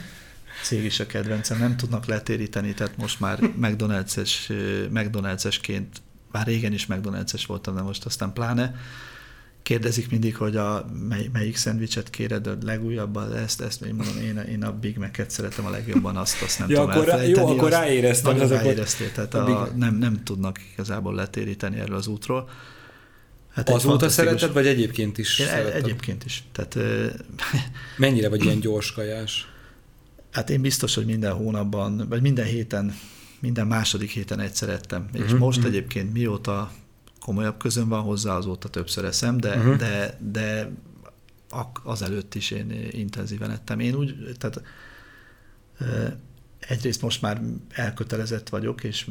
cég 0.64 0.84
is 0.84 1.00
a 1.00 1.06
kedvencem. 1.06 1.58
Nem 1.58 1.78
tudnak 1.78 2.06
letéríteni, 2.06 2.74
tehát 2.74 2.98
most 2.98 3.20
már 3.20 3.40
McDonald's-es, 3.40 4.52
McDonald's-esként, 4.94 5.88
már 6.32 6.46
régen 6.46 6.74
is 6.74 6.86
McDonald's-es 6.90 7.44
voltam, 7.48 7.76
de 7.76 7.82
most 7.82 8.06
aztán 8.06 8.34
pláne, 8.34 8.76
kérdezik 9.64 10.10
mindig, 10.10 10.36
hogy 10.36 10.56
a, 10.56 10.86
mely, 11.10 11.30
melyik 11.34 11.56
szendvicset 11.56 12.10
kéred, 12.10 12.48
a 12.48 12.58
legújabban, 12.64 13.36
ezt, 13.36 13.62
ezt 13.62 13.82
még 13.82 13.94
mondom, 13.94 14.18
én, 14.18 14.38
én 14.38 14.64
a 14.64 14.72
Big 14.72 14.98
Mac-et 14.98 15.30
szeretem 15.30 15.66
a 15.66 15.70
legjobban, 15.70 16.18
azt, 16.18 16.42
azt 16.42 16.60
nem 16.60 16.70
ja, 16.70 16.80
tudom 16.80 16.90
akkor. 16.90 17.24
Jó, 17.28 17.48
akkor 17.48 17.70
ráéreztem. 17.70 18.36
Nagyon 18.36 18.50
ráéreztél, 18.50 19.12
tehát 19.12 19.34
a, 19.34 19.62
a, 19.62 19.72
nem, 19.76 19.96
nem 19.96 20.24
tudnak 20.24 20.60
igazából 20.74 21.16
letéríteni 21.16 21.80
erről 21.80 21.96
az 21.96 22.08
útról. 22.08 22.50
Hát 23.54 23.70
Azóta 23.70 24.10
szereted, 24.10 24.54
vagy 24.54 24.68
egyébként 24.68 25.18
is 25.18 25.40
Én 25.40 25.46
szereted? 25.46 25.84
Egyébként 25.84 26.26
is. 26.26 26.44
Tehát, 26.52 26.78
Mennyire 27.98 28.30
vagy 28.30 28.44
ilyen 28.44 28.60
gyors 28.60 28.92
kajás? 28.92 29.48
Hát 30.32 30.50
én 30.50 30.62
biztos, 30.62 30.96
hogy 30.96 31.06
minden 31.06 31.34
hónapban, 31.34 32.06
vagy 32.10 32.22
minden 32.22 32.46
héten, 32.46 32.96
minden 33.40 33.68
második 33.68 34.10
héten 34.10 34.40
egyszer 34.40 34.70
ettem. 34.70 35.02
Uh-huh, 35.06 35.26
És 35.26 35.32
mhm, 35.32 35.42
most 35.42 35.58
uh-huh. 35.58 35.74
egyébként 35.74 36.14
mióta 36.14 36.72
komolyabb 37.22 37.57
közön 37.57 37.89
van 37.89 38.02
hozzá, 38.02 38.35
azóta 38.35 38.69
többször 38.69 39.06
eszem, 39.06 39.38
de, 39.38 39.57
uh-huh. 39.57 39.76
de, 39.76 40.18
de 40.31 40.72
azelőtt 41.84 42.35
is 42.35 42.52
én 42.52 42.88
intenzíven 42.91 43.52
ettem. 43.52 43.80
Én 43.80 43.95
úgy, 43.95 44.15
tehát 44.38 44.61
egyrészt 46.60 47.02
most 47.02 47.22
már 47.22 47.41
elkötelezett 47.69 48.49
vagyok, 48.49 48.84
és, 48.84 49.10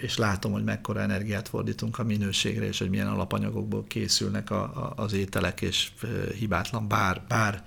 és 0.00 0.16
látom, 0.16 0.52
hogy 0.52 0.64
mekkora 0.64 1.00
energiát 1.00 1.48
fordítunk 1.48 1.98
a 1.98 2.04
minőségre, 2.04 2.66
és 2.66 2.78
hogy 2.78 2.90
milyen 2.90 3.06
alapanyagokból 3.06 3.84
készülnek 3.86 4.50
a, 4.50 4.62
a, 4.62 4.92
az 4.96 5.12
ételek, 5.12 5.60
és 5.60 5.92
hibátlan, 6.38 6.88
bár, 6.88 7.22
bár, 7.28 7.64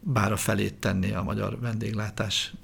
bár 0.00 0.32
a 0.32 0.36
felét 0.36 0.74
tenni 0.74 1.12
a 1.12 1.22
magyar 1.22 1.60
vendéglátás 1.60 2.54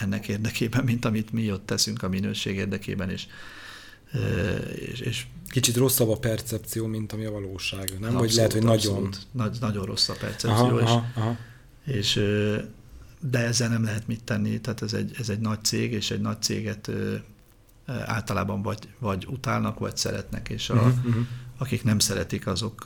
ennek 0.00 0.28
érdekében, 0.28 0.84
mint 0.84 1.04
amit 1.04 1.32
mi 1.32 1.52
ott 1.52 1.66
teszünk 1.66 2.02
a 2.02 2.08
minőség 2.08 2.56
érdekében, 2.56 3.10
és, 3.10 3.26
és, 4.74 5.00
és 5.00 5.26
Kicsit 5.52 5.76
rosszabb 5.76 6.08
a 6.08 6.16
percepció, 6.16 6.86
mint 6.86 7.12
ami 7.12 7.24
a 7.24 7.30
valóság, 7.30 7.88
nem? 7.88 7.96
Abszolút, 8.02 8.18
Vagy 8.18 8.32
lehet, 8.32 8.52
hogy 8.52 8.62
nagyon... 8.62 9.08
Nagy, 9.32 9.56
nagyon 9.60 9.84
rossz 9.84 10.08
a 10.08 10.14
percepció, 10.20 10.64
aha, 10.64 10.80
és, 10.80 10.88
aha, 10.88 11.06
aha. 11.14 11.36
és 11.84 12.14
de 13.20 13.38
ezzel 13.38 13.68
nem 13.68 13.84
lehet 13.84 14.06
mit 14.06 14.24
tenni, 14.24 14.60
tehát 14.60 14.82
ez 14.82 14.92
egy, 14.92 15.14
ez 15.18 15.28
egy 15.28 15.40
nagy 15.40 15.64
cég, 15.64 15.92
és 15.92 16.10
egy 16.10 16.20
nagy 16.20 16.42
céget 16.42 16.90
általában 17.86 18.62
vagy, 18.62 18.88
vagy 18.98 19.26
utálnak, 19.30 19.78
vagy 19.78 19.96
szeretnek, 19.96 20.48
és 20.48 20.70
a, 20.70 20.74
uh-huh. 20.74 21.14
akik 21.58 21.84
nem 21.84 21.98
szeretik, 21.98 22.46
azok, 22.46 22.84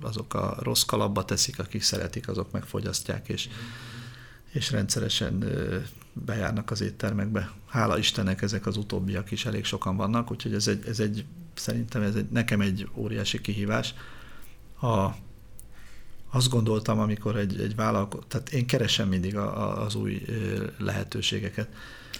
azok 0.00 0.34
a 0.34 0.56
rossz 0.60 0.82
kalapba 0.82 1.24
teszik, 1.24 1.58
akik 1.58 1.82
szeretik, 1.82 2.28
azok 2.28 2.52
megfogyasztják, 2.52 3.28
és, 3.28 3.48
és 4.52 4.70
rendszeresen 4.70 5.44
bejárnak 6.12 6.70
az 6.70 6.80
éttermekbe. 6.80 7.50
Hála 7.66 7.98
Istennek 7.98 8.42
ezek 8.42 8.66
az 8.66 8.76
utóbbiak 8.76 9.30
is 9.30 9.46
elég 9.46 9.64
sokan 9.64 9.96
vannak, 9.96 10.30
úgyhogy 10.30 10.54
ez 10.54 10.68
egy, 10.68 10.86
ez 10.86 11.00
egy 11.00 11.24
szerintem 11.54 12.02
ez 12.02 12.14
egy, 12.14 12.28
nekem 12.30 12.60
egy 12.60 12.88
óriási 12.94 13.40
kihívás. 13.40 13.94
A, 14.80 15.08
azt 16.30 16.48
gondoltam, 16.48 16.98
amikor 16.98 17.36
egy, 17.36 17.60
egy 17.60 17.74
vállalkozó, 17.74 18.22
tehát 18.28 18.48
én 18.48 18.66
keresem 18.66 19.08
mindig 19.08 19.36
a, 19.36 19.62
a, 19.62 19.84
az 19.84 19.94
új 19.94 20.22
lehetőségeket. 20.78 21.68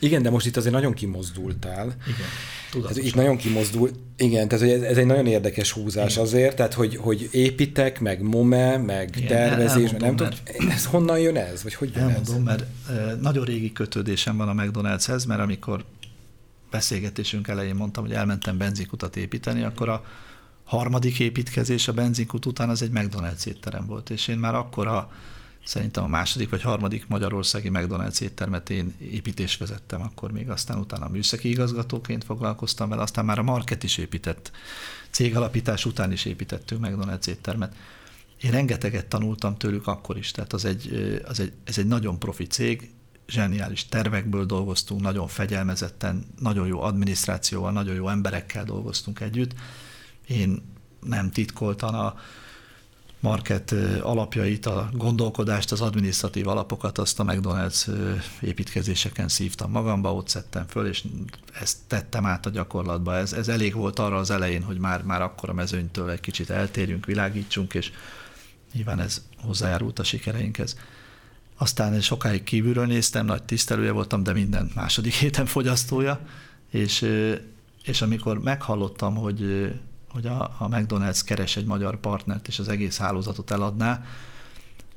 Igen, 0.03 0.23
de 0.23 0.31
most 0.31 0.47
itt 0.47 0.57
azért 0.57 0.75
nagyon 0.75 0.93
kimozdultál. 0.93 1.87
Igen, 1.87 2.27
tudatosan. 2.71 3.05
itt 3.05 3.15
nagyon 3.15 3.37
kimozdul. 3.37 3.91
Igen, 4.17 4.49
tehát 4.49 4.65
ez, 4.65 4.83
ez 4.83 4.97
egy 4.97 5.07
nagyon 5.07 5.27
érdekes 5.27 5.73
húzás 5.73 6.13
Igen. 6.13 6.25
azért, 6.25 6.57
tehát 6.57 6.75
hogy, 6.75 6.97
hogy 6.97 7.29
építek, 7.33 8.01
meg 8.01 8.23
MOME, 8.23 8.77
meg 8.77 9.17
Igen, 9.17 9.29
tervezés, 9.29 9.91
nem 9.91 10.17
tudom, 10.17 10.33
ez 10.69 10.85
honnan 10.85 11.19
jön 11.19 11.37
ez, 11.37 11.63
vagy 11.63 11.75
hogy 11.75 11.91
jön 11.95 12.03
elmondom, 12.03 12.37
ez? 12.37 12.43
mert 12.43 13.21
nagyon 13.21 13.45
régi 13.45 13.73
kötődésem 13.73 14.37
van 14.37 14.49
a 14.49 14.63
McDonald'shez, 14.63 15.27
mert 15.27 15.41
amikor 15.41 15.85
beszélgetésünk 16.71 17.49
elején 17.49 17.75
mondtam, 17.75 18.05
hogy 18.05 18.13
elmentem 18.13 18.59
benzinkutat 18.59 19.17
építeni, 19.17 19.63
akkor 19.63 19.89
a 19.89 20.05
harmadik 20.65 21.19
építkezés 21.19 21.89
a 21.89 21.93
benzinkut 21.93 22.47
után 22.47 22.69
az 22.69 22.83
egy 22.83 22.91
McDonald's 22.95 23.47
étterem 23.47 23.87
volt, 23.87 24.11
és 24.11 24.29
én 24.29 24.39
már 24.39 24.55
akkor 24.55 24.87
a, 24.87 25.13
szerintem 25.65 26.05
a 26.05 26.09
második 26.09 26.51
vagy 26.51 26.63
harmadik 26.63 27.07
magyarországi 27.09 27.71
McDonald's 27.73 28.21
éttermet 28.21 28.71
én 28.71 28.95
építés 28.99 29.57
vezettem, 29.57 30.03
akkor 30.03 30.33
még 30.33 30.51
aztán 30.51 30.79
utána 30.79 31.09
műszaki 31.09 31.49
igazgatóként 31.49 32.25
foglalkoztam 32.25 32.89
vele, 32.89 33.03
aztán 33.03 33.25
már 33.25 33.39
a 33.39 33.43
market 33.43 33.83
is 33.83 33.99
épített, 33.99 34.51
cégalapítás 35.11 35.85
után 35.85 36.13
is 36.13 36.25
építettünk 36.25 36.87
McDonald's 36.87 37.27
éttermet. 37.27 37.75
Én 38.41 38.51
rengeteget 38.51 39.07
tanultam 39.07 39.57
tőlük 39.57 39.87
akkor 39.87 40.19
is, 40.19 40.31
tehát 40.31 40.53
az 40.53 40.65
egy, 40.65 41.21
az 41.29 41.41
egy, 41.41 41.53
ez 41.65 41.79
egy 41.79 41.87
nagyon 41.87 42.19
profi 42.19 42.47
cég, 42.47 42.91
zseniális 43.27 43.87
tervekből 43.87 44.45
dolgoztunk, 44.45 45.01
nagyon 45.01 45.29
fegyelmezetten, 45.29 46.25
nagyon 46.39 46.67
jó 46.67 46.81
adminisztrációval, 46.81 47.73
nagyon 47.73 47.95
jó 47.95 48.09
emberekkel 48.09 48.65
dolgoztunk 48.65 49.21
együtt. 49.21 49.55
Én 50.27 50.63
nem 51.01 51.31
titkoltan 51.31 51.95
a 51.95 52.15
market 53.23 53.75
alapjait, 54.03 54.67
a 54.67 54.89
gondolkodást, 54.93 55.73
az 55.73 55.81
adminisztratív 55.81 56.49
alapokat, 56.49 56.99
azt 56.99 57.21
a 57.21 57.25
McDonald's 57.25 57.89
építkezéseken 58.41 59.29
szívtam 59.29 59.71
magamba, 59.71 60.15
ott 60.15 60.29
szedtem 60.29 60.67
föl, 60.69 60.87
és 60.87 61.05
ezt 61.61 61.77
tettem 61.87 62.27
át 62.27 62.47
a 62.47 62.51
gyakorlatba. 62.51 63.17
Ez, 63.17 63.33
ez 63.33 63.49
elég 63.49 63.75
volt 63.75 63.99
arra 63.99 64.17
az 64.17 64.31
elején, 64.31 64.63
hogy 64.63 64.79
már, 64.79 65.03
már 65.03 65.23
akkor 65.23 65.49
a 65.49 65.53
mezőnytől 65.53 66.11
egy 66.11 66.21
kicsit 66.21 66.51
eltérjünk, 66.51 67.07
világítsunk, 67.07 67.75
és 67.75 67.93
nyilván 68.73 69.01
ez 69.01 69.23
hozzájárult 69.43 69.99
a 69.99 70.05
sikereinkhez. 70.05 70.77
Aztán 71.57 72.01
sokáig 72.01 72.43
kívülről 72.43 72.87
néztem, 72.87 73.27
nagy 73.27 73.43
tisztelője 73.43 73.91
voltam, 73.91 74.23
de 74.23 74.33
minden 74.33 74.71
második 74.75 75.15
héten 75.23 75.47
fogyasztója, 75.47 76.21
és, 76.71 77.07
és 77.85 78.03
amikor 78.03 78.41
meghallottam, 78.41 79.15
hogy, 79.15 79.73
hogy 80.13 80.27
a, 80.27 80.43
a 80.59 80.69
McDonald's 80.71 81.21
keres 81.25 81.57
egy 81.57 81.65
magyar 81.65 82.01
partnert, 82.01 82.49
és 82.49 82.59
az 82.59 82.69
egész 82.69 82.99
hálózatot 82.99 83.51
eladná, 83.51 84.05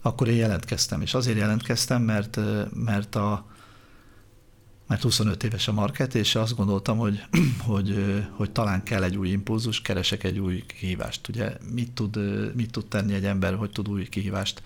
akkor 0.02 0.28
én 0.28 0.36
jelentkeztem, 0.36 1.02
és 1.02 1.14
azért 1.14 1.38
jelentkeztem, 1.38 2.02
mert, 2.02 2.40
mert 2.74 3.16
a, 3.16 3.46
mert 4.88 5.02
25 5.02 5.44
éves 5.44 5.68
a 5.68 5.72
market, 5.72 6.16
és 6.16 6.36
azt 6.36 6.56
gondoltam, 6.56 6.98
hogy, 6.98 7.24
hogy, 7.68 8.16
hogy 8.32 8.52
talán 8.52 8.84
kell 8.84 9.04
egy 9.04 9.18
új 9.18 9.30
impulzus, 9.30 9.82
keresek 9.82 10.24
egy 10.24 10.40
új 10.40 10.66
kihívást. 10.66 11.28
Ugye 11.28 11.58
mit 11.74 11.92
tud, 11.92 12.20
mit 12.56 12.72
tud 12.72 12.86
tenni 12.86 13.14
egy 13.14 13.26
ember, 13.26 13.56
hogy 13.56 13.70
tud 13.70 13.90
új 13.90 14.10
kihívást 14.10 14.62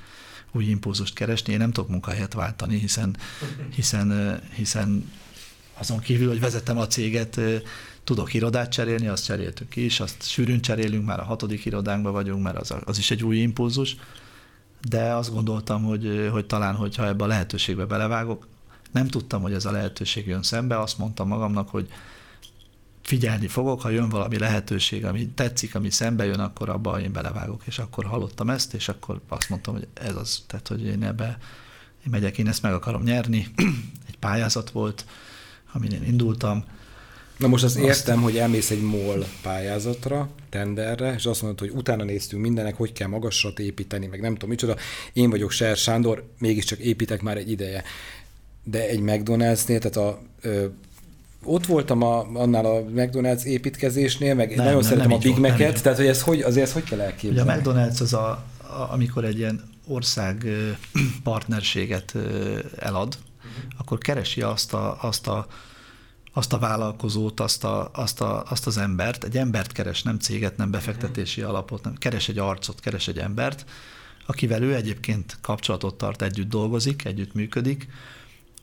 új 0.52 0.66
impulzust 0.66 1.14
keresni. 1.14 1.54
Én 1.54 1.60
nem 1.60 1.72
tudok 1.72 1.90
munkahelyet 1.90 2.34
váltani, 2.34 2.78
hiszen, 2.78 3.18
hiszen, 3.76 4.40
hiszen 4.56 5.12
azon 5.78 6.00
kívül, 6.00 6.28
hogy 6.28 6.40
vezetem 6.40 6.78
a 6.78 6.88
céget, 6.88 7.40
tudok 8.10 8.34
irodát 8.34 8.72
cserélni, 8.72 9.08
azt 9.08 9.26
cseréltük 9.26 9.76
is, 9.76 10.00
azt 10.00 10.28
sűrűn 10.30 10.62
cserélünk, 10.62 11.06
már 11.06 11.20
a 11.20 11.24
hatodik 11.24 11.66
irodánkban 11.66 12.12
vagyunk, 12.12 12.44
mert 12.44 12.58
az, 12.58 12.76
az 12.86 12.98
is 12.98 13.12
egy 13.12 13.24
új 13.24 13.38
impulzus, 13.38 13.96
de 14.90 15.14
azt 15.14 15.34
gondoltam, 15.34 15.84
hogy, 15.84 16.30
hogy 16.32 16.46
talán, 16.46 16.76
hogyha 16.76 17.08
ebbe 17.08 17.24
a 17.24 17.28
lehetőségbe 17.28 17.86
belevágok, 17.86 18.48
nem 18.92 19.08
tudtam, 19.08 19.42
hogy 19.42 19.54
ez 19.54 19.66
a 19.66 19.72
lehetőség 19.72 20.28
jön 20.28 20.44
szembe, 20.44 20.80
azt 20.80 20.98
mondtam 20.98 21.28
magamnak, 21.28 21.70
hogy 21.70 21.88
figyelni 23.02 23.48
fogok, 23.48 23.82
ha 23.82 23.90
jön 23.90 24.10
valami 24.10 24.38
lehetőség, 24.38 25.06
ami 25.06 25.28
tetszik, 25.28 25.76
ami 25.76 25.90
szembe 25.90 26.26
jön, 26.26 26.40
akkor 26.40 26.70
abba 26.70 27.02
én 27.02 27.12
belevágok. 27.12 27.62
És 27.66 27.80
akkor 27.80 28.06
hallottam 28.06 28.50
ezt, 28.50 28.74
és 28.74 28.90
akkor 28.90 29.22
azt 29.28 29.50
mondtam, 29.50 29.74
hogy 29.74 29.88
ez 29.94 30.16
az, 30.16 30.44
tehát 30.48 30.68
hogy 30.68 30.86
én 30.86 31.04
ebbe 31.04 31.38
én 32.00 32.10
megyek, 32.10 32.38
én 32.38 32.48
ezt 32.48 32.62
meg 32.62 32.74
akarom 32.74 33.04
nyerni. 33.04 33.48
Egy 34.10 34.18
pályázat 34.20 34.70
volt, 34.70 35.06
amin 35.72 35.92
én 35.92 36.04
indultam. 36.04 36.64
Na 37.40 37.48
most 37.48 37.64
azt, 37.64 37.76
azt 37.76 37.86
értem, 37.86 38.22
hogy 38.22 38.38
elmész 38.38 38.70
egy 38.70 38.82
MOL 38.82 39.26
pályázatra, 39.42 40.30
tenderre, 40.50 41.14
és 41.14 41.26
azt 41.26 41.42
mondod, 41.42 41.60
hogy 41.60 41.70
utána 41.70 42.04
néztünk 42.04 42.42
mindenek, 42.42 42.76
hogy 42.76 42.94
kell 42.94 43.08
magasat 43.08 43.60
építeni, 43.60 44.08
meg 44.08 44.22
nem 44.22 44.34
tudom 44.34 44.50
micsoda. 44.50 44.76
Én 45.14 45.30
vagyok 45.30 45.52
Ser 45.52 45.78
Sándor, 45.78 46.24
mégiscsak 46.38 46.80
építek 46.80 47.22
már 47.22 47.38
egy 47.38 47.52
ideje. 47.52 47.84
De 48.64 48.88
egy 48.88 49.00
McDonald's-nél, 49.02 49.80
tehát 49.80 49.96
a 49.96 50.22
ott 51.44 51.66
voltam 51.66 52.04
a, 52.04 52.28
annál 52.34 52.66
a 52.66 52.84
McDonald's 52.84 53.44
építkezésnél, 53.44 54.36
meg 54.36 54.48
nem, 54.48 54.58
nagyon 54.58 54.74
nem, 54.74 54.82
szeretem 54.82 55.10
nem 55.10 55.18
a 55.18 55.22
Big 55.22 55.38
Mac-et, 55.38 55.82
tehát 55.82 55.98
hogy 55.98 56.08
ez 56.08 56.22
hogy, 56.22 56.42
azért 56.42 56.66
ezt 56.66 56.74
hogy 56.74 56.84
kell 56.84 57.00
elképzelni? 57.00 57.50
Ugye 57.50 57.52
a 57.52 57.62
McDonald's 57.62 58.02
az, 58.02 58.14
a, 58.14 58.30
a, 58.58 58.88
amikor 58.92 59.26
egy 59.26 59.38
ilyen 59.38 59.64
ország 59.88 60.46
partnerséget 61.24 62.16
elad, 62.80 63.18
akkor 63.78 63.98
keresi 63.98 64.42
azt 64.42 64.74
a, 64.74 64.98
azt 65.02 65.28
a 65.28 65.48
azt 66.40 66.54
a 66.54 66.58
vállalkozót, 66.58 67.40
azt, 67.40 67.64
a, 67.64 67.90
azt, 67.94 68.22
a, 68.22 68.44
azt 68.50 68.68
az 68.68 68.78
embert, 68.78 69.24
egy 69.24 69.38
embert 69.38 69.72
keres, 69.72 70.04
nem 70.04 70.20
céget, 70.20 70.58
nem 70.58 70.72
befektetési 70.72 71.42
alapot, 71.42 71.84
nem, 71.84 71.96
keres 71.96 72.30
egy 72.30 72.38
arcot, 72.38 72.80
keres 72.80 73.08
egy 73.08 73.18
embert, 73.18 73.66
akivel 74.26 74.64
ő 74.64 74.76
egyébként 74.76 75.38
kapcsolatot 75.42 75.98
tart, 75.98 76.22
együtt 76.22 76.50
dolgozik, 76.50 77.06
együtt 77.06 77.34
működik, 77.34 77.88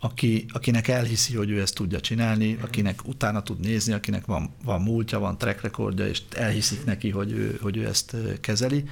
aki, 0.00 0.46
akinek 0.52 0.88
elhiszi, 0.88 1.34
hogy 1.36 1.50
ő 1.50 1.60
ezt 1.60 1.74
tudja 1.74 2.00
csinálni, 2.00 2.58
akinek 2.62 3.00
utána 3.06 3.42
tud 3.42 3.60
nézni, 3.60 3.92
akinek 3.92 4.26
van, 4.26 4.54
van 4.64 4.82
múltja, 4.82 5.18
van 5.18 5.38
track 5.38 5.60
recordja, 5.60 6.06
és 6.06 6.22
elhiszik 6.30 6.84
neki, 6.84 7.10
hogy 7.10 7.32
ő, 7.32 7.58
hogy 7.62 7.76
ő 7.76 7.86
ezt 7.86 8.16
kezeli. 8.40 8.84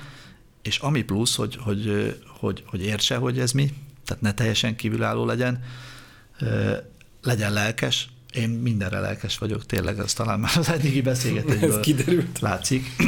És 0.62 0.78
ami 0.78 1.02
plusz, 1.02 1.36
hogy, 1.36 1.56
hogy, 1.56 2.14
hogy, 2.38 2.62
hogy 2.66 2.82
értse, 2.82 3.16
hogy 3.16 3.38
ez 3.38 3.52
mi, 3.52 3.72
tehát 4.04 4.22
ne 4.22 4.34
teljesen 4.34 4.76
kívülálló 4.76 5.24
legyen, 5.24 5.62
legyen 7.22 7.52
lelkes, 7.52 8.08
én 8.34 8.48
mindenre 8.48 9.00
lelkes 9.00 9.38
vagyok, 9.38 9.66
tényleg 9.66 9.98
ez 9.98 10.12
talán 10.12 10.40
már 10.40 10.58
az 10.58 10.68
eddigi 10.68 11.02
beszélgetésből 11.02 11.72
ez 11.72 11.80
kiderült. 11.80 12.38
látszik. 12.38 12.86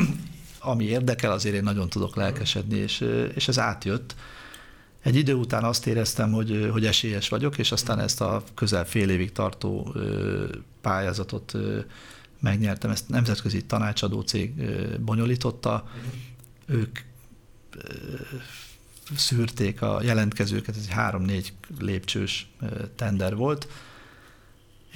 Ami 0.59 0.85
érdekel, 0.85 1.33
azért 1.33 1.55
én 1.55 1.63
nagyon 1.63 1.89
tudok 1.89 2.17
lelkesedni, 2.17 2.79
és, 2.79 3.05
és 3.35 3.49
ez 3.49 3.59
átjött. 3.59 4.15
Egy 5.03 5.17
idő 5.17 5.35
után 5.35 5.65
azt 5.65 5.87
éreztem, 5.87 6.33
hogy, 6.33 6.69
hogy 6.73 6.87
esélyes 6.87 7.29
vagyok, 7.29 7.59
és 7.59 7.73
aztán 7.73 7.99
ezt 7.99 8.21
a 8.21 8.45
közel 8.55 8.85
fél 8.85 9.11
évig 9.11 9.33
tartó 9.33 9.95
pályázatot 10.81 11.53
megnyertem. 12.41 12.91
Ezt 12.91 13.09
nemzetközi 13.09 13.65
tanácsadó 13.65 14.21
cég 14.21 14.53
bonyolította. 15.01 15.89
Ők 16.67 16.99
szűrték 19.17 19.83
a 19.83 20.03
jelentkezőket, 20.03 20.77
ez 20.77 20.83
egy 20.83 20.95
három-négy 20.95 21.53
lépcsős 21.79 22.49
tender 22.97 23.37
volt, 23.37 23.69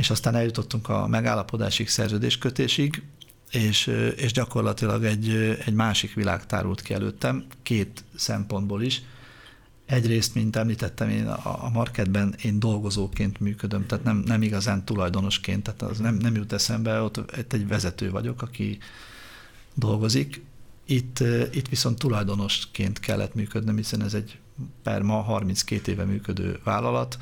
és 0.00 0.10
aztán 0.10 0.34
eljutottunk 0.34 0.88
a 0.88 1.06
megállapodásig, 1.06 1.88
szerződéskötésig, 1.88 3.02
és, 3.50 3.86
és 4.16 4.32
gyakorlatilag 4.32 5.04
egy, 5.04 5.28
egy 5.64 5.74
másik 5.74 6.14
világ 6.14 6.46
tárult 6.46 6.80
ki 6.80 6.94
előttem, 6.94 7.44
két 7.62 8.04
szempontból 8.16 8.82
is. 8.82 9.02
Egyrészt, 9.86 10.34
mint 10.34 10.56
említettem, 10.56 11.08
én 11.08 11.26
a, 11.26 11.70
marketben 11.72 12.34
én 12.42 12.58
dolgozóként 12.58 13.40
működöm, 13.40 13.86
tehát 13.86 14.04
nem, 14.04 14.16
nem 14.16 14.42
igazán 14.42 14.84
tulajdonosként, 14.84 15.62
tehát 15.62 15.82
az 15.82 15.98
nem, 15.98 16.14
nem 16.14 16.34
jut 16.34 16.52
eszembe, 16.52 17.00
ott 17.00 17.52
egy 17.52 17.68
vezető 17.68 18.10
vagyok, 18.10 18.42
aki 18.42 18.78
dolgozik. 19.74 20.42
Itt, 20.84 21.18
itt 21.52 21.68
viszont 21.68 21.98
tulajdonosként 21.98 23.00
kellett 23.00 23.34
működnöm, 23.34 23.76
hiszen 23.76 24.02
ez 24.02 24.14
egy 24.14 24.38
per 24.82 25.02
ma 25.02 25.20
32 25.20 25.92
éve 25.92 26.04
működő 26.04 26.60
vállalat. 26.64 27.18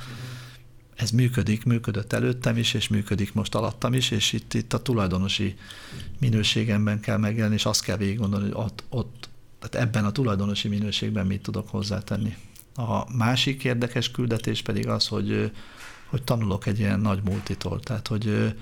Ez 0.98 1.10
működik, 1.10 1.64
működött 1.64 2.12
előttem 2.12 2.56
is, 2.56 2.74
és 2.74 2.88
működik 2.88 3.34
most 3.34 3.54
alattam 3.54 3.92
is, 3.92 4.10
és 4.10 4.32
itt, 4.32 4.54
itt 4.54 4.72
a 4.72 4.82
tulajdonosi 4.82 5.56
minőségemben 6.20 7.00
kell 7.00 7.16
megjelenni, 7.16 7.54
és 7.54 7.66
azt 7.66 7.82
kell 7.82 7.96
végig 7.96 8.18
gondolni, 8.18 8.44
hogy 8.50 8.64
ott, 8.64 8.84
ott, 8.88 9.28
tehát 9.58 9.86
ebben 9.86 10.04
a 10.04 10.12
tulajdonosi 10.12 10.68
minőségben 10.68 11.26
mit 11.26 11.42
tudok 11.42 11.68
hozzátenni. 11.68 12.36
A 12.74 13.16
másik 13.16 13.64
érdekes 13.64 14.10
küldetés 14.10 14.62
pedig 14.62 14.88
az, 14.88 15.08
hogy, 15.08 15.52
hogy 16.06 16.22
tanulok 16.22 16.66
egy 16.66 16.78
ilyen 16.78 17.00
nagy 17.00 17.20
multitól, 17.24 17.80
tehát 17.80 18.08
hogy, 18.08 18.54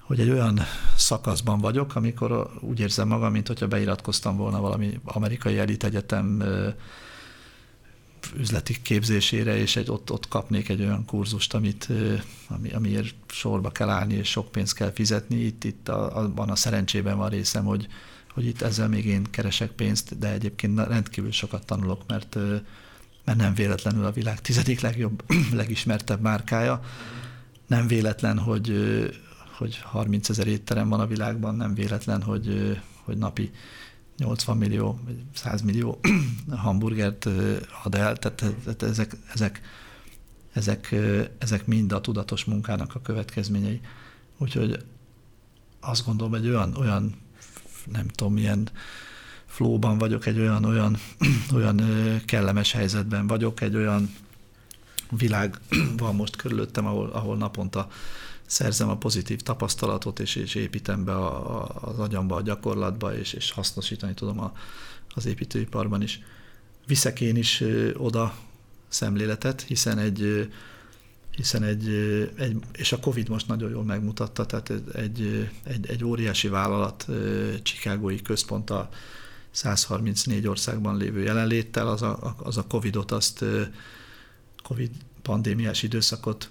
hogy 0.00 0.20
egy 0.20 0.30
olyan 0.30 0.60
szakaszban 0.96 1.60
vagyok, 1.60 1.94
amikor 1.94 2.50
úgy 2.60 2.80
érzem 2.80 3.08
magam, 3.08 3.32
mint 3.32 3.46
hogyha 3.46 3.68
beiratkoztam 3.68 4.36
volna 4.36 4.60
valami 4.60 5.00
amerikai 5.04 5.58
elit 5.58 5.84
egyetem 5.84 6.42
üzleti 8.36 8.82
képzésére, 8.82 9.56
és 9.56 9.76
egy, 9.76 9.90
ott, 9.90 10.12
ott 10.12 10.28
kapnék 10.28 10.68
egy 10.68 10.80
olyan 10.80 11.04
kurzust, 11.04 11.54
amit, 11.54 11.88
ami, 12.48 12.72
amiért 12.72 13.14
sorba 13.26 13.70
kell 13.70 13.88
állni, 13.88 14.14
és 14.14 14.30
sok 14.30 14.50
pénzt 14.50 14.74
kell 14.74 14.92
fizetni. 14.92 15.36
Itt, 15.36 15.64
itt 15.64 15.88
a, 15.88 16.16
abban 16.16 16.50
a 16.50 16.56
szerencsében 16.56 17.16
van 17.16 17.28
részem, 17.28 17.64
hogy, 17.64 17.86
hogy 18.34 18.46
itt 18.46 18.62
ezzel 18.62 18.88
még 18.88 19.06
én 19.06 19.24
keresek 19.30 19.70
pénzt, 19.70 20.18
de 20.18 20.32
egyébként 20.32 20.78
rendkívül 20.78 21.32
sokat 21.32 21.66
tanulok, 21.66 22.02
mert, 22.06 22.34
mert 23.24 23.38
nem 23.38 23.54
véletlenül 23.54 24.04
a 24.04 24.12
világ 24.12 24.40
tizedik 24.40 24.80
legjobb, 24.80 25.22
legismertebb 25.52 26.20
márkája. 26.20 26.80
Nem 27.66 27.86
véletlen, 27.86 28.38
hogy, 28.38 28.72
hogy 29.56 29.78
30 29.82 30.28
ezer 30.28 30.46
étterem 30.46 30.88
van 30.88 31.00
a 31.00 31.06
világban, 31.06 31.54
nem 31.54 31.74
véletlen, 31.74 32.22
hogy, 32.22 32.78
hogy 33.04 33.16
napi 33.16 33.50
80 34.18 34.56
millió, 34.56 35.00
100 35.34 35.62
millió 35.62 36.00
hamburgert 36.50 37.28
ad 37.84 37.94
el, 37.94 38.16
tehát, 38.16 38.82
ezek, 38.82 39.16
ezek, 39.32 39.60
ezek, 40.52 40.94
ezek 41.38 41.66
mind 41.66 41.92
a 41.92 42.00
tudatos 42.00 42.44
munkának 42.44 42.94
a 42.94 43.00
következményei. 43.00 43.80
Úgyhogy 44.38 44.84
azt 45.80 46.04
gondolom, 46.04 46.34
egy 46.34 46.48
olyan, 46.48 46.76
olyan 46.76 47.14
nem 47.92 48.08
tudom, 48.08 48.32
milyen 48.32 48.68
flóban 49.46 49.98
vagyok, 49.98 50.26
egy 50.26 50.38
olyan, 50.38 50.64
olyan, 50.64 50.96
olyan 51.54 51.80
kellemes 52.24 52.72
helyzetben 52.72 53.26
vagyok, 53.26 53.60
egy 53.60 53.76
olyan 53.76 54.14
világ 55.10 55.60
van 55.96 56.14
most 56.14 56.36
körülöttem, 56.36 56.86
ahol, 56.86 57.10
ahol 57.10 57.36
naponta 57.36 57.88
szerzem 58.48 58.88
a 58.88 58.96
pozitív 58.96 59.40
tapasztalatot, 59.40 60.20
és, 60.20 60.36
és 60.36 60.54
építem 60.54 61.04
be 61.04 61.14
a, 61.14 61.62
a, 61.62 61.78
az 61.80 61.98
agyamba, 61.98 62.36
a 62.36 62.42
gyakorlatba, 62.42 63.16
és, 63.16 63.32
és 63.32 63.50
hasznosítani 63.50 64.14
tudom 64.14 64.40
a, 64.40 64.52
az 65.14 65.26
építőiparban 65.26 66.02
is. 66.02 66.20
Viszek 66.86 67.20
én 67.20 67.36
is 67.36 67.64
oda 67.96 68.34
szemléletet, 68.88 69.62
hiszen 69.62 69.98
egy 69.98 70.48
hiszen 71.30 71.62
egy, 71.62 71.88
egy, 72.36 72.56
és 72.72 72.92
a 72.92 72.98
Covid 72.98 73.28
most 73.28 73.48
nagyon 73.48 73.70
jól 73.70 73.84
megmutatta, 73.84 74.46
tehát 74.46 74.70
egy, 74.94 75.50
egy, 75.64 75.86
egy 75.86 76.04
óriási 76.04 76.48
vállalat, 76.48 77.06
Chicagói 77.62 78.22
központ 78.22 78.70
a 78.70 78.88
134 79.50 80.46
országban 80.46 80.96
lévő 80.96 81.22
jelenléttel, 81.22 81.88
az 81.88 82.02
a, 82.02 82.34
az 82.36 82.56
a 82.56 82.64
Covidot, 82.66 83.10
azt 83.10 83.44
Covid 84.62 84.90
pandémiás 85.22 85.82
időszakot 85.82 86.50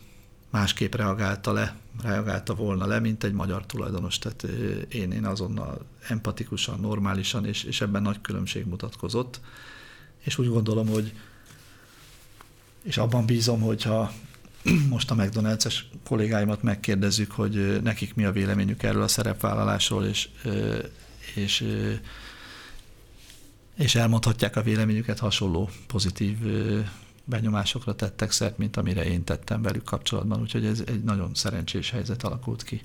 másképp 0.49 0.95
reagálta 0.95 1.51
le, 1.51 1.75
reagálta 2.01 2.55
volna 2.55 2.85
le, 2.85 2.99
mint 2.99 3.23
egy 3.23 3.33
magyar 3.33 3.65
tulajdonos. 3.65 4.19
Tehát 4.19 4.43
én, 4.89 5.11
én 5.11 5.25
azonnal 5.25 5.85
empatikusan, 6.07 6.79
normálisan, 6.79 7.45
és, 7.45 7.63
és 7.63 7.81
ebben 7.81 8.01
nagy 8.01 8.21
különbség 8.21 8.65
mutatkozott. 8.65 9.39
És 10.19 10.37
úgy 10.37 10.49
gondolom, 10.49 10.87
hogy 10.87 11.13
és 12.83 12.97
abban 12.97 13.25
bízom, 13.25 13.61
hogyha 13.61 14.11
most 14.89 15.11
a 15.11 15.15
McDonald's-es 15.15 15.75
kollégáimat 16.03 16.63
megkérdezzük, 16.63 17.31
hogy 17.31 17.81
nekik 17.83 18.13
mi 18.13 18.25
a 18.25 18.31
véleményük 18.31 18.83
erről 18.83 19.01
a 19.01 19.07
szerepvállalásról, 19.07 20.05
és, 20.05 20.29
és, 21.35 21.67
és 23.75 23.95
elmondhatják 23.95 24.55
a 24.55 24.61
véleményüket 24.61 25.19
hasonló 25.19 25.69
pozitív 25.87 26.37
benyomásokra 27.27 27.95
tettek 27.95 28.31
szert, 28.31 28.57
mint 28.57 28.77
amire 28.77 29.05
én 29.05 29.23
tettem 29.23 29.61
velük 29.61 29.83
kapcsolatban, 29.83 30.41
úgyhogy 30.41 30.65
ez 30.65 30.83
egy 30.87 31.03
nagyon 31.03 31.31
szerencsés 31.33 31.91
helyzet 31.91 32.23
alakult 32.23 32.63
ki. 32.63 32.81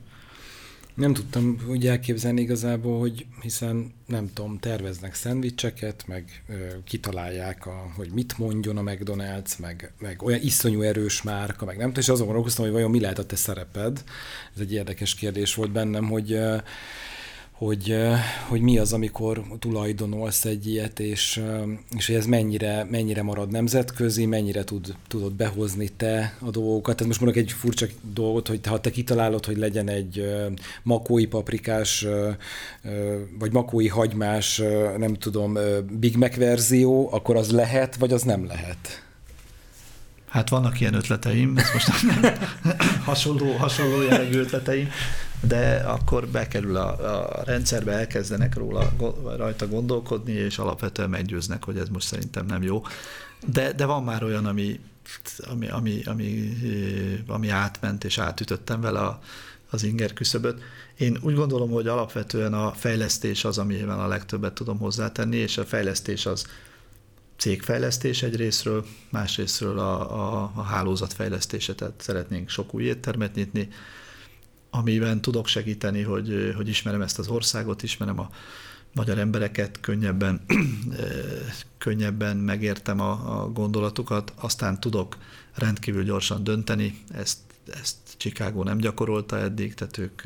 Nem 0.95 1.13
tudtam 1.13 1.57
úgy 1.69 1.87
elképzelni 1.87 2.41
igazából, 2.41 2.99
hogy 2.99 3.27
hiszen 3.41 3.93
nem 4.07 4.33
tudom, 4.33 4.59
terveznek 4.59 5.15
szendvicseket, 5.15 6.05
meg 6.07 6.43
ö, 6.49 6.55
kitalálják, 6.85 7.67
a, 7.67 7.93
hogy 7.97 8.11
mit 8.11 8.39
mondjon 8.39 8.77
a 8.77 8.83
McDonald's, 8.83 9.59
meg, 9.59 9.93
meg 9.99 10.23
olyan 10.23 10.41
iszonyú 10.43 10.81
erős 10.81 11.23
márka, 11.23 11.65
meg 11.65 11.77
nem 11.77 11.87
tudom, 11.87 12.03
és 12.03 12.09
azon 12.09 12.25
gondolkoztam, 12.25 12.65
hogy 12.65 12.75
vajon 12.75 12.91
mi 12.91 13.01
lehet 13.01 13.19
a 13.19 13.27
te 13.27 13.37
szereped. 13.37 14.05
Ez 14.55 14.61
egy 14.61 14.73
érdekes 14.73 15.15
kérdés 15.15 15.55
volt 15.55 15.71
bennem, 15.71 16.05
hogy 16.05 16.33
ö, 16.33 16.57
hogy, 17.65 17.97
hogy 18.49 18.61
mi 18.61 18.79
az, 18.79 18.93
amikor 18.93 19.43
tulajdonolsz 19.59 20.45
egy 20.45 20.67
ilyet, 20.67 21.01
és, 21.01 21.43
és 21.97 22.07
hogy 22.07 22.17
ez 22.17 22.27
mennyire, 22.27 22.87
mennyire 22.91 23.23
marad 23.23 23.51
nemzetközi, 23.51 24.27
mennyire 24.27 24.65
tud, 24.65 24.95
tudod 25.09 25.33
behozni 25.33 25.89
te 25.89 26.37
a 26.39 26.51
dolgokat. 26.51 26.97
Tehát 26.97 27.07
most 27.07 27.21
mondok 27.21 27.43
egy 27.43 27.53
furcsa 27.53 27.87
dolgot, 28.13 28.49
hogy 28.49 28.61
ha 28.67 28.81
te 28.81 28.91
kitalálod, 28.91 29.47
hogy 29.47 29.57
legyen 29.57 29.89
egy 29.89 30.25
makói 30.83 31.27
paprikás, 31.27 32.07
vagy 33.39 33.53
makói 33.53 33.89
hagymás, 33.89 34.63
nem 34.99 35.15
tudom, 35.15 35.59
Big 35.99 36.17
Mac 36.17 36.37
verzió, 36.37 37.09
akkor 37.13 37.37
az 37.37 37.51
lehet, 37.51 37.97
vagy 37.97 38.13
az 38.13 38.23
nem 38.23 38.47
lehet? 38.47 39.03
Hát 40.29 40.49
vannak 40.49 40.81
ilyen 40.81 40.95
ötleteim, 40.95 41.57
ez 41.57 41.71
most 41.73 41.89
hasonló, 43.05 43.53
hasonló 43.53 44.03
jellegű 44.03 44.39
ötleteim, 44.39 44.89
de 45.47 45.77
akkor 45.77 46.29
bekerül 46.29 46.77
a, 46.77 47.39
a 47.39 47.43
rendszerbe, 47.45 47.93
elkezdenek 47.93 48.55
róla 48.55 48.93
rajta 49.37 49.69
gondolkodni, 49.69 50.33
és 50.33 50.59
alapvetően 50.59 51.11
meggyőznek, 51.11 51.65
hogy 51.65 51.79
ez 51.79 51.89
most 51.89 52.07
szerintem 52.07 52.47
nem 52.47 52.63
jó. 52.63 52.83
De, 53.47 53.73
de 53.73 53.85
van 53.85 54.05
már 54.05 54.23
olyan, 54.23 54.47
ami, 54.47 54.81
ami, 55.39 55.69
ami, 55.69 56.03
ami, 56.05 56.57
ami 57.27 57.49
átment, 57.49 58.05
és 58.05 58.19
átütöttem 58.19 58.81
vele 58.81 59.01
a, 59.01 59.21
az 59.71 59.83
inger 59.83 60.13
küszöböt. 60.13 60.63
Én 60.97 61.19
úgy 61.23 61.35
gondolom, 61.35 61.71
hogy 61.71 61.87
alapvetően 61.87 62.55
a 62.55 62.73
fejlesztés 62.73 63.45
az, 63.45 63.59
amivel 63.59 64.01
a 64.01 64.07
legtöbbet 64.07 64.53
tudom 64.53 64.79
hozzátenni, 64.79 65.37
és 65.37 65.59
a 65.59 65.65
fejlesztés 65.65 66.27
az 66.27 66.47
cégfejlesztés 67.37 68.23
egy 68.23 68.37
részről, 68.37 68.87
másrésztről 69.11 69.79
a, 69.79 70.17
a, 70.17 70.53
a 70.55 70.63
hálózatfejlesztése, 70.63 71.75
tehát 71.75 72.01
szeretnénk 72.01 72.49
sok 72.49 72.75
új 72.75 72.85
éttermet 72.85 73.35
nyitni, 73.35 73.69
amiben 74.75 75.21
tudok 75.21 75.47
segíteni, 75.47 76.03
hogy, 76.03 76.53
hogy 76.57 76.69
ismerem 76.69 77.03
ezt 77.03 77.19
az 77.19 77.29
országot, 77.29 77.83
ismerem 77.83 78.19
a 78.19 78.31
magyar 78.95 79.19
embereket, 79.19 79.81
könnyebben, 79.81 80.45
könnyebben 81.79 82.37
megértem 82.37 83.01
a, 83.01 83.43
a 83.43 83.49
gondolatukat, 83.49 84.33
aztán 84.37 84.81
tudok 84.81 85.17
rendkívül 85.55 86.05
gyorsan 86.05 86.45
dönteni, 86.45 87.05
ezt, 87.13 87.39
ezt 87.67 87.97
Chicago 88.17 88.63
nem 88.63 88.79
gyakorolta 88.79 89.39
eddig, 89.39 89.75
tehát 89.75 89.99
ők 89.99 90.23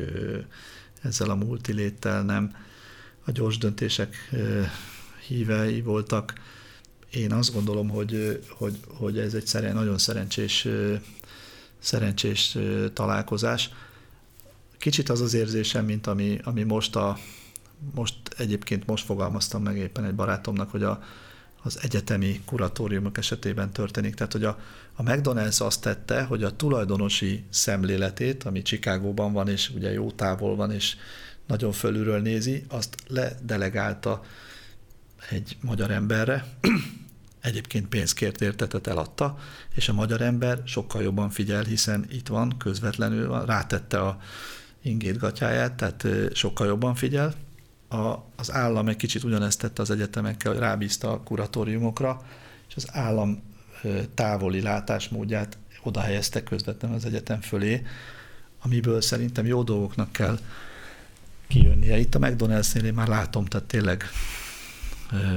ezzel 1.02 1.30
a 1.30 1.34
multiléttel 1.34 2.22
nem 2.22 2.56
a 3.24 3.30
gyors 3.30 3.58
döntések 3.58 4.30
hívei 5.26 5.80
voltak. 5.80 6.32
Én 7.10 7.32
azt 7.32 7.52
gondolom, 7.52 7.88
hogy, 7.88 8.42
hogy, 8.48 8.78
hogy 8.88 9.18
ez 9.18 9.34
egy 9.34 9.46
szeren, 9.46 9.74
nagyon 9.74 9.98
szerencsés, 9.98 10.68
szerencsés 11.78 12.58
találkozás 12.92 13.70
Kicsit 14.78 15.08
az 15.08 15.20
az 15.20 15.34
érzésem, 15.34 15.84
mint 15.84 16.06
ami, 16.06 16.38
ami 16.44 16.62
most 16.62 16.96
a, 16.96 17.18
most 17.94 18.16
egyébként 18.36 18.86
most 18.86 19.04
fogalmaztam 19.04 19.62
meg 19.62 19.76
éppen 19.76 20.04
egy 20.04 20.14
barátomnak, 20.14 20.70
hogy 20.70 20.82
a, 20.82 21.02
az 21.62 21.78
egyetemi 21.82 22.40
kuratóriumok 22.44 23.18
esetében 23.18 23.70
történik. 23.72 24.14
Tehát, 24.14 24.32
hogy 24.32 24.44
a, 24.44 24.58
a 24.94 25.02
McDonald's 25.02 25.62
azt 25.62 25.80
tette, 25.80 26.22
hogy 26.22 26.42
a 26.42 26.56
tulajdonosi 26.56 27.44
szemléletét, 27.50 28.44
ami 28.44 28.62
Csikágóban 28.62 29.32
van, 29.32 29.48
és 29.48 29.70
ugye 29.70 29.92
jó 29.92 30.10
távol 30.10 30.56
van, 30.56 30.72
és 30.72 30.96
nagyon 31.46 31.72
fölülről 31.72 32.20
nézi, 32.20 32.64
azt 32.68 32.96
ledelegálta 33.08 34.22
egy 35.30 35.56
magyar 35.60 35.90
emberre, 35.90 36.44
egyébként 37.40 37.88
pénzt 37.88 38.14
kért 38.14 38.40
értetet 38.40 38.86
eladta, 38.86 39.38
és 39.74 39.88
a 39.88 39.92
magyar 39.92 40.20
ember 40.20 40.62
sokkal 40.64 41.02
jobban 41.02 41.30
figyel, 41.30 41.62
hiszen 41.62 42.06
itt 42.10 42.28
van, 42.28 42.56
közvetlenül 42.58 43.28
van, 43.28 43.46
rátette 43.46 44.00
a, 44.00 44.18
ingét 44.86 45.18
gatyáját, 45.18 45.72
tehát 45.72 46.06
sokkal 46.34 46.66
jobban 46.66 46.94
figyel. 46.94 47.34
A, 47.88 48.14
az 48.36 48.52
állam 48.52 48.88
egy 48.88 48.96
kicsit 48.96 49.24
ugyanezt 49.24 49.60
tette 49.60 49.82
az 49.82 49.90
egyetemekkel, 49.90 50.52
hogy 50.52 50.60
rábízta 50.60 51.12
a 51.12 51.20
kuratóriumokra, 51.20 52.22
és 52.68 52.76
az 52.76 52.86
állam 52.92 53.42
távoli 54.14 54.60
látásmódját 54.60 55.58
oda 55.82 56.00
helyezte 56.00 56.42
közvetlenül 56.42 56.96
az 56.96 57.04
egyetem 57.04 57.40
fölé, 57.40 57.82
amiből 58.62 59.00
szerintem 59.00 59.46
jó 59.46 59.62
dolgoknak 59.62 60.12
kell 60.12 60.38
kijönnie. 61.48 61.98
Itt 61.98 62.14
a 62.14 62.18
McDonald's-nél 62.18 62.84
én 62.84 62.94
már 62.94 63.08
látom, 63.08 63.44
tehát 63.44 63.66
tényleg 63.66 64.04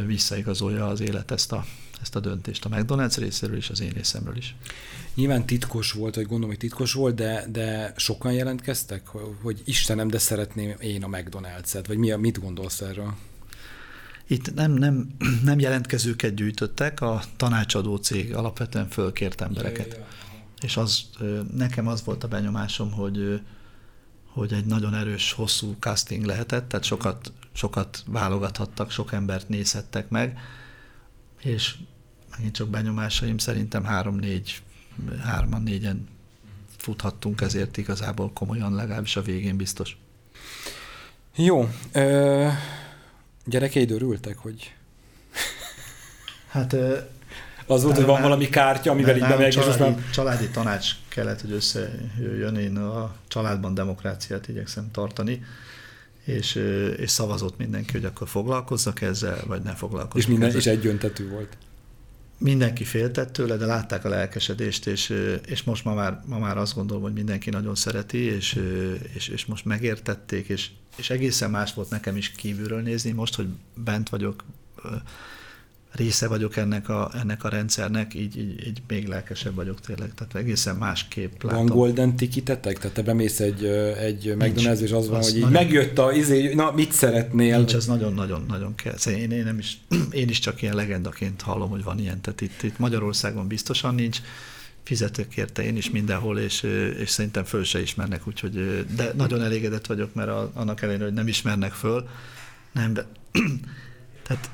visszaigazolja 0.06 0.88
az 0.88 1.00
élet 1.00 1.32
ezt 1.32 1.52
a, 1.52 1.66
ezt 2.02 2.16
a 2.16 2.20
döntést 2.20 2.66
a 2.66 2.70
McDonald's 2.70 3.16
részéről 3.18 3.56
és 3.56 3.70
az 3.70 3.82
én 3.82 3.90
részemről 3.90 4.38
is. 4.38 4.56
Nyilván 5.16 5.46
titkos 5.46 5.92
volt, 5.92 6.16
vagy 6.16 6.26
gondolom, 6.26 6.50
hogy 6.50 6.58
titkos 6.58 6.94
volt, 6.94 7.16
de, 7.16 7.46
de 7.52 7.94
sokan 7.98 8.34
jelentkeztek, 8.34 9.08
hogy 9.42 9.62
Istenem, 9.66 10.08
de 10.08 10.18
szeretném 10.18 10.76
én 10.80 11.04
a 11.04 11.08
McDonald's-et, 11.08 11.84
vagy 11.88 11.98
mi, 11.98 12.12
mit 12.12 12.40
gondolsz 12.40 12.82
erről? 12.82 13.16
Itt 14.28 14.54
nem, 14.54 14.72
nem, 14.72 15.08
nem 15.44 15.60
jelentkezőket 15.60 16.36
gyűjtöttek, 16.36 17.02
a 17.02 17.22
tanácsadó 17.38 17.96
cég 17.96 18.36
alapvetően 18.36 18.90
fölkért 18.90 19.42
embereket. 19.42 19.88
Ja, 19.88 19.94
ja, 19.94 20.00
ja. 20.00 20.08
És 20.62 20.78
az, 20.78 21.04
nekem 21.56 21.88
az 21.88 22.04
volt 22.04 22.24
a 22.24 22.28
benyomásom, 22.28 22.92
hogy, 22.92 23.42
hogy 24.26 24.54
egy 24.54 24.66
nagyon 24.66 24.94
erős, 24.94 25.32
hosszú 25.32 25.76
casting 25.80 26.26
lehetett, 26.26 26.68
tehát 26.68 26.86
sokat, 26.86 27.32
sokat 27.52 28.04
válogathattak, 28.06 28.92
sok 28.92 29.14
embert 29.14 29.50
nézhettek 29.50 30.10
meg, 30.10 30.40
és 31.40 31.76
megint 32.32 32.56
csak 32.56 32.68
benyomásaim 32.68 33.38
szerintem 33.38 33.84
három-négy, 33.84 34.62
hárman, 35.24 35.62
négyen 35.62 36.08
futhattunk, 36.78 37.42
ezért 37.42 37.78
igazából 37.78 38.32
komolyan, 38.34 38.76
legalábbis 38.76 39.16
a 39.16 39.22
végén 39.22 39.58
biztos. 39.58 39.98
Jó. 41.36 41.70
Ö, 41.92 42.48
gyerekeid 43.46 43.92
örültek, 43.92 44.38
hogy... 44.38 44.74
Hát 46.48 46.76
az 47.66 47.84
volt, 47.84 47.96
hogy 47.96 48.06
van 48.06 48.22
valami 48.22 48.50
kártya, 48.50 48.92
amivel 48.92 49.16
így 49.16 49.22
bemegy, 49.22 49.52
családi, 49.52 49.70
és 49.70 49.76
aztán... 49.76 50.06
családi 50.12 50.50
tanács 50.50 50.92
kellett, 51.08 51.42
hogy 51.42 51.52
összejöjjön. 51.52 52.56
Én 52.56 52.78
a 52.78 53.16
családban 53.28 53.74
demokráciát 53.74 54.48
igyekszem 54.48 54.92
tartani, 54.92 55.44
és, 56.30 56.56
és 56.98 57.10
szavazott 57.10 57.58
mindenki, 57.58 57.92
hogy 57.92 58.06
akkor 58.06 58.28
foglalkozzak 58.28 59.02
ezzel, 59.02 59.44
vagy 59.48 59.62
ne 59.62 59.74
foglalkozzak 59.76 60.18
És 60.18 60.28
minden 60.28 60.48
ezzel. 60.48 60.60
is 60.60 60.66
egyöntetű 60.66 61.30
volt. 61.30 61.58
Mindenki 62.38 62.84
féltett 62.84 63.34
tőle, 63.34 63.58
de 63.58 63.66
látták 63.66 64.06
a 64.06 64.10
lelkesedést, 64.10 64.88
és, 64.88 65.14
és 65.46 65.64
most 65.64 65.84
ma 65.84 65.94
már, 65.94 66.22
ma 66.26 66.40
már 66.40 66.58
azt 66.58 66.76
gondolom, 66.76 67.04
hogy 67.04 67.14
mindenki 67.14 67.50
nagyon 67.50 67.76
szereti, 67.76 68.18
és, 68.18 68.62
és, 69.14 69.28
és 69.28 69.46
most 69.46 69.66
megértették, 69.66 70.48
és, 70.48 70.70
és 70.98 71.10
egészen 71.10 71.50
más 71.50 71.74
volt 71.74 71.90
nekem 71.90 72.18
is 72.18 72.30
kívülről 72.30 72.82
nézni, 72.82 73.12
most, 73.12 73.36
hogy 73.36 73.48
bent 73.76 74.10
vagyok, 74.10 74.44
része 75.92 76.28
vagyok 76.28 76.56
ennek 76.56 76.90
a, 76.90 77.12
ennek 77.22 77.44
a 77.44 77.50
rendszernek, 77.50 78.14
így, 78.14 78.38
így, 78.38 78.68
így 78.68 78.82
még 78.88 79.08
lelkesebb 79.08 79.56
vagyok 79.56 79.82
tényleg. 79.82 80.14
Tehát 80.14 80.36
egészen 80.36 80.76
másképp 80.76 81.44
látom. 81.44 81.66
Van 81.66 81.76
golden 81.76 82.16
ticketetek? 82.16 82.78
Tehát 82.78 82.94
te 82.94 83.02
bemész 83.02 83.40
egy, 83.40 83.64
egy 84.00 84.36
McDonald's, 84.40 84.80
és 84.80 84.92
az 84.92 85.10
van, 85.10 85.22
hogy 85.22 85.36
így 85.36 85.42
nagyon, 85.42 85.52
megjött 85.52 85.98
a 85.98 86.12
izé, 86.12 86.54
na 86.54 86.72
mit 86.72 86.92
szeretnél? 86.92 87.58
Nincs, 87.58 87.74
ez 87.74 87.86
nagyon-nagyon-nagyon 87.86 88.76
kell. 88.76 88.98
Szóval 88.98 89.20
én, 89.20 89.32
én, 89.32 89.44
nem 89.44 89.58
is, 89.58 89.78
én 90.12 90.30
is 90.30 90.40
csak 90.40 90.62
ilyen 90.62 90.76
legendaként 90.76 91.42
hallom, 91.42 91.70
hogy 91.70 91.84
van 91.84 92.00
ilyen. 92.00 92.22
Tehát 92.22 92.42
itt, 92.42 92.64
itt 92.64 92.80
Magyarországon 92.80 93.48
biztosan 93.48 93.96
nincs 93.96 94.20
fizetők 94.84 95.38
érte 95.38 95.64
én 95.64 95.78
is 95.78 95.90
mindenhol, 95.90 96.40
és, 96.40 96.64
és 97.00 97.10
szerintem 97.10 97.44
föl 97.44 97.64
se 97.64 97.82
ismernek, 97.82 98.28
úgyhogy, 98.28 98.86
de 98.96 99.12
nagyon 99.16 99.42
elégedett 99.42 99.86
vagyok, 99.86 100.14
mert 100.14 100.30
a, 100.30 100.52
annak 100.54 100.82
ellenére, 100.82 101.04
hogy 101.04 101.14
nem 101.14 101.28
ismernek 101.28 101.72
föl, 101.72 102.08
nem, 102.72 102.94
de, 102.94 103.06
tehát 104.28 104.50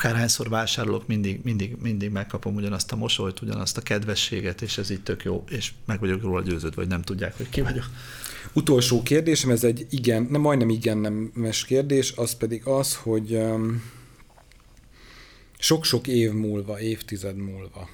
akárhányszor 0.00 0.48
vásárolok, 0.48 1.06
mindig, 1.06 1.40
mindig, 1.42 1.76
mindig 1.80 2.10
megkapom 2.10 2.54
ugyanazt 2.54 2.92
a 2.92 2.96
mosolyt, 2.96 3.40
ugyanazt 3.40 3.76
a 3.76 3.80
kedvességet, 3.80 4.62
és 4.62 4.78
ez 4.78 4.90
így 4.90 5.02
tök 5.02 5.24
jó, 5.24 5.44
és 5.48 5.72
meg 5.86 6.00
vagyok 6.00 6.22
róla 6.22 6.42
győződve, 6.42 6.76
vagy 6.76 6.88
nem 6.88 7.02
tudják, 7.02 7.36
hogy 7.36 7.48
ki 7.48 7.60
vagyok. 7.60 7.84
Utolsó 8.52 9.02
kérdésem, 9.02 9.50
ez 9.50 9.64
egy 9.64 9.86
igen, 9.90 10.26
nem 10.30 10.40
majdnem 10.40 10.68
igen 10.68 10.98
nemes 10.98 11.64
kérdés, 11.64 12.12
az 12.16 12.34
pedig 12.34 12.66
az, 12.66 12.96
hogy 12.96 13.40
sok-sok 15.58 16.06
év 16.06 16.32
múlva, 16.32 16.80
évtized 16.80 17.36
múlva, 17.36 17.88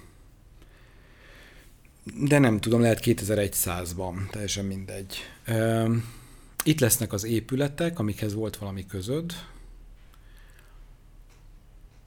de 2.21 2.39
nem 2.39 2.61
tudom, 2.61 2.81
lehet 2.81 3.01
2100-ban, 3.05 4.31
teljesen 4.31 4.65
mindegy. 4.65 5.17
Um, 5.49 6.05
itt 6.65 6.81
lesznek 6.81 7.13
az 7.13 7.25
épületek, 7.25 7.99
amikhez 7.99 8.35
volt 8.35 8.57
valami 8.57 8.87
közöd, 8.87 9.33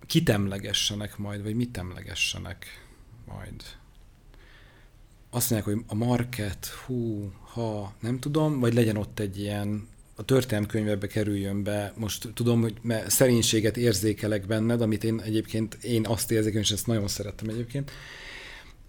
kitemlegessenek 0.10 1.18
majd, 1.18 1.44
vagy 1.44 1.56
mit 1.56 1.77
emlegessenek 1.77 2.65
majd. 3.26 3.64
Azt 5.30 5.49
mondják, 5.49 5.76
hogy 5.76 5.84
a 5.88 5.95
market, 6.06 6.65
hú, 6.65 7.31
ha, 7.41 7.94
nem 7.99 8.19
tudom, 8.19 8.60
vagy 8.60 8.73
legyen 8.73 8.98
ott 8.98 9.19
egy 9.19 9.40
ilyen, 9.40 9.88
a 10.15 10.23
történelmkönyvebe 10.23 11.07
kerüljön 11.07 11.64
be. 11.64 11.94
Most 11.98 12.27
tudom, 12.34 12.61
hogy 12.61 12.81
szerénységet 13.07 13.77
érzékelek 13.77 14.45
benned, 14.45 14.81
amit 14.81 15.03
én 15.03 15.19
egyébként, 15.19 15.73
én 15.73 16.06
azt 16.06 16.31
érzékelem, 16.31 16.64
és 16.64 16.72
ezt 16.72 16.88
nagyon 16.88 17.07
szerettem 17.07 17.49
egyébként, 17.49 17.91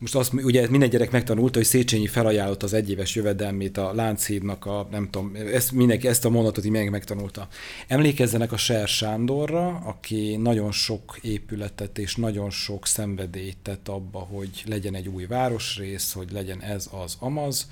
most 0.01 0.15
azt, 0.15 0.33
ugye 0.33 0.69
minden 0.69 0.89
gyerek 0.89 1.11
megtanulta, 1.11 1.59
hogy 1.59 1.67
Széchenyi 1.67 2.07
felajánlott 2.07 2.63
az 2.63 2.73
egyéves 2.73 3.15
jövedelmét 3.15 3.77
a 3.77 3.95
Lánchídnak, 3.95 4.67
a, 4.67 4.89
nem 4.91 5.11
tudom, 5.11 5.35
ezt, 5.35 5.73
mindenki 5.73 6.09
ezt 6.09 6.25
a 6.25 6.31
mondatot 6.31 6.65
így 6.65 6.71
meg 6.71 6.91
megtanulta. 6.91 7.49
Emlékezzenek 7.87 8.53
a 8.53 8.57
Ser 8.57 8.89
Sándorra, 8.89 9.69
aki 9.69 10.37
nagyon 10.37 10.73
sok 10.73 11.19
épületet 11.23 11.99
és 11.99 12.17
nagyon 12.17 12.51
sok 12.51 12.87
szenvedélyt 12.87 13.57
tett 13.63 13.89
abba, 13.89 14.19
hogy 14.19 14.63
legyen 14.67 14.95
egy 14.95 15.09
új 15.09 15.27
városrész, 15.27 16.13
hogy 16.13 16.33
legyen 16.33 16.63
ez 16.63 16.89
az 17.03 17.17
amaz, 17.19 17.71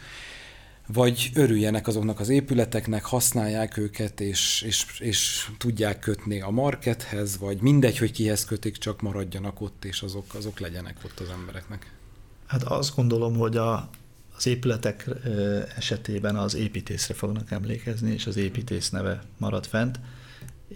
vagy 0.87 1.31
örüljenek 1.35 1.87
azoknak 1.87 2.21
az 2.21 2.29
épületeknek, 2.29 3.05
használják 3.05 3.77
őket, 3.77 4.21
és, 4.21 4.63
és, 4.67 4.87
és 4.99 5.51
tudják 5.59 5.99
kötni 5.99 6.41
a 6.41 6.51
markethez, 6.51 7.39
vagy 7.39 7.61
mindegy, 7.61 7.99
hogy 7.99 8.13
kihez 8.13 8.45
kötik, 8.45 8.77
csak 8.77 9.01
maradjanak 9.01 9.61
ott, 9.61 9.85
és 9.85 10.03
azok, 10.03 10.35
azok 10.35 10.61
legyenek 10.61 10.97
ott 11.05 11.21
az 11.21 11.29
embereknek. 11.29 11.97
Hát 12.49 12.63
azt 12.63 12.95
gondolom, 12.95 13.37
hogy 13.37 13.57
a, 13.57 13.89
az 14.37 14.47
épületek 14.47 15.11
esetében 15.77 16.37
az 16.37 16.55
építészre 16.55 17.15
fognak 17.15 17.51
emlékezni, 17.51 18.13
és 18.13 18.27
az 18.27 18.37
építész 18.37 18.91
neve 18.91 19.23
marad 19.37 19.67
fent. 19.67 20.01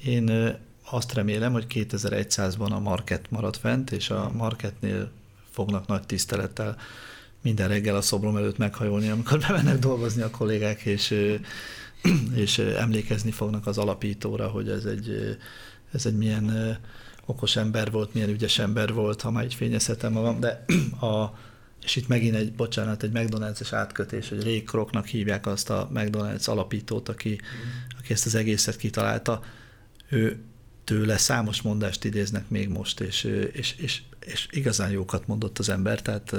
Én 0.04 0.56
azt 0.90 1.12
remélem, 1.12 1.52
hogy 1.52 1.66
2100-ban 1.68 2.70
a 2.70 2.78
market 2.78 3.30
marad 3.30 3.56
fent, 3.56 3.90
és 3.90 4.10
a 4.10 4.30
marketnél 4.34 5.10
fognak 5.50 5.86
nagy 5.86 6.06
tisztelettel 6.06 6.76
minden 7.42 7.68
reggel 7.68 7.96
a 7.96 8.00
szobrom 8.00 8.36
előtt 8.36 8.58
meghajolni, 8.58 9.08
amikor 9.08 9.38
bemennek 9.48 9.78
dolgozni 9.78 10.22
a 10.22 10.30
kollégák, 10.30 10.80
és, 10.80 11.14
és 12.34 12.58
emlékezni 12.58 13.30
fognak 13.30 13.66
az 13.66 13.78
alapítóra, 13.78 14.48
hogy 14.48 14.68
ez 14.68 14.84
egy, 14.84 15.38
ez 15.92 16.06
egy 16.06 16.16
milyen 16.16 16.78
okos 17.26 17.56
ember 17.56 17.90
volt, 17.90 18.14
milyen 18.14 18.28
ügyes 18.28 18.58
ember 18.58 18.92
volt, 18.92 19.20
ha 19.20 19.30
már 19.30 19.44
így 19.44 19.54
fényezhetem 19.54 20.12
magam, 20.12 20.40
de 20.40 20.64
a, 21.06 21.34
és 21.82 21.96
itt 21.96 22.08
megint 22.08 22.34
egy, 22.34 22.52
bocsánat, 22.52 23.02
egy 23.02 23.10
McDonald's-es 23.14 23.68
átkötés, 23.70 24.28
hogy 24.28 24.42
Ray 24.42 24.62
Kroknak 24.62 25.06
hívják 25.06 25.46
azt 25.46 25.70
a 25.70 25.90
McDonald's 25.94 26.48
alapítót, 26.48 27.08
aki, 27.08 27.30
mm. 27.30 27.98
aki 27.98 28.12
ezt 28.12 28.26
az 28.26 28.34
egészet 28.34 28.76
kitalálta. 28.76 29.42
Ő 30.08 30.40
tőle 30.84 31.16
számos 31.16 31.62
mondást 31.62 32.04
idéznek 32.04 32.48
még 32.48 32.68
most, 32.68 33.00
és, 33.00 33.24
és, 33.52 33.74
és, 33.76 34.02
és 34.26 34.48
igazán 34.50 34.90
jókat 34.90 35.26
mondott 35.26 35.58
az 35.58 35.68
ember, 35.68 36.02
tehát 36.02 36.36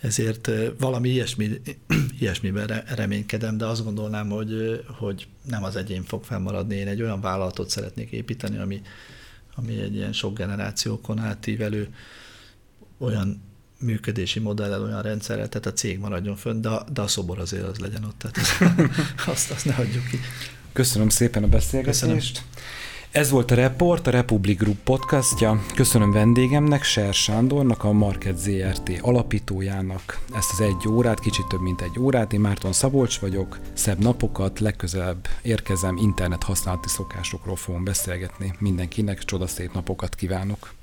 ezért 0.00 0.50
valami 0.78 1.08
ilyesmi, 1.08 1.60
ilyesmiben 2.20 2.82
reménykedem, 2.94 3.56
de 3.56 3.66
azt 3.66 3.84
gondolnám, 3.84 4.28
hogy, 4.28 4.84
hogy 4.98 5.28
nem 5.44 5.64
az 5.64 5.76
egyén 5.76 6.02
fog 6.02 6.24
fennmaradni. 6.24 6.74
Én 6.74 6.88
egy 6.88 7.02
olyan 7.02 7.20
vállalatot 7.20 7.70
szeretnék 7.70 8.10
építeni, 8.10 8.58
ami, 8.58 8.82
ami 9.54 9.80
egy 9.80 9.94
ilyen 9.94 10.12
sok 10.12 10.36
generációkon 10.36 11.18
átívelő 11.18 11.94
olyan 12.98 13.42
működési 13.80 14.38
modellel, 14.38 14.82
olyan 14.82 15.02
rendszerrel, 15.02 15.48
tehát 15.48 15.66
a 15.66 15.72
cég 15.72 15.98
maradjon 15.98 16.36
fönn, 16.36 16.60
de, 16.60 16.70
de 16.92 17.00
a 17.00 17.06
szobor 17.06 17.38
azért 17.38 17.64
az 17.64 17.78
legyen 17.78 18.04
ott, 18.04 18.18
tehát 18.18 18.38
azt, 19.34 19.50
azt 19.50 19.64
ne 19.64 19.72
hagyjuk 19.72 20.06
ki. 20.06 20.18
Köszönöm 20.72 21.08
szépen 21.08 21.42
a 21.42 21.46
beszélgetést. 21.46 22.00
Köszönöm. 22.00 22.20
Ez 23.10 23.30
volt 23.30 23.50
a 23.50 23.54
Report, 23.54 24.06
a 24.06 24.10
Republic 24.10 24.58
Group 24.58 24.76
podcastja. 24.84 25.62
Köszönöm 25.74 26.12
vendégemnek, 26.12 26.82
Ser 26.82 27.14
Sándornak, 27.14 27.84
a 27.84 27.92
Market 27.92 28.38
ZRT 28.38 28.90
alapítójának 29.00 30.18
ezt 30.34 30.52
az 30.52 30.60
egy 30.60 30.88
órát, 30.88 31.20
kicsit 31.20 31.46
több 31.46 31.60
mint 31.60 31.80
egy 31.80 31.98
órát. 31.98 32.32
Én 32.32 32.40
Márton 32.40 32.72
Szabolcs 32.72 33.18
vagyok, 33.18 33.58
szebb 33.72 33.98
napokat, 33.98 34.60
legközelebb 34.60 35.28
érkezem, 35.42 35.96
internet 35.96 36.42
használati 36.42 36.88
szokásokról 36.88 37.56
fogom 37.56 37.84
beszélgetni. 37.84 38.54
Mindenkinek 38.58 39.24
csodaszép 39.24 39.72
napokat 39.72 40.14
kívánok! 40.14 40.79